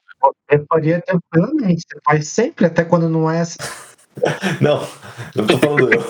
Eu 0.50 0.66
faria 0.70 1.02
tranquilamente. 1.02 1.84
Você 1.88 2.00
faz 2.04 2.28
sempre, 2.28 2.66
até 2.66 2.84
quando 2.84 3.10
não 3.10 3.30
é 3.30 3.42
assim. 3.42 3.58
Não, 4.62 4.88
não 5.36 5.46
tô 5.46 5.58
falando 5.58 5.94
eu. 5.94 6.02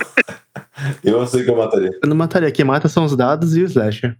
Eu 1.03 1.25
sei 1.25 1.43
que 1.43 1.49
eu 1.49 1.57
mataria. 1.57 1.89
Eu 2.03 2.07
não 2.07 2.15
mataria. 2.15 2.51
Quem 2.51 2.63
mata 2.63 2.87
são 2.87 3.05
os 3.05 3.15
dados 3.15 3.55
e 3.55 3.63
o 3.63 3.65
slasher. 3.65 4.15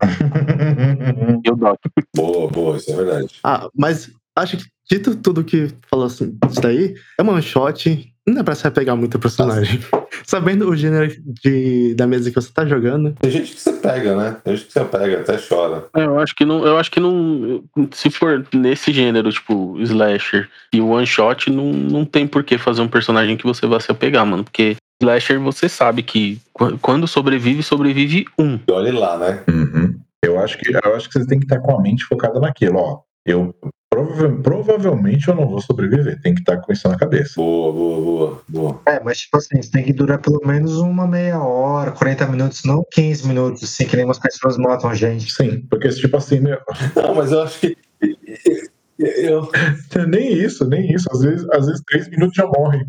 E 1.43 1.51
o 1.51 1.55
Doc. 1.55 1.79
Boa, 2.15 2.47
boa, 2.49 2.77
isso 2.77 2.91
é 2.91 2.95
verdade. 2.95 3.35
Ah, 3.43 3.69
mas 3.75 4.09
acho 4.35 4.57
que 4.57 4.65
dito 4.89 5.15
tudo 5.15 5.43
que 5.43 5.69
falou 5.89 6.05
assim, 6.05 6.37
isso 6.49 6.61
daí, 6.61 6.95
é 7.19 7.21
uma 7.21 7.33
one 7.33 7.41
shot. 7.41 8.14
Não 8.27 8.33
dá 8.35 8.43
pra 8.43 8.55
se 8.55 8.65
apegar 8.67 8.95
muito 8.95 9.15
ao 9.15 9.21
personagem. 9.21 9.79
Sabendo 10.25 10.67
o 10.69 10.75
gênero 10.75 11.13
de, 11.43 11.93
da 11.93 12.07
mesa 12.07 12.29
que 12.29 12.35
você 12.35 12.51
tá 12.51 12.65
jogando, 12.65 13.13
Tem 13.19 13.29
gente 13.29 13.53
que 13.53 13.61
você 13.61 13.73
pega, 13.73 14.15
né? 14.15 14.37
Tem 14.43 14.55
gente 14.55 14.65
que 14.67 14.73
você 14.73 14.85
pega, 14.85 15.19
até 15.21 15.37
chora. 15.37 15.85
É, 15.95 16.05
Eu 16.05 16.19
acho 16.19 16.35
que 16.35 16.43
não. 16.45 16.65
Eu 16.65 16.77
acho 16.77 16.89
que 16.89 16.99
não. 16.99 17.63
Se 17.91 18.09
for 18.09 18.43
nesse 18.53 18.91
gênero, 18.91 19.31
tipo, 19.31 19.79
slasher 19.81 20.49
e 20.73 20.81
one 20.81 21.05
shot, 21.05 21.51
não, 21.51 21.71
não 21.71 22.03
tem 22.05 22.25
por 22.25 22.43
que 22.43 22.57
fazer 22.57 22.81
um 22.81 22.87
personagem 22.87 23.37
que 23.37 23.43
você 23.45 23.67
vai 23.67 23.79
se 23.79 23.91
apegar, 23.91 24.25
mano. 24.25 24.43
Porque 24.43 24.75
slasher 25.01 25.39
você 25.39 25.69
sabe 25.69 26.01
que 26.01 26.39
qu- 26.53 26.77
quando 26.81 27.07
sobrevive, 27.07 27.61
sobrevive 27.61 28.25
um. 28.39 28.57
E 28.67 28.71
olhe 28.71 28.91
lá, 28.91 29.17
né? 29.19 29.43
Uhum. 29.47 29.99
Eu 30.23 30.39
acho 30.39 30.57
que 30.57 30.71
eu 30.75 30.95
acho 30.95 31.07
que 31.09 31.19
você 31.19 31.27
tem 31.27 31.37
que 31.37 31.45
estar 31.45 31.59
com 31.59 31.77
a 31.77 31.81
mente 31.81 32.03
focada 32.05 32.39
naquilo, 32.39 32.79
ó. 32.79 33.01
Eu 33.23 33.53
prova- 33.95 34.41
provavelmente 34.41 35.27
eu 35.27 35.35
não 35.35 35.47
vou 35.47 35.61
sobreviver, 35.61 36.19
tem 36.21 36.33
que 36.35 36.41
estar 36.41 36.57
com 36.57 36.71
isso 36.73 36.87
na 36.87 36.97
cabeça. 36.97 37.33
Boa, 37.37 37.71
boa, 37.71 38.01
boa, 38.01 38.41
boa. 38.47 38.81
É, 38.85 38.99
mas 39.01 39.19
tipo 39.19 39.37
assim, 39.37 39.59
isso 39.59 39.71
tem 39.71 39.83
que 39.83 39.93
durar 39.93 40.19
pelo 40.19 40.41
menos 40.45 40.77
uma 40.77 41.07
meia 41.07 41.41
hora, 41.41 41.91
40 41.91 42.27
minutos, 42.27 42.63
não 42.65 42.85
15 42.91 43.27
minutos, 43.27 43.63
assim, 43.63 43.85
que 43.85 43.95
nem 43.95 44.05
umas 44.05 44.19
pessoas 44.19 44.57
matam 44.57 44.89
a 44.89 44.95
gente. 44.95 45.31
Sim, 45.31 45.65
porque 45.69 45.89
tipo 45.89 46.17
assim, 46.17 46.39
meu, 46.39 46.59
Não, 46.95 47.15
mas 47.15 47.31
eu 47.31 47.41
acho 47.41 47.59
que. 47.59 47.77
Eu, 48.97 49.49
nem 50.07 50.31
isso, 50.31 50.65
nem 50.65 50.89
isso. 50.93 51.05
Às 51.11 51.19
vezes, 51.19 51.45
às 51.49 51.65
vezes 51.65 51.81
três 51.85 52.09
minutos 52.09 52.33
já 52.33 52.47
morre. 52.47 52.85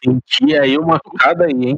Senti, 0.00 0.56
aí 0.56 0.78
uma 0.78 1.00
cucada 1.00 1.46
aí, 1.46 1.70
hein? 1.70 1.76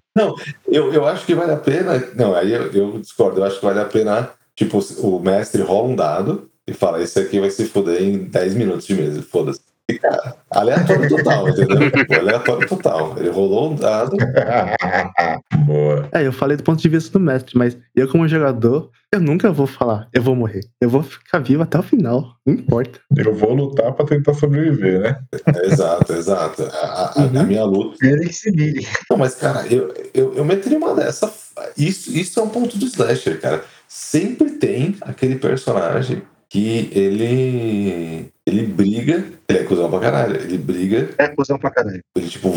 eu, 0.68 0.92
eu 0.92 1.06
acho 1.06 1.24
que 1.24 1.34
vale 1.34 1.52
a 1.52 1.56
pena. 1.56 1.92
Não, 2.14 2.34
aí 2.34 2.52
eu, 2.52 2.70
eu 2.72 3.00
discordo. 3.00 3.40
Eu 3.40 3.44
acho 3.44 3.58
que 3.58 3.64
vale 3.64 3.80
a 3.80 3.86
pena. 3.86 4.30
Tipo, 4.54 4.80
o 5.00 5.18
mestre 5.18 5.62
rola 5.62 5.88
um 5.88 5.96
dado 5.96 6.50
e 6.66 6.72
fala: 6.72 7.02
Esse 7.02 7.18
aqui 7.20 7.40
vai 7.40 7.50
se 7.50 7.66
foder 7.66 8.02
em 8.02 8.24
10 8.24 8.54
minutos 8.54 8.86
de 8.86 8.94
mesa. 8.94 9.22
Foda-se. 9.22 9.60
E, 9.90 9.98
cara, 9.98 10.34
aleatório 10.50 11.06
total, 11.10 11.46
entendeu? 11.46 11.90
Tipo, 11.90 12.14
aleatório 12.14 12.66
total. 12.66 13.14
Ele 13.18 13.28
rolou 13.28 13.70
um 13.70 13.74
dado. 13.74 14.16
Boa. 15.66 16.08
é, 16.12 16.26
eu 16.26 16.32
falei 16.32 16.56
do 16.56 16.62
ponto 16.62 16.80
de 16.80 16.88
vista 16.88 17.18
do 17.18 17.22
mestre, 17.24 17.56
mas 17.56 17.76
eu 17.94 18.08
como 18.08 18.26
jogador, 18.26 18.90
eu 19.12 19.20
nunca 19.20 19.52
vou 19.52 19.66
falar, 19.66 20.08
eu 20.12 20.22
vou 20.22 20.34
morrer. 20.34 20.60
Eu 20.80 20.88
vou 20.88 21.02
ficar 21.02 21.38
vivo 21.38 21.62
até 21.62 21.78
o 21.78 21.82
final, 21.82 22.34
não 22.46 22.54
importa. 22.54 22.98
Eu 23.16 23.34
vou 23.34 23.52
lutar 23.54 23.92
pra 23.92 24.06
tentar 24.06 24.32
sobreviver, 24.34 25.00
né? 25.00 25.18
Exato, 25.64 26.12
exato. 26.14 26.62
A, 26.62 26.66
a- 26.66 27.12
a- 27.16 27.40
a 27.40 27.42
minha 27.44 27.64
luta. 27.64 27.96
Ele 28.06 28.26
que 28.28 28.32
se 28.34 28.50
vire. 28.50 28.86
Não, 29.10 29.16
mas, 29.18 29.34
cara, 29.34 29.66
eu, 29.66 29.92
eu, 30.14 30.34
eu 30.34 30.44
meteria 30.44 30.78
uma 30.78 30.94
dessa. 30.94 31.32
Isso, 31.76 32.10
isso 32.10 32.40
é 32.40 32.42
um 32.42 32.48
ponto 32.48 32.78
do 32.78 32.86
slasher, 32.86 33.40
cara. 33.40 33.62
Sempre 33.86 34.52
tem 34.52 34.96
aquele 35.02 35.36
personagem 35.36 36.22
que 36.54 36.88
ele. 36.92 38.32
Ele 38.46 38.66
briga. 38.66 39.24
Ele 39.48 39.58
é 39.58 39.64
cuzão 39.64 39.90
pra 39.90 39.98
caralho. 39.98 40.36
Ele 40.36 40.56
briga. 40.56 41.10
É 41.18 41.26
cuzão 41.26 41.58
pra 41.58 41.72
caralho. 41.72 42.00
Ele, 42.14 42.28
tipo, 42.28 42.54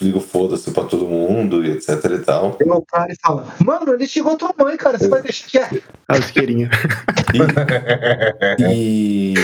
ligo 0.00 0.18
foda-se 0.18 0.72
pra 0.72 0.82
todo 0.82 1.06
mundo 1.06 1.64
e 1.64 1.70
etc 1.70 2.04
e 2.04 2.18
tal. 2.18 2.58
E 2.60 2.64
o 2.68 2.82
cara 2.82 3.14
fala, 3.22 3.46
mano, 3.64 3.94
ele 3.94 4.08
chegou 4.08 4.32
a 4.32 4.36
tua 4.36 4.52
mãe, 4.58 4.76
cara, 4.76 4.98
você 4.98 5.06
vai 5.06 5.22
deixar 5.22 5.46
quieto. 5.46 5.84
Ah, 6.08 6.16
o 6.16 6.18
isqueirinho. 6.18 6.68
E, 8.68 9.34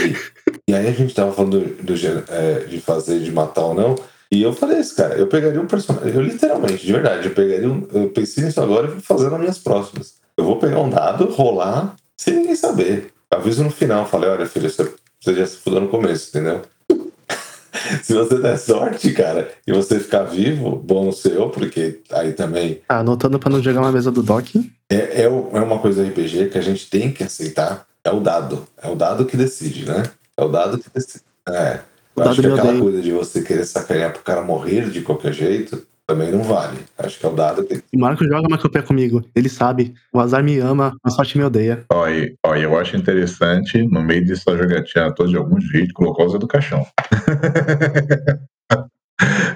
e 0.67 0.75
aí 0.75 0.89
a 0.89 0.93
gente 0.93 1.15
tava 1.15 1.33
falando 1.33 1.61
do, 1.61 1.83
do 1.85 1.95
é, 2.31 2.65
de 2.65 2.81
fazer, 2.81 3.21
de 3.21 3.31
matar 3.31 3.63
ou 3.63 3.75
não. 3.75 3.95
E 4.31 4.43
eu 4.43 4.53
falei 4.53 4.81
isso, 4.81 4.97
cara, 4.97 5.15
eu 5.15 5.29
pegaria 5.29 5.61
um 5.61 5.67
personagem, 5.67 6.13
eu 6.13 6.21
literalmente, 6.21 6.85
de 6.85 6.93
verdade, 6.93 7.29
eu 7.29 7.35
pegaria 7.35 7.71
um, 7.71 7.87
eu 7.93 8.11
pensei 8.11 8.45
nisso 8.45 8.61
agora 8.61 8.89
e 8.89 8.91
vou 8.91 9.01
fazer 9.01 9.31
nas 9.31 9.41
minhas 9.41 9.59
próximas. 9.59 10.15
Eu 10.37 10.45
vou 10.45 10.59
pegar 10.59 10.81
um 10.81 10.91
dado, 10.91 11.27
rolar, 11.31 11.95
sem 12.17 12.35
ninguém 12.35 12.57
saber. 12.57 13.13
Aviso 13.31 13.63
no 13.63 13.71
final, 13.71 14.07
falei, 14.07 14.31
olha, 14.31 14.47
filho, 14.47 14.71
você, 14.71 14.91
você 15.21 15.35
já 15.35 15.47
se 15.47 15.57
fudeu 15.59 15.81
no 15.81 15.89
começo, 15.89 16.31
entendeu? 16.31 16.63
se 18.03 18.15
você 18.15 18.39
der 18.39 18.59
sorte, 18.59 19.13
cara, 19.13 19.51
e 19.67 19.73
você 19.73 20.01
ficar 20.01 20.23
vivo, 20.25 20.75
bom 20.77 21.13
seu, 21.13 21.51
porque 21.51 22.01
aí 22.11 22.33
também 22.33 22.81
Ah, 22.89 23.01
anotando 23.01 23.39
pra 23.39 23.51
não 23.51 23.63
jogar 23.63 23.81
uma 23.81 23.93
mesa 23.93 24.11
do 24.11 24.23
Doc. 24.23 24.47
é, 24.91 24.97
é, 24.97 25.25
é 25.25 25.29
uma 25.29 25.79
coisa 25.79 26.03
RPG 26.03 26.49
que 26.49 26.59
a 26.59 26.63
gente 26.63 26.89
tem 26.89 27.13
que 27.13 27.23
aceitar. 27.23 27.87
É 28.03 28.11
o 28.11 28.21
dado. 28.21 28.67
É 28.83 28.89
o 28.89 28.95
dado 28.95 29.27
que 29.27 29.37
decide, 29.37 29.85
né? 29.87 30.05
É 30.37 30.43
o 30.43 30.49
dado 30.49 30.79
que 30.79 30.89
decide. 30.95 31.25
É. 31.49 31.81
Eu 32.17 32.23
acho 32.25 32.41
que 32.41 32.47
aquela 32.47 32.69
odeia. 32.71 32.81
coisa 32.81 33.03
de 33.03 33.13
você 33.13 33.43
querer 33.43 33.65
sacanear 33.67 34.13
pro 34.13 34.23
cara 34.23 34.41
morrer 34.43 34.89
de 34.91 35.03
qualquer 35.03 35.33
jeito 35.33 35.87
também 36.09 36.33
não 36.33 36.43
vale. 36.43 36.79
Acho 36.97 37.19
que 37.19 37.27
é 37.27 37.29
o 37.29 37.35
dado 37.35 37.63
que. 37.65 37.83
O 37.95 38.01
Marco 38.01 38.25
joga 38.25 38.49
Macropé 38.49 38.81
comigo. 38.81 39.23
Ele 39.37 39.49
sabe. 39.51 39.93
O 40.11 40.19
azar 40.19 40.43
me 40.43 40.59
ama, 40.59 40.97
a 41.05 41.11
sorte 41.11 41.37
me 41.37 41.45
odeia. 41.45 41.85
Ó, 41.93 42.09
e, 42.09 42.35
ó, 42.45 42.57
e 42.57 42.63
eu 42.63 42.79
acho 42.79 42.97
interessante, 42.97 43.87
no 43.87 44.03
meio 44.03 44.27
dessa 44.27 44.57
jogatina 44.57 45.15
toda, 45.15 45.29
de 45.29 45.37
algum 45.37 45.61
jeito, 45.61 45.93
colocar 45.93 46.25
o 46.25 46.31
Zé 46.31 46.39
do 46.39 46.49
Caixão. 46.49 46.87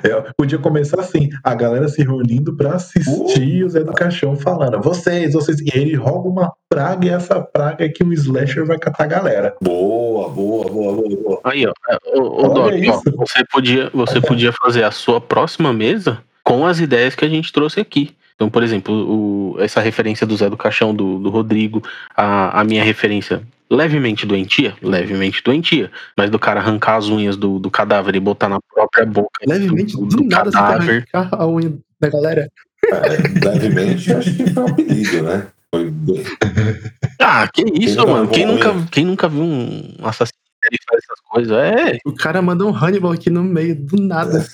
Eu 0.02 0.24
podia 0.36 0.58
começar 0.58 1.00
assim, 1.00 1.30
a 1.44 1.54
galera 1.54 1.86
se 1.88 2.02
reunindo 2.02 2.56
pra 2.56 2.74
assistir 2.74 3.64
o 3.64 3.68
Zé 3.68 3.84
do 3.84 3.92
Caixão 3.92 4.36
falando, 4.36 4.82
vocês, 4.82 5.34
vocês, 5.34 5.60
e 5.60 5.70
ele 5.72 5.94
rouba 5.94 6.28
uma 6.28 6.52
praga 6.68 7.06
e 7.06 7.10
essa 7.10 7.40
praga 7.40 7.84
é 7.84 7.88
que 7.88 8.02
o 8.02 8.12
slasher 8.12 8.66
vai 8.66 8.76
catar 8.76 9.04
a 9.04 9.06
galera. 9.06 9.56
Boa, 9.62 10.28
boa, 10.28 10.68
boa, 10.68 10.94
boa, 10.96 11.08
boa. 11.08 11.40
Aí, 11.44 11.64
ó. 11.64 11.72
Ô, 12.12 12.22
ô, 12.22 12.60
Olha 12.60 12.90
Doc, 12.90 13.04
ó, 13.16 13.24
você 13.24 13.44
podia, 13.44 13.88
você 13.94 14.20
podia 14.20 14.52
fazer 14.52 14.82
a 14.82 14.90
sua 14.90 15.20
próxima 15.20 15.72
mesa 15.72 16.20
com 16.42 16.66
as 16.66 16.80
ideias 16.80 17.14
que 17.14 17.24
a 17.24 17.28
gente 17.28 17.52
trouxe 17.52 17.80
aqui. 17.80 18.14
Então, 18.34 18.48
por 18.50 18.62
exemplo, 18.62 18.94
o- 18.94 19.56
essa 19.60 19.80
referência 19.80 20.26
do 20.26 20.36
Zé 20.36 20.48
do 20.50 20.56
Caixão, 20.56 20.94
do, 20.94 21.18
do 21.18 21.30
Rodrigo, 21.30 21.82
a, 22.16 22.60
a 22.60 22.64
minha 22.64 22.82
referência 22.82 23.42
levemente 23.70 24.26
doentia, 24.26 24.74
levemente 24.82 25.42
doentia, 25.42 25.90
mas 26.16 26.28
do 26.30 26.38
cara 26.38 26.60
arrancar 26.60 26.96
as 26.96 27.08
unhas 27.08 27.36
do, 27.36 27.58
do 27.58 27.70
cadáver 27.70 28.14
e 28.16 28.20
botar 28.20 28.48
na 28.48 28.58
própria 28.74 29.06
boca 29.06 29.30
Levemente, 29.46 29.94
do, 29.94 30.04
do, 30.06 30.16
do 30.16 30.24
nada 30.24 30.50
você 30.50 30.56
quer 30.58 30.62
cadáver. 30.62 31.08
arrancar 31.12 31.36
a 31.42 31.46
unha 31.48 31.72
da 32.00 32.08
galera. 32.10 32.48
É, 32.84 33.48
levemente, 33.48 34.12
acho 34.12 34.34
que 34.34 34.50
foi 34.50 34.62
um 34.62 34.66
apelido, 34.66 35.22
né? 35.22 35.46
Foi 35.74 35.88
bem. 35.90 36.22
Ah, 37.20 37.48
que 37.48 37.62
isso, 37.80 37.96
nunca 38.00 38.12
mano. 38.12 38.28
Quem 38.28 38.44
nunca, 38.46 38.72
unha? 38.72 38.86
quem 38.90 39.04
nunca 39.06 39.28
viu 39.28 39.42
um 39.42 39.94
assassino 40.02 40.36
que 40.68 40.76
faz 40.86 41.00
essas 41.04 41.20
coisas? 41.30 41.56
É. 41.56 41.98
O 42.04 42.12
cara 42.12 42.42
manda 42.42 42.66
um 42.66 42.74
Hannibal 42.76 43.12
aqui 43.12 43.30
no 43.30 43.42
meio, 43.42 43.74
do 43.76 43.96
nada. 44.02 44.44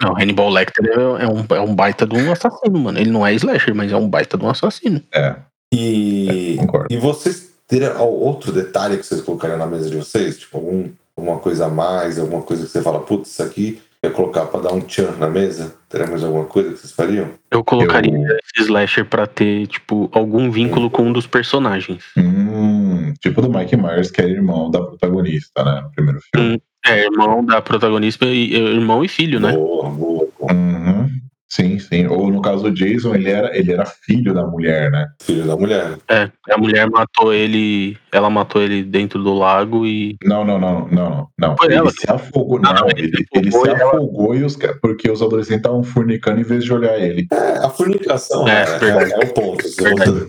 Não, 0.00 0.16
Hannibal 0.16 0.48
Lecter 0.50 0.84
é, 0.86 1.24
é 1.24 1.26
um, 1.28 1.44
é 1.56 1.60
um 1.60 1.74
baita 1.74 2.06
de 2.06 2.16
um 2.16 2.32
assassino, 2.32 2.78
mano. 2.78 2.98
Ele 2.98 3.10
não 3.10 3.26
é 3.26 3.34
slasher, 3.34 3.74
mas 3.74 3.92
é 3.92 3.96
um 3.96 4.08
baita 4.08 4.38
de 4.38 4.44
um 4.44 4.50
assassino. 4.50 5.02
É, 5.14 5.36
E, 5.72 6.56
concordo. 6.58 6.86
e 6.90 6.96
vocês 6.96 7.50
teriam 7.68 8.00
outro 8.06 8.50
detalhe 8.52 8.96
que 8.96 9.04
vocês 9.06 9.20
colocariam 9.20 9.58
na 9.58 9.66
mesa 9.66 9.90
de 9.90 9.96
vocês? 9.96 10.38
Tipo, 10.38 10.58
algum, 10.58 10.88
alguma 11.16 11.38
coisa 11.38 11.66
a 11.66 11.68
mais, 11.68 12.18
alguma 12.18 12.42
coisa 12.42 12.64
que 12.64 12.70
você 12.72 12.82
fala, 12.82 13.00
putz, 13.00 13.30
isso 13.30 13.42
aqui 13.42 13.80
ia 14.02 14.10
colocar 14.10 14.46
pra 14.46 14.60
dar 14.60 14.72
um 14.72 14.80
tchan 14.80 15.10
na 15.18 15.28
mesa? 15.28 15.74
Teria 15.88 16.06
mais 16.06 16.24
alguma 16.24 16.46
coisa 16.46 16.70
que 16.72 16.78
vocês 16.78 16.92
fariam? 16.92 17.28
Eu 17.50 17.62
colocaria 17.62 18.10
Eu- 18.16 18.36
esse 18.38 18.64
slasher 18.66 19.04
pra 19.04 19.26
ter, 19.26 19.66
tipo, 19.66 20.08
algum 20.12 20.50
vínculo 20.50 20.88
com 20.90 21.02
um 21.02 21.12
dos 21.12 21.26
personagens. 21.26 22.04
Hum, 22.16 23.12
tipo 23.20 23.42
do 23.42 23.50
Mike 23.50 23.76
Myers, 23.76 24.10
que 24.10 24.20
era 24.22 24.30
irmão 24.30 24.70
da 24.70 24.80
protagonista, 24.82 25.62
né, 25.62 25.82
no 25.82 25.90
primeiro 25.92 26.20
filme. 26.34 26.62
É, 26.86 27.04
irmão 27.04 27.44
da 27.44 27.60
protagonista, 27.60 28.24
e, 28.26 28.54
irmão 28.54 29.04
e 29.04 29.08
filho, 29.08 29.38
né? 29.40 29.52
Boa, 29.52 29.90
boa, 29.90 30.28
boa. 30.38 30.52
Uhum. 30.52 31.08
Sim, 31.52 31.80
sim. 31.80 32.06
Ou 32.06 32.30
no 32.30 32.40
caso 32.40 32.62
do 32.62 32.70
Jason, 32.70 33.12
ele 33.16 33.28
era, 33.28 33.56
ele 33.58 33.72
era 33.72 33.84
filho 33.84 34.32
da 34.32 34.46
mulher, 34.46 34.88
né? 34.88 35.08
Filho 35.20 35.44
da 35.44 35.56
mulher. 35.56 35.98
É, 36.08 36.30
a 36.48 36.56
mulher 36.56 36.88
matou 36.88 37.34
ele, 37.34 37.96
ela 38.12 38.30
matou 38.30 38.62
ele 38.62 38.84
dentro 38.84 39.20
do 39.20 39.34
lago 39.34 39.84
e. 39.84 40.16
Não, 40.24 40.44
não, 40.44 40.60
não, 40.60 40.86
não, 40.88 41.10
não. 41.10 41.28
não. 41.36 41.56
Foi 41.56 41.66
ele 41.66 41.74
ela 41.74 41.90
se 41.90 42.08
afogou. 42.08 42.60
Não, 42.60 42.72
Não, 42.72 42.82
não, 42.82 42.88
ele 42.96 43.10
ele, 43.34 43.50
se 43.50 43.58
ele 43.58 43.64
afogou 43.64 43.64
se 43.64 43.68
e 43.68 43.74
ela- 43.80 43.90
afogou 43.90 44.34
e 44.36 44.44
os, 44.44 44.56
porque 44.80 45.10
os 45.10 45.20
adolescentes 45.20 45.56
estavam 45.58 45.82
fornicando 45.82 46.40
em 46.40 46.44
vez 46.44 46.62
de 46.64 46.72
olhar 46.72 46.96
ele. 46.98 47.26
É, 47.32 47.58
a 47.64 47.68
fornicação 47.68 48.46
É, 48.46 48.62
é, 48.62 48.78
verdade. 48.78 49.12
é, 49.12 49.16
é 49.16 49.18
um 49.18 49.34
ponto. 49.34 49.66
Se 49.68 49.82
Verdade. 49.82 50.26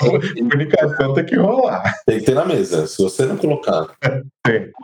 Assim, 0.00 0.48
fornicação 0.50 1.14
tem 1.14 1.24
que 1.24 1.36
rolar. 1.36 1.82
tem 2.06 2.18
que 2.18 2.24
ter 2.24 2.34
na 2.34 2.44
mesa. 2.44 2.86
Se 2.86 3.02
você 3.02 3.26
não 3.26 3.36
colocar. 3.36 3.86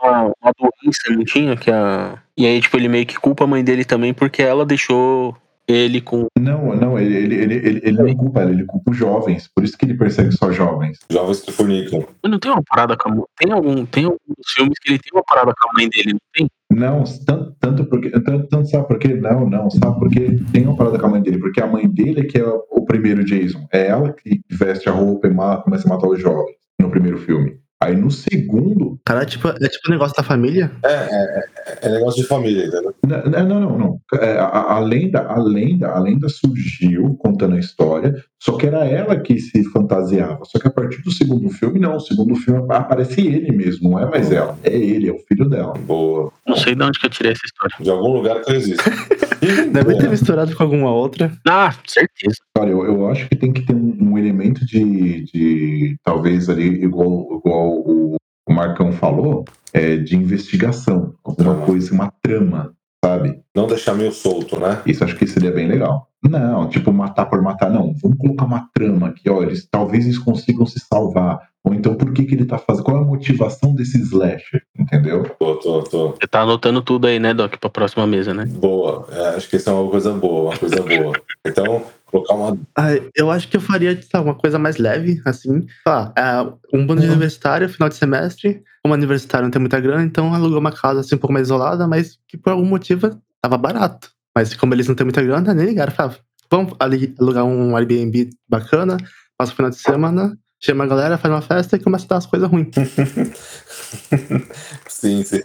Uma, 0.01 0.23
uma 0.41 0.53
doença 0.59 1.09
não 1.09 1.23
tinha 1.23 1.55
que 1.55 1.71
a. 1.71 2.21
E 2.37 2.45
aí, 2.45 2.61
tipo, 2.61 2.77
ele 2.77 2.87
meio 2.87 3.05
que 3.05 3.19
culpa 3.19 3.43
a 3.43 3.47
mãe 3.47 3.63
dele 3.63 3.83
também 3.83 4.13
porque 4.13 4.41
ela 4.41 4.65
deixou 4.65 5.35
ele 5.67 5.99
com. 5.99 6.27
Não, 6.39 6.75
não, 6.75 6.97
ele, 6.97 7.15
ele, 7.15 7.35
ele, 7.35 7.55
ele, 7.55 7.81
ele 7.83 7.97
não 7.97 8.15
culpa 8.15 8.41
ela, 8.41 8.51
ele 8.51 8.63
culpa 8.63 8.91
os 8.91 8.97
jovens. 8.97 9.49
Por 9.53 9.63
isso 9.63 9.77
que 9.77 9.85
ele 9.85 9.97
persegue 9.97 10.31
só 10.31 10.51
jovens. 10.51 10.99
Jovens 11.11 11.41
que 11.41 11.51
fornicam. 11.51 12.07
Mas 12.23 12.31
não 12.31 12.39
tem 12.39 12.51
uma 12.51 12.63
parada 12.63 12.95
com 12.95 13.09
a 13.09 13.15
mãe. 13.15 13.23
Tem 13.37 13.51
algum. 13.51 13.85
Tem 13.85 14.05
alguns 14.05 14.51
filmes 14.55 14.79
que 14.79 14.91
ele 14.91 14.99
tem 14.99 15.11
uma 15.13 15.23
parada 15.23 15.53
com 15.59 15.69
a 15.69 15.73
mãe 15.73 15.89
dele, 15.89 16.13
não 16.13 16.19
tem? 16.33 16.49
Não, 16.69 17.03
tanto, 17.25 17.55
tanto 17.59 17.85
porque. 17.85 18.09
Tanto, 18.09 18.47
tanto 18.47 18.69
sabe 18.69 18.87
por 18.87 18.99
quê? 18.99 19.15
Não, 19.15 19.49
não, 19.49 19.69
sabe 19.69 19.99
porque 19.99 20.39
tem 20.51 20.65
uma 20.65 20.75
parada 20.75 20.99
com 20.99 21.05
a 21.05 21.09
mãe 21.09 21.21
dele, 21.21 21.39
porque 21.39 21.61
a 21.61 21.67
mãe 21.67 21.89
dele 21.89 22.21
é 22.21 22.25
que 22.25 22.37
é 22.37 22.45
o 22.45 22.85
primeiro 22.85 23.23
Jason. 23.23 23.67
É 23.71 23.87
ela 23.87 24.13
que 24.13 24.41
veste 24.49 24.89
a 24.89 24.91
roupa 24.91 25.27
e 25.27 25.33
mata, 25.33 25.63
começa 25.63 25.87
a 25.87 25.93
matar 25.93 26.07
os 26.07 26.19
jovens 26.19 26.57
no 26.79 26.89
primeiro 26.89 27.17
filme. 27.19 27.57
Aí 27.79 27.95
no 27.95 28.09
segundo. 28.09 28.99
Cara, 29.05 29.21
é 29.21 29.25
tipo, 29.25 29.47
é 29.49 29.67
tipo 29.67 29.87
um 29.87 29.91
negócio 29.91 30.15
da 30.15 30.23
família. 30.23 30.71
É, 30.83 30.93
é, 30.93 31.43
é, 31.67 31.77
é 31.83 31.89
negócio 31.89 32.23
de 32.23 32.27
família, 32.27 32.65
entendeu? 32.65 32.95
Não, 33.05 33.45
não, 33.45 33.59
não, 33.59 33.77
não. 33.77 34.01
É, 34.19 34.31
a, 34.39 34.45
a, 34.45 34.73
a 34.77 34.79
lenda, 34.79 35.21
a 35.21 35.37
lenda, 35.37 35.89
a 35.89 35.99
lenda 35.99 36.27
surgiu 36.27 37.15
contando 37.19 37.55
a 37.55 37.59
história, 37.59 38.15
só 38.39 38.57
que 38.57 38.65
era 38.65 38.83
ela 38.83 39.15
que 39.19 39.37
se 39.37 39.63
fantasiava. 39.65 40.43
Só 40.45 40.57
que 40.57 40.67
a 40.67 40.71
partir 40.71 41.03
do 41.03 41.11
segundo 41.11 41.49
filme, 41.49 41.79
não. 41.79 41.97
O 41.97 41.99
segundo 41.99 42.35
filme 42.35 42.65
aparece 42.69 43.21
ele 43.21 43.51
mesmo, 43.51 43.91
não 43.91 43.99
é 43.99 44.09
mais 44.09 44.31
ela. 44.31 44.57
É 44.63 44.75
ele, 44.75 45.09
é 45.09 45.11
o 45.11 45.19
filho 45.27 45.47
dela. 45.47 45.73
Boa. 45.73 46.31
Não 46.47 46.55
sei 46.55 46.73
de 46.73 46.83
onde 46.83 46.99
que 46.99 47.05
eu 47.05 47.11
tirei 47.11 47.33
essa 47.33 47.45
história. 47.45 47.75
De 47.79 47.89
algum 47.91 48.11
lugar 48.13 48.41
que 48.41 48.53
existe. 48.53 48.83
Deve 49.71 49.97
ter 49.97 50.09
misturado 50.09 50.55
com 50.55 50.63
alguma 50.63 50.91
outra. 50.91 51.31
Ah, 51.47 51.73
certeza. 51.85 52.37
Olha, 52.57 52.71
eu, 52.71 52.85
eu 52.85 53.09
acho 53.09 53.27
que 53.27 53.35
tem 53.35 53.53
que 53.53 53.65
ter 53.65 53.73
um, 53.73 53.97
um 53.99 54.17
elemento 54.17 54.65
de, 54.65 55.23
de 55.25 55.97
talvez 56.03 56.49
ali, 56.49 56.83
igual, 56.83 57.39
igual 57.39 57.69
o, 57.79 58.15
o 58.47 58.53
Marcão 58.53 58.91
falou, 58.91 59.45
é, 59.73 59.97
de 59.97 60.15
investigação. 60.15 61.13
Alguma 61.23 61.53
Trama. 61.53 61.65
coisa, 61.65 61.93
uma 61.93 62.13
trama, 62.21 62.73
sabe? 63.03 63.39
Não 63.55 63.67
deixar 63.67 63.93
meio 63.93 64.11
solto, 64.11 64.59
né? 64.59 64.81
Isso 64.85 65.03
acho 65.03 65.15
que 65.15 65.27
seria 65.27 65.51
bem 65.51 65.67
legal. 65.67 66.07
Não, 66.23 66.67
tipo, 66.67 66.91
matar 66.91 67.25
por 67.25 67.41
matar, 67.41 67.69
não. 67.69 67.93
Vamos 68.01 68.17
colocar 68.17 68.45
uma 68.45 68.69
trama 68.73 69.09
aqui, 69.09 69.29
ó. 69.29 69.43
Eles, 69.43 69.67
talvez 69.69 70.05
eles 70.05 70.17
consigam 70.17 70.65
se 70.65 70.79
salvar. 70.79 71.39
Ou 71.67 71.73
então, 71.73 71.95
por 71.95 72.13
que, 72.13 72.23
que 72.23 72.33
ele 72.33 72.45
tá 72.45 72.57
fazendo? 72.57 72.85
Qual 72.85 72.97
é 72.97 73.01
a 73.01 73.03
motivação 73.03 73.75
desse 73.75 73.99
slasher? 74.01 74.63
Entendeu? 74.79 75.23
Tô, 75.37 75.55
tô, 75.57 75.83
tô. 75.83 76.09
Você 76.11 76.25
tá 76.25 76.41
anotando 76.41 76.81
tudo 76.81 77.07
aí, 77.07 77.19
né, 77.19 77.33
Doc, 77.33 77.57
pra 77.57 77.69
próxima 77.69 78.07
mesa, 78.07 78.33
né? 78.33 78.45
Boa. 78.45 79.05
É, 79.11 79.35
acho 79.35 79.49
que 79.49 79.57
isso 79.57 79.69
é 79.69 79.73
uma 79.73 79.91
coisa 79.91 80.13
boa, 80.13 80.51
uma 80.51 80.57
coisa 80.57 80.81
boa. 80.81 81.13
Então, 81.45 81.83
colocar 82.05 82.35
uma. 82.35 82.57
Ah, 82.73 82.91
eu 83.13 83.29
acho 83.29 83.49
que 83.49 83.57
eu 83.57 83.61
faria 83.61 84.01
sabe, 84.01 84.23
uma 84.29 84.35
coisa 84.35 84.57
mais 84.57 84.77
leve, 84.77 85.21
assim. 85.25 85.67
Ah, 85.85 86.13
é, 86.17 86.77
um 86.77 86.87
bando 86.87 87.01
de 87.01 87.07
universitário, 87.07 87.67
final 87.67 87.89
de 87.89 87.95
semestre. 87.95 88.63
Como 88.81 88.93
universitário 88.93 89.43
não 89.43 89.51
tem 89.51 89.59
muita 89.59 89.81
grana, 89.81 90.03
então 90.03 90.33
alugou 90.33 90.59
uma 90.59 90.71
casa 90.71 91.01
assim 91.01 91.15
um 91.15 91.19
pouco 91.19 91.33
mais 91.33 91.47
isolada, 91.47 91.85
mas 91.85 92.17
que 92.29 92.37
por 92.37 92.51
algum 92.53 92.65
motivo 92.65 93.21
tava 93.41 93.57
barato. 93.57 94.09
Mas 94.33 94.55
como 94.55 94.73
eles 94.73 94.87
não 94.87 94.95
têm 94.95 95.03
muita 95.03 95.21
grana, 95.21 95.53
nem 95.53 95.65
ligaram. 95.65 95.91
Falavam, 95.91 96.17
vamos 96.49 96.73
ali 96.79 97.13
alugar 97.19 97.43
um 97.43 97.75
Airbnb 97.75 98.29
bacana, 98.47 98.95
passa 99.37 99.51
o 99.51 99.55
final 99.55 99.69
de 99.69 99.77
semana, 99.77 100.37
chama 100.59 100.83
a 100.83 100.87
galera, 100.87 101.17
faz 101.17 101.33
uma 101.33 101.41
festa 101.41 101.75
e 101.75 101.79
começa 101.79 102.05
a 102.05 102.09
dar 102.09 102.17
as 102.17 102.25
coisas 102.25 102.49
ruins. 102.49 102.69
sim, 104.87 105.23
sim. 105.23 105.41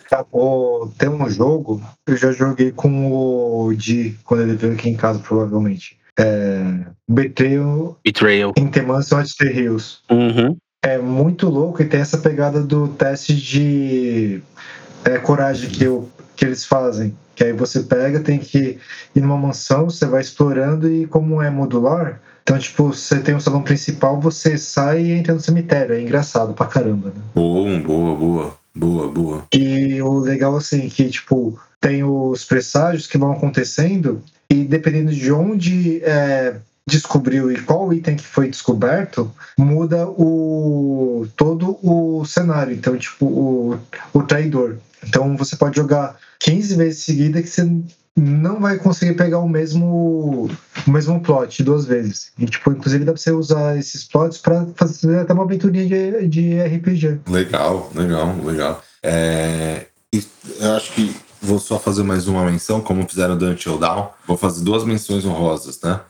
Tem 0.99 1.09
um 1.09 1.29
jogo, 1.29 1.83
eu 2.07 2.17
já 2.17 2.33
joguei 2.33 2.73
com 2.73 3.13
o 3.13 3.75
Di, 3.75 4.19
quando 4.25 4.43
ele 4.43 4.57
veio 4.57 4.75
aqui 4.75 4.89
em 4.89 4.97
casa, 4.97 5.19
provavelmente. 5.19 5.99
É, 6.19 6.63
Betrayal 7.09 7.99
Betrayal. 8.05 8.53
in 8.59 8.69
the 8.69 8.83
Mansion 8.83 9.21
of 9.21 9.35
the 9.39 9.47
Hills. 9.47 9.99
Uhum. 10.11 10.57
É 10.85 10.99
muito 10.99 11.49
louco 11.49 11.81
e 11.81 11.87
tem 11.87 12.01
essa 12.01 12.19
pegada 12.19 12.61
do 12.61 12.89
teste 12.89 13.35
de 13.35 14.43
é, 15.05 15.19
coragem 15.19 15.71
que, 15.71 15.85
eu, 15.85 16.11
que 16.37 16.45
eles 16.45 16.65
fazem. 16.65 17.17
Que 17.35 17.45
aí 17.45 17.53
você 17.53 17.81
pega, 17.81 18.21
tem 18.21 18.39
que 18.39 18.79
ir 19.15 19.21
numa 19.21 19.39
mansão, 19.39 19.89
você 19.89 20.05
vai 20.05 20.21
explorando 20.21 20.91
e 20.91 21.07
como 21.07 21.41
é 21.41 21.49
modular, 21.49 22.21
então, 22.43 22.59
tipo, 22.59 22.93
você 22.93 23.21
tem 23.21 23.35
um 23.35 23.41
salão 23.41 23.63
principal, 23.63 24.21
você 24.21 24.59
sai 24.59 25.03
e 25.03 25.13
entra 25.13 25.35
no 25.35 25.41
cemitério. 25.41 25.95
É 25.95 26.01
engraçado 26.01 26.53
pra 26.55 26.67
caramba, 26.67 27.09
né? 27.09 27.23
Boa, 27.35 27.79
boa, 27.79 28.17
boa. 28.17 28.63
Boa, 28.75 29.09
boa. 29.09 29.45
E 29.53 30.01
o 30.03 30.19
legal, 30.19 30.57
assim, 30.57 30.89
que, 30.89 31.09
tipo, 31.09 31.59
tem 31.81 32.03
os 32.03 32.45
presságios 32.45 33.07
que 33.07 33.19
vão 33.19 33.33
acontecendo, 33.33 34.23
e 34.49 34.65
dependendo 34.65 35.13
de 35.13 35.31
onde 35.31 36.03
é, 36.03 36.57
descobriu 36.87 37.51
e 37.53 37.61
qual 37.61 37.93
item 37.93 38.17
que 38.17 38.25
foi 38.25 38.49
descoberto, 38.49 39.31
muda 39.59 40.09
o 40.09 41.27
todo 41.37 41.79
o 41.83 42.25
cenário. 42.25 42.75
Então, 42.75 42.97
tipo, 42.97 43.27
o, 43.27 43.79
o 44.13 44.23
traidor. 44.23 44.77
Então 45.07 45.37
você 45.37 45.57
pode 45.57 45.77
jogar 45.77 46.17
15 46.41 46.77
vezes 46.77 47.05
seguida 47.05 47.43
que 47.43 47.49
você 47.49 47.69
não 48.17 48.61
vai 48.61 48.77
conseguir 48.79 49.15
pegar 49.15 49.39
o 49.39 49.49
mesmo 49.49 50.51
o 50.87 50.91
mesmo 50.91 51.21
plot 51.21 51.63
duas 51.63 51.87
vezes. 51.87 52.33
E, 52.39 52.47
tipo, 52.47 52.71
inclusive 52.73 53.05
dá 53.05 53.13
pra 53.13 53.21
você 53.21 53.31
usar 53.31 53.79
esses 53.79 54.05
plots 54.05 54.39
pra 54.39 54.67
fazer 54.77 55.21
até 55.21 55.33
uma 55.33 55.45
aventurinha 55.45 55.87
de, 55.87 56.29
de 56.29 56.61
RPG. 56.63 57.21
Legal, 57.29 57.91
legal, 57.95 58.37
legal. 58.45 58.83
É, 59.03 59.87
eu 60.13 60.73
acho 60.73 60.93
que 60.93 61.15
vou 61.41 61.59
só 61.59 61.79
fazer 61.79 62.03
mais 62.03 62.29
uma 62.29 62.45
menção, 62.45 62.81
como 62.81 63.09
fizeram 63.09 63.37
do 63.37 63.47
Until 63.47 63.79
Dawn. 63.79 64.09
Vou 64.27 64.37
fazer 64.37 64.63
duas 64.63 64.85
menções 64.85 65.25
honrosas, 65.25 65.81
né? 65.81 66.01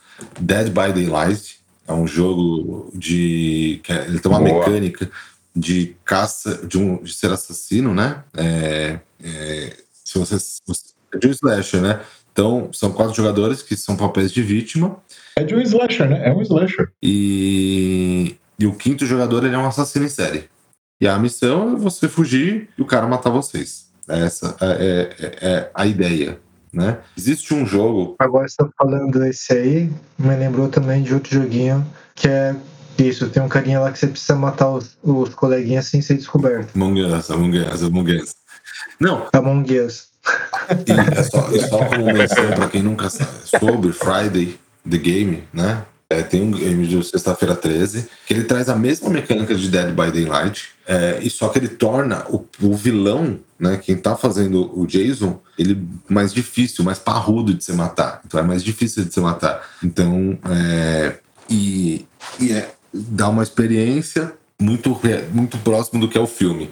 Dead 0.40 0.66
by 0.68 0.92
Daylight 0.92 1.60
é 1.86 1.92
um 1.92 2.06
jogo 2.06 2.90
de. 2.94 3.80
que 3.82 3.92
é- 3.92 4.06
Ele 4.06 4.18
tem 4.20 4.30
uma 4.30 4.40
Boa. 4.40 4.58
mecânica 4.60 5.10
de 5.54 5.94
caça, 6.04 6.60
de, 6.66 6.78
um, 6.78 7.02
de 7.02 7.12
ser 7.12 7.30
assassino, 7.30 7.94
né? 7.94 8.22
É, 8.36 8.98
é, 9.22 9.76
se 10.04 10.18
você, 10.18 10.36
é 11.12 11.18
de 11.18 11.28
um 11.28 11.30
slasher, 11.30 11.80
né? 11.80 12.00
Então, 12.32 12.70
são 12.72 12.92
quatro 12.92 13.14
jogadores 13.14 13.62
que 13.62 13.76
são 13.76 13.96
papéis 13.96 14.32
de 14.32 14.42
vítima. 14.42 14.96
É 15.36 15.44
de 15.44 15.54
um 15.54 15.60
slasher, 15.60 16.08
né? 16.08 16.28
É 16.28 16.32
um 16.32 16.40
slasher. 16.42 16.90
E, 17.02 18.36
e 18.58 18.66
o 18.66 18.74
quinto 18.74 19.04
jogador 19.04 19.44
ele 19.44 19.54
é 19.54 19.58
um 19.58 19.66
assassino 19.66 20.06
em 20.06 20.08
série. 20.08 20.44
E 21.00 21.06
a 21.06 21.18
missão 21.18 21.74
é 21.74 21.76
você 21.76 22.08
fugir 22.08 22.68
e 22.78 22.82
o 22.82 22.86
cara 22.86 23.06
matar 23.06 23.30
vocês. 23.30 23.90
Essa 24.08 24.56
é, 24.60 25.14
é- 25.18 25.48
é 25.48 25.70
a 25.74 25.86
ideia, 25.86 26.38
né? 26.72 26.98
Existe 27.16 27.54
um 27.54 27.64
jogo 27.66 28.16
Agora 28.18 28.48
você 28.48 28.56
tá 28.56 28.68
falando 28.76 29.24
esse 29.24 29.52
aí, 29.52 29.90
me 30.18 30.36
lembrou 30.36 30.68
também 30.68 31.02
de 31.02 31.14
outro 31.14 31.32
joguinho 31.32 31.86
que 32.14 32.28
é 32.28 32.54
isso, 32.98 33.28
tem 33.30 33.42
um 33.42 33.48
carinha 33.48 33.80
lá 33.80 33.90
que 33.90 33.98
você 33.98 34.06
precisa 34.06 34.36
matar 34.36 34.70
os, 34.70 34.96
os 35.02 35.34
coleguinhas 35.34 35.86
sem 35.86 36.00
ser 36.02 36.14
descoberto. 36.14 36.70
Among 36.74 37.02
Us, 37.02 37.30
Among 37.30 37.58
Us, 37.58 37.82
Among 37.82 38.16
Us. 38.16 38.34
Não, 39.00 39.28
Among 39.32 39.80
Us. 39.80 40.11
E 40.86 41.18
é 41.18 41.22
só, 41.24 41.50
e 41.50 41.60
só 41.68 41.84
como 41.84 42.06
menção 42.06 42.48
para 42.54 42.68
quem 42.68 42.82
nunca 42.82 43.10
sabe, 43.10 43.30
sobre 43.44 43.92
Friday 43.92 44.58
The 44.88 44.98
Game, 44.98 45.44
né? 45.52 45.82
É, 46.08 46.22
tem 46.22 46.42
um 46.42 46.50
game 46.50 46.86
de 46.86 47.02
sexta-feira 47.04 47.56
13 47.56 48.06
que 48.26 48.34
ele 48.34 48.44
traz 48.44 48.68
a 48.68 48.76
mesma 48.76 49.08
mecânica 49.08 49.54
de 49.54 49.70
Dead 49.70 49.88
by 49.94 50.10
Daylight, 50.12 50.68
é, 50.86 51.18
e 51.22 51.30
só 51.30 51.48
que 51.48 51.58
ele 51.58 51.68
torna 51.68 52.26
o, 52.28 52.44
o 52.60 52.74
vilão, 52.76 53.38
né? 53.58 53.78
Quem 53.82 53.96
tá 53.96 54.14
fazendo 54.14 54.78
o 54.78 54.86
Jason, 54.86 55.40
ele 55.58 55.82
mais 56.08 56.34
difícil, 56.34 56.84
mais 56.84 56.98
parrudo 56.98 57.54
de 57.54 57.64
se 57.64 57.72
matar. 57.72 58.20
Então 58.26 58.38
é 58.38 58.42
mais 58.42 58.62
difícil 58.62 59.04
de 59.06 59.14
se 59.14 59.20
matar. 59.20 59.66
Então, 59.82 60.38
é, 60.50 61.14
e, 61.48 62.04
e 62.38 62.52
é, 62.52 62.70
dá 62.92 63.30
uma 63.30 63.42
experiência 63.42 64.34
muito, 64.60 64.92
re- 64.92 65.24
muito 65.32 65.56
próximo 65.58 65.98
do 65.98 66.08
que 66.10 66.18
é 66.18 66.20
o 66.20 66.26
filme. 66.26 66.70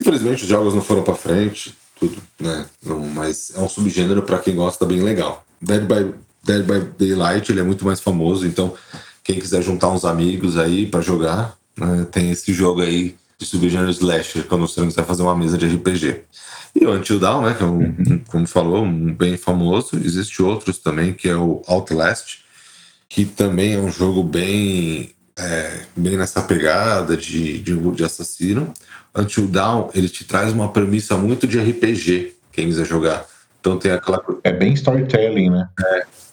Infelizmente, 0.00 0.42
os 0.42 0.48
jogos 0.48 0.74
não 0.74 0.82
foram 0.82 1.02
pra 1.02 1.14
frente, 1.14 1.76
tudo, 2.00 2.16
né? 2.40 2.66
Não, 2.84 3.00
mas 3.00 3.52
é 3.54 3.60
um 3.60 3.68
subgênero 3.68 4.22
para 4.22 4.38
quem 4.38 4.56
gosta 4.56 4.86
bem 4.86 5.02
legal. 5.02 5.44
Dead 5.60 5.82
by, 5.82 6.14
Dead 6.42 6.64
by 6.64 6.90
Daylight 6.98 7.52
ele 7.52 7.60
é 7.60 7.64
muito 7.64 7.84
mais 7.84 8.00
famoso, 8.00 8.46
então 8.46 8.74
quem 9.22 9.38
quiser 9.38 9.62
juntar 9.62 9.90
uns 9.90 10.04
amigos 10.04 10.56
aí 10.56 10.86
para 10.86 11.02
jogar, 11.02 11.54
né, 11.76 12.06
tem 12.10 12.30
esse 12.30 12.52
jogo 12.52 12.80
aí 12.80 13.14
de 13.38 13.46
subgênero 13.46 13.90
slasher, 13.90 14.44
quando 14.44 14.66
você 14.66 14.80
não 14.80 14.88
quiser 14.88 15.04
fazer 15.04 15.22
uma 15.22 15.36
mesa 15.36 15.56
de 15.56 15.66
RPG. 15.66 16.22
E 16.74 16.86
o 16.86 16.92
Until 16.92 17.18
Dawn, 17.18 17.42
né, 17.42 17.54
que 17.54 17.62
é 17.62 17.66
um, 17.66 17.82
um, 17.82 18.18
como 18.28 18.46
falou, 18.46 18.84
um 18.84 19.14
bem 19.14 19.36
famoso. 19.36 19.96
Existe 19.96 20.42
outros 20.42 20.78
também, 20.78 21.12
que 21.12 21.28
é 21.28 21.36
o 21.36 21.62
Outlast, 21.66 22.40
que 23.08 23.24
também 23.24 23.74
é 23.74 23.78
um 23.78 23.90
jogo 23.90 24.22
bem, 24.22 25.14
é, 25.36 25.80
bem 25.96 26.16
nessa 26.16 26.42
pegada 26.42 27.16
de, 27.16 27.58
de, 27.58 27.76
de 27.92 28.04
assassino. 28.04 28.72
Until 29.14 29.48
Dawn, 29.48 29.90
ele 29.94 30.08
te 30.08 30.24
traz 30.24 30.52
uma 30.52 30.72
premissa 30.72 31.16
muito 31.16 31.46
de 31.46 31.58
RPG, 31.58 32.34
quem 32.52 32.66
quiser 32.66 32.86
jogar. 32.86 33.26
Então 33.60 33.78
tem 33.78 33.92
aquela, 33.92 34.22
É 34.42 34.52
bem 34.52 34.72
storytelling, 34.72 35.50
né? 35.50 35.68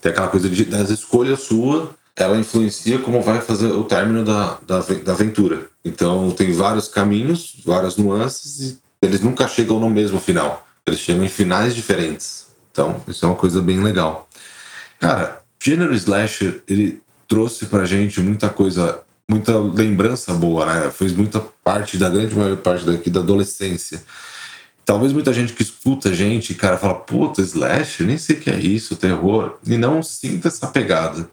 tem 0.02 0.12
aquela 0.12 0.28
coisa 0.28 0.50
de, 0.50 0.66
das 0.66 0.90
escolhas 0.90 1.42
suas, 1.42 1.90
ela 2.16 2.38
influencia 2.38 3.00
como 3.00 3.22
vai 3.22 3.42
fazer 3.42 3.68
o 3.68 3.84
término 3.84 4.24
da, 4.24 4.58
da, 4.66 4.80
da 4.80 5.12
aventura. 5.12 5.68
Então 5.84 6.32
tem 6.32 6.52
vários 6.52 6.88
caminhos, 6.88 7.62
várias 7.66 7.98
nuances, 7.98 8.60
e 8.72 8.80
eles 9.02 9.22
nunca 9.22 9.48
chegam 9.48 9.80
no 9.80 9.90
mesmo 9.90 10.20
final. 10.20 10.66
Eles 10.86 11.00
chegam 11.00 11.24
em 11.24 11.30
finais 11.30 11.76
diferentes. 11.76 12.48
Então, 12.72 13.02
isso 13.08 13.26
é 13.26 13.28
uma 13.30 13.36
coisa 13.36 13.62
bem 13.62 13.84
legal. 13.84 14.28
Cara, 15.00 15.42
gênero 15.62 15.94
slasher, 15.94 16.62
ele 16.68 17.02
trouxe 17.28 17.66
pra 17.66 17.86
gente 17.86 18.22
muita 18.22 18.50
coisa, 18.50 19.02
muita 19.30 19.58
lembrança 19.58 20.34
boa, 20.34 20.66
né? 20.66 20.92
Fez 20.92 21.14
muita 21.14 21.40
parte 21.64 21.98
da 21.98 22.10
grande 22.10 22.36
maior 22.36 22.58
parte 22.58 22.86
daqui 22.86 23.10
da 23.10 23.20
adolescência. 23.20 24.02
Talvez 24.86 25.12
muita 25.12 25.34
gente 25.34 25.52
que 25.52 25.62
escuta 25.62 26.10
a 26.10 26.14
gente, 26.14 26.54
cara, 26.54 26.78
fala, 26.78 26.96
puta, 26.96 27.42
slash, 27.42 28.04
nem 28.04 28.18
sei 28.18 28.38
o 28.38 28.40
que 28.40 28.50
é 28.50 28.58
isso, 28.58 28.96
terror, 28.96 29.58
e 29.66 29.78
não 29.78 30.02
sinta 30.02 30.48
essa 30.48 30.66
pegada. 30.68 31.30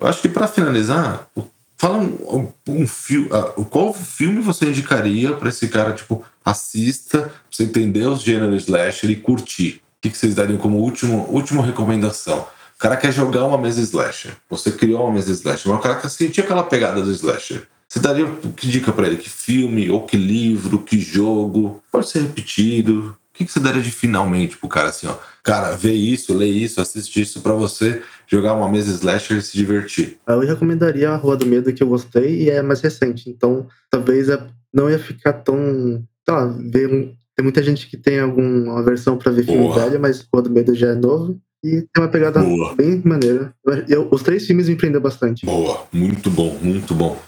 Eu 0.00 0.06
acho 0.06 0.22
que 0.22 0.30
pra 0.30 0.48
finalizar, 0.48 1.28
fala 1.76 1.98
um, 1.98 2.52
um, 2.66 2.80
um 2.80 2.86
filme, 2.86 3.28
qual 3.68 3.92
filme 3.92 4.40
você 4.40 4.66
indicaria 4.66 5.34
pra 5.34 5.50
esse 5.50 5.68
cara, 5.68 5.92
tipo, 5.92 6.24
assista, 6.42 7.20
pra 7.20 7.32
você 7.50 7.64
entender 7.64 8.06
os 8.06 8.22
gêneros 8.22 8.62
slasher 8.62 9.10
e 9.10 9.16
curtir? 9.16 9.82
O 9.98 10.00
que, 10.00 10.08
que 10.08 10.16
vocês 10.16 10.34
dariam 10.34 10.56
como 10.56 10.78
último, 10.78 11.28
última 11.30 11.62
recomendação? 11.62 12.46
O 12.76 12.78
cara 12.78 12.96
quer 12.96 13.10
jogar 13.12 13.44
uma 13.46 13.56
mesa 13.58 13.80
slasher. 13.80 14.32
Você 14.50 14.70
criou 14.70 15.02
uma 15.04 15.14
mesa 15.14 15.32
slasher, 15.32 15.70
mas 15.70 15.78
o 15.80 15.82
cara 15.82 15.94
quer 15.96 16.10
sentir 16.10 16.42
aquela 16.42 16.62
pegada 16.62 17.00
do 17.00 17.10
slasher. 17.10 17.62
Você 17.88 18.00
daria 18.00 18.26
que 18.56 18.68
dica 18.68 18.92
pra 18.92 19.06
ele? 19.06 19.16
Que 19.16 19.30
filme, 19.30 19.88
ou 19.90 20.04
que 20.04 20.16
livro, 20.16 20.80
que 20.80 20.98
jogo? 21.00 21.82
Pode 21.90 22.08
ser 22.08 22.20
repetido. 22.22 23.16
O 23.30 23.36
que, 23.38 23.44
que 23.44 23.52
você 23.52 23.60
daria 23.60 23.80
de 23.82 23.90
finalmente 23.90 24.56
pro 24.56 24.68
cara 24.68 24.88
assim, 24.88 25.06
ó? 25.06 25.14
Cara, 25.42 25.76
vê 25.76 25.92
isso, 25.92 26.34
lê 26.34 26.46
isso, 26.46 26.80
assiste 26.80 27.20
isso 27.20 27.40
pra 27.40 27.52
você 27.52 28.02
jogar 28.26 28.54
uma 28.54 28.68
mesa 28.68 28.90
slasher 28.92 29.38
e 29.38 29.42
se 29.42 29.56
divertir. 29.56 30.18
Eu 30.26 30.40
recomendaria 30.40 31.10
a 31.10 31.16
Rua 31.16 31.36
do 31.36 31.46
Medo, 31.46 31.72
que 31.72 31.82
eu 31.82 31.88
gostei, 31.88 32.42
e 32.42 32.50
é 32.50 32.60
mais 32.62 32.80
recente. 32.80 33.30
Então, 33.30 33.66
talvez 33.90 34.28
é- 34.28 34.42
não 34.72 34.90
ia 34.90 34.98
ficar 34.98 35.32
tão. 35.34 36.02
Sei 36.28 36.34
lá, 36.34 36.46
ver 36.46 36.92
um- 36.92 37.14
tem 37.36 37.42
muita 37.44 37.62
gente 37.62 37.86
que 37.88 37.96
tem 37.96 38.18
alguma 38.20 38.82
versão 38.82 39.16
pra 39.16 39.30
ver 39.30 39.44
filme 39.44 39.68
velho, 39.84 40.00
mas 40.00 40.26
Rua 40.32 40.42
do 40.42 40.50
Medo 40.50 40.74
já 40.74 40.88
é 40.88 40.94
novo. 40.94 41.38
E 41.66 41.82
tem 41.92 42.04
uma 42.04 42.08
pegada 42.08 42.40
Boa. 42.40 42.74
bem 42.76 43.02
maneira. 43.04 43.52
Eu- 43.66 43.84
eu- 43.88 44.08
os 44.12 44.22
três 44.22 44.46
filmes 44.46 44.68
me 44.68 44.76
prendeu 44.76 45.00
bastante. 45.00 45.44
Boa, 45.44 45.84
muito 45.92 46.30
bom, 46.30 46.56
muito 46.62 46.94
bom. 46.94 47.18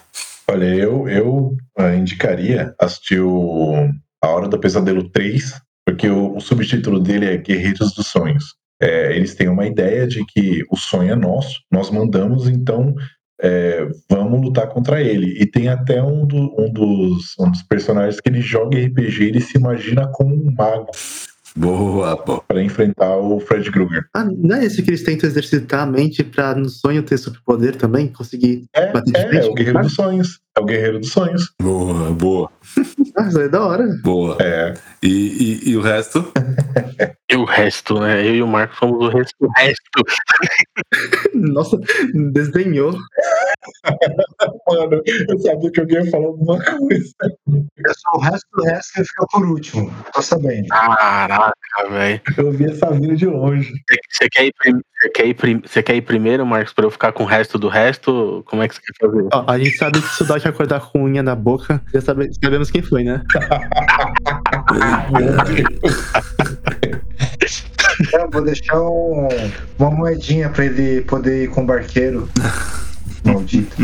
Olha, 0.48 0.65
eu, 0.77 1.09
eu 1.09 1.56
ah, 1.77 1.94
indicaria 1.97 2.73
assistir 2.81 3.20
o 3.20 3.90
A 4.23 4.28
Hora 4.28 4.47
do 4.48 4.59
Pesadelo 4.59 5.09
3, 5.10 5.60
porque 5.85 6.09
o, 6.09 6.36
o 6.36 6.40
subtítulo 6.40 7.01
dele 7.01 7.27
é 7.27 7.36
Guerreiros 7.36 7.93
dos 7.94 8.06
Sonhos. 8.06 8.44
É, 8.81 9.16
eles 9.16 9.35
têm 9.35 9.48
uma 9.48 9.66
ideia 9.66 10.06
de 10.06 10.24
que 10.27 10.62
o 10.70 10.77
sonho 10.77 11.10
é 11.12 11.16
nosso, 11.16 11.59
nós 11.70 11.90
mandamos, 11.90 12.48
então 12.48 12.94
é, 13.43 13.89
vamos 14.09 14.40
lutar 14.40 14.69
contra 14.69 15.02
ele. 15.02 15.36
E 15.43 15.47
tem 15.47 15.69
até 15.69 16.01
um, 16.02 16.24
do- 16.24 16.55
um 16.60 16.73
dos, 16.73 17.35
um 17.40 17.51
dos 17.51 17.62
personagens 17.65 18.20
que 18.20 18.28
ele 18.28 18.40
joga 18.40 18.78
RPG, 18.78 19.24
ele 19.24 19.40
se 19.40 19.59
imagina 19.59 20.09
como 20.12 20.32
um 20.35 20.52
mago 20.56 20.86
Boa, 21.59 22.16
pô. 22.16 22.40
para 22.47 22.62
enfrentar 22.62 23.16
o 23.16 23.40
Fred 23.40 23.70
Krueger. 23.72 24.05
Ah, 24.14 24.24
não 24.24 24.56
é 24.56 24.64
esse 24.64 24.80
que 24.82 24.90
eles 24.90 25.02
tentam 25.02 25.28
exercitar 25.28 25.80
a 25.80 25.86
mente 25.86 26.22
pra 26.22 26.55
no 26.55 26.68
sonho 26.68 27.02
ter 27.02 27.18
superpoder 27.18 27.74
também? 27.76 28.06
Conseguir 28.12 28.64
É, 28.72 28.93
bater 28.93 29.12
de 29.12 29.18
é, 29.18 29.28
frente? 29.28 29.47
é 29.47 29.51
o 29.51 29.55
Guerreiro 29.55 29.80
dos 29.80 29.94
Sonhos. 29.94 30.40
É 30.56 30.60
o 30.60 30.64
Guerreiro 30.64 31.01
dos 31.01 31.10
Sonhos. 31.10 31.52
Boa, 31.60 32.10
boa, 32.12 32.51
Ah, 33.16 33.26
isso 33.28 33.39
aí 33.39 33.47
é 33.47 33.48
da 33.48 33.64
hora. 33.64 33.89
boa. 34.02 34.36
É, 34.40 34.74
E, 35.02 35.09
e, 35.66 35.70
e 35.70 35.76
o 35.76 35.80
resto? 35.80 36.32
E 37.30 37.36
o 37.36 37.44
resto, 37.44 38.01
né? 38.01 38.26
Eu 38.26 38.36
e 38.36 38.43
o 38.43 38.47
Marco 38.47 38.74
somos 38.76 39.05
o 39.05 39.09
resto. 39.10 39.35
O 39.43 39.48
resto. 39.55 40.02
Nossa, 41.35 41.78
desenhou. 42.32 42.93
mano, 44.66 45.02
eu 45.28 45.39
sabia 45.40 45.70
que 45.70 45.80
alguém 45.80 46.05
ia 46.05 46.10
falar 46.10 46.24
alguma 46.24 46.59
coisa. 46.64 47.12
É 47.22 47.93
só 47.94 48.10
o 48.14 48.20
resto 48.20 48.47
do 48.55 48.62
resto 48.64 48.93
que 48.94 49.05
fica 49.05 49.26
por 49.30 49.44
último. 49.47 49.93
Tô 50.14 50.22
sabendo. 50.22 50.68
Caraca, 50.68 51.48
velho. 51.91 52.20
Eu 52.37 52.53
vi 52.53 52.65
essa 52.65 52.91
vida 52.91 53.16
de 53.16 53.27
longe. 53.27 53.73
Você 54.11 54.29
quer, 54.29 54.51
quer 55.15 55.35
prim- 55.35 55.61
quer 55.61 55.95
ir 55.97 56.03
primeiro, 56.03 56.45
Marcos, 56.47 56.73
pra 56.73 56.85
eu 56.87 56.91
ficar 56.91 57.12
com 57.12 57.23
o 57.25 57.27
resto 57.27 57.59
do 57.59 57.69
resto? 57.69 58.43
Como 58.47 58.62
é 58.62 58.69
que 58.69 58.75
você 58.75 58.81
quer 58.81 59.07
fazer? 59.07 59.29
Ó, 59.33 59.45
a 59.47 59.59
gente 59.59 59.77
sabe 59.77 60.01
que 60.01 60.25
dá 60.25 60.39
de 60.39 60.49
acordar 60.49 60.81
com 60.81 61.05
unha 61.05 61.23
na 61.23 61.35
boca. 61.35 61.81
Já 61.93 62.01
sabe- 62.01 62.31
sabemos 62.43 62.70
quem 62.70 62.83
foi, 62.83 63.05
né? 63.05 63.23
Eu 68.12 68.31
vou 68.31 68.43
deixar 68.45 68.81
um- 68.81 69.29
uma 69.79 69.91
moedinha 69.91 70.49
pra 70.51 70.65
ele 70.66 71.03
poder 71.03 71.45
ir 71.45 71.49
com 71.49 71.62
o 71.62 71.66
barqueiro. 71.66 72.29
Maldito. 73.24 73.77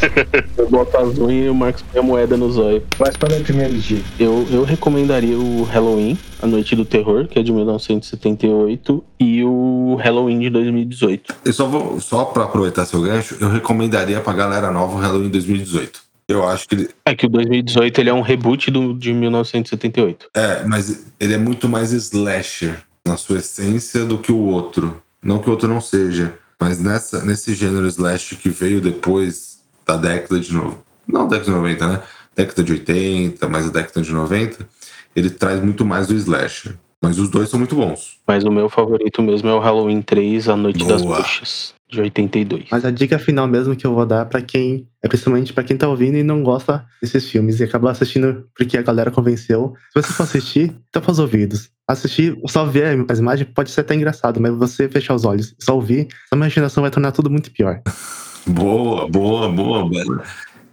Eu 0.56 0.68
boto 0.68 0.96
as 0.96 1.18
unhas 1.18 1.46
e 1.46 1.48
o 1.48 1.54
Marcos 1.54 1.82
põe 1.82 2.00
a 2.00 2.02
moeda 2.02 2.36
no 2.36 2.50
zóio. 2.50 2.82
Mas 2.98 3.16
qual 3.16 3.32
é 3.32 3.38
o 3.38 3.42
primeiro 3.42 3.74
dia? 3.74 4.02
Eu, 4.18 4.46
eu 4.50 4.64
recomendaria 4.64 5.38
o 5.38 5.62
Halloween, 5.64 6.18
A 6.40 6.46
Noite 6.46 6.76
do 6.76 6.84
Terror, 6.84 7.26
que 7.26 7.38
é 7.38 7.42
de 7.42 7.52
1978, 7.52 9.04
e 9.18 9.44
o 9.44 9.96
Halloween 9.96 10.40
de 10.40 10.50
2018. 10.50 11.34
Eu 11.44 11.52
só 11.52 11.66
vou, 11.66 12.00
só 12.00 12.24
pra 12.24 12.44
aproveitar 12.44 12.84
seu 12.84 13.00
gancho, 13.02 13.36
eu 13.40 13.48
recomendaria 13.48 14.20
pra 14.20 14.32
galera 14.32 14.70
nova 14.70 14.96
o 14.96 15.00
Halloween 15.00 15.28
2018. 15.28 16.00
Eu 16.28 16.48
acho 16.48 16.68
que 16.68 16.74
ele. 16.74 16.88
É 17.04 17.14
que 17.14 17.26
o 17.26 17.28
2018 17.28 18.00
ele 18.00 18.10
é 18.10 18.14
um 18.14 18.20
reboot 18.20 18.70
do, 18.70 18.94
de 18.94 19.12
1978. 19.12 20.30
É, 20.34 20.64
mas 20.64 21.06
ele 21.18 21.34
é 21.34 21.38
muito 21.38 21.68
mais 21.68 21.92
slasher 21.92 22.80
na 23.06 23.16
sua 23.16 23.38
essência 23.38 24.04
do 24.04 24.18
que 24.18 24.32
o 24.32 24.38
outro. 24.38 25.02
Não 25.22 25.38
que 25.38 25.48
o 25.48 25.52
outro 25.52 25.68
não 25.68 25.80
seja, 25.80 26.34
mas 26.62 26.78
nessa, 26.78 27.24
nesse 27.24 27.56
gênero 27.56 27.88
slash 27.88 28.36
que 28.36 28.48
veio 28.48 28.80
depois 28.80 29.58
da 29.84 29.96
década 29.96 30.38
de 30.38 30.54
novo. 30.54 30.78
Não 31.04 31.26
década 31.26 31.46
de 31.46 31.50
90, 31.50 31.86
né? 31.88 32.02
Década 32.36 32.62
de 32.62 32.72
80, 32.74 33.48
mais 33.48 33.66
a 33.66 33.70
década 33.70 34.00
de 34.00 34.12
90, 34.12 34.68
ele 35.16 35.28
traz 35.28 35.60
muito 35.60 35.84
mais 35.84 36.06
do 36.06 36.14
slasher. 36.14 36.76
Mas 37.02 37.18
os 37.18 37.28
dois 37.28 37.48
são 37.48 37.58
muito 37.58 37.74
bons. 37.74 38.16
Mas 38.28 38.44
o 38.44 38.50
meu 38.52 38.68
favorito 38.68 39.20
mesmo 39.20 39.48
é 39.48 39.54
o 39.54 39.58
Halloween 39.58 40.02
3, 40.02 40.50
A 40.50 40.56
Noite 40.56 40.86
das 40.86 41.02
Boa. 41.02 41.16
Bruxas, 41.16 41.74
de 41.92 42.00
82. 42.00 42.64
Mas 42.70 42.84
a 42.84 42.90
dica 42.90 43.18
final 43.18 43.46
mesmo 43.46 43.76
que 43.76 43.86
eu 43.86 43.94
vou 43.94 44.06
dar 44.06 44.24
pra 44.24 44.40
quem, 44.40 44.88
é 45.02 45.08
principalmente 45.08 45.52
pra 45.52 45.62
quem 45.62 45.76
tá 45.76 45.86
ouvindo 45.86 46.16
e 46.16 46.22
não 46.22 46.42
gosta 46.42 46.84
desses 47.00 47.28
filmes 47.28 47.60
e 47.60 47.64
acaba 47.64 47.90
assistindo 47.90 48.48
porque 48.56 48.78
a 48.78 48.82
galera 48.82 49.10
convenceu. 49.10 49.74
Se 49.92 50.02
você 50.02 50.12
for 50.12 50.22
assistir, 50.22 50.74
tampa 50.90 51.12
os 51.12 51.18
ouvidos. 51.18 51.70
Assistir, 51.86 52.36
só 52.46 52.64
ver 52.64 53.04
as 53.08 53.18
imagens 53.18 53.48
pode 53.54 53.70
ser 53.70 53.82
até 53.82 53.94
engraçado, 53.94 54.40
mas 54.40 54.54
você 54.54 54.88
fechar 54.88 55.14
os 55.14 55.24
olhos, 55.24 55.54
só 55.60 55.74
ouvir, 55.74 56.08
sua 56.28 56.36
imaginação 56.36 56.80
vai 56.80 56.90
tornar 56.90 57.12
tudo 57.12 57.30
muito 57.30 57.50
pior. 57.50 57.82
Boa, 58.46 59.06
boa, 59.08 59.48
boa. 59.50 59.90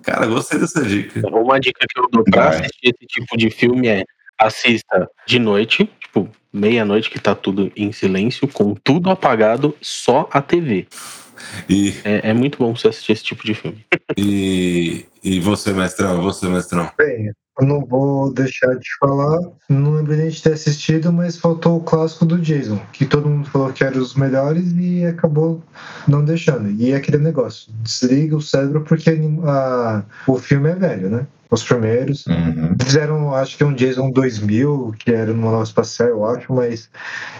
Cara, 0.04 0.26
gostei 0.28 0.60
dessa 0.60 0.82
dica. 0.84 1.28
Uma 1.28 1.60
dica 1.60 1.86
que 1.88 2.00
eu 2.00 2.08
dou 2.12 2.24
pra 2.24 2.50
assistir 2.50 2.96
esse 2.96 3.06
tipo 3.08 3.38
de 3.38 3.50
filme 3.50 3.88
é 3.88 4.06
assista 4.40 5.10
de 5.28 5.38
noite, 5.38 5.91
meia-noite 6.52 7.10
que 7.10 7.20
tá 7.20 7.36
tudo 7.36 7.72
em 7.76 7.92
silêncio, 7.92 8.48
com 8.48 8.74
tudo 8.76 9.10
apagado, 9.10 9.76
só 9.82 10.28
a 10.32 10.42
TV. 10.42 10.88
E, 11.70 11.94
É, 12.04 12.30
é 12.30 12.34
muito 12.34 12.58
bom 12.58 12.76
você 12.76 12.90
assistir 12.90 13.14
esse 13.14 13.24
tipo 13.24 13.46
de 13.46 13.54
filme. 13.54 13.86
e, 14.18 15.06
e 15.24 15.40
você, 15.40 15.72
mestrão? 15.74 16.22
Você, 16.22 16.48
mestrão? 16.48 16.92
Bem, 16.98 17.32
eu 17.60 17.68
não 17.68 17.86
vou 17.86 18.34
deixar 18.34 18.73
de 18.76 18.88
falar, 18.99 19.38
não 19.68 19.95
lembro 19.95 20.15
nem 20.15 20.30
de 20.30 20.41
ter 20.41 20.53
assistido, 20.53 21.11
mas 21.11 21.38
faltou 21.38 21.77
o 21.77 21.84
clássico 21.84 22.26
do 22.26 22.40
Jason, 22.40 22.80
que 22.94 23.06
todo 23.06 23.30
mundo 23.30 23.49
falou 23.49 23.72
que 23.73 23.84
era 23.84 23.98
os 23.98 24.15
melhores 24.15 24.72
e 24.77 25.06
acabou 25.06 25.61
não 26.07 26.23
deixando. 26.23 26.69
E 26.69 26.91
é 26.91 26.95
aquele 26.95 27.18
negócio, 27.18 27.72
desliga 27.81 28.36
o 28.36 28.41
cérebro 28.41 28.81
porque 28.81 29.10
a 29.45 30.03
o 30.27 30.38
filme 30.38 30.69
é 30.69 30.76
velho, 30.76 31.10
né? 31.10 31.27
Os 31.52 31.64
primeiros. 31.64 32.27
Uhum. 32.27 32.76
Fizeram, 32.80 33.34
acho 33.34 33.57
que 33.57 33.64
um 33.64 33.73
Jason 33.73 34.11
2000, 34.11 34.94
que 34.99 35.11
era 35.11 35.34
numa 35.34 35.52
nova 35.52 35.64
espacial, 35.64 36.10
eu 36.10 36.26
acho, 36.26 36.53
mas 36.53 36.90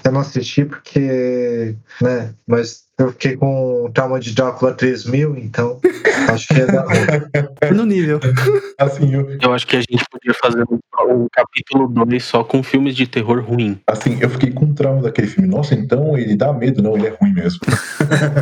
eu 0.04 0.12
não 0.12 0.22
assisti 0.22 0.66
porque, 0.66 1.76
né, 2.02 2.34
mas 2.48 2.89
eu 3.00 3.12
fiquei 3.12 3.38
com 3.38 3.90
trauma 3.94 4.20
de 4.20 4.36
Drácula 4.36 4.74
3000, 4.74 5.38
então 5.38 5.80
acho 6.28 6.48
que 6.48 6.66
dar 6.66 6.84
ruim. 6.84 7.74
No 7.74 7.86
nível. 7.86 8.20
Assim, 8.78 9.14
eu, 9.14 9.38
Eu 9.42 9.54
acho 9.54 9.66
que 9.66 9.78
a 9.78 9.80
gente 9.80 10.04
podia 10.12 10.34
fazer 10.34 10.64
um, 10.70 10.80
um 11.14 11.28
capítulo 11.32 11.88
2 11.88 12.24
só 12.24 12.44
com 12.44 12.62
filmes 12.62 12.96
de 12.96 13.08
terror 13.08 13.42
ruim. 13.42 13.80
assim, 13.88 14.18
eu 14.22 14.30
fiquei 14.30 14.52
com 14.52 14.74
trauma 14.74 15.02
daquele 15.02 15.28
filme. 15.28 15.50
Nossa, 15.50 15.76
então 15.76 16.18
ele 16.18 16.36
dá 16.36 16.52
medo, 16.54 16.82
não, 16.82 16.96
ele 16.96 17.08
é 17.08 17.10
ruim 17.10 17.34
mesmo. 17.34 17.60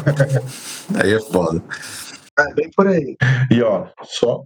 Aí 0.96 1.14
é 1.14 1.20
foda. 1.20 1.62
É 2.40 2.54
bem 2.54 2.70
por 2.76 2.88
aí. 2.88 3.18
E 3.50 3.62
ó, 3.64 3.88
só, 4.04 4.44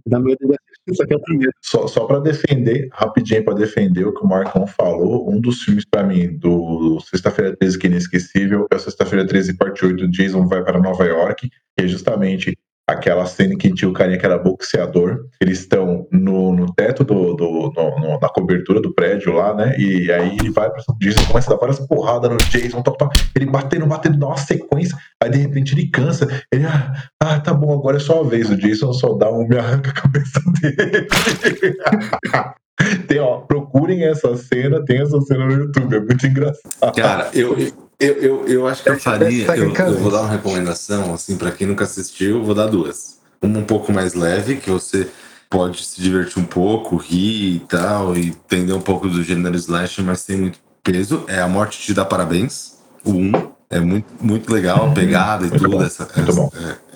só 0.94 1.06
que 1.06 1.12
é 1.12 1.16
o 1.16 1.20
primeiro. 1.20 1.52
só, 1.60 1.86
só 1.86 2.06
para 2.06 2.20
defender, 2.20 2.88
rapidinho 2.90 3.44
para 3.44 3.54
defender 3.54 4.06
o 4.06 4.14
que 4.14 4.24
o 4.24 4.28
Marcão 4.28 4.66
falou, 4.66 5.30
um 5.30 5.38
dos 5.38 5.62
filmes 5.62 5.84
para 5.84 6.02
mim 6.02 6.38
do 6.38 6.98
Sexta-feira 7.00 7.54
13 7.54 7.78
que 7.78 7.86
é 7.86 7.90
inesquecível 7.90 8.66
é 8.70 8.74
o 8.74 8.78
Sexta-feira 8.78 9.26
13 9.26 9.54
parte 9.58 9.84
8, 9.84 10.08
Jason 10.10 10.46
vai 10.46 10.64
para 10.64 10.80
Nova 10.80 11.04
York, 11.04 11.50
que 11.50 11.84
é 11.84 11.86
justamente 11.86 12.58
aquela 12.92 13.26
cena 13.26 13.56
que 13.56 13.72
tinha 13.72 13.88
o 13.88 13.92
carinha 13.92 14.18
que 14.18 14.24
era 14.26 14.38
boxeador, 14.38 15.26
eles 15.40 15.60
estão 15.60 16.06
no, 16.10 16.54
no 16.54 16.72
teto 16.74 17.02
do, 17.04 17.34
do 17.34 17.72
no- 17.76 17.98
no- 18.00 18.18
na 18.20 18.28
cobertura 18.28 18.80
do 18.80 18.94
prédio 18.94 19.32
lá, 19.32 19.54
né? 19.54 19.74
E 19.78 20.10
aí 20.12 20.36
ele 20.40 20.50
vai 20.50 20.70
para 20.70 20.82
Jason, 21.00 21.24
começa 21.26 21.50
a 21.50 21.54
dar 21.54 21.60
várias 21.60 21.80
porradas 21.86 22.30
no 22.30 22.36
Jason, 22.38 22.82
tal, 22.82 22.94
tal, 22.96 23.10
ele 23.34 23.46
batendo, 23.46 23.86
batendo, 23.86 24.18
dá 24.18 24.26
uma 24.28 24.36
sequência, 24.36 24.96
aí 25.22 25.30
de 25.30 25.38
repente 25.38 25.74
ele 25.74 25.88
cansa, 25.90 26.28
ele, 26.52 26.64
ah, 26.66 26.92
ah, 27.22 27.40
tá 27.40 27.52
bom, 27.52 27.72
agora 27.72 27.96
é 27.96 28.00
só 28.00 28.20
a 28.20 28.24
vez, 28.28 28.50
o 28.50 28.56
Jason 28.56 28.92
só 28.92 29.14
dá 29.14 29.30
um, 29.30 29.46
me 29.46 29.56
arranca 29.58 29.90
a 29.90 29.94
cabeça 29.94 30.40
dele. 30.60 31.06
Tem, 33.06 33.20
ó, 33.20 33.38
procurem 33.40 34.04
essa 34.04 34.36
cena, 34.36 34.84
tem 34.84 35.00
essa 35.00 35.20
cena 35.20 35.46
no 35.46 35.52
YouTube, 35.52 35.94
é 35.96 36.00
muito 36.00 36.26
engraçado. 36.26 36.94
Cara, 36.96 37.30
eu, 37.32 37.56
eu, 38.02 38.14
eu, 38.14 38.48
eu 38.48 38.66
acho 38.66 38.82
que 38.82 38.90
eu 38.90 38.98
faria. 38.98 39.46
Eu, 39.56 39.72
eu 39.72 39.98
vou 39.98 40.10
dar 40.10 40.22
uma 40.22 40.30
recomendação, 40.30 41.14
assim, 41.14 41.36
pra 41.36 41.50
quem 41.50 41.66
nunca 41.66 41.84
assistiu, 41.84 42.38
eu 42.38 42.44
vou 42.44 42.54
dar 42.54 42.66
duas. 42.66 43.18
Uma 43.40 43.60
um 43.60 43.64
pouco 43.64 43.92
mais 43.92 44.14
leve, 44.14 44.56
que 44.56 44.70
você 44.70 45.08
pode 45.48 45.84
se 45.84 46.00
divertir 46.00 46.42
um 46.42 46.44
pouco, 46.46 46.96
rir 46.96 47.56
e 47.56 47.58
tal, 47.60 48.16
e 48.16 48.28
entender 48.28 48.72
um 48.72 48.80
pouco 48.80 49.08
do 49.08 49.22
gênero 49.22 49.54
slash, 49.56 50.02
mas 50.02 50.20
sem 50.20 50.36
muito 50.36 50.58
peso. 50.82 51.24
É 51.28 51.40
A 51.40 51.48
Morte 51.48 51.80
Te 51.80 51.94
Dá 51.94 52.04
Parabéns, 52.04 52.78
o 53.04 53.12
1. 53.12 53.52
É 53.70 53.80
muito, 53.80 54.06
muito 54.20 54.52
legal, 54.52 54.90
a 54.90 54.92
pegada 54.92 55.46
e 55.46 55.48
Muito 55.48 55.62
tudo, 55.62 55.78
bom, 55.78 55.82
essa, 55.82 56.06
essa, 56.14 56.40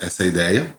é, 0.01 0.05
essa 0.05 0.25
ideia. 0.25 0.75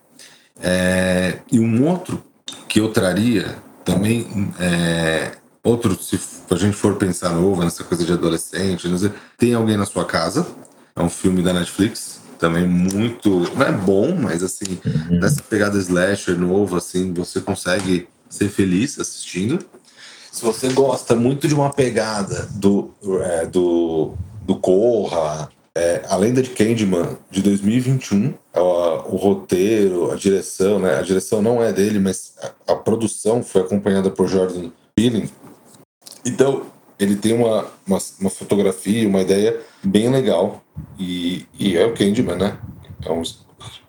É, 0.62 1.38
e 1.50 1.58
um 1.58 1.88
outro 1.88 2.22
que 2.68 2.80
eu 2.80 2.88
traria 2.90 3.56
também 3.84 4.52
é, 4.60 5.32
outro, 5.62 5.96
se 6.00 6.18
a 6.50 6.54
gente 6.56 6.76
for 6.76 6.96
pensar 6.96 7.30
novo, 7.30 7.62
nessa 7.62 7.84
coisa 7.84 8.04
de 8.04 8.12
adolescente, 8.12 8.88
não 8.88 8.98
sei, 8.98 9.12
tem 9.36 9.54
alguém 9.54 9.76
na 9.76 9.86
sua 9.86 10.04
casa. 10.04 10.46
É 10.94 11.02
um 11.02 11.08
filme 11.08 11.42
da 11.42 11.52
Netflix, 11.52 12.20
também 12.38 12.66
muito. 12.66 13.40
Não 13.54 13.62
é 13.62 13.72
bom, 13.72 14.14
mas 14.14 14.42
assim, 14.42 14.78
nessa 15.10 15.42
pegada 15.42 15.78
slasher 15.78 16.38
novo, 16.38 16.76
assim, 16.76 17.12
você 17.12 17.40
consegue 17.40 18.08
ser 18.28 18.48
feliz 18.48 18.98
assistindo. 18.98 19.58
Se 20.30 20.44
você 20.44 20.68
gosta 20.68 21.14
muito 21.14 21.48
de 21.48 21.54
uma 21.54 21.72
pegada 21.72 22.48
do, 22.52 22.92
é, 23.22 23.46
do, 23.46 24.14
do 24.42 24.56
Corra, 24.56 25.48
é, 25.74 26.02
a 26.08 26.16
lenda 26.16 26.42
de 26.42 26.50
Candyman 26.50 27.16
de 27.30 27.42
2021, 27.42 28.34
é, 28.52 28.60
o, 28.60 29.14
o 29.14 29.16
roteiro, 29.16 30.10
a 30.10 30.16
direção, 30.16 30.78
né? 30.78 30.98
A 30.98 31.02
direção 31.02 31.40
não 31.40 31.62
é 31.62 31.72
dele, 31.72 31.98
mas 31.98 32.34
a, 32.42 32.72
a 32.72 32.76
produção 32.76 33.42
foi 33.42 33.62
acompanhada 33.62 34.10
por 34.10 34.28
Jordan 34.28 34.70
Peele. 34.94 35.30
Então, 36.24 36.66
ele 36.98 37.16
tem 37.16 37.32
uma, 37.32 37.66
uma, 37.86 37.98
uma 38.20 38.30
fotografia, 38.30 39.08
uma 39.08 39.20
ideia 39.22 39.58
bem 39.82 40.10
legal. 40.10 40.62
E, 40.98 41.46
e 41.58 41.76
é 41.76 41.84
o 41.86 41.94
Candyman, 41.94 42.36
né? 42.36 42.58
É 43.04 43.10
um, 43.12 43.22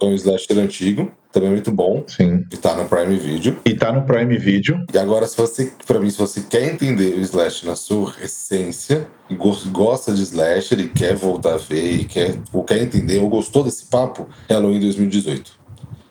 é 0.01 0.06
um 0.06 0.14
slasher 0.14 0.57
antigo, 0.60 1.11
também 1.31 1.49
muito 1.49 1.72
bom, 1.72 2.03
Sim. 2.07 2.43
que 2.49 2.57
tá 2.57 2.76
no 2.76 2.88
Prime 2.88 3.15
Video. 3.18 3.57
E 3.65 3.73
tá 3.76 3.91
no 3.91 4.03
Prime 4.03 4.38
Video. 4.38 4.84
E 4.93 4.97
agora, 4.97 5.27
se 5.27 5.35
você, 5.38 5.72
pra 5.85 5.99
mim, 5.99 6.10
se 6.10 6.18
você 6.18 6.41
quer 6.41 6.72
entender 6.73 7.15
o 7.15 7.22
Slash 7.22 7.65
na 7.65 7.76
sua 7.76 8.14
essência, 8.23 9.07
e 9.30 9.35
gos- 9.35 9.65
gosta 9.68 10.14
de 10.14 10.22
Slasher 10.23 10.80
e 10.80 10.89
quer 10.89 11.15
voltar 11.15 11.53
a 11.56 11.57
ver, 11.57 11.91
e 11.93 12.06
quer, 12.06 12.35
ou 12.53 12.64
quer 12.64 12.81
entender, 12.81 13.19
ou 13.19 13.30
gostou 13.30 13.64
desse 13.64 13.85
papo, 13.85 14.27
Halloween 14.49 14.80
2018. 14.80 15.60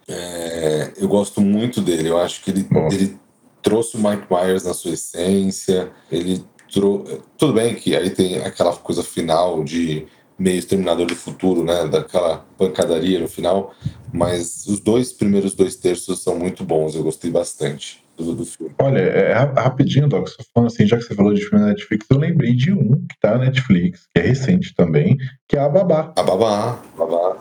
É, 0.06 0.92
eu 0.96 1.08
gosto 1.08 1.40
muito 1.40 1.80
dele, 1.80 2.08
eu 2.08 2.18
acho 2.18 2.42
que 2.42 2.50
ele, 2.50 2.66
ele 2.90 3.18
trouxe 3.62 3.96
o 3.96 4.00
Mike 4.00 4.26
Myers 4.30 4.64
na 4.64 4.74
sua 4.74 4.92
essência, 4.92 5.90
ele 6.10 6.44
trouxe. 6.72 7.20
Tudo 7.36 7.52
bem 7.54 7.74
que 7.74 7.94
aí 7.96 8.10
tem 8.10 8.38
aquela 8.38 8.74
coisa 8.76 9.02
final 9.02 9.62
de 9.64 10.06
meio 10.38 10.58
Exterminador 10.58 11.06
do 11.06 11.16
Futuro, 11.16 11.64
né? 11.64 11.86
Daquela 11.88 12.44
pancadaria 12.56 13.18
no 13.18 13.26
final, 13.28 13.74
mas 14.12 14.66
os 14.66 14.78
dois 14.80 15.12
primeiros 15.12 15.54
dois 15.54 15.74
terços 15.76 16.22
são 16.22 16.38
muito 16.38 16.64
bons, 16.64 16.94
eu 16.94 17.02
gostei 17.02 17.30
bastante 17.30 18.04
do, 18.16 18.34
do 18.34 18.44
filme. 18.44 18.72
Olha, 18.80 18.98
é, 19.00 19.32
ra- 19.32 19.52
rapidinho, 19.56 20.08
Doc, 20.08 20.28
só 20.28 20.36
falando 20.54 20.68
assim, 20.68 20.86
já 20.86 20.96
que 20.96 21.02
você 21.02 21.14
falou 21.14 21.34
de 21.34 21.44
filme 21.44 21.64
na 21.64 21.70
Netflix, 21.70 22.06
eu 22.08 22.18
lembrei 22.18 22.54
de 22.54 22.72
um 22.72 23.04
que 23.08 23.18
tá 23.20 23.32
na 23.32 23.46
Netflix, 23.46 24.06
que 24.14 24.20
é 24.20 24.24
recente 24.26 24.74
também, 24.74 25.16
que 25.48 25.56
é 25.56 25.60
a 25.60 25.68
Babá. 25.68 26.12
A 26.16 26.22
babá, 26.22 26.78
babá. 26.96 27.36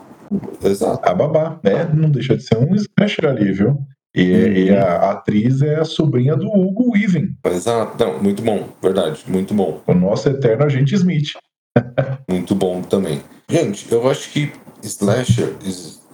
Exato. 0.62 1.08
A 1.08 1.14
Babá, 1.14 1.58
né? 1.62 1.84
Não 1.94 2.10
deixa 2.10 2.36
de 2.36 2.42
ser 2.42 2.58
um 2.58 2.74
slasher 2.74 3.26
ali, 3.26 3.50
viu? 3.52 3.78
E, 4.14 4.22
e 4.22 4.70
a 4.70 5.10
atriz 5.10 5.62
é 5.62 5.76
a 5.76 5.84
sobrinha 5.84 6.34
do 6.34 6.46
Hugo 6.46 6.92
Weaving, 6.92 7.36
Exato. 7.44 8.02
Não, 8.02 8.22
muito 8.22 8.42
bom, 8.42 8.68
verdade, 8.82 9.22
muito 9.28 9.54
bom. 9.54 9.82
o 9.86 9.94
nosso 9.94 10.28
eterno 10.28 10.64
agente 10.64 10.94
Smith. 10.94 11.32
Muito 12.28 12.54
bom 12.56 12.82
também. 12.82 13.22
Gente, 13.48 13.90
eu 13.92 14.10
acho 14.10 14.30
que 14.30 14.52
slasher, 14.82 15.54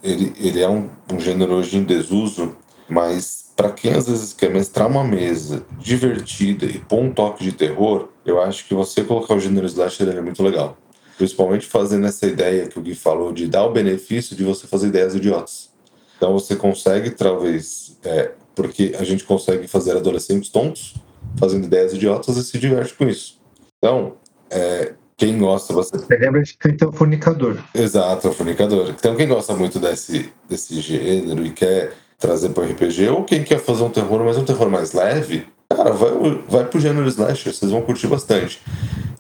ele, 0.03 0.33
ele 0.39 0.61
é 0.61 0.69
um, 0.69 0.89
um 1.13 1.19
gênero 1.19 1.55
hoje 1.55 1.79
em 1.79 1.85
desuso, 1.85 2.55
mas 2.89 3.53
para 3.57 3.71
quem 3.71 3.95
às 3.95 4.07
vezes 4.07 4.33
quer 4.33 4.51
mestrar 4.51 4.87
uma 4.87 5.03
mesa 5.03 5.65
divertida 5.79 6.67
e 6.67 6.79
pôr 6.79 7.01
um 7.01 7.13
toque 7.13 7.43
de 7.43 7.53
terror, 7.53 8.09
eu 8.25 8.41
acho 8.43 8.67
que 8.67 8.75
você 8.75 9.03
colocar 9.03 9.35
o 9.35 9.41
gênero 9.41 9.67
slasher 9.67 10.09
é 10.09 10.21
muito 10.21 10.43
legal. 10.43 10.77
Principalmente 11.17 11.67
fazendo 11.67 12.07
essa 12.07 12.27
ideia 12.27 12.67
que 12.67 12.79
o 12.79 12.83
Gui 12.83 12.95
falou 12.95 13.33
de 13.33 13.47
dar 13.47 13.65
o 13.65 13.73
benefício 13.73 14.37
de 14.37 14.45
você 14.45 14.67
fazer 14.67 14.89
ideias 14.89 15.15
idiotas. 15.15 15.71
Então 16.25 16.33
você 16.33 16.57
consegue, 16.57 17.11
talvez, 17.11 17.99
é, 18.03 18.31
porque 18.55 18.97
a 18.99 19.05
gente 19.05 19.25
consegue 19.25 19.69
fazer 19.69 19.95
adolescentes 19.95 20.49
tontos, 20.49 20.95
fazendo 21.39 21.67
ideias 21.67 21.93
idiotas 21.93 22.39
e 22.39 22.43
se 22.43 22.59
diverte 22.59 22.95
com 22.95 23.07
isso. 23.07 23.39
Então, 23.77 24.15
é, 24.51 24.95
quem 25.19 25.37
gosta 25.37 25.75
bastante. 25.75 26.07
Você 26.07 26.17
lembra 26.17 26.43
de 26.43 26.57
quem 26.57 26.75
tem 26.75 26.89
o 26.89 26.93
fornicador. 26.93 27.59
Exato, 27.75 28.31
o 28.31 28.33
fornicador. 28.33 28.89
Então, 28.99 29.15
quem 29.15 29.29
gosta 29.29 29.55
muito 29.55 29.79
desse, 29.79 30.33
desse 30.49 30.81
gênero 30.81 31.45
e 31.45 31.51
quer 31.51 31.93
trazer 32.19 32.49
para 32.49 32.65
RPG, 32.65 33.07
ou 33.11 33.25
quem 33.25 33.45
quer 33.45 33.59
fazer 33.59 33.83
um 33.83 33.91
terror, 33.91 34.25
mas 34.25 34.39
um 34.39 34.47
terror 34.47 34.71
mais 34.71 34.95
leve, 34.95 35.47
cara, 35.75 35.93
vai, 35.93 36.11
vai 36.49 36.65
pro 36.65 36.81
gênero 36.81 37.09
slasher, 37.09 37.53
vocês 37.53 37.71
vão 37.71 37.83
curtir 37.83 38.07
bastante. 38.07 38.61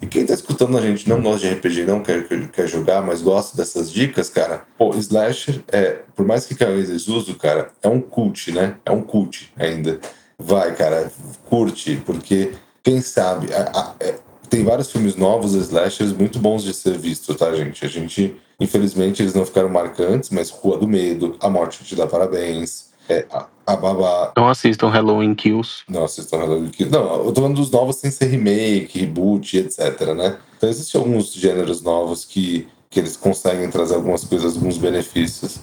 E 0.01 0.07
quem 0.07 0.27
tá 0.27 0.35
escutando 0.35 0.77
a 0.77 0.81
gente 0.81 1.09
não 1.09 1.21
gosta 1.23 1.49
de 1.49 1.55
RPG, 1.55 1.85
não 1.85 2.01
quer, 2.01 2.27
quer 2.53 2.69
jogar, 2.69 3.03
mas 3.03 3.23
gosta 3.23 3.57
dessas 3.57 3.91
dicas, 3.91 4.29
cara, 4.29 4.65
pô, 4.77 4.95
slasher 4.95 5.63
é, 5.69 6.01
por 6.15 6.27
mais 6.27 6.47
que 6.47 6.55
caiu 6.55 6.81
em 6.81 6.85
desuso, 6.85 7.35
cara, 7.37 7.71
é 7.83 7.89
um 7.89 8.01
cult, 8.01 8.53
né? 8.53 8.77
É 8.85 8.91
um 8.91 9.03
cult 9.03 9.53
ainda. 9.57 9.99
Vai, 10.39 10.75
cara, 10.75 11.11
curte, 11.49 12.03
porque 12.05 12.53
quem 12.83 13.01
sabe, 13.01 13.53
a, 13.55 13.63
a, 13.75 13.95
é, 14.01 14.15
tem 14.51 14.63
vários 14.63 14.91
filmes 14.93 15.17
novos, 15.17 15.55
slashers, 15.55 16.13
muito 16.13 16.39
bons 16.39 16.63
de 16.63 16.75
ser 16.75 16.99
visto, 16.99 17.35
tá, 17.35 17.53
gente? 17.55 17.85
A 17.85 17.89
gente, 17.89 18.37
infelizmente, 18.61 19.23
eles 19.23 19.35
não 19.35 19.47
ficaram 19.47 19.69
marcantes, 19.69 20.31
mas 20.31 20.51
Rua 20.51 20.79
do 20.79 20.87
Medo, 20.87 21.37
A 21.41 21.49
Morte 21.49 21.83
Te 21.83 21.97
Dá 21.97 22.07
Parabéns, 22.07 22.91
é, 23.09 23.25
a, 23.31 23.47
a 23.66 23.77
Babá. 23.77 24.32
Não 24.36 24.49
assistam 24.49 24.89
Halloween 24.89 25.35
Kills. 25.35 25.82
Não 25.89 26.05
assistam 26.05 26.39
Halloween 26.39 26.69
Kills. 26.69 26.93
Não, 26.93 27.24
eu 27.24 27.32
tô 27.32 27.41
falando 27.41 27.57
dos 27.57 27.70
novos 27.70 27.97
sem 27.97 28.11
ser 28.11 28.27
remake, 28.27 28.99
reboot, 28.99 29.57
etc, 29.57 30.15
né? 30.15 30.39
Então 30.57 30.69
existem 30.69 31.01
alguns 31.01 31.32
gêneros 31.32 31.82
novos 31.82 32.24
que, 32.24 32.69
que 32.91 33.01
eles 33.01 33.16
conseguem 33.16 33.70
trazer 33.70 33.95
algumas 33.95 34.24
coisas, 34.24 34.57
alguns 34.57 34.78
benefícios. 34.78 35.59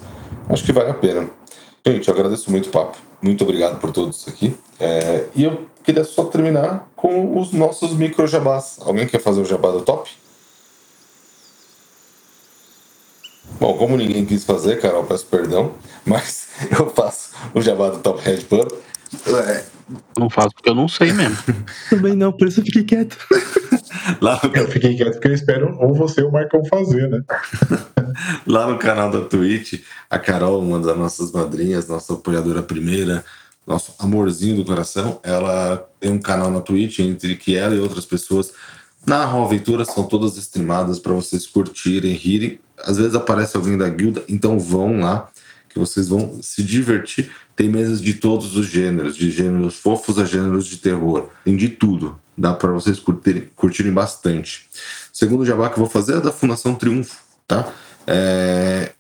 Acho 0.50 0.64
que 0.64 0.72
vale 0.72 0.90
a 0.90 0.96
pena. 0.96 1.30
Gente, 1.86 2.08
eu 2.08 2.14
agradeço 2.14 2.52
muito 2.52 2.68
o 2.68 2.72
papo. 2.72 2.98
Muito 3.22 3.44
obrigado 3.44 3.80
por 3.80 3.92
tudo 3.92 4.12
isso 4.12 4.30
aqui. 4.30 4.56
É, 4.80 5.28
e 5.36 5.44
eu 5.44 5.66
queria 5.84 6.04
só 6.04 6.26
terminar 6.26 6.90
com 6.96 7.40
os 7.40 7.52
nossos 7.52 7.94
micro 7.94 8.28
jabás. 8.28 8.78
Alguém 8.82 9.08
quer 9.08 9.20
fazer 9.20 9.42
o 9.42 9.46
jabá 9.46 9.72
do 9.72 9.82
top? 9.82 10.10
Bom, 13.60 13.78
como 13.78 13.98
ninguém 13.98 14.26
quis 14.26 14.44
fazer, 14.44 14.80
Carol, 14.80 15.04
peço 15.04 15.26
perdão, 15.26 15.74
mas 16.06 16.41
eu 16.78 16.90
faço 16.90 17.32
o 17.54 17.62
jabá 17.62 17.90
do 17.90 18.00
Top 18.00 18.22
Red 18.22 18.42
Pub. 18.42 18.72
É. 19.28 19.64
Não 20.18 20.30
faço 20.30 20.52
porque 20.54 20.70
eu 20.70 20.76
não 20.76 20.88
sei 20.88 21.12
mesmo. 21.12 21.38
Também 21.90 22.16
não, 22.16 22.32
por 22.32 22.48
isso 22.48 22.62
eu 22.62 22.66
fiquei 22.66 22.84
quieto. 22.84 23.18
Lá 24.22 24.40
no... 24.44 24.56
Eu 24.56 24.68
fiquei 24.70 24.96
quieto 24.96 25.14
porque 25.14 25.28
eu 25.28 25.34
espero 25.34 25.78
ou 25.80 25.94
você 25.94 26.22
ou 26.22 26.30
o 26.30 26.32
Marcão 26.32 26.64
fazer, 26.66 27.10
né? 27.10 27.22
Lá 28.48 28.68
no 28.68 28.78
canal 28.78 29.12
da 29.12 29.22
Twitch, 29.22 29.82
a 30.10 30.18
Carol, 30.18 30.62
uma 30.62 30.80
das 30.80 30.98
nossas 30.98 31.32
madrinhas, 31.32 31.88
nossa 31.88 32.14
apoiadora 32.14 32.64
primeira, 32.64 33.24
nosso 33.68 33.94
amorzinho 34.00 34.56
do 34.56 34.66
coração, 34.66 35.20
ela 35.24 35.86
tem 36.00 36.12
um 36.12 36.20
canal 36.20 36.50
na 36.50 36.62
Twitch 36.62 37.00
entre 37.00 37.36
que 37.36 37.56
ela 37.56 37.76
e 37.76 37.80
outras 37.80 38.06
pessoas 38.06 38.54
narram 39.06 39.44
aventuras, 39.44 39.88
são 39.88 40.04
todas 40.04 40.38
streamadas 40.38 41.00
para 41.00 41.14
vocês 41.14 41.46
curtirem, 41.46 42.14
rirem. 42.14 42.60
Às 42.78 42.98
vezes 42.98 43.16
aparece 43.16 43.58
alguém 43.58 43.78
da 43.78 43.90
guilda, 43.90 44.24
então 44.28 44.60
vão 44.60 45.00
lá, 45.00 45.30
que 45.72 45.80
vocês 45.80 46.10
vão 46.10 46.40
se 46.42 46.64
divertir. 46.64 47.32
Tem 47.56 47.70
mesas 47.70 48.02
de 48.02 48.14
todos 48.14 48.56
os 48.56 48.68
gêneros, 48.68 49.16
de 49.16 49.32
gêneros 49.32 49.76
fofos 49.76 50.20
a 50.20 50.26
gêneros 50.26 50.66
de 50.66 50.78
terror, 50.78 51.30
tem 51.44 51.56
de 51.56 51.70
tudo. 51.70 52.20
Dá 52.38 52.54
para 52.54 52.72
vocês 52.72 53.00
curtirem, 53.00 53.50
curtirem 53.56 53.92
bastante. 53.92 54.68
O 55.14 55.18
segundo 55.18 55.46
jabá 55.46 55.70
que 55.70 55.76
eu 55.76 55.84
vou 55.84 55.90
fazer 55.90 56.18
é 56.18 56.22
da 56.22 56.32
Fundação 56.32 56.76
Triunfo, 56.76 57.18
tá? 57.48 57.72
É 58.08 58.92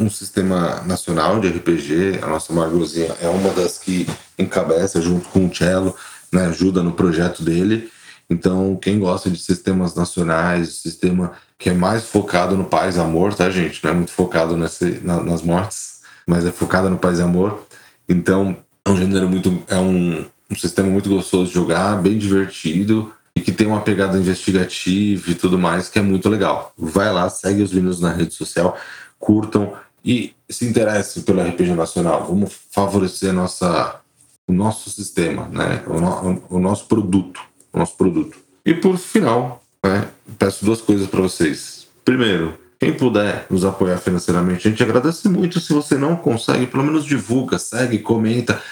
um 0.00 0.08
sistema 0.08 0.82
nacional 0.82 1.40
de 1.40 1.48
RPG. 1.48 2.20
A 2.22 2.26
nossa 2.26 2.52
Margozinha 2.52 3.16
é 3.20 3.28
uma 3.28 3.50
das 3.50 3.78
que 3.78 4.06
encabeça 4.38 5.00
junto 5.02 5.28
com 5.28 5.46
o 5.46 5.54
Cello, 5.54 5.94
né, 6.32 6.46
ajuda 6.46 6.82
no 6.82 6.92
projeto 6.92 7.42
dele. 7.42 7.90
Então, 8.30 8.76
quem 8.76 8.98
gosta 8.98 9.30
de 9.30 9.38
sistemas 9.38 9.94
nacionais, 9.94 10.74
sistema 10.74 11.32
que 11.58 11.70
é 11.70 11.74
mais 11.74 12.04
focado 12.04 12.56
no 12.56 12.64
paz 12.64 12.98
amor, 12.98 13.34
tá, 13.34 13.50
gente? 13.50 13.82
Não 13.82 13.90
é 13.90 13.94
muito 13.94 14.12
focado 14.12 14.56
nesse, 14.56 15.00
na, 15.02 15.22
nas 15.22 15.42
mortes, 15.42 15.97
mas 16.28 16.44
é 16.44 16.52
focado 16.52 16.90
no 16.90 16.98
paz 16.98 17.18
e 17.18 17.22
amor. 17.22 17.66
Então, 18.06 18.54
é 18.84 18.90
um 18.90 18.96
gênero 18.98 19.26
muito. 19.26 19.62
É 19.66 19.78
um, 19.78 20.26
um 20.50 20.54
sistema 20.54 20.90
muito 20.90 21.08
gostoso 21.08 21.46
de 21.46 21.54
jogar, 21.54 22.02
bem 22.02 22.18
divertido 22.18 23.10
e 23.34 23.40
que 23.40 23.50
tem 23.50 23.66
uma 23.66 23.80
pegada 23.80 24.18
investigativa 24.18 25.30
e 25.30 25.34
tudo 25.34 25.58
mais, 25.58 25.88
que 25.88 25.98
é 25.98 26.02
muito 26.02 26.28
legal. 26.28 26.72
Vai 26.76 27.10
lá, 27.10 27.30
segue 27.30 27.62
os 27.62 27.72
meninos 27.72 28.00
na 28.00 28.12
rede 28.12 28.34
social, 28.34 28.76
curtam 29.18 29.72
e 30.04 30.34
se 30.50 30.66
interessem 30.66 31.22
pelo 31.22 31.40
RPG 31.40 31.72
nacional. 31.74 32.26
Vamos 32.26 32.52
favorecer 32.70 33.32
nossa, 33.32 33.98
o 34.46 34.52
nosso 34.52 34.90
sistema, 34.90 35.48
né? 35.48 35.82
o, 35.86 35.98
no, 35.98 36.42
o 36.50 36.58
nosso 36.58 36.84
produto. 36.86 37.40
O 37.72 37.78
nosso 37.78 37.96
produto. 37.96 38.36
E 38.66 38.74
por 38.74 38.98
final, 38.98 39.62
né, 39.82 40.08
peço 40.38 40.64
duas 40.64 40.82
coisas 40.82 41.06
para 41.06 41.22
vocês. 41.22 41.86
Primeiro, 42.04 42.58
quem 42.78 42.92
puder 42.92 43.46
nos 43.50 43.64
apoiar 43.64 43.98
financeiramente, 43.98 44.68
a 44.68 44.70
gente 44.70 44.82
agradece 44.82 45.28
muito. 45.28 45.58
Se 45.58 45.72
você 45.72 45.96
não 45.96 46.14
consegue, 46.14 46.66
pelo 46.66 46.84
menos 46.84 47.04
divulga, 47.04 47.58
segue, 47.58 47.98
comenta, 47.98 48.62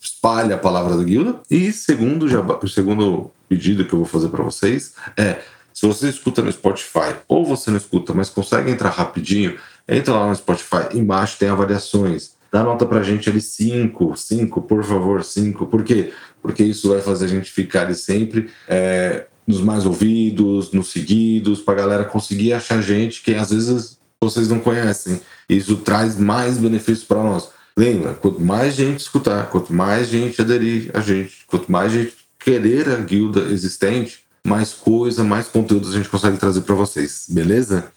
espalha 0.00 0.56
a 0.56 0.58
palavra 0.58 0.96
da 0.96 1.02
guilda. 1.02 1.40
E 1.50 1.72
segundo, 1.72 2.28
já, 2.28 2.40
o 2.40 2.68
segundo 2.68 3.30
pedido 3.48 3.84
que 3.84 3.92
eu 3.94 4.00
vou 4.00 4.06
fazer 4.06 4.28
para 4.28 4.42
vocês 4.42 4.94
é: 5.16 5.38
se 5.72 5.86
você 5.86 6.08
escuta 6.08 6.42
no 6.42 6.52
Spotify 6.52 7.14
ou 7.26 7.46
você 7.46 7.70
não 7.70 7.78
escuta, 7.78 8.12
mas 8.12 8.28
consegue 8.28 8.70
entrar 8.70 8.90
rapidinho, 8.90 9.56
entra 9.88 10.12
lá 10.12 10.26
no 10.26 10.36
Spotify, 10.36 10.88
embaixo 10.94 11.38
tem 11.38 11.48
avaliações. 11.48 12.36
Dá 12.50 12.62
nota 12.62 12.84
pra 12.84 13.02
gente 13.02 13.28
ali 13.30 13.40
5, 13.40 14.16
5, 14.16 14.62
por 14.62 14.82
favor, 14.82 15.22
5. 15.22 15.66
Por 15.66 15.84
quê? 15.84 16.12
Porque 16.42 16.64
isso 16.64 16.88
vai 16.88 17.00
fazer 17.00 17.26
a 17.26 17.28
gente 17.28 17.50
ficar 17.50 17.82
ali 17.82 17.94
sempre 17.94 18.50
é, 18.66 19.26
nos 19.48 19.62
mais 19.62 19.86
ouvidos, 19.86 20.70
nos 20.72 20.92
seguidos, 20.92 21.60
pra 21.62 21.74
galera 21.74 22.04
conseguir 22.04 22.52
achar 22.52 22.82
gente 22.82 23.22
que 23.22 23.34
às 23.34 23.48
vezes 23.50 23.98
vocês 24.22 24.48
não 24.48 24.60
conhecem. 24.60 25.20
Isso 25.48 25.76
traz 25.76 26.18
mais 26.18 26.58
benefícios 26.58 27.04
para 27.04 27.22
nós. 27.22 27.48
Lembra, 27.76 28.12
quanto 28.12 28.40
mais 28.40 28.74
gente 28.74 29.00
escutar, 29.00 29.48
quanto 29.48 29.72
mais 29.72 30.08
gente 30.08 30.38
aderir 30.40 30.90
a 30.92 31.00
gente, 31.00 31.46
quanto 31.46 31.72
mais 31.72 31.92
gente 31.92 32.12
querer 32.38 32.90
a 32.90 32.96
guilda 32.96 33.40
existente, 33.40 34.20
mais 34.46 34.74
coisa, 34.74 35.24
mais 35.24 35.48
conteúdo 35.48 35.88
a 35.88 35.92
gente 35.92 36.08
consegue 36.08 36.36
trazer 36.36 36.60
para 36.62 36.74
vocês, 36.74 37.26
beleza? 37.28 37.90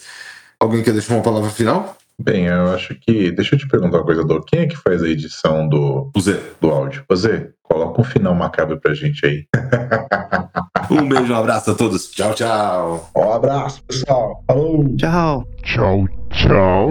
Alguém 0.60 0.84
quer 0.84 0.94
deixar 0.94 1.15
uma 1.15 1.23
palavra 1.23 1.49
final? 1.49 1.98
Bem, 2.19 2.45
eu 2.45 2.68
acho 2.68 2.94
que. 2.95 3.32
Deixa 3.32 3.56
eu 3.56 3.60
te 3.60 3.68
perguntar 3.68 3.98
uma 3.98 4.06
coisa, 4.06 4.23
Dô. 4.23 4.41
Quem 4.41 4.60
é 4.60 4.68
que 4.68 4.78
faz 4.78 5.02
a 5.02 5.10
edição 5.10 5.68
do, 5.68 6.11
O 6.15 6.22
Zé. 6.22 6.40
do 6.61 6.69
áudio? 6.69 7.03
Ô 7.10 7.15
Zé, 7.15 7.49
coloca 7.72 8.02
um 8.02 8.03
final 8.03 8.35
macabro 8.35 8.80
pra 8.80 8.93
gente 8.93 9.26
aí. 9.26 9.45
Um 10.89 11.07
beijo, 11.07 11.31
um 11.31 11.38
abraço 11.38 11.72
a 11.72 11.73
todos. 11.73 12.11
Tchau, 12.11 12.34
tchau. 12.34 13.10
Um 13.15 13.31
abraço, 13.31 13.81
pessoal. 13.84 14.43
Falou! 14.45 14.93
Tchau. 14.98 15.48
Tchau, 15.64 16.06
tchau. 16.30 16.89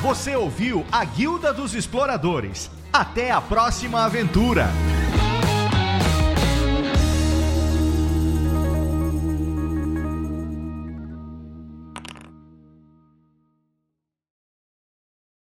Você 0.00 0.34
ouviu 0.34 0.86
a 0.90 1.04
Guilda 1.04 1.52
dos 1.52 1.74
Exploradores. 1.74 2.70
Até 2.90 3.30
a 3.30 3.40
próxima 3.42 4.02
aventura! 4.06 4.70